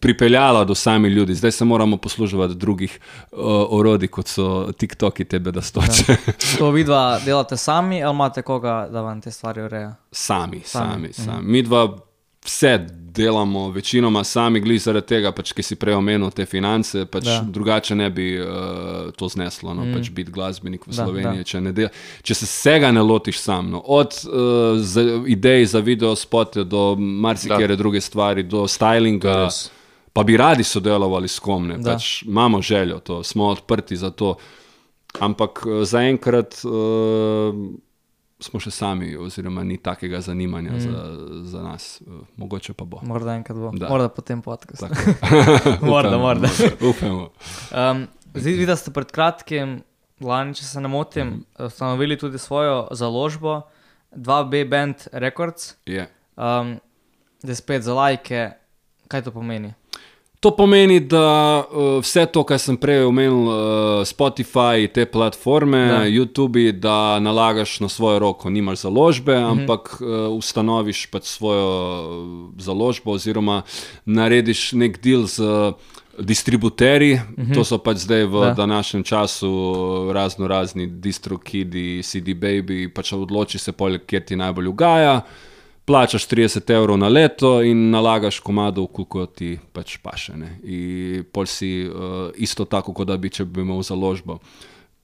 pripeljala 0.00 0.64
do 0.64 0.74
samih 0.74 1.12
ljudi. 1.12 1.34
Zdaj 1.34 1.50
se 1.50 1.64
moramo 1.64 1.96
posluževati 1.96 2.54
drugih 2.54 3.00
uh, 3.32 3.38
orodij, 3.68 4.08
kot 4.08 4.28
so 4.28 4.72
TikToki, 4.72 5.24
tebe 5.24 5.52
da 5.52 5.62
stoče. 5.62 6.16
To 6.58 6.70
vidva 6.70 7.20
delate 7.24 7.56
sami 7.56 8.02
ali 8.04 8.14
imate 8.14 8.42
koga, 8.42 8.88
da 8.92 9.00
vam 9.00 9.20
te 9.20 9.30
stvari 9.30 9.62
ureja? 9.62 9.94
sami, 10.12 10.60
Sami, 10.64 10.92
sami, 10.92 11.12
sami. 11.12 11.52
Mi 11.52 11.62
dva 11.62 11.98
vse 12.44 12.86
delamo, 13.14 13.70
večinoma 13.70 14.24
sami, 14.24 14.60
glede 14.60 14.78
zaradi 14.78 15.06
tega, 15.06 15.32
pač, 15.32 15.52
ki 15.52 15.62
si 15.62 15.76
prej 15.76 15.94
omenil 15.94 16.30
te 16.30 16.46
finance, 16.46 17.04
pač 17.06 17.24
Da. 17.24 17.40
drugače 17.44 17.94
ne 17.94 18.10
bi 18.10 18.40
uh, 18.40 19.12
to 19.16 19.28
zneslo, 19.28 19.74
no, 19.74 19.84
mm. 19.84 19.94
pač 19.94 20.10
biti 20.10 20.32
glasbenik 20.32 20.86
v 20.86 20.90
Da, 20.90 21.04
Sloveniji, 21.04 21.44
da. 21.44 21.44
če, 21.44 21.60
ne 21.60 21.72
del, 21.72 21.88
če 22.22 22.34
se 22.34 22.48
vsega 22.48 22.90
ne 22.92 23.02
lotiš 23.02 23.38
sam. 23.38 23.70
No, 23.70 23.82
od 23.84 24.16
uh, 24.24 24.80
za, 24.80 25.04
idej 25.26 25.66
za 25.66 25.80
video 25.80 26.16
spote 26.16 26.64
do 26.64 26.96
marsikere 26.96 27.76
druge 27.76 28.00
stvari, 28.00 28.42
do 28.42 28.64
stylinga. 28.68 29.44
Res. 29.44 29.70
Pa 30.12 30.22
bi 30.22 30.36
radi 30.36 30.64
sodelovali 30.64 31.28
s 31.28 31.38
kom, 31.38 31.66
ne, 31.66 31.78
Da. 31.78 31.92
pač 31.92 32.22
imamo 32.22 32.62
željo, 32.62 32.98
to, 33.00 33.22
smo 33.22 33.46
odprti 33.46 33.96
za 33.96 34.10
to. 34.10 34.34
Ampak 35.20 35.62
eh, 35.62 35.84
zaenkrat 35.84 36.54
uh, 36.64 36.72
smo 38.38 38.58
še 38.58 38.70
sami, 38.70 39.12
oziroma 39.16 39.62
ni 39.62 39.76
takega 39.76 40.20
zanimanja 40.20 40.72
mm. 40.72 40.80
za, 40.80 41.02
za 41.44 41.62
nas, 41.62 42.02
uh, 42.02 42.12
mogoče 42.36 42.72
pa 42.72 42.84
bo. 42.84 43.00
Morda 43.02 43.34
enkrat 43.34 43.56
bo. 43.56 43.70
Da. 43.72 43.88
Morda 43.88 44.08
potem 44.08 44.42
podcast. 44.42 44.82
Morda, 45.82 46.18
morda. 46.18 46.48
Upamo. 46.82 47.28
Um, 47.72 48.06
zdaj, 48.34 48.52
vi 48.52 48.66
da 48.66 48.76
ste 48.76 48.90
pred 48.90 49.08
kratkim, 49.08 49.78
lani, 50.20 50.54
če 50.54 50.64
se 50.64 50.80
ne 50.80 50.88
motim, 50.88 51.26
Mhm. 51.28 51.66
ustanovili 51.66 52.16
tudi 52.16 52.38
svojo 52.38 52.88
založbo, 52.90 53.62
2B 54.12 54.68
Band 54.68 54.94
Records. 55.14 55.74
Je. 55.86 56.04
Um, 56.36 56.76
zdaj 57.40 57.54
spet 57.56 57.82
za 57.82 57.94
lajke, 57.94 58.50
kaj 59.08 59.22
to 59.22 59.30
pomeni? 59.30 59.72
To 60.42 60.50
pomeni, 60.50 60.98
da 61.00 61.62
uh, 61.62 62.00
vse 62.02 62.24
to, 62.26 62.42
kar 62.42 62.58
sem 62.58 62.74
prej 62.76 63.04
omenil, 63.06 63.44
uh, 63.46 63.54
Spotify, 64.02 64.88
te 64.90 65.04
platforme, 65.06 65.78
Da. 65.86 66.00
YouTube, 66.04 66.72
da 66.72 67.20
nalagaš 67.22 67.76
na 67.80 67.88
svojo 67.88 68.18
roko, 68.18 68.50
nimaš 68.50 68.82
založbe, 68.82 69.36
Mhm. 69.38 69.46
ampak 69.52 69.96
uh, 70.00 70.34
ustanoviš 70.34 71.06
pač 71.06 71.30
svojo 71.30 71.68
uh, 71.68 72.16
založbo, 72.58 73.12
oziroma 73.12 73.62
narediš 74.04 74.72
nek 74.72 74.98
deal 74.98 75.26
z. 75.26 75.38
Uh, 75.40 75.74
Distributerji, 76.18 77.20
to 77.54 77.64
so 77.64 77.78
pač 77.80 78.04
zdaj 78.04 78.26
v. 78.28 78.32
Da. 78.32 78.46
da. 78.46 78.54
današnjem 78.54 79.02
času 79.02 79.48
razno 80.12 80.44
razni 80.46 80.84
distrokidi, 80.86 82.02
CD 82.04 82.36
baby, 82.36 82.92
pač 82.94 83.12
odloči 83.16 83.58
se, 83.58 83.72
pol, 83.72 83.96
kjer 84.06 84.20
ti 84.24 84.36
najbolj 84.36 84.68
ugaja, 84.68 85.22
plačaš 85.84 86.26
30 86.28 86.70
evrov 86.74 86.98
na 86.98 87.08
leto 87.08 87.62
in 87.62 87.90
nalagaš 87.90 88.40
komadov, 88.40 88.86
koliko 88.86 89.26
ti 89.26 89.58
pač 89.72 89.96
paše. 90.02 90.36
Ne. 90.36 90.58
In 90.62 91.24
pol 91.32 91.46
si 91.46 91.86
uh, 91.86 92.30
isto 92.36 92.64
tako, 92.64 92.92
kot 92.92 93.08
da 93.08 93.16
bi 93.16 93.30
če 93.30 93.44
bi 93.44 93.60
imel 93.60 93.82
založbo. 93.82 94.38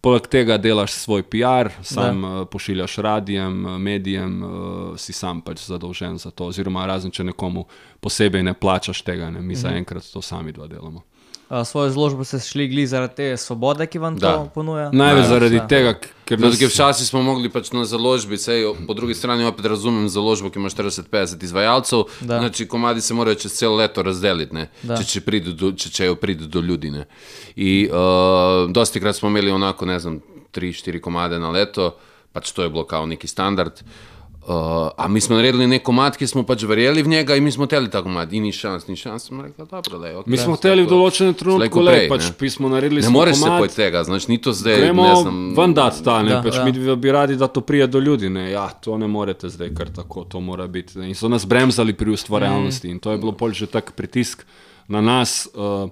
Poleg 0.01 0.29
tega 0.31 0.55
delaš 0.63 0.93
svoj 0.95 1.25
PR, 1.27 1.73
sam 1.83 2.23
uh, 2.25 2.35
pošiljaš 2.47 2.97
radijem, 3.03 3.67
eh, 3.67 3.79
medijem, 3.79 4.43
uh, 4.43 4.53
si 4.97 5.13
sam 5.13 5.41
pač 5.43 5.65
zadolžen 5.67 6.19
za 6.23 6.31
to, 6.31 6.53
oziroma 6.53 6.87
razen 6.87 7.11
če 7.11 7.27
nekomu 7.33 7.67
posebej 8.01 8.47
ne 8.47 8.55
plačaš 8.55 9.03
tega, 9.03 9.31
ne. 9.31 9.43
mi 9.43 9.55
Mhm. 9.55 9.61
zaenkrat 9.61 10.07
to 10.13 10.23
sami 10.23 10.53
dva 10.53 10.71
delamo. 10.71 11.03
Uh, 11.51 11.65
svojo 11.65 11.91
zložbo 11.91 12.25
ste 12.25 12.39
šli 12.39 12.69
gli 12.69 12.87
zaradi 12.87 13.15
te 13.15 13.37
svobode, 13.37 13.87
ki 13.87 13.99
vam 13.99 14.17
Da. 14.17 14.33
to 14.35 14.51
ponuja. 14.55 14.91
Največ 14.93 15.23
Ja. 15.23 15.29
zaradi 15.29 15.57
Ja. 15.57 15.67
tega, 15.67 15.95
ker 16.25 16.37
nas, 16.39 16.59
ker 16.59 16.69
včasih 16.69 17.07
smo 17.07 17.23
mogli 17.23 17.49
pač 17.49 17.73
na 17.73 17.85
založbi, 17.85 18.37
sej, 18.37 18.67
po 18.87 18.93
drugi 18.93 19.15
strani 19.15 19.45
opet 19.45 19.65
razumem 19.65 20.09
založbo, 20.09 20.51
ki 20.51 20.59
ima 20.59 20.69
40-50 20.69 21.43
izvajalcev, 21.43 21.99
Da. 22.21 22.39
znači 22.39 22.69
komadi 22.69 23.01
se 23.01 23.15
morajo 23.15 23.35
čez 23.37 23.53
celo 23.55 23.77
leto 23.77 24.03
razdeliti, 24.03 24.55
ne, 24.55 24.69
Da. 24.83 24.97
če, 24.97 25.05
če, 25.07 25.21
pride 25.23 25.53
do, 25.53 25.73
če, 25.73 25.89
če 25.91 26.05
jo 26.05 26.15
pride 26.17 26.45
do 26.47 26.61
ljudi. 26.61 26.91
Ne. 26.91 27.07
In 27.57 27.89
uh, 27.89 27.97
dosti 28.69 29.01
krat 29.01 29.17
smo 29.17 29.29
imeli 29.29 29.51
onako, 29.51 29.87
ne 29.87 29.99
znam, 29.99 30.21
3-4 30.53 31.01
komade 31.01 31.39
na 31.39 31.49
leto, 31.51 31.97
pač 32.31 32.53
to 32.53 32.63
je 32.63 32.69
bilo 32.69 32.85
kao 32.85 33.07
neki 33.07 33.27
standard. 33.27 33.73
Uh, 33.73 34.18
a 34.97 35.09
mi 35.09 35.21
smo 35.21 35.37
naredili 35.37 35.67
nek 35.67 35.83
komad, 35.83 36.17
ki 36.17 36.27
smo 36.27 36.43
pač 36.43 36.63
verjeli 36.63 37.03
v 37.03 37.09
njega 37.09 37.37
in 37.37 37.45
mi 37.45 37.53
smo 37.53 37.67
teli 37.67 37.91
ta 37.91 38.03
komad, 38.03 38.33
in 38.33 38.43
ni 38.43 38.53
šans, 38.53 38.87
ni 38.89 38.97
šans, 38.97 39.25
smo 39.25 39.43
rekli, 39.43 39.67
dobro, 39.67 39.99
le, 39.99 40.15
okay, 40.17 40.27
mi 40.27 40.37
smo 40.37 40.57
hteli 40.57 40.83
v 40.83 40.89
določenem 40.89 41.35
trenutku, 41.35 41.81
le, 41.81 42.09
pač 42.09 42.31
mi 42.33 42.51
smo 42.51 42.69
naredili 42.69 43.01
Ne 43.01 43.07
smo 43.07 43.13
moreš 43.13 43.37
se 43.37 43.43
komad, 43.43 43.59
pojti 43.59 43.77
tega, 43.77 44.05
znači 44.05 44.27
ni 44.29 44.39
to 44.39 44.53
zdaj, 44.53 44.77
Gremo 44.79 45.03
ne 45.05 45.15
znam. 45.17 45.55
ven 45.55 45.75
dati 45.75 46.05
ta, 46.05 46.23
ne, 46.23 46.31
Da, 46.31 46.43
pač 46.43 46.57
ja. 46.57 46.65
mi 46.65 46.73
bi- 46.73 46.97
bi 46.97 47.13
radi, 47.13 47.37
da 47.37 47.47
to 47.47 47.61
prije 47.61 47.87
do 47.87 48.01
ljudi. 48.01 48.29
Ne. 48.29 48.51
Ja, 48.51 48.69
to 48.71 48.97
ne 48.97 49.07
morete 49.07 49.49
zdaj 49.49 49.75
kar 49.75 49.89
tako, 49.91 50.25
to 50.25 50.41
mora 50.41 50.67
biti. 50.67 50.99
Ne. 50.99 51.09
In 51.09 51.15
so 51.15 51.29
nas 51.29 51.45
bremzali 51.45 51.93
pri 51.93 52.11
ustvarjalnosti 52.11 52.89
in 52.89 52.99
to 52.99 53.13
je 53.13 53.19
bilo 53.19 53.33
pol 53.33 53.53
že 53.53 53.67
tak 53.67 53.93
pritisk 53.93 54.47
na 54.89 55.01
nas. 55.01 55.49
Uh, 55.53 55.91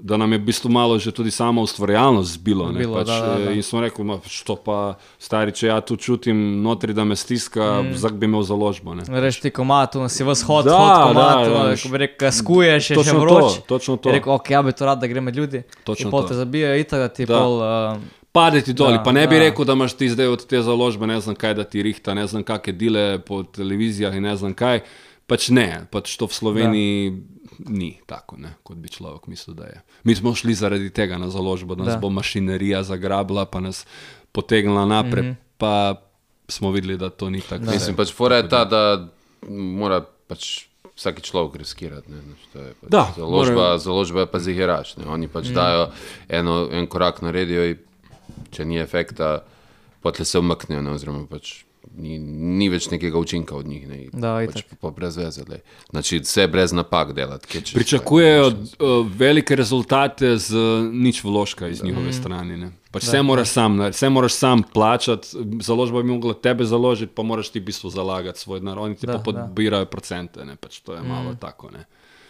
Da 0.00 0.16
nam 0.16 0.32
je 0.32 0.38
v 0.38 0.42
bistvu 0.42 0.68
malo 0.68 0.98
že 0.98 1.10
tudi 1.10 1.30
sama 1.30 1.60
ustvarjalnost 1.60 2.32
zbilo. 2.32 2.68
ne, 2.68 2.74
Zbilo, 2.74 2.94
pač, 2.94 3.06
da, 3.06 3.16
da, 3.18 3.38
da. 3.38 3.50
eh, 3.50 3.54
In 3.54 3.62
smo 3.62 3.80
rekli, 3.80 4.00
što 4.26 4.56
pa 4.56 4.76
stari, 5.18 5.52
če 5.52 5.66
ja 5.66 5.80
tu 5.80 5.96
čutim 5.96 6.62
notri, 6.62 6.92
da 6.92 7.04
me 7.04 7.16
stiska, 7.16 7.60
mm. 7.82 7.94
zak 7.94 8.12
bi 8.14 8.24
imel 8.24 8.42
založbo. 8.42 8.94
Reš 9.06 9.40
ti 9.40 9.50
komat, 9.50 9.94
no 9.94 10.08
si 10.08 10.24
vas 10.24 10.42
hod, 10.42 10.64
Da, 10.64 10.72
hod 10.72 10.88
komat, 11.06 11.44
da, 11.44 11.64
da. 11.66 11.76
ko 11.76 11.88
bi 11.88 11.98
rekel, 11.98 12.30
skuješ, 12.30 12.72
je 12.82 12.94
še 12.94 12.94
Točno 12.96 13.18
vroč. 13.18 13.42
to, 13.54 13.60
točno 13.68 13.96
to. 13.98 14.10
Rekel, 14.10 14.32
ok, 14.32 14.50
ja 14.50 14.62
bi 14.62 14.72
to 14.72 14.84
rad, 14.84 14.98
da 14.98 15.06
gremo 15.06 15.24
med 15.24 15.36
ljudi. 15.36 15.62
Točno 15.84 16.04
in 16.04 16.10
pol 16.10 16.22
to. 16.22 16.28
te 16.28 16.34
zabijajo, 16.36 16.76
itak 16.76 16.98
da 16.98 17.08
ti 17.10 17.26
Da. 17.26 17.36
pol... 17.36 17.52
Uh, 17.54 18.00
Pade 18.32 18.60
ti 18.60 18.72
dol, 18.72 18.94
pa 19.04 19.10
ne 19.10 19.26
bi 19.26 19.34
da. 19.34 19.42
rekel, 19.42 19.64
da 19.64 19.72
imaš 19.72 19.92
ti 19.94 20.08
zdaj 20.08 20.26
od 20.28 20.46
te 20.46 20.62
založbe, 20.62 21.02
ne 21.04 21.20
znam 21.20 21.34
kaj, 21.34 21.54
da 21.54 21.64
ti 21.64 21.82
rihta, 21.82 22.14
ne 22.14 22.26
znam 22.26 22.42
kakšne 22.42 22.72
dile 22.72 23.18
po 23.18 23.42
televizijah 23.44 24.14
in 24.14 24.22
ne 24.22 24.36
znam 24.36 24.54
kaj. 24.54 24.80
Pač 25.26 25.48
ne, 25.48 25.66
pač 25.86 26.14
to 26.14 26.26
v 26.26 26.32
Sloveniji 26.32 27.10
da. 27.10 27.16
Ni 27.68 28.00
tako, 28.06 28.36
ne, 28.36 28.54
kot 28.62 28.76
bi 28.76 28.88
človek 28.88 29.26
mislil, 29.26 29.54
da 29.54 29.64
je. 29.64 29.82
Mi 30.04 30.14
smo 30.14 30.34
šli 30.34 30.54
zaradi 30.54 30.90
tega 30.90 31.18
na 31.18 31.30
založbo, 31.30 31.74
da 31.74 31.84
nas 31.84 31.88
Da. 31.88 31.94
da. 31.94 32.00
bo 32.00 32.10
mašinerija 32.10 32.82
zagrabila, 32.82 33.44
pa 33.44 33.60
nas 33.60 33.86
potegnila 34.32 34.86
naprej, 34.86 35.22
mm 35.22 35.26
-hmm. 35.28 35.36
pa 35.58 36.02
smo 36.48 36.70
videli, 36.70 36.96
da 36.96 37.10
to 37.10 37.30
ni 37.30 37.40
tako. 37.40 37.64
Mislim, 37.64 37.96
pač 37.96 38.12
fora 38.12 38.36
je 38.36 38.48
ta, 38.48 38.64
da 38.64 39.08
mora 39.48 40.04
pač 40.26 40.64
vsak 40.96 41.20
človek 41.20 41.56
riskirati. 41.56 42.10
Ne, 42.10 42.20
Znači, 42.20 42.42
to 42.52 42.58
je 42.58 42.74
pač 42.80 42.90
Da, 42.90 43.12
založba, 43.16 43.54
morajo- 43.54 43.78
založba 43.78 44.20
je 44.20 44.26
pa 44.26 44.38
ziherač. 44.38 44.96
Ne. 44.96 45.04
Oni 45.06 45.28
pač 45.28 45.48
mm. 45.48 45.54
dajo 45.54 45.90
eno, 46.28 46.68
en 46.72 46.86
korak 46.86 47.22
naredijo 47.22 47.64
in 47.64 47.78
če 48.50 48.64
ni 48.64 48.78
efekta, 48.78 49.38
potle 50.00 50.24
se 50.24 50.38
umaknejo, 50.38 50.82
ne, 50.82 50.90
oziroma 50.90 51.26
pač 51.26 51.64
ni, 51.92 52.18
ni 52.18 52.68
več 52.68 52.90
nekega 52.90 53.18
učinka 53.18 53.54
od 53.54 53.66
njih. 53.66 53.88
Ne, 53.88 53.98
Da, 54.12 54.38
pač 54.46 54.62
pa, 54.62 54.76
pa 54.78 54.90
brez 54.90 55.16
veze. 55.16 55.42
lej. 55.44 55.58
Znači, 55.90 56.18
vse 56.18 56.46
brez 56.46 56.72
napak 56.72 57.12
delati. 57.12 57.60
češ- 57.60 57.74
Pričakujejo 57.74 58.46
uh, 58.46 58.54
velike 59.08 59.56
rezultate 59.56 60.36
z 60.38 60.54
nič 60.92 61.24
vložka 61.24 61.68
iz 61.68 61.82
njihove 61.82 62.12
strani. 62.12 62.56
ne. 62.56 62.70
Pač 62.90 63.02
vse 63.02 63.22
moraš 63.22 63.48
sam, 63.48 63.80
vse 63.80 64.08
moraš 64.08 64.32
sam 64.34 64.62
plačati, 64.64 65.28
založba 65.60 66.02
bi 66.02 66.08
mogla 66.08 66.34
tebe 66.34 66.64
založiti, 66.64 67.12
pa 67.14 67.22
moraš 67.22 67.48
ti 67.48 67.60
v 67.60 67.64
bistvu 67.64 67.90
zalagati 67.90 68.38
svoj 68.38 68.60
denar, 68.60 68.78
oni 68.78 68.94
ti 68.94 69.06
Da, 69.06 69.12
pa 69.14 69.32
da. 69.32 69.44
podbirajo 69.44 69.84
procente, 69.86 70.44
ne. 70.44 70.56
pač 70.56 70.80
to 70.80 70.94
je 70.94 71.02
malo 71.02 71.34
tako. 71.34 71.70
Ne. 71.70 71.84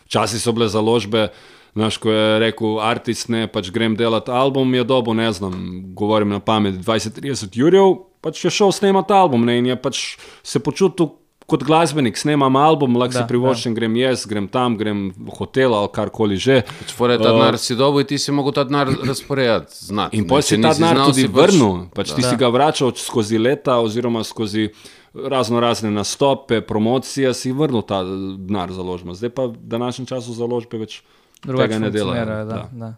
Včasih 0.05 0.37
so 0.39 0.53
bile 0.53 0.69
založbe, 0.69 1.29
znaš, 1.73 1.97
ko 1.97 2.11
je 2.11 2.39
rekel 2.41 2.81
artist, 2.81 3.29
ne, 3.29 3.47
pač 3.47 3.71
grem 3.71 3.95
delati 3.95 4.31
album, 4.31 4.75
je 4.75 4.85
dobo, 4.85 5.15
ne 5.15 5.33
znam, 5.33 5.55
govorim 5.95 6.29
na 6.29 6.41
pamet, 6.41 6.75
20-30 6.77 7.49
jurjev, 7.55 8.10
pač 8.21 8.45
je 8.45 8.51
šel 8.51 8.73
snemati 8.73 9.13
album 9.13 9.45
ne, 9.45 9.59
in 9.59 9.67
je 9.67 9.77
pač 9.77 10.03
se 10.43 10.59
počutil 10.59 11.17
kot 11.47 11.65
glasbenik, 11.65 12.15
snemam 12.15 12.55
album, 12.55 12.95
lahko 12.95 13.13
Da, 13.13 13.19
si 13.19 13.29
privoščim, 13.29 13.75
grem 13.75 13.97
jaz, 13.97 14.23
grem 14.25 14.47
tam, 14.47 14.77
grem 14.77 15.11
v 15.11 15.35
hotel 15.35 15.75
ali 15.75 15.89
karkoli 15.89 16.37
že. 16.37 16.63
Pač 16.63 16.93
fora 16.93 17.13
je 17.13 17.19
ta 17.19 17.33
denar 17.33 17.59
si 17.59 17.75
dobil 17.75 18.05
ti 18.05 18.15
si 18.17 18.31
mogel 18.31 18.53
ta 18.53 18.63
denar 18.63 18.87
razporejati. 19.11 19.75
Znati, 19.85 20.15
In 20.17 20.29
Če 20.29 20.43
si 20.45 20.61
ta 20.61 20.71
denar 20.71 21.03
tudi 21.05 21.23
si 21.23 21.27
pač- 21.27 21.35
vrnil, 21.35 21.91
pač 21.91 22.13
ti 22.13 22.23
Da. 22.23 22.29
si 22.29 22.37
ga 22.37 22.49
vračal 22.49 22.95
skozi 22.95 23.35
leta, 23.37 23.81
oziroma 23.81 24.23
skozi 24.23 24.71
razno 25.13 25.59
razne 25.59 25.91
nastope, 25.91 26.61
promocije, 26.63 27.35
si 27.35 27.51
vrnil 27.51 27.83
ta 27.83 28.05
denar 28.39 28.71
založba. 28.71 29.11
Zdaj 29.13 29.31
pa 29.31 29.43
v 29.45 29.59
današnjem 29.59 30.07
času 30.07 30.31
založbe 30.33 30.79
več 30.79 31.03
drugače 31.43 31.67
tega 31.69 31.79
ne 31.81 31.91
delajo. 31.91 32.25
Da, 32.27 32.45
Da. 32.45 32.69
da. 32.71 32.91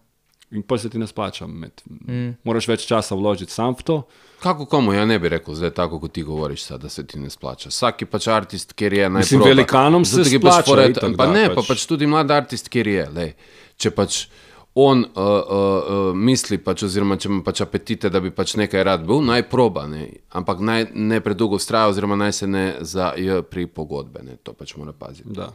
In 0.52 0.62
pa 0.62 0.76
se 0.78 0.90
ti 0.90 0.98
ne 0.98 1.06
splača. 1.06 1.46
Med, 1.46 1.82
mm. 1.86 2.34
Moraš 2.44 2.68
več 2.68 2.84
časa 2.86 3.16
vložiti 3.16 3.52
sam 3.52 3.72
v 3.72 3.82
to. 3.82 3.96
Kako 4.42 4.66
komu, 4.66 4.92
ja 4.92 5.06
ne 5.06 5.16
bi 5.18 5.30
rekel, 5.32 5.54
zdaj 5.54 5.70
tako 5.70 6.00
kot 6.02 6.12
ti 6.12 6.22
govoriš, 6.22 6.64
sad, 6.64 6.80
da 6.82 6.88
se 6.92 7.06
ti 7.06 7.18
ne 7.18 7.30
splača. 7.30 7.70
Vsak 7.70 8.02
je 8.02 8.06
pač 8.06 8.28
artist, 8.28 8.72
kjer 8.72 8.92
je 8.92 9.08
najprej. 9.08 9.38
Mislim, 9.38 9.42
velikanom 9.48 10.04
se 10.04 10.24
splača, 10.24 10.86
itak, 10.90 11.16
Pa 11.16 11.26
da, 11.26 11.32
ne, 11.32 11.46
pač. 11.48 11.54
pa 11.56 11.62
pač 11.68 11.86
tudi 11.86 12.06
mlad 12.06 12.30
artist, 12.30 12.68
kjer 12.68 12.86
je. 12.90 13.04
Lej. 13.14 13.32
Če 13.80 13.90
pač 13.94 14.26
on 14.74 15.04
uh, 15.04 15.22
uh, 15.22 15.42
uh, 15.52 16.16
misli, 16.16 16.58
pač, 16.58 16.82
oziroma 16.84 17.16
če 17.20 17.28
ima 17.28 17.42
pač 17.44 17.60
apetite, 17.60 18.10
da 18.10 18.20
bi 18.20 18.30
pač 18.32 18.54
nekaj 18.56 18.84
rad 18.84 19.06
bil, 19.06 19.20
naj 19.24 19.44
proba, 19.48 19.86
ne. 19.86 20.08
ampak 20.32 20.60
naj 20.64 20.86
ne 20.94 21.20
predolgo 21.20 21.56
vztraja, 21.60 21.92
oziroma 21.92 22.16
naj 22.16 22.32
se 22.32 22.46
ne 22.48 22.64
zaje 22.80 23.42
pri 23.42 23.66
pogodbe. 23.68 24.22
Ne. 24.24 24.36
To 24.42 24.52
pač 24.56 24.76
mora 24.76 24.92
paziti. 24.92 25.28
Da. 25.32 25.50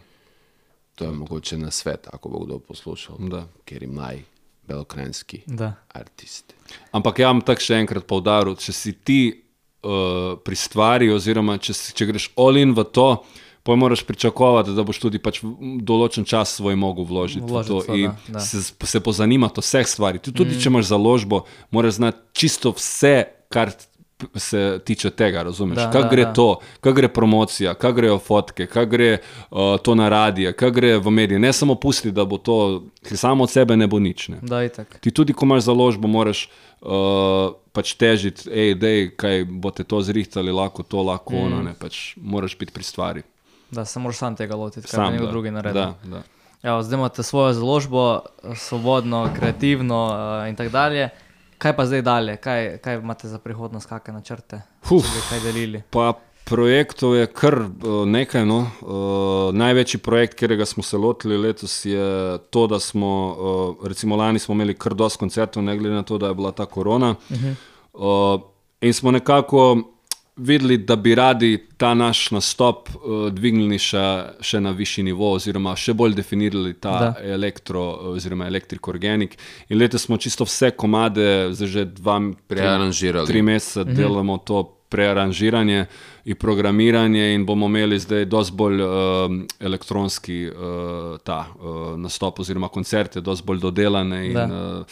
To 0.97 1.05
je 1.05 1.11
mogoče 1.11 1.57
na 1.57 1.71
svet, 1.71 2.07
ako 2.13 2.29
bo 2.29 2.39
kdo 2.45 2.59
poslušal, 2.59 3.17
Da. 3.29 3.43
ker 3.65 3.83
je 3.83 3.89
mlaj, 3.89 4.21
belokranski 4.67 5.41
Da. 5.47 5.73
artist. 5.95 6.53
Ampak 6.91 7.19
ja 7.19 7.31
tako 7.45 7.61
še 7.63 7.79
enkrat 7.79 8.07
poudaril, 8.07 8.55
če 8.55 8.73
si 8.75 8.93
ti 8.93 9.19
uh, 9.31 10.35
pri 10.37 10.55
stvari, 10.55 11.09
oziroma 11.13 11.57
če, 11.57 11.73
si, 11.73 11.93
če 11.95 12.05
greš 12.05 12.29
all-in 12.35 12.73
v 12.75 12.83
to, 12.83 13.23
pa 13.63 13.75
moraš 13.75 14.03
pričakovati, 14.07 14.71
da 14.71 14.83
boš 14.87 14.99
tudi 15.03 15.19
pač 15.19 15.41
v 15.43 15.51
določen 15.83 16.23
čas 16.23 16.55
svoj 16.55 16.77
mogel 16.79 17.03
vložiti 17.03 17.43
v 17.43 17.51
Vložiti 17.51 17.73
to 17.73 17.81
svoj, 17.83 17.99
in 17.99 18.11
da, 18.29 18.39
da. 18.39 18.39
se, 18.39 18.61
se 18.63 18.99
pozanimati 19.03 19.59
vseh 19.59 19.87
stvarih. 19.87 20.21
Tudi, 20.23 20.37
tudi 20.39 20.55
če 20.55 20.71
imaš 20.71 20.87
založbo, 20.87 21.43
moraš 21.71 21.99
znati 21.99 22.19
čisto 22.31 22.71
vse, 22.71 23.15
kar 23.51 23.75
p- 23.75 23.96
se 24.35 24.79
tiče 24.85 25.09
tega, 25.09 25.43
razumeš? 25.43 25.77
Da, 25.77 26.07
gre 26.11 26.25
da. 26.25 26.33
to, 26.33 26.59
kako 26.79 26.93
gre 26.95 27.07
promocija, 27.07 27.73
kako 27.73 27.93
grejo 27.93 28.19
fotke, 28.19 28.65
kako 28.65 28.89
gre 28.91 29.17
uh, 29.17 29.57
to 29.81 29.95
na 29.95 30.09
radije, 30.09 30.53
kako 30.53 30.71
gre 30.71 30.97
v 30.97 31.11
medije. 31.11 31.39
Ne 31.39 31.53
samo 31.53 31.75
pusti, 31.75 32.11
da 32.11 32.25
bo 32.25 32.37
to, 32.37 32.83
ker 33.07 33.17
samo 33.17 33.43
od 33.43 33.51
sebe 33.51 33.77
ne 33.77 33.87
bo 33.87 33.99
nič. 33.99 34.27
Ne. 34.27 34.37
Da, 34.41 34.63
itak. 34.63 34.99
Ti 34.99 35.11
tudi, 35.11 35.33
ko 35.33 35.45
imaš 35.45 35.63
založbo, 35.63 36.07
moraš 36.07 36.49
uh, 36.81 37.53
pač 37.71 37.93
težiti, 37.93 38.49
hej, 38.49 38.75
dej, 38.75 39.09
kaj 39.17 39.45
boste 39.45 39.83
to 39.83 40.01
zrihtali, 40.01 40.51
lahko 40.51 40.83
to, 40.83 41.03
lahko 41.03 41.35
mm. 41.35 41.45
ono, 41.45 41.61
ne, 41.69 41.75
pač 41.77 42.15
moraš 42.17 42.57
biti 42.57 42.73
pri 42.73 42.83
stvari. 42.83 43.21
Da 43.71 43.85
se 43.85 43.99
moraš 43.99 44.17
sam 44.17 44.35
tega 44.35 44.55
lotiti, 44.55 44.87
Sam, 44.87 45.13
nekdo 45.13 45.27
drugi 45.27 45.51
naredi. 45.51 45.79
Da, 45.79 45.93
da. 46.03 46.23
Ja, 46.63 46.81
zdaj 46.83 46.97
imate 46.97 47.23
svojo 47.23 47.53
založbo, 47.53 48.19
svobodno, 48.55 49.29
kreativno 49.35 50.05
uh, 50.07 50.49
in 50.49 50.55
tako 50.55 50.69
dalje. 50.69 51.09
Kaj 51.57 51.75
pa 51.75 51.85
zdaj 51.85 52.01
dalje, 52.01 52.37
kaj, 52.37 52.77
kaj 52.77 52.99
imate 53.01 53.27
za 53.27 53.39
prihodnost, 53.39 53.89
kakšne 53.89 54.13
načrte? 54.13 54.61
Uf. 54.89 55.05
Kaj 55.29 55.39
delili. 55.41 55.81
Pa 55.89 56.13
projektov 56.45 57.15
je 57.15 57.27
kar 57.27 57.59
uh, 57.59 58.05
nekaj. 58.05 58.45
No. 58.45 58.59
Uh, 58.81 59.55
največji 59.55 59.99
projekt, 59.99 60.37
katerega 60.37 60.65
smo 60.65 60.83
se 60.83 60.97
lotili 60.97 61.37
letos, 61.37 61.85
je 61.85 62.37
to, 62.49 62.67
da 62.67 62.79
smo, 62.79 63.11
uh, 63.79 63.87
recimo 63.87 64.15
lani 64.15 64.39
smo 64.39 64.55
imeli 64.55 64.77
kar 64.77 64.93
dosti 64.93 65.19
koncertov, 65.19 65.63
ne 65.63 65.77
glede 65.77 65.95
na 65.95 66.03
to, 66.03 66.17
da 66.17 66.27
je 66.27 66.35
bila 66.35 66.51
ta 66.51 66.65
korona. 66.65 67.15
Uh 67.29 67.37
-huh. 67.37 67.55
uh, 67.93 68.41
in 68.81 68.93
smo 68.93 69.11
nekako 69.11 69.77
videli, 70.37 70.77
da 70.77 70.95
bi 70.95 71.15
radi 71.15 71.57
ta 71.77 71.93
naš 71.93 72.31
nastop 72.31 72.89
uh, 72.89 73.27
dvignili 73.33 73.79
še, 73.79 74.03
še 74.41 74.61
na 74.61 74.71
višji 74.71 75.03
nivo, 75.09 75.31
oziroma 75.37 75.75
še 75.77 75.93
bolj 75.97 76.15
definirali 76.17 76.73
ta 76.73 76.97
Da. 76.97 77.11
elektro, 77.21 77.83
oziroma 78.13 78.47
elektrikorgenik. 78.47 79.37
In 79.69 79.79
letos 79.81 80.07
smo 80.07 80.17
čisto 80.17 80.45
vse 80.47 80.71
komade, 80.71 81.49
zdaj 81.53 81.67
že 81.67 81.85
dva, 81.85 82.19
tri- 82.47 82.57
Prearanžirali. 82.57 83.27
Tri 83.27 83.41
mesece 83.41 83.85
mhm. 83.85 83.95
delamo 83.95 84.37
to 84.37 84.76
prearanžiranje 84.89 85.85
in 86.25 86.35
programiranje, 86.35 87.33
in 87.33 87.45
bomo 87.45 87.65
imeli 87.65 87.99
zdaj 87.99 88.25
dosti 88.25 88.55
bolj 88.55 88.81
um, 88.83 89.41
elektronski 89.59 90.47
uh, 90.47 91.17
ta 91.23 91.45
uh, 91.47 91.97
nastop, 91.99 92.39
oziroma 92.39 92.67
koncerte, 92.67 93.21
dosti 93.21 93.45
bolj 93.45 93.59
dodelane 93.59 94.25
in 94.27 94.33
Da. 94.33 94.45
uh, 94.45 94.85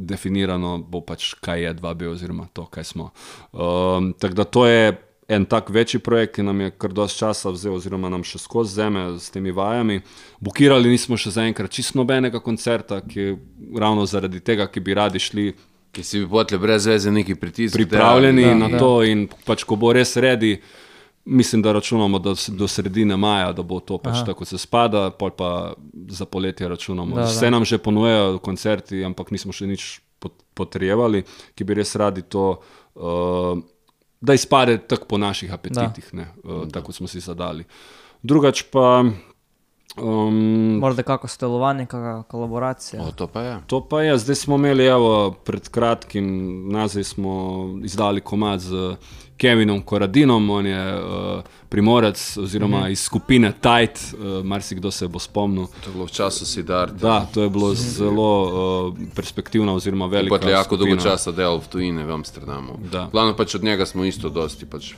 definirano 0.00 0.78
bo 0.78 1.00
pač, 1.00 1.34
kaj 1.40 1.62
je 1.62 1.74
2B, 1.74 2.08
oziroma 2.12 2.46
to, 2.52 2.66
kaj 2.66 2.84
smo. 2.84 3.10
Um, 3.52 4.14
tako 4.18 4.34
da 4.34 4.44
to 4.44 4.66
je 4.66 5.08
en 5.28 5.44
tak 5.44 5.70
večji 5.70 6.00
projekt, 6.00 6.34
ki 6.34 6.42
nam 6.42 6.60
je 6.60 6.70
kar 6.70 6.92
dosti 6.92 7.18
časa 7.18 7.50
vzel, 7.52 7.74
oziroma 7.76 8.08
nam 8.08 8.24
še 8.24 8.40
skozi 8.40 8.78
zeme 8.80 9.02
s 9.20 9.28
temi 9.30 9.52
vajami. 9.52 10.00
Bukirali 10.40 10.88
nismo 10.88 11.18
še 11.20 11.34
zaenkrat 11.36 11.70
čisto 11.70 12.00
nobenega 12.00 12.40
koncerta, 12.40 13.02
ki 13.04 13.34
ravno 13.76 14.06
zaradi 14.08 14.40
tega, 14.40 14.66
ki 14.72 14.80
bi 14.80 14.96
radi 14.96 15.20
šli 15.20 15.50
Ki 15.92 16.02
si 16.02 16.20
bi 16.20 16.28
potle 16.28 16.58
brez 16.58 16.86
veze 16.86 17.10
neki 17.10 17.34
pritisk. 17.34 17.74
pripravljeni 17.74 18.44
Da, 18.44 18.54
na 18.56 18.68
da. 18.68 18.78
to 18.78 19.02
in 19.02 19.28
pač 19.44 19.64
ko 19.64 19.76
bo 19.76 19.92
res 19.92 20.16
redi. 20.16 20.60
Mislim, 21.24 21.62
da 21.62 21.72
računamo 21.72 22.18
do, 22.18 22.34
do 22.48 22.68
sredine 22.68 23.16
maja, 23.16 23.52
da 23.52 23.62
bo 23.62 23.80
to 23.80 23.98
pač 23.98 24.14
Aha. 24.14 24.24
tako, 24.24 24.44
se 24.44 24.58
spada, 24.58 25.10
pol 25.10 25.30
pa 25.30 25.74
za 26.08 26.24
poletje 26.24 26.68
računamo. 26.68 27.14
Da, 27.14 27.22
da. 27.22 27.26
Vse 27.26 27.50
nam 27.50 27.64
že 27.64 27.78
ponujajo 27.78 28.38
koncerti, 28.38 29.04
ampak 29.04 29.30
nismo 29.30 29.52
še 29.52 29.66
nič 29.66 29.82
pot- 30.18 30.40
potrjevali, 30.54 31.22
ki 31.54 31.64
bi 31.64 31.74
res 31.74 31.92
radi 31.94 32.22
to, 32.22 32.60
uh, 32.94 33.58
da 34.20 34.34
izpade 34.34 34.78
tako 34.80 35.04
po 35.06 35.18
naših 35.18 35.52
apetitih, 35.52 36.14
ne, 36.14 36.32
uh, 36.42 36.64
tako 36.66 36.92
smo 36.92 37.06
si 37.06 37.20
zadali. 37.20 37.64
Drugač 38.22 38.62
pa. 38.64 39.04
Um, 40.02 40.78
Morda 40.80 41.02
kako 41.02 41.28
sodelovanje, 41.28 41.86
kakšna 41.86 42.22
kolaboracija. 42.22 43.02
O, 43.02 43.12
to 43.12 43.26
pa 43.26 43.40
je. 43.42 43.56
To 43.66 43.80
pa 43.88 44.02
je, 44.02 44.18
zdaj 44.18 44.34
smo 44.34 44.56
imeli, 44.56 44.86
evo, 44.86 45.30
pred 45.44 45.68
kratkim, 45.68 46.28
nazaj 46.72 47.04
smo 47.04 47.34
izdali 47.84 48.20
komad 48.20 48.60
z 48.60 48.96
Kevinom 49.38 49.82
Koradinom, 49.82 50.50
on 50.50 50.66
je 50.66 50.94
uh, 50.94 51.42
primorec 51.68 52.36
oziroma 52.36 52.80
mm. 52.88 52.90
iz 52.90 53.00
skupine 53.00 53.52
Tight, 53.52 54.14
uh, 54.14 54.44
marsikdo 54.44 54.90
se 54.90 55.08
bo 55.08 55.18
spomnil. 55.18 55.66
To 55.66 55.90
je 55.90 55.92
bilo 55.92 56.06
v 56.06 56.10
času 56.10 56.46
Siddharta. 56.46 56.94
Da, 56.94 57.26
to 57.34 57.42
je 57.42 57.50
bilo 57.50 57.74
zelo 57.74 58.30
uh, 58.42 58.98
perspektivna 59.14 59.74
oziroma 59.74 60.06
velika. 60.06 60.34
Potle 60.36 60.52
jako 60.52 60.76
dolgo 60.76 60.96
časa 60.96 61.32
delal 61.32 61.60
v 61.60 61.68
tujini 61.68 62.04
v 62.04 62.10
Amsterdamu. 62.10 62.78
Da. 62.92 63.08
Glavno 63.12 63.36
pač 63.36 63.54
od 63.54 63.64
njega 63.64 63.86
smo 63.86 64.04
isto 64.04 64.28
dosti 64.28 64.66
pač 64.66 64.94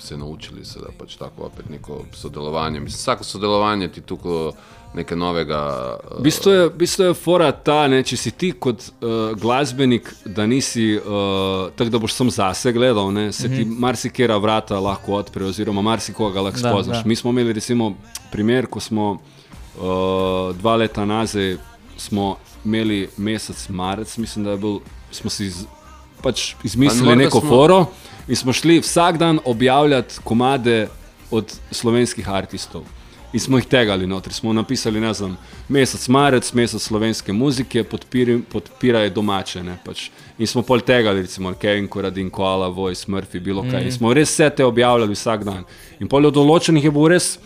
se 0.00 0.16
naučili, 0.16 0.64
se 0.64 0.78
da 0.78 0.86
pač 0.98 1.16
tako 1.16 1.42
opet 1.42 1.68
neko 1.68 2.02
sodelovanje. 2.12 2.80
Mislim, 2.80 2.98
vsako 2.98 3.24
sodelovanje 3.24 3.88
ti 3.88 4.00
tukaj 4.00 4.50
nekaj 4.94 5.16
novega. 5.16 5.60
V 6.04 6.16
Uh, 6.16 6.22
bistvu 6.22 6.50
je, 6.50 6.66
v 6.66 6.72
bistvu 6.74 7.04
je 7.04 7.14
fora 7.14 7.52
ta, 7.52 7.88
ne, 7.88 8.02
če 8.02 8.16
si 8.16 8.30
ti 8.30 8.52
kot 8.52 8.74
uh, 8.80 9.10
glasbenik, 9.38 10.08
da 10.26 10.46
nisi 10.46 10.96
uh, 10.96 11.04
tako, 11.70 11.90
da 11.90 11.98
boš 11.98 12.12
sam 12.12 12.30
zase 12.30 12.72
gledal, 12.72 13.12
ne, 13.12 13.32
se 13.32 13.48
ti 13.48 13.64
marsikera 13.64 14.36
vrata 14.36 14.80
lahko 14.80 15.12
odpre, 15.14 15.44
oziroma 15.44 15.82
marsikoga 15.82 16.40
lahko 16.40 16.60
Da, 16.60 16.70
spoznaš. 16.70 17.02
da. 17.02 17.08
Mi 17.08 17.16
smo 17.16 17.30
imeli 17.30 17.52
recimo 17.52 17.92
primer, 18.32 18.66
ko 18.66 18.80
smo 18.80 19.10
uh, 19.10 19.20
dva 20.56 20.76
leta 20.76 21.04
nazaj 21.04 21.56
smo 21.96 22.36
imeli 22.64 23.08
mesec 23.16 23.68
marec, 23.68 24.16
mislim, 24.16 24.44
da 24.44 24.50
je 24.50 24.56
bil, 24.58 24.78
smo 25.12 25.30
si 25.30 25.50
z, 25.50 25.64
pač 26.22 26.54
izmislili 26.64 27.06
morda 27.06 27.24
neko 27.24 27.40
smo- 27.40 27.48
foro 27.48 27.86
in 28.30 28.36
smo 28.36 28.52
šli 28.52 28.78
vsak 28.80 29.18
dan 29.18 29.40
objavljati 29.44 30.22
komade 30.24 30.88
od 31.30 31.50
slovenskih 31.70 32.30
artistov. 32.30 32.82
In 33.32 33.40
smo 33.40 33.58
jih 33.58 33.66
tegali 33.66 34.06
notri, 34.06 34.32
smo 34.32 34.52
napisali, 34.52 35.00
ne 35.00 35.14
znam, 35.14 35.36
mesec 35.68 36.08
marec, 36.08 36.52
mesec 36.52 36.82
slovenske 36.82 37.32
muzike, 37.32 37.84
podpiri, 37.84 38.40
podpirajo 38.52 39.10
domače. 39.10 39.62
Ne, 39.62 39.76
pač. 39.84 40.08
In 40.38 40.46
smo 40.46 40.62
pol 40.62 40.80
tegali, 40.80 41.22
recimo 41.22 41.52
Kevin 41.54 41.88
Koradin, 41.88 42.30
Koala, 42.30 42.68
Voice, 42.68 43.06
Murphy, 43.06 43.40
bilo 43.40 43.62
kaj. 43.62 43.84
In 43.84 43.92
smo 43.92 44.14
res 44.14 44.30
vse 44.34 44.50
te 44.50 44.64
objavljali 44.64 45.14
vsak 45.14 45.44
dan. 45.44 45.62
In 46.00 46.08
pol 46.08 46.26
od 46.26 46.34
določenih 46.34 46.84
je 46.84 46.90
bil 46.90 47.06
res 47.10 47.36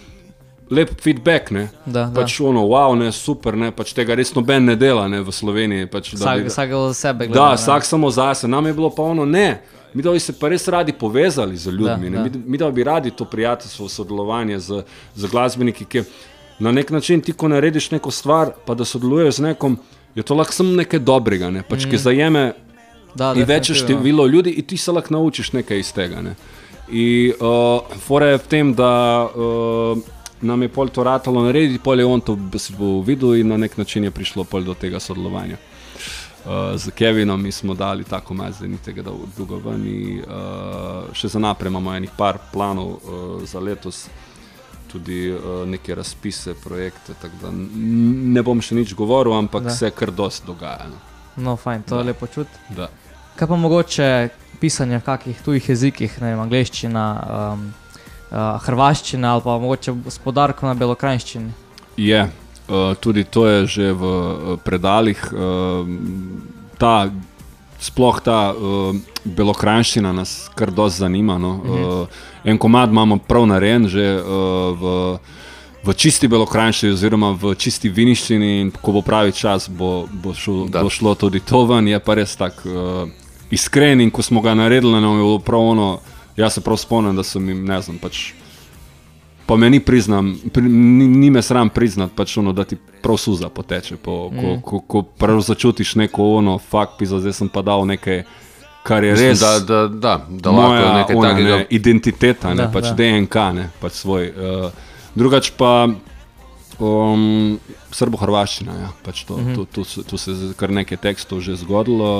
lep 0.70 0.94
feedback, 1.00 1.50
ne. 1.50 1.68
Da, 1.84 2.06
da. 2.06 2.20
pač 2.20 2.40
ono, 2.40 2.64
wow, 2.72 2.96
ne, 2.96 3.12
super, 3.12 3.56
ne, 3.56 3.68
pač 3.72 3.92
tega 3.96 4.16
res 4.16 4.32
noben 4.36 4.64
ne 4.64 4.76
dela 4.80 5.04
ne, 5.08 5.20
v 5.20 5.32
Sloveniji. 5.32 5.88
Pač, 5.92 6.14
da 6.16 6.24
Vsak, 6.24 6.44
bi- 6.44 6.52
vsak 6.52 6.76
za 6.88 6.94
sebe 6.94 7.28
gleda. 7.28 7.40
Da, 7.40 7.48
ne. 7.52 7.60
vsak 7.60 7.84
samo 7.84 8.10
zase. 8.10 8.48
Nam 8.48 8.66
je 8.66 8.72
bilo 8.72 8.90
pa 8.90 9.02
ono 9.02 9.24
ne. 9.28 9.60
Mi 9.94 10.02
da 10.02 10.10
bi 10.10 10.20
se 10.20 10.32
pa 10.32 10.48
res 10.48 10.68
radi 10.68 10.92
povezali 10.92 11.56
z 11.56 11.70
ljudmi, 11.70 12.10
Da, 12.10 12.22
da. 12.22 12.24
Mi, 12.24 12.42
mi 12.46 12.58
da 12.58 12.70
bi 12.70 12.84
radi 12.84 13.10
to 13.10 13.24
prijateljstvo, 13.24 13.88
sodelovanje 13.88 14.58
z, 14.58 14.82
z 15.14 15.30
glasbeniki, 15.30 15.84
ki 15.84 16.02
na 16.58 16.72
nek 16.72 16.90
način 16.90 17.20
ti, 17.20 17.32
ko 17.32 17.48
narediš 17.48 17.90
neko 17.90 18.10
stvar, 18.10 18.50
pa 18.66 18.74
da 18.74 18.84
sodeluješ 18.84 19.34
z 19.34 19.40
nekom, 19.42 19.78
je 20.14 20.22
to 20.22 20.34
lahko 20.34 20.52
samo 20.52 20.74
nekaj 20.74 21.00
dobrega, 21.00 21.50
ne? 21.50 21.62
pač, 21.62 21.86
mm. 21.86 21.90
ki 21.90 21.98
zajeme 21.98 22.52
Da, 23.14 23.34
in 23.36 23.44
večje 23.46 23.74
število 23.74 24.26
ljudi 24.26 24.50
in 24.50 24.64
ti 24.66 24.76
se 24.76 24.92
lahko 24.92 25.14
naučiš 25.14 25.52
nekaj 25.52 25.78
iz 25.78 25.92
tega. 25.92 26.22
Ne? 26.22 26.34
In 26.90 27.32
uh, 27.40 27.98
fora 28.00 28.26
je 28.26 28.38
v 28.38 28.48
tem, 28.48 28.74
da 28.74 28.90
uh, 29.30 29.98
nam 30.42 30.62
je 30.62 30.68
pol 30.68 30.88
to 30.88 31.04
ratalo 31.04 31.44
narediti, 31.44 31.78
pol 31.78 32.00
je 32.00 32.06
on 32.06 32.20
to 32.20 32.36
videl 33.06 33.36
in 33.36 33.48
na 33.48 33.56
nek 33.56 33.76
način 33.78 34.04
je 34.04 34.10
prišlo 34.10 34.44
pol 34.44 34.64
do 34.64 34.74
tega 34.74 35.00
sodelovanja. 35.00 35.56
Uh, 36.44 36.76
z 36.76 36.90
Kevinom 36.90 37.42
mi 37.42 37.52
smo 37.52 37.74
dali 37.74 38.04
tako 38.04 38.34
malo, 38.34 38.52
da 38.60 38.66
ni 38.66 38.76
tega 38.76 39.02
dolgo 39.02 39.58
ven. 39.64 39.86
in, 39.86 40.20
Uh, 40.20 41.14
še 41.14 41.28
za 41.28 41.38
naprej 41.38 41.70
imamo 41.70 41.94
enih 41.94 42.10
par 42.16 42.38
planov 42.52 42.86
uh, 42.88 43.00
za 43.44 43.60
letos, 43.60 44.08
tudi 44.92 45.32
uh, 45.32 45.64
neke 45.68 45.94
razpise, 45.94 46.54
projekte. 46.54 47.12
da 47.42 47.50
Ne 47.50 48.42
bom 48.42 48.60
še 48.60 48.74
nič 48.74 48.94
govoril, 48.94 49.32
ampak 49.32 49.62
Da. 49.62 49.68
da. 49.68 49.74
se 49.74 49.90
kar 49.90 50.10
dosti 50.10 50.46
dogaja. 50.46 50.86
no. 50.88 50.96
No, 51.36 51.56
fajn, 51.56 51.82
to 51.82 51.98
je 51.98 52.04
lepo 52.04 52.26
čut. 52.26 52.46
Da. 52.70 52.88
Kaj 53.36 53.48
pa 53.48 53.56
mogoče 53.56 54.28
pisanje 54.60 54.98
v 54.98 55.02
kakih 55.02 55.40
tujih 55.42 55.68
jezikih, 55.68 56.20
ne 56.22 56.30
vem, 56.30 56.40
angliščina, 56.40 57.04
um, 57.54 57.72
uh, 58.30 58.60
hrvaščina 58.62 59.32
ali 59.32 59.42
pa 59.42 59.58
mogoče 59.58 59.94
s 60.08 60.18
podarkom 60.18 60.68
na 60.68 60.74
belokrajščini. 60.74 61.50
Je, 61.96 62.30
uh, 62.68 62.94
tudi 63.00 63.24
to 63.24 63.46
je 63.46 63.66
že 63.66 63.92
v 63.92 64.02
uh, 64.02 64.56
predalih. 64.64 65.18
Uh, 65.32 65.86
ta, 66.78 67.10
sploh 67.80 68.20
ta 68.20 68.52
uh, 68.52 68.96
belokranščina 69.24 70.12
nas 70.12 70.48
kar 70.54 70.70
dosti 70.70 71.04
zanima. 71.04 71.38
No. 71.38 71.52
Uh, 71.60 72.06
en 72.44 72.58
komad 72.58 72.90
imamo 72.90 73.18
prav 73.18 73.46
narejen 73.46 73.88
že 73.88 74.04
uh, 74.20 74.24
v, 74.76 74.84
v 75.84 75.94
čisti 75.96 76.28
belokranščini, 76.28 76.92
oziroma 76.92 77.34
v 77.36 77.54
čisti 77.56 77.88
viniščini, 77.88 78.50
in 78.60 78.72
ko 78.72 78.96
bo 78.96 79.02
pravi 79.04 79.32
čas, 79.32 79.68
bo, 79.68 80.06
bo, 80.08 80.34
šlo, 80.34 80.68
Da. 80.68 80.82
bo 80.82 80.90
šlo 80.90 81.14
tudi 81.14 81.40
to 81.40 81.64
ven. 81.68 81.88
Je 81.88 82.00
pa 82.00 82.14
res 82.14 82.36
tako 82.36 82.68
uh, 82.68 83.08
iskren 83.50 84.00
in 84.00 84.10
ko 84.10 84.22
smo 84.22 84.40
ga 84.40 84.54
naredili, 84.54 85.00
nam 85.00 85.18
je 85.18 85.24
bilo 85.24 85.38
prav 85.38 85.60
ono. 85.74 85.90
Jaz 86.36 86.56
se 86.56 86.60
prav 86.60 86.76
spomnim, 86.76 87.14
da 87.16 87.22
sem 87.22 87.48
jim, 87.48 87.60
ne 87.62 87.78
znam, 87.78 87.98
pač 88.02 88.32
Pa 89.46 89.56
me 89.56 89.68
ni 89.68 89.80
priznam, 89.80 90.30
pri, 90.48 90.62
ni, 90.62 91.06
ni 91.06 91.30
me 91.30 91.42
sram 91.42 91.68
priznati, 91.68 92.14
pač 92.16 92.36
ono, 92.36 92.52
da 92.52 92.64
ti 92.64 92.76
prav 93.02 93.16
suza 93.16 93.48
poteče, 93.48 93.96
po, 93.96 94.30
ko, 94.30 94.46
Mm. 94.48 94.62
ko, 94.62 94.80
ko 94.80 95.02
prav 95.04 95.40
začutiš 95.40 95.94
neko 95.96 96.30
ono, 96.34 96.58
fakt, 96.60 96.92
pisa, 96.98 97.18
zdaj 97.18 97.32
sem 97.34 97.48
pa 97.48 97.62
dal 97.62 97.84
nekaj, 97.84 98.22
kar 98.82 99.04
je 99.04 99.12
Mislim, 99.12 99.28
res 99.28 99.40
da, 99.40 99.58
da, 99.60 99.88
da, 99.88 100.14
da 100.30 100.50
moja 100.50 100.80
lahko 100.80 100.98
nekaj 100.98 101.16
ona, 101.16 101.28
takega. 101.30 101.56
ne, 101.56 101.66
identiteta, 101.70 102.48
ne, 102.50 102.54
Da, 102.56 102.68
pač 102.70 102.84
da. 102.84 102.94
DNK, 102.94 103.36
ne, 103.54 103.68
pač 103.80 103.92
svoj. 103.94 104.24
Uh, 104.28 104.70
drugač 105.14 105.50
pa 105.50 105.88
um, 106.78 107.58
srbo-hrvaščina, 107.90 108.72
ja, 108.74 108.90
pač 109.02 109.24
to, 109.24 109.36
Mhm. 109.36 109.54
tu, 109.54 109.64
tu, 109.66 109.84
se- 109.84 110.02
tu 110.02 110.16
se 110.16 110.30
je 110.32 110.54
kar 110.54 110.70
nekaj 110.70 110.96
tekstov 110.98 111.40
že 111.40 111.56
zgodilo. 111.56 112.10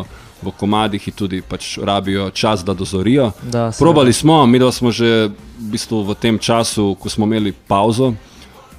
Uh, 0.00 0.06
V 0.36 0.52
komadih 0.52 1.00
in 1.00 1.14
tudi 1.14 1.40
pač 1.40 1.78
rabijo 1.80 2.30
čas, 2.30 2.60
da 2.60 2.74
dozorijo. 2.74 3.32
Da. 3.42 3.72
Probali 3.72 4.12
smo, 4.12 4.46
mi 4.46 4.58
da 4.58 4.68
smo 4.70 4.90
že 4.90 5.26
v, 5.26 5.32
bistvu 5.72 6.02
v 6.02 6.14
tem 6.14 6.38
času, 6.38 6.94
ko 6.94 7.08
smo 7.08 7.24
imeli 7.24 7.52
pauzo, 7.54 8.12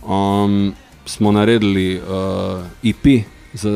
um, 0.04 0.70
smo 1.04 1.32
naredili 1.32 1.98
uh, 1.98 2.04
IP 2.84 3.26
z 3.54 3.70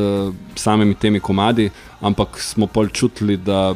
samimi 0.54 0.94
temi 0.94 1.20
komadi, 1.20 1.70
ampak 2.00 2.38
smo 2.38 2.66
pol 2.66 2.86
čutili, 2.88 3.36
da 3.36 3.74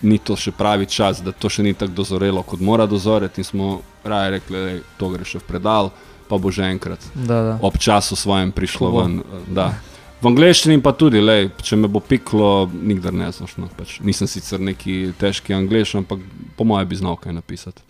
ni 0.00 0.18
to 0.18 0.34
še 0.34 0.52
pravi 0.52 0.86
čas, 0.86 1.20
da 1.20 1.30
to 1.30 1.48
še 1.48 1.62
ni 1.62 1.74
tako 1.74 1.92
dozorelo, 1.94 2.42
kot 2.42 2.60
mora 2.60 2.86
dozoreti. 2.86 3.40
In 3.40 3.44
smo 3.44 3.66
raje 4.02 4.30
rekli, 4.30 4.56
da 4.56 4.80
to 4.96 5.08
gre 5.08 5.24
še 5.24 5.38
v 5.38 5.44
predal, 5.44 5.90
pa 6.26 6.36
bo 6.36 6.50
že 6.50 6.62
enkrat 6.64 7.00
Da, 7.14 7.42
da. 7.42 7.58
ob 7.60 7.76
času 7.76 8.14
svojem 8.14 8.50
prišlo 8.50 8.86
Ko 8.86 8.92
bo. 8.92 9.00
ven. 9.00 9.22
Da. 9.48 9.74
V 10.16 10.26
angleščini 10.26 10.80
pa 10.80 10.92
tudi, 10.92 11.18
lej, 11.18 11.50
če 11.58 11.76
me 11.76 11.86
bo 11.86 12.00
piklo, 12.00 12.48
nikdar 12.72 13.12
ne 13.12 13.28
znaš. 13.28 13.56
No, 13.56 13.68
pač 13.70 14.00
nisem 14.00 14.26
sicer 14.26 14.58
neki 14.58 15.12
težki 15.14 15.52
angliš, 15.52 15.94
ampak 15.96 16.18
po 16.52 16.64
mojem 16.64 16.86
bi 16.86 16.96
znal 16.96 17.16
kaj 17.16 17.32
napisati. 17.32 17.82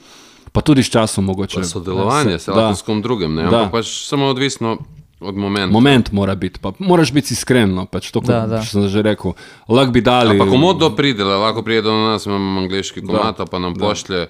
Pa 0.48 0.60
tudi 0.60 0.80
s 0.80 0.88
časom 0.88 1.24
mogoče. 1.24 1.56
Pa 1.56 1.64
sodelovanje 1.66 2.38
Da. 2.46 2.72
s 2.72 2.82
kom 2.82 2.98
drugim, 2.98 3.30
ne? 3.32 3.42
Da. 3.44 3.62
ampak 3.62 3.78
pač 3.78 3.86
samo 4.02 4.26
odvisno 4.26 4.78
od 5.18 5.34
momenta. 5.34 5.70
Moment 5.70 6.10
mora 6.10 6.34
biti, 6.34 6.58
pa 6.58 6.72
moraš 6.78 7.08
biti 7.10 7.30
iskren. 7.30 7.70
No, 7.70 7.86
pač 7.86 8.10
to, 8.10 8.20
Da, 8.20 8.42
da. 8.46 8.60
sem 8.60 8.84
že 8.84 9.02
rekel. 9.02 9.32
Lahko 9.66 9.90
bi 9.90 10.02
dali. 10.02 10.34
Pa 10.34 10.44
komu 10.46 10.74
to 10.74 10.90
pride, 10.90 11.22
lahko 11.22 11.62
pride 11.62 11.82
do 11.82 11.94
nas, 11.94 12.26
imamo 12.26 12.60
angliški 12.60 13.00
Da. 13.00 13.06
komat, 13.08 13.40
pa 13.46 13.58
nam 13.58 13.72
pošlje, 13.72 14.26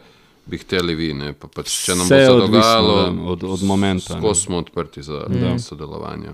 bi 0.47 0.59
hteli 0.59 0.95
vi. 0.95 1.15
Ne? 1.15 1.33
Pa 1.33 1.49
pač, 1.49 1.85
če 1.85 1.95
nam 1.95 2.05
Vse 2.05 2.15
bo 2.17 2.21
se 2.21 2.33
odvisno, 2.33 2.47
dogajalo, 2.49 3.03
da, 3.03 3.23
od- 3.25 3.45
od 3.45 3.63
momenta. 3.63 4.19
Skozi 4.19 4.41
smo 4.41 4.57
odprti 4.59 5.03
za 5.03 5.25
Da. 5.29 5.59
sodelovanje. 5.59 6.29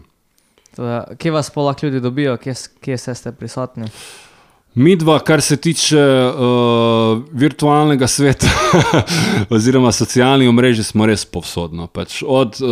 Teda, 0.70 1.04
kje 1.18 1.30
vas 1.30 1.50
pa 1.50 1.60
lahko 1.60 1.86
ljudi 1.86 2.00
dobijo, 2.00 2.36
kje, 2.36 2.54
kje 2.80 2.98
se 2.98 3.14
ste 3.14 3.32
prisotni? 3.32 3.84
Mi 4.74 4.96
dva, 4.96 5.18
kar 5.18 5.40
se 5.40 5.56
tiče 5.56 6.00
uh, 6.00 7.22
virtualnega 7.32 8.06
sveta 8.06 8.46
oziroma 9.50 9.92
socialnih 9.92 10.48
omrežij, 10.48 10.84
smo 10.84 11.06
res 11.06 11.24
povsodno. 11.24 11.86
Pač 11.86 12.22
od 12.26 12.56
uh, 12.60 12.70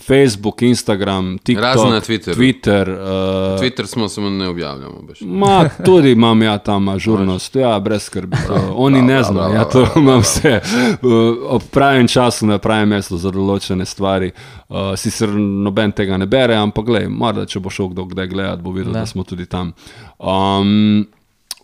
Facebook, 0.00 0.62
Instagram, 0.62 1.38
TikTok, 1.38 1.64
Razen 1.64 1.90
na 1.90 2.00
Twitterju. 2.00 2.34
Twitter 2.36 2.88
uh, 2.88 3.60
Twitter 3.60 3.86
smo 3.86 4.08
samo 4.08 4.30
ne 4.30 4.48
objavljamo. 4.48 5.02
Bež. 5.02 5.20
Ma, 5.20 5.68
tudi 5.84 6.12
imam 6.12 6.42
ja 6.42 6.58
tam 6.58 6.88
ažurnost, 6.88 7.56
ja, 7.56 7.80
brez 7.80 8.02
skrbi. 8.02 8.36
To, 8.46 8.72
oni 8.76 9.02
bravo, 9.02 9.12
ne 9.12 9.22
znajo, 9.22 9.54
ja, 9.54 9.64
bravo, 9.70 9.70
to 9.70 10.00
imam 10.00 10.20
vse. 10.20 10.60
Uh, 11.02 11.36
ob 11.48 11.62
pravem 11.70 12.08
času, 12.08 12.46
na 12.46 12.58
pravem 12.58 12.88
mestu 12.88 13.18
za 13.20 13.30
določene 13.30 13.84
stvari. 13.84 14.30
Uh, 14.68 14.94
sicer 14.96 15.28
noben 15.36 15.92
tega 15.92 16.16
ne 16.16 16.26
bere, 16.26 16.56
ampak 16.56 16.88
gled, 16.88 17.10
morda 17.12 17.44
če 17.44 17.60
bo 17.60 17.68
šel 17.70 17.92
kdo 17.92 18.08
kdaj 18.14 18.32
gledati, 18.32 18.62
bo 18.64 18.72
videl, 18.72 18.92
Ne. 18.92 19.04
da 19.04 19.06
smo 19.06 19.24
tudi 19.28 19.44
tam. 19.46 19.74
Um, 20.18 21.04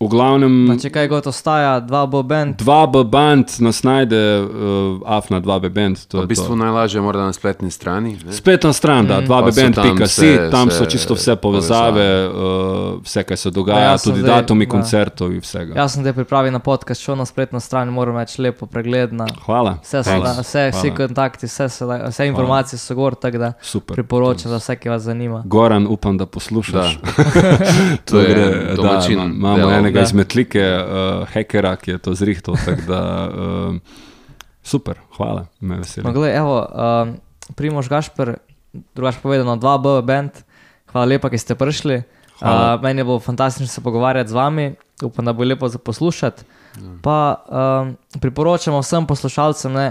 v 0.01 0.09
glavnem. 0.09 0.64
Pa 0.64 0.78
če 0.78 0.89
kaj 0.89 1.09
god 1.09 1.27
ostaja, 1.27 1.74
dva 1.78 2.06
bo 2.06 2.22
bend. 2.22 2.56
2B 2.59 3.02
band 3.05 3.52
nas 3.60 3.82
najde, 3.82 4.16
uh, 4.40 4.48
afna 5.06 5.36
2B 5.39 5.68
band. 5.68 6.01
To 6.06 6.16
V 6.16 6.22
je 6.22 6.27
bistvu 6.28 6.48
to. 6.48 6.56
najlažje 6.56 6.97
morda 6.98 7.20
na 7.22 7.32
spletni 7.32 7.68
strani. 7.68 8.16
ne? 8.16 8.32
Spletna 8.32 8.72
stran, 8.72 9.05
da, 9.05 9.18
Pa 9.18 9.44
so 9.44 9.52
tam 9.52 9.72
2bband.si, 9.77 10.01
vse- 10.22 10.51
tam 10.51 10.70
so 10.70 10.86
čisto 10.86 11.12
vse 11.12 11.36
povezave, 11.36 12.06
uh, 12.24 12.32
vse, 13.02 13.22
kaj 13.22 13.36
se 13.36 13.51
dogaja, 13.51 13.90
Ja, 13.90 13.98
tudi 13.98 14.20
zdaj- 14.20 14.40
datumi 14.40 14.64
da. 14.64 14.70
koncertov 14.70 15.28
in 15.28 15.40
vsega. 15.40 15.77
Jaz 15.77 15.93
sem 15.93 16.01
te 16.01 16.12
pripravil 16.14 16.48
na 16.51 16.59
podcast, 16.60 16.97
šel 16.98 17.16
na 17.16 17.27
spletno 17.27 17.60
stran, 17.60 17.89
moram 17.90 18.16
reči 18.16 18.40
lepo 18.40 18.64
pregledna. 18.66 19.27
Hvala. 19.44 19.77
Vse, 19.82 20.01
so, 20.01 20.10
Hvala. 20.10 20.24
da, 20.27 20.40
vse, 20.40 20.70
vsi 20.70 20.81
Hvala. 20.82 20.97
kontakti, 20.98 21.44
vse, 21.47 21.68
se 21.68 21.85
da- 21.85 22.09
vse 22.09 22.27
informacije 22.27 22.78
so 22.78 22.94
gor, 22.94 23.14
tako 23.14 23.39
da 23.39 23.52
Super. 23.60 23.94
priporočam 23.94 24.48
za 24.48 24.56
vse, 24.56 24.77
ki 24.77 24.89
vas 24.89 25.02
zanima. 25.02 25.43
Goran, 25.44 25.85
upam, 25.86 26.16
da 26.16 26.24
poslušaš. 26.24 26.97
To 28.06 28.18
je 28.18 28.27
Gre, 28.27 28.74
domačin 28.74 29.18
da, 29.18 29.24
ima- 29.24 29.35
Imamo 29.35 29.56
delal. 29.59 29.90
Enega 29.91 30.01
Da. 30.01 30.07
izmed 30.07 30.37
like, 30.37 30.59
uh, 30.59 31.27
hekera, 31.35 31.75
ki 31.77 31.97
je 31.97 31.99
to 31.99 32.15
zrihtal. 32.15 32.57
Da, 32.87 33.03
uh, 33.29 33.75
super, 34.62 35.01
hvala, 35.17 35.47
me 35.61 35.81
veseli. 35.83 36.07
No, 36.07 36.15
gled, 36.15 36.35
evo, 36.37 36.62
um, 36.62 37.17
Primož 37.59 37.91
Gašper, 37.91 38.37
drugače 38.95 39.19
povedano, 39.23 39.57
2B 39.59 40.03
band, 40.07 40.43
hvala 40.93 41.07
lepa, 41.17 41.31
ki 41.31 41.39
ste 41.39 41.59
prišli. 41.59 42.03
Hvala. 42.41 42.75
Uh, 42.75 42.83
meni 42.83 43.01
je 43.01 43.05
bilo 43.05 43.21
fantastično 43.21 43.67
se 43.69 43.83
pogovarjati 43.85 44.31
z 44.31 44.33
vami, 44.33 44.75
upam, 45.03 45.25
da 45.25 45.33
bo 45.33 45.45
lepo 45.45 45.69
za 45.69 45.79
poslušati. 45.79 46.45
Pa 47.03 47.45
um, 47.51 47.97
priporočamo 48.21 48.79
vsem 48.81 49.07
poslušalcem, 49.07 49.73
ne, 49.75 49.89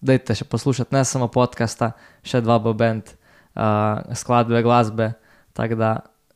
dajte 0.00 0.34
še 0.34 0.44
poslušati 0.48 0.94
ne 0.96 1.04
samo 1.04 1.28
podcasta, 1.28 1.92
še 2.24 2.40
2B 2.40 2.72
band, 2.74 3.12
uh, 3.54 4.00
skladbe, 4.16 4.62
glasbe. 4.64 5.12
Tako 5.56 5.76
da 5.76 5.90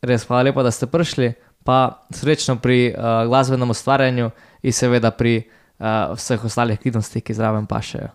res 0.05 0.27
hvala 0.29 0.51
lepa, 0.51 0.63
da 0.63 0.71
ste 0.71 0.87
prišli, 0.87 1.33
pa 1.71 2.03
srečno 2.11 2.57
pri 2.59 2.91
uh, 2.91 3.23
glasbenem 3.31 3.71
ustvarjanju 3.71 4.31
in 4.67 4.73
seveda 4.75 5.13
pri 5.15 5.37
uh, 5.79 6.11
vseh 6.19 6.45
ostalih 6.45 6.75
aktivnostih, 6.75 7.23
ki 7.23 7.37
zraven 7.39 7.69
pašejo. 7.71 8.09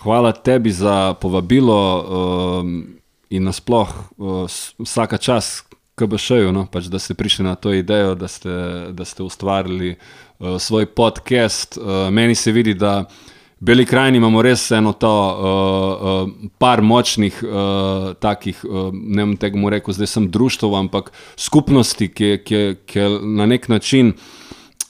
Hvala 0.00 0.32
tebi 0.32 0.72
za 0.72 1.12
povabilo 1.20 1.76
um, 2.00 2.96
in 3.28 3.44
nasploh 3.44 3.92
uh, 4.16 4.48
s- 4.48 4.72
vsaka 4.80 5.20
čas, 5.20 5.66
šel, 6.18 6.48
no, 6.52 6.64
pač, 6.66 6.88
da 6.88 6.98
ste 6.98 7.14
prišli 7.14 7.44
na 7.44 7.54
to 7.54 7.74
idejo, 7.76 8.14
da 8.16 8.28
ste, 8.28 8.54
da 8.96 9.04
ste 9.04 9.22
ustvarili 9.22 9.92
uh, 9.94 10.56
svoj 10.58 10.86
podcast. 10.86 11.76
Uh, 11.76 12.08
meni 12.08 12.34
se 12.34 12.52
vidi, 12.52 12.74
da 12.74 13.04
v 13.04 13.33
Beli 13.64 13.86
krajini 13.86 14.18
imamo 14.20 14.42
res 14.42 14.70
eno 14.70 14.92
to 14.92 15.08
uh, 15.08 16.24
uh, 16.28 16.48
par 16.58 16.82
močnih 16.82 17.36
uh, 17.42 18.10
takih, 18.20 18.58
uh, 18.64 18.90
ne 18.92 19.24
bom 19.24 19.36
tega 19.40 19.56
mu 19.56 19.70
rekel, 19.72 19.94
zdaj 19.96 20.10
sem 20.10 20.26
društvo, 20.30 20.74
ampak 20.76 21.08
skupnosti, 21.40 22.10
ki, 22.12 22.28
ki, 22.44 22.60
ki 22.84 23.06
na 23.24 23.46
nek 23.48 23.68
način 23.72 24.12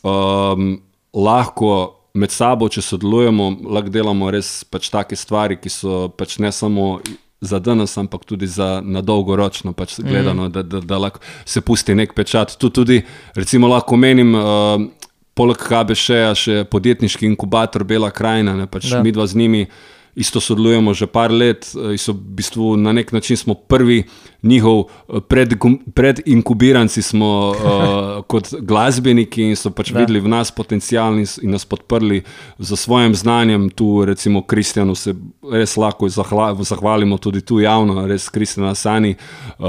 um, 0.02 0.72
lahko 1.14 1.70
med 2.18 2.34
sabo, 2.34 2.66
če 2.66 2.82
sodelujemo, 2.82 3.52
lahko 3.76 3.94
delamo 3.94 4.32
res 4.34 4.64
pač 4.66 4.90
take 4.90 5.18
stvari, 5.18 5.60
ki 5.62 5.70
so 5.70 6.08
pač 6.10 6.40
ne 6.42 6.50
samo 6.50 6.98
za 7.44 7.62
danes, 7.62 7.94
ampak 8.00 8.26
tudi 8.26 8.50
za 8.50 8.80
na 8.82 9.04
dolgoročno 9.06 9.70
pač 9.76 10.00
gledano, 10.02 10.48
mm. 10.48 10.54
da, 10.56 10.66
da, 10.66 10.82
da 10.82 10.98
lahko 11.06 11.22
se 11.46 11.62
pusti 11.62 11.94
nek 11.94 12.16
pečat. 12.16 12.58
Tu 12.58 12.74
tudi, 12.74 13.04
recimo, 13.38 13.70
lahko 13.70 14.00
menim. 14.00 14.34
Uh, 14.34 15.03
Poleg 15.34 15.58
KBŠ-ja 15.58 16.30
še 16.38 16.62
podjetniški 16.70 17.26
inkubator 17.26 17.82
Bela 17.84 18.10
krajina, 18.14 18.54
ne, 18.54 18.68
pač 18.70 18.86
Da. 18.92 19.02
mi 19.02 19.10
dva 19.12 19.26
z 19.26 19.34
njimi 19.40 19.66
isto 20.16 20.40
sodelujemo 20.40 20.94
že 20.94 21.06
par 21.06 21.30
let 21.32 21.66
eh, 21.74 21.98
so 21.98 22.12
v 22.12 22.20
bistvu 22.38 22.76
na 22.76 22.92
nek 22.92 23.12
način 23.12 23.36
smo 23.36 23.54
prvi 23.54 24.04
njihov 24.42 24.78
eh, 25.08 25.12
predgum- 25.20 25.78
predinkubiranci 25.94 27.02
smo 27.02 27.50
uh, 27.50 28.24
kot 28.26 28.54
glasbeniki 28.60 29.42
in 29.42 29.56
so 29.56 29.70
pač 29.70 29.90
Da. 29.92 29.98
videli 29.98 30.20
v 30.20 30.28
nas 30.28 30.50
potencial 30.50 31.18
in, 31.18 31.26
in 31.42 31.50
nas 31.50 31.64
podprli 31.64 32.22
za 32.58 32.76
svojim 32.76 33.14
znanjem. 33.14 33.70
Tu 33.70 34.04
recimo 34.04 34.42
Kristjanu 34.42 34.94
se 34.94 35.14
res 35.52 35.76
lahko 35.76 36.08
zahla, 36.08 36.54
zahvalimo 36.60 37.18
tudi 37.18 37.40
tu 37.40 37.60
javno, 37.60 38.06
res 38.06 38.28
Kristjana 38.28 38.74
Sani 38.74 39.14
uh, 39.58 39.66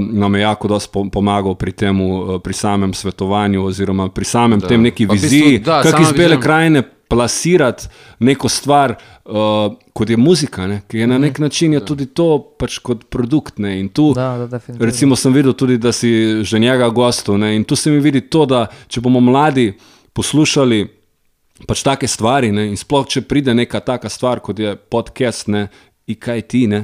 nam 0.00 0.34
je 0.34 0.40
jako 0.40 0.68
dosti 0.68 0.90
pom- 0.92 1.10
pomagal 1.10 1.54
pri 1.54 1.72
tem, 1.72 2.00
uh, 2.00 2.40
pri 2.40 2.52
samem 2.52 2.94
svetovanju 2.94 3.64
oziroma 3.64 4.08
pri 4.08 4.24
samem 4.24 4.60
Da. 4.60 4.66
tem 4.68 4.82
neki 4.82 5.06
Pa 5.06 5.14
v 5.14 5.16
bistvu, 5.16 5.28
viziji, 5.38 5.58
da, 5.58 5.82
kak 5.82 5.92
sama 5.92 6.02
iz 6.02 6.12
bele 6.12 6.40
krajine 6.40 6.82
plasirati 7.08 7.88
neko 8.18 8.48
stvar, 8.48 8.96
uh, 9.24 9.76
kot 9.92 10.10
je 10.10 10.16
muzika, 10.16 10.66
ne? 10.66 10.80
ki 10.88 10.98
je 10.98 11.06
na 11.06 11.18
nek 11.18 11.38
način 11.38 11.72
je 11.72 11.84
tudi 11.84 12.06
to 12.06 12.38
pač 12.58 12.78
kot 12.78 13.04
produkt. 13.10 13.58
Ne? 13.58 13.78
In 13.80 13.88
tu, 13.88 14.12
Da, 14.14 14.46
da, 14.50 14.60
recimo, 14.78 15.16
sem 15.16 15.32
videl 15.32 15.52
tudi, 15.52 15.78
da 15.78 15.92
si 15.92 16.42
že 16.42 16.58
njega 16.58 16.88
gostov. 16.88 17.38
ne, 17.38 17.56
In 17.56 17.64
tu 17.64 17.76
se 17.76 17.90
mi 17.90 18.00
vidi 18.00 18.20
to, 18.20 18.46
da 18.46 18.66
če 18.88 19.00
bomo 19.00 19.20
mladi 19.20 19.72
poslušali 20.12 20.86
pač 21.64 21.82
take 21.82 22.08
stvari, 22.08 22.52
ne, 22.52 22.66
in 22.68 22.76
sploh 22.76 23.06
če 23.08 23.22
pride 23.24 23.54
neka 23.56 23.80
taka 23.80 24.10
stvar, 24.12 24.42
kot 24.44 24.58
je 24.60 24.74
podcast, 24.76 25.48
ne, 25.48 25.68
in 26.06 26.18
kaj 26.20 26.42
ti, 26.50 26.66
ne, 26.68 26.82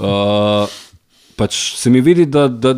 uh, 0.00 0.64
pač 1.36 1.58
se 1.76 1.92
mi 1.92 2.00
vidi, 2.00 2.24
da, 2.26 2.46
da, 2.48 2.72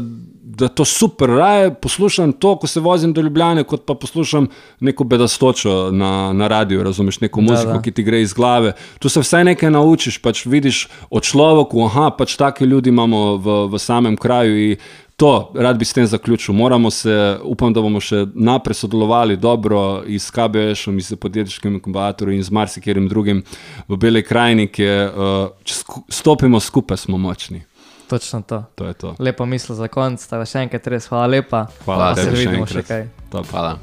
da 0.58 0.68
to 0.68 0.84
super, 0.84 1.28
raje 1.28 1.74
poslušam 1.74 2.32
to, 2.32 2.56
ko 2.56 2.66
se 2.66 2.80
vozim 2.80 3.12
do 3.12 3.20
Ljubljane, 3.20 3.64
kot 3.64 3.84
pa 3.86 3.94
poslušam 3.94 4.48
neko 4.80 5.04
bedastočo 5.04 5.90
na, 5.92 6.32
na 6.32 6.48
radiju, 6.48 6.82
razumeš, 6.82 7.20
neko 7.20 7.40
Da, 7.40 7.52
muziko, 7.52 7.72
da. 7.72 7.82
ki 7.82 7.92
ti 7.92 8.02
gre 8.02 8.20
iz 8.22 8.32
glave. 8.34 8.72
Tu 8.98 9.08
se 9.08 9.20
vsaj 9.20 9.44
nekaj 9.44 9.70
naučiš, 9.70 10.18
pač 10.18 10.46
vidiš 10.46 10.88
o 11.10 11.20
človeku, 11.20 11.84
aha, 11.84 12.10
pač 12.18 12.36
take 12.36 12.66
ljudi 12.66 12.88
imamo 12.88 13.36
v, 13.36 13.58
v 13.72 13.78
samem 13.78 14.16
kraju. 14.16 14.56
in 14.70 14.76
To, 15.16 15.52
rad 15.54 15.78
bi 15.78 15.84
s 15.84 15.92
tem 15.92 16.06
zaključil. 16.06 16.54
Moramo 16.54 16.90
se, 16.90 17.38
upam, 17.42 17.72
da 17.72 17.80
bomo 17.80 18.00
še 18.04 18.26
naprej 18.34 18.76
sodelovali 18.76 19.38
dobro 19.40 20.02
in 20.04 20.20
s 20.20 20.28
KBŠ-om, 20.30 20.98
in 21.00 21.04
s 21.04 21.16
podjetniškim 21.16 21.78
inkubatorjem 21.78 22.36
in 22.36 22.44
z 22.44 22.52
marsikaterim 22.52 23.08
drugim 23.08 23.40
v 23.88 23.96
Beli 23.96 24.20
krajini, 24.22 24.68
ki 24.68 24.82
je, 24.84 24.98
uh, 25.08 25.54
če 25.64 25.78
stopimo 26.12 26.60
skupaj, 26.60 27.00
smo 27.00 27.16
močni. 27.16 27.62
Točno 28.08 28.42
to. 28.42 28.64
To 28.74 28.84
je 28.84 28.94
to. 28.94 29.14
Lepa 29.18 29.44
misel 29.44 29.76
za 29.76 29.88
konec, 29.88 30.22
tako 30.22 30.38
da 30.38 30.46
še 30.46 30.58
enkrat 30.58 30.86
res 30.86 31.06
hvala 31.06 31.26
lepa. 31.28 31.66
Hvala 31.84 32.04
Pa 32.06 32.14
se 32.14 32.22
še 32.24 32.36
vidimo 32.36 32.66
še 32.66 32.78
enkrat. 32.78 32.86
kaj. 32.86 33.30
Top. 33.30 33.46
Hvala. 33.46 33.78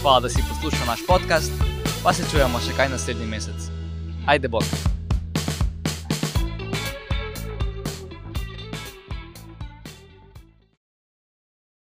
Hvala, 0.00 0.20
da 0.20 0.28
si 0.28 0.40
poslušal 0.42 0.86
naš 0.86 1.02
podcast, 1.06 1.52
pa 2.02 2.12
se 2.12 2.24
čujemo 2.30 2.58
še 2.58 2.72
kaj 2.72 2.88
naslednji 2.88 3.26
mesec. 3.26 3.68
Ajde, 4.26 4.48
bog. 4.48 4.97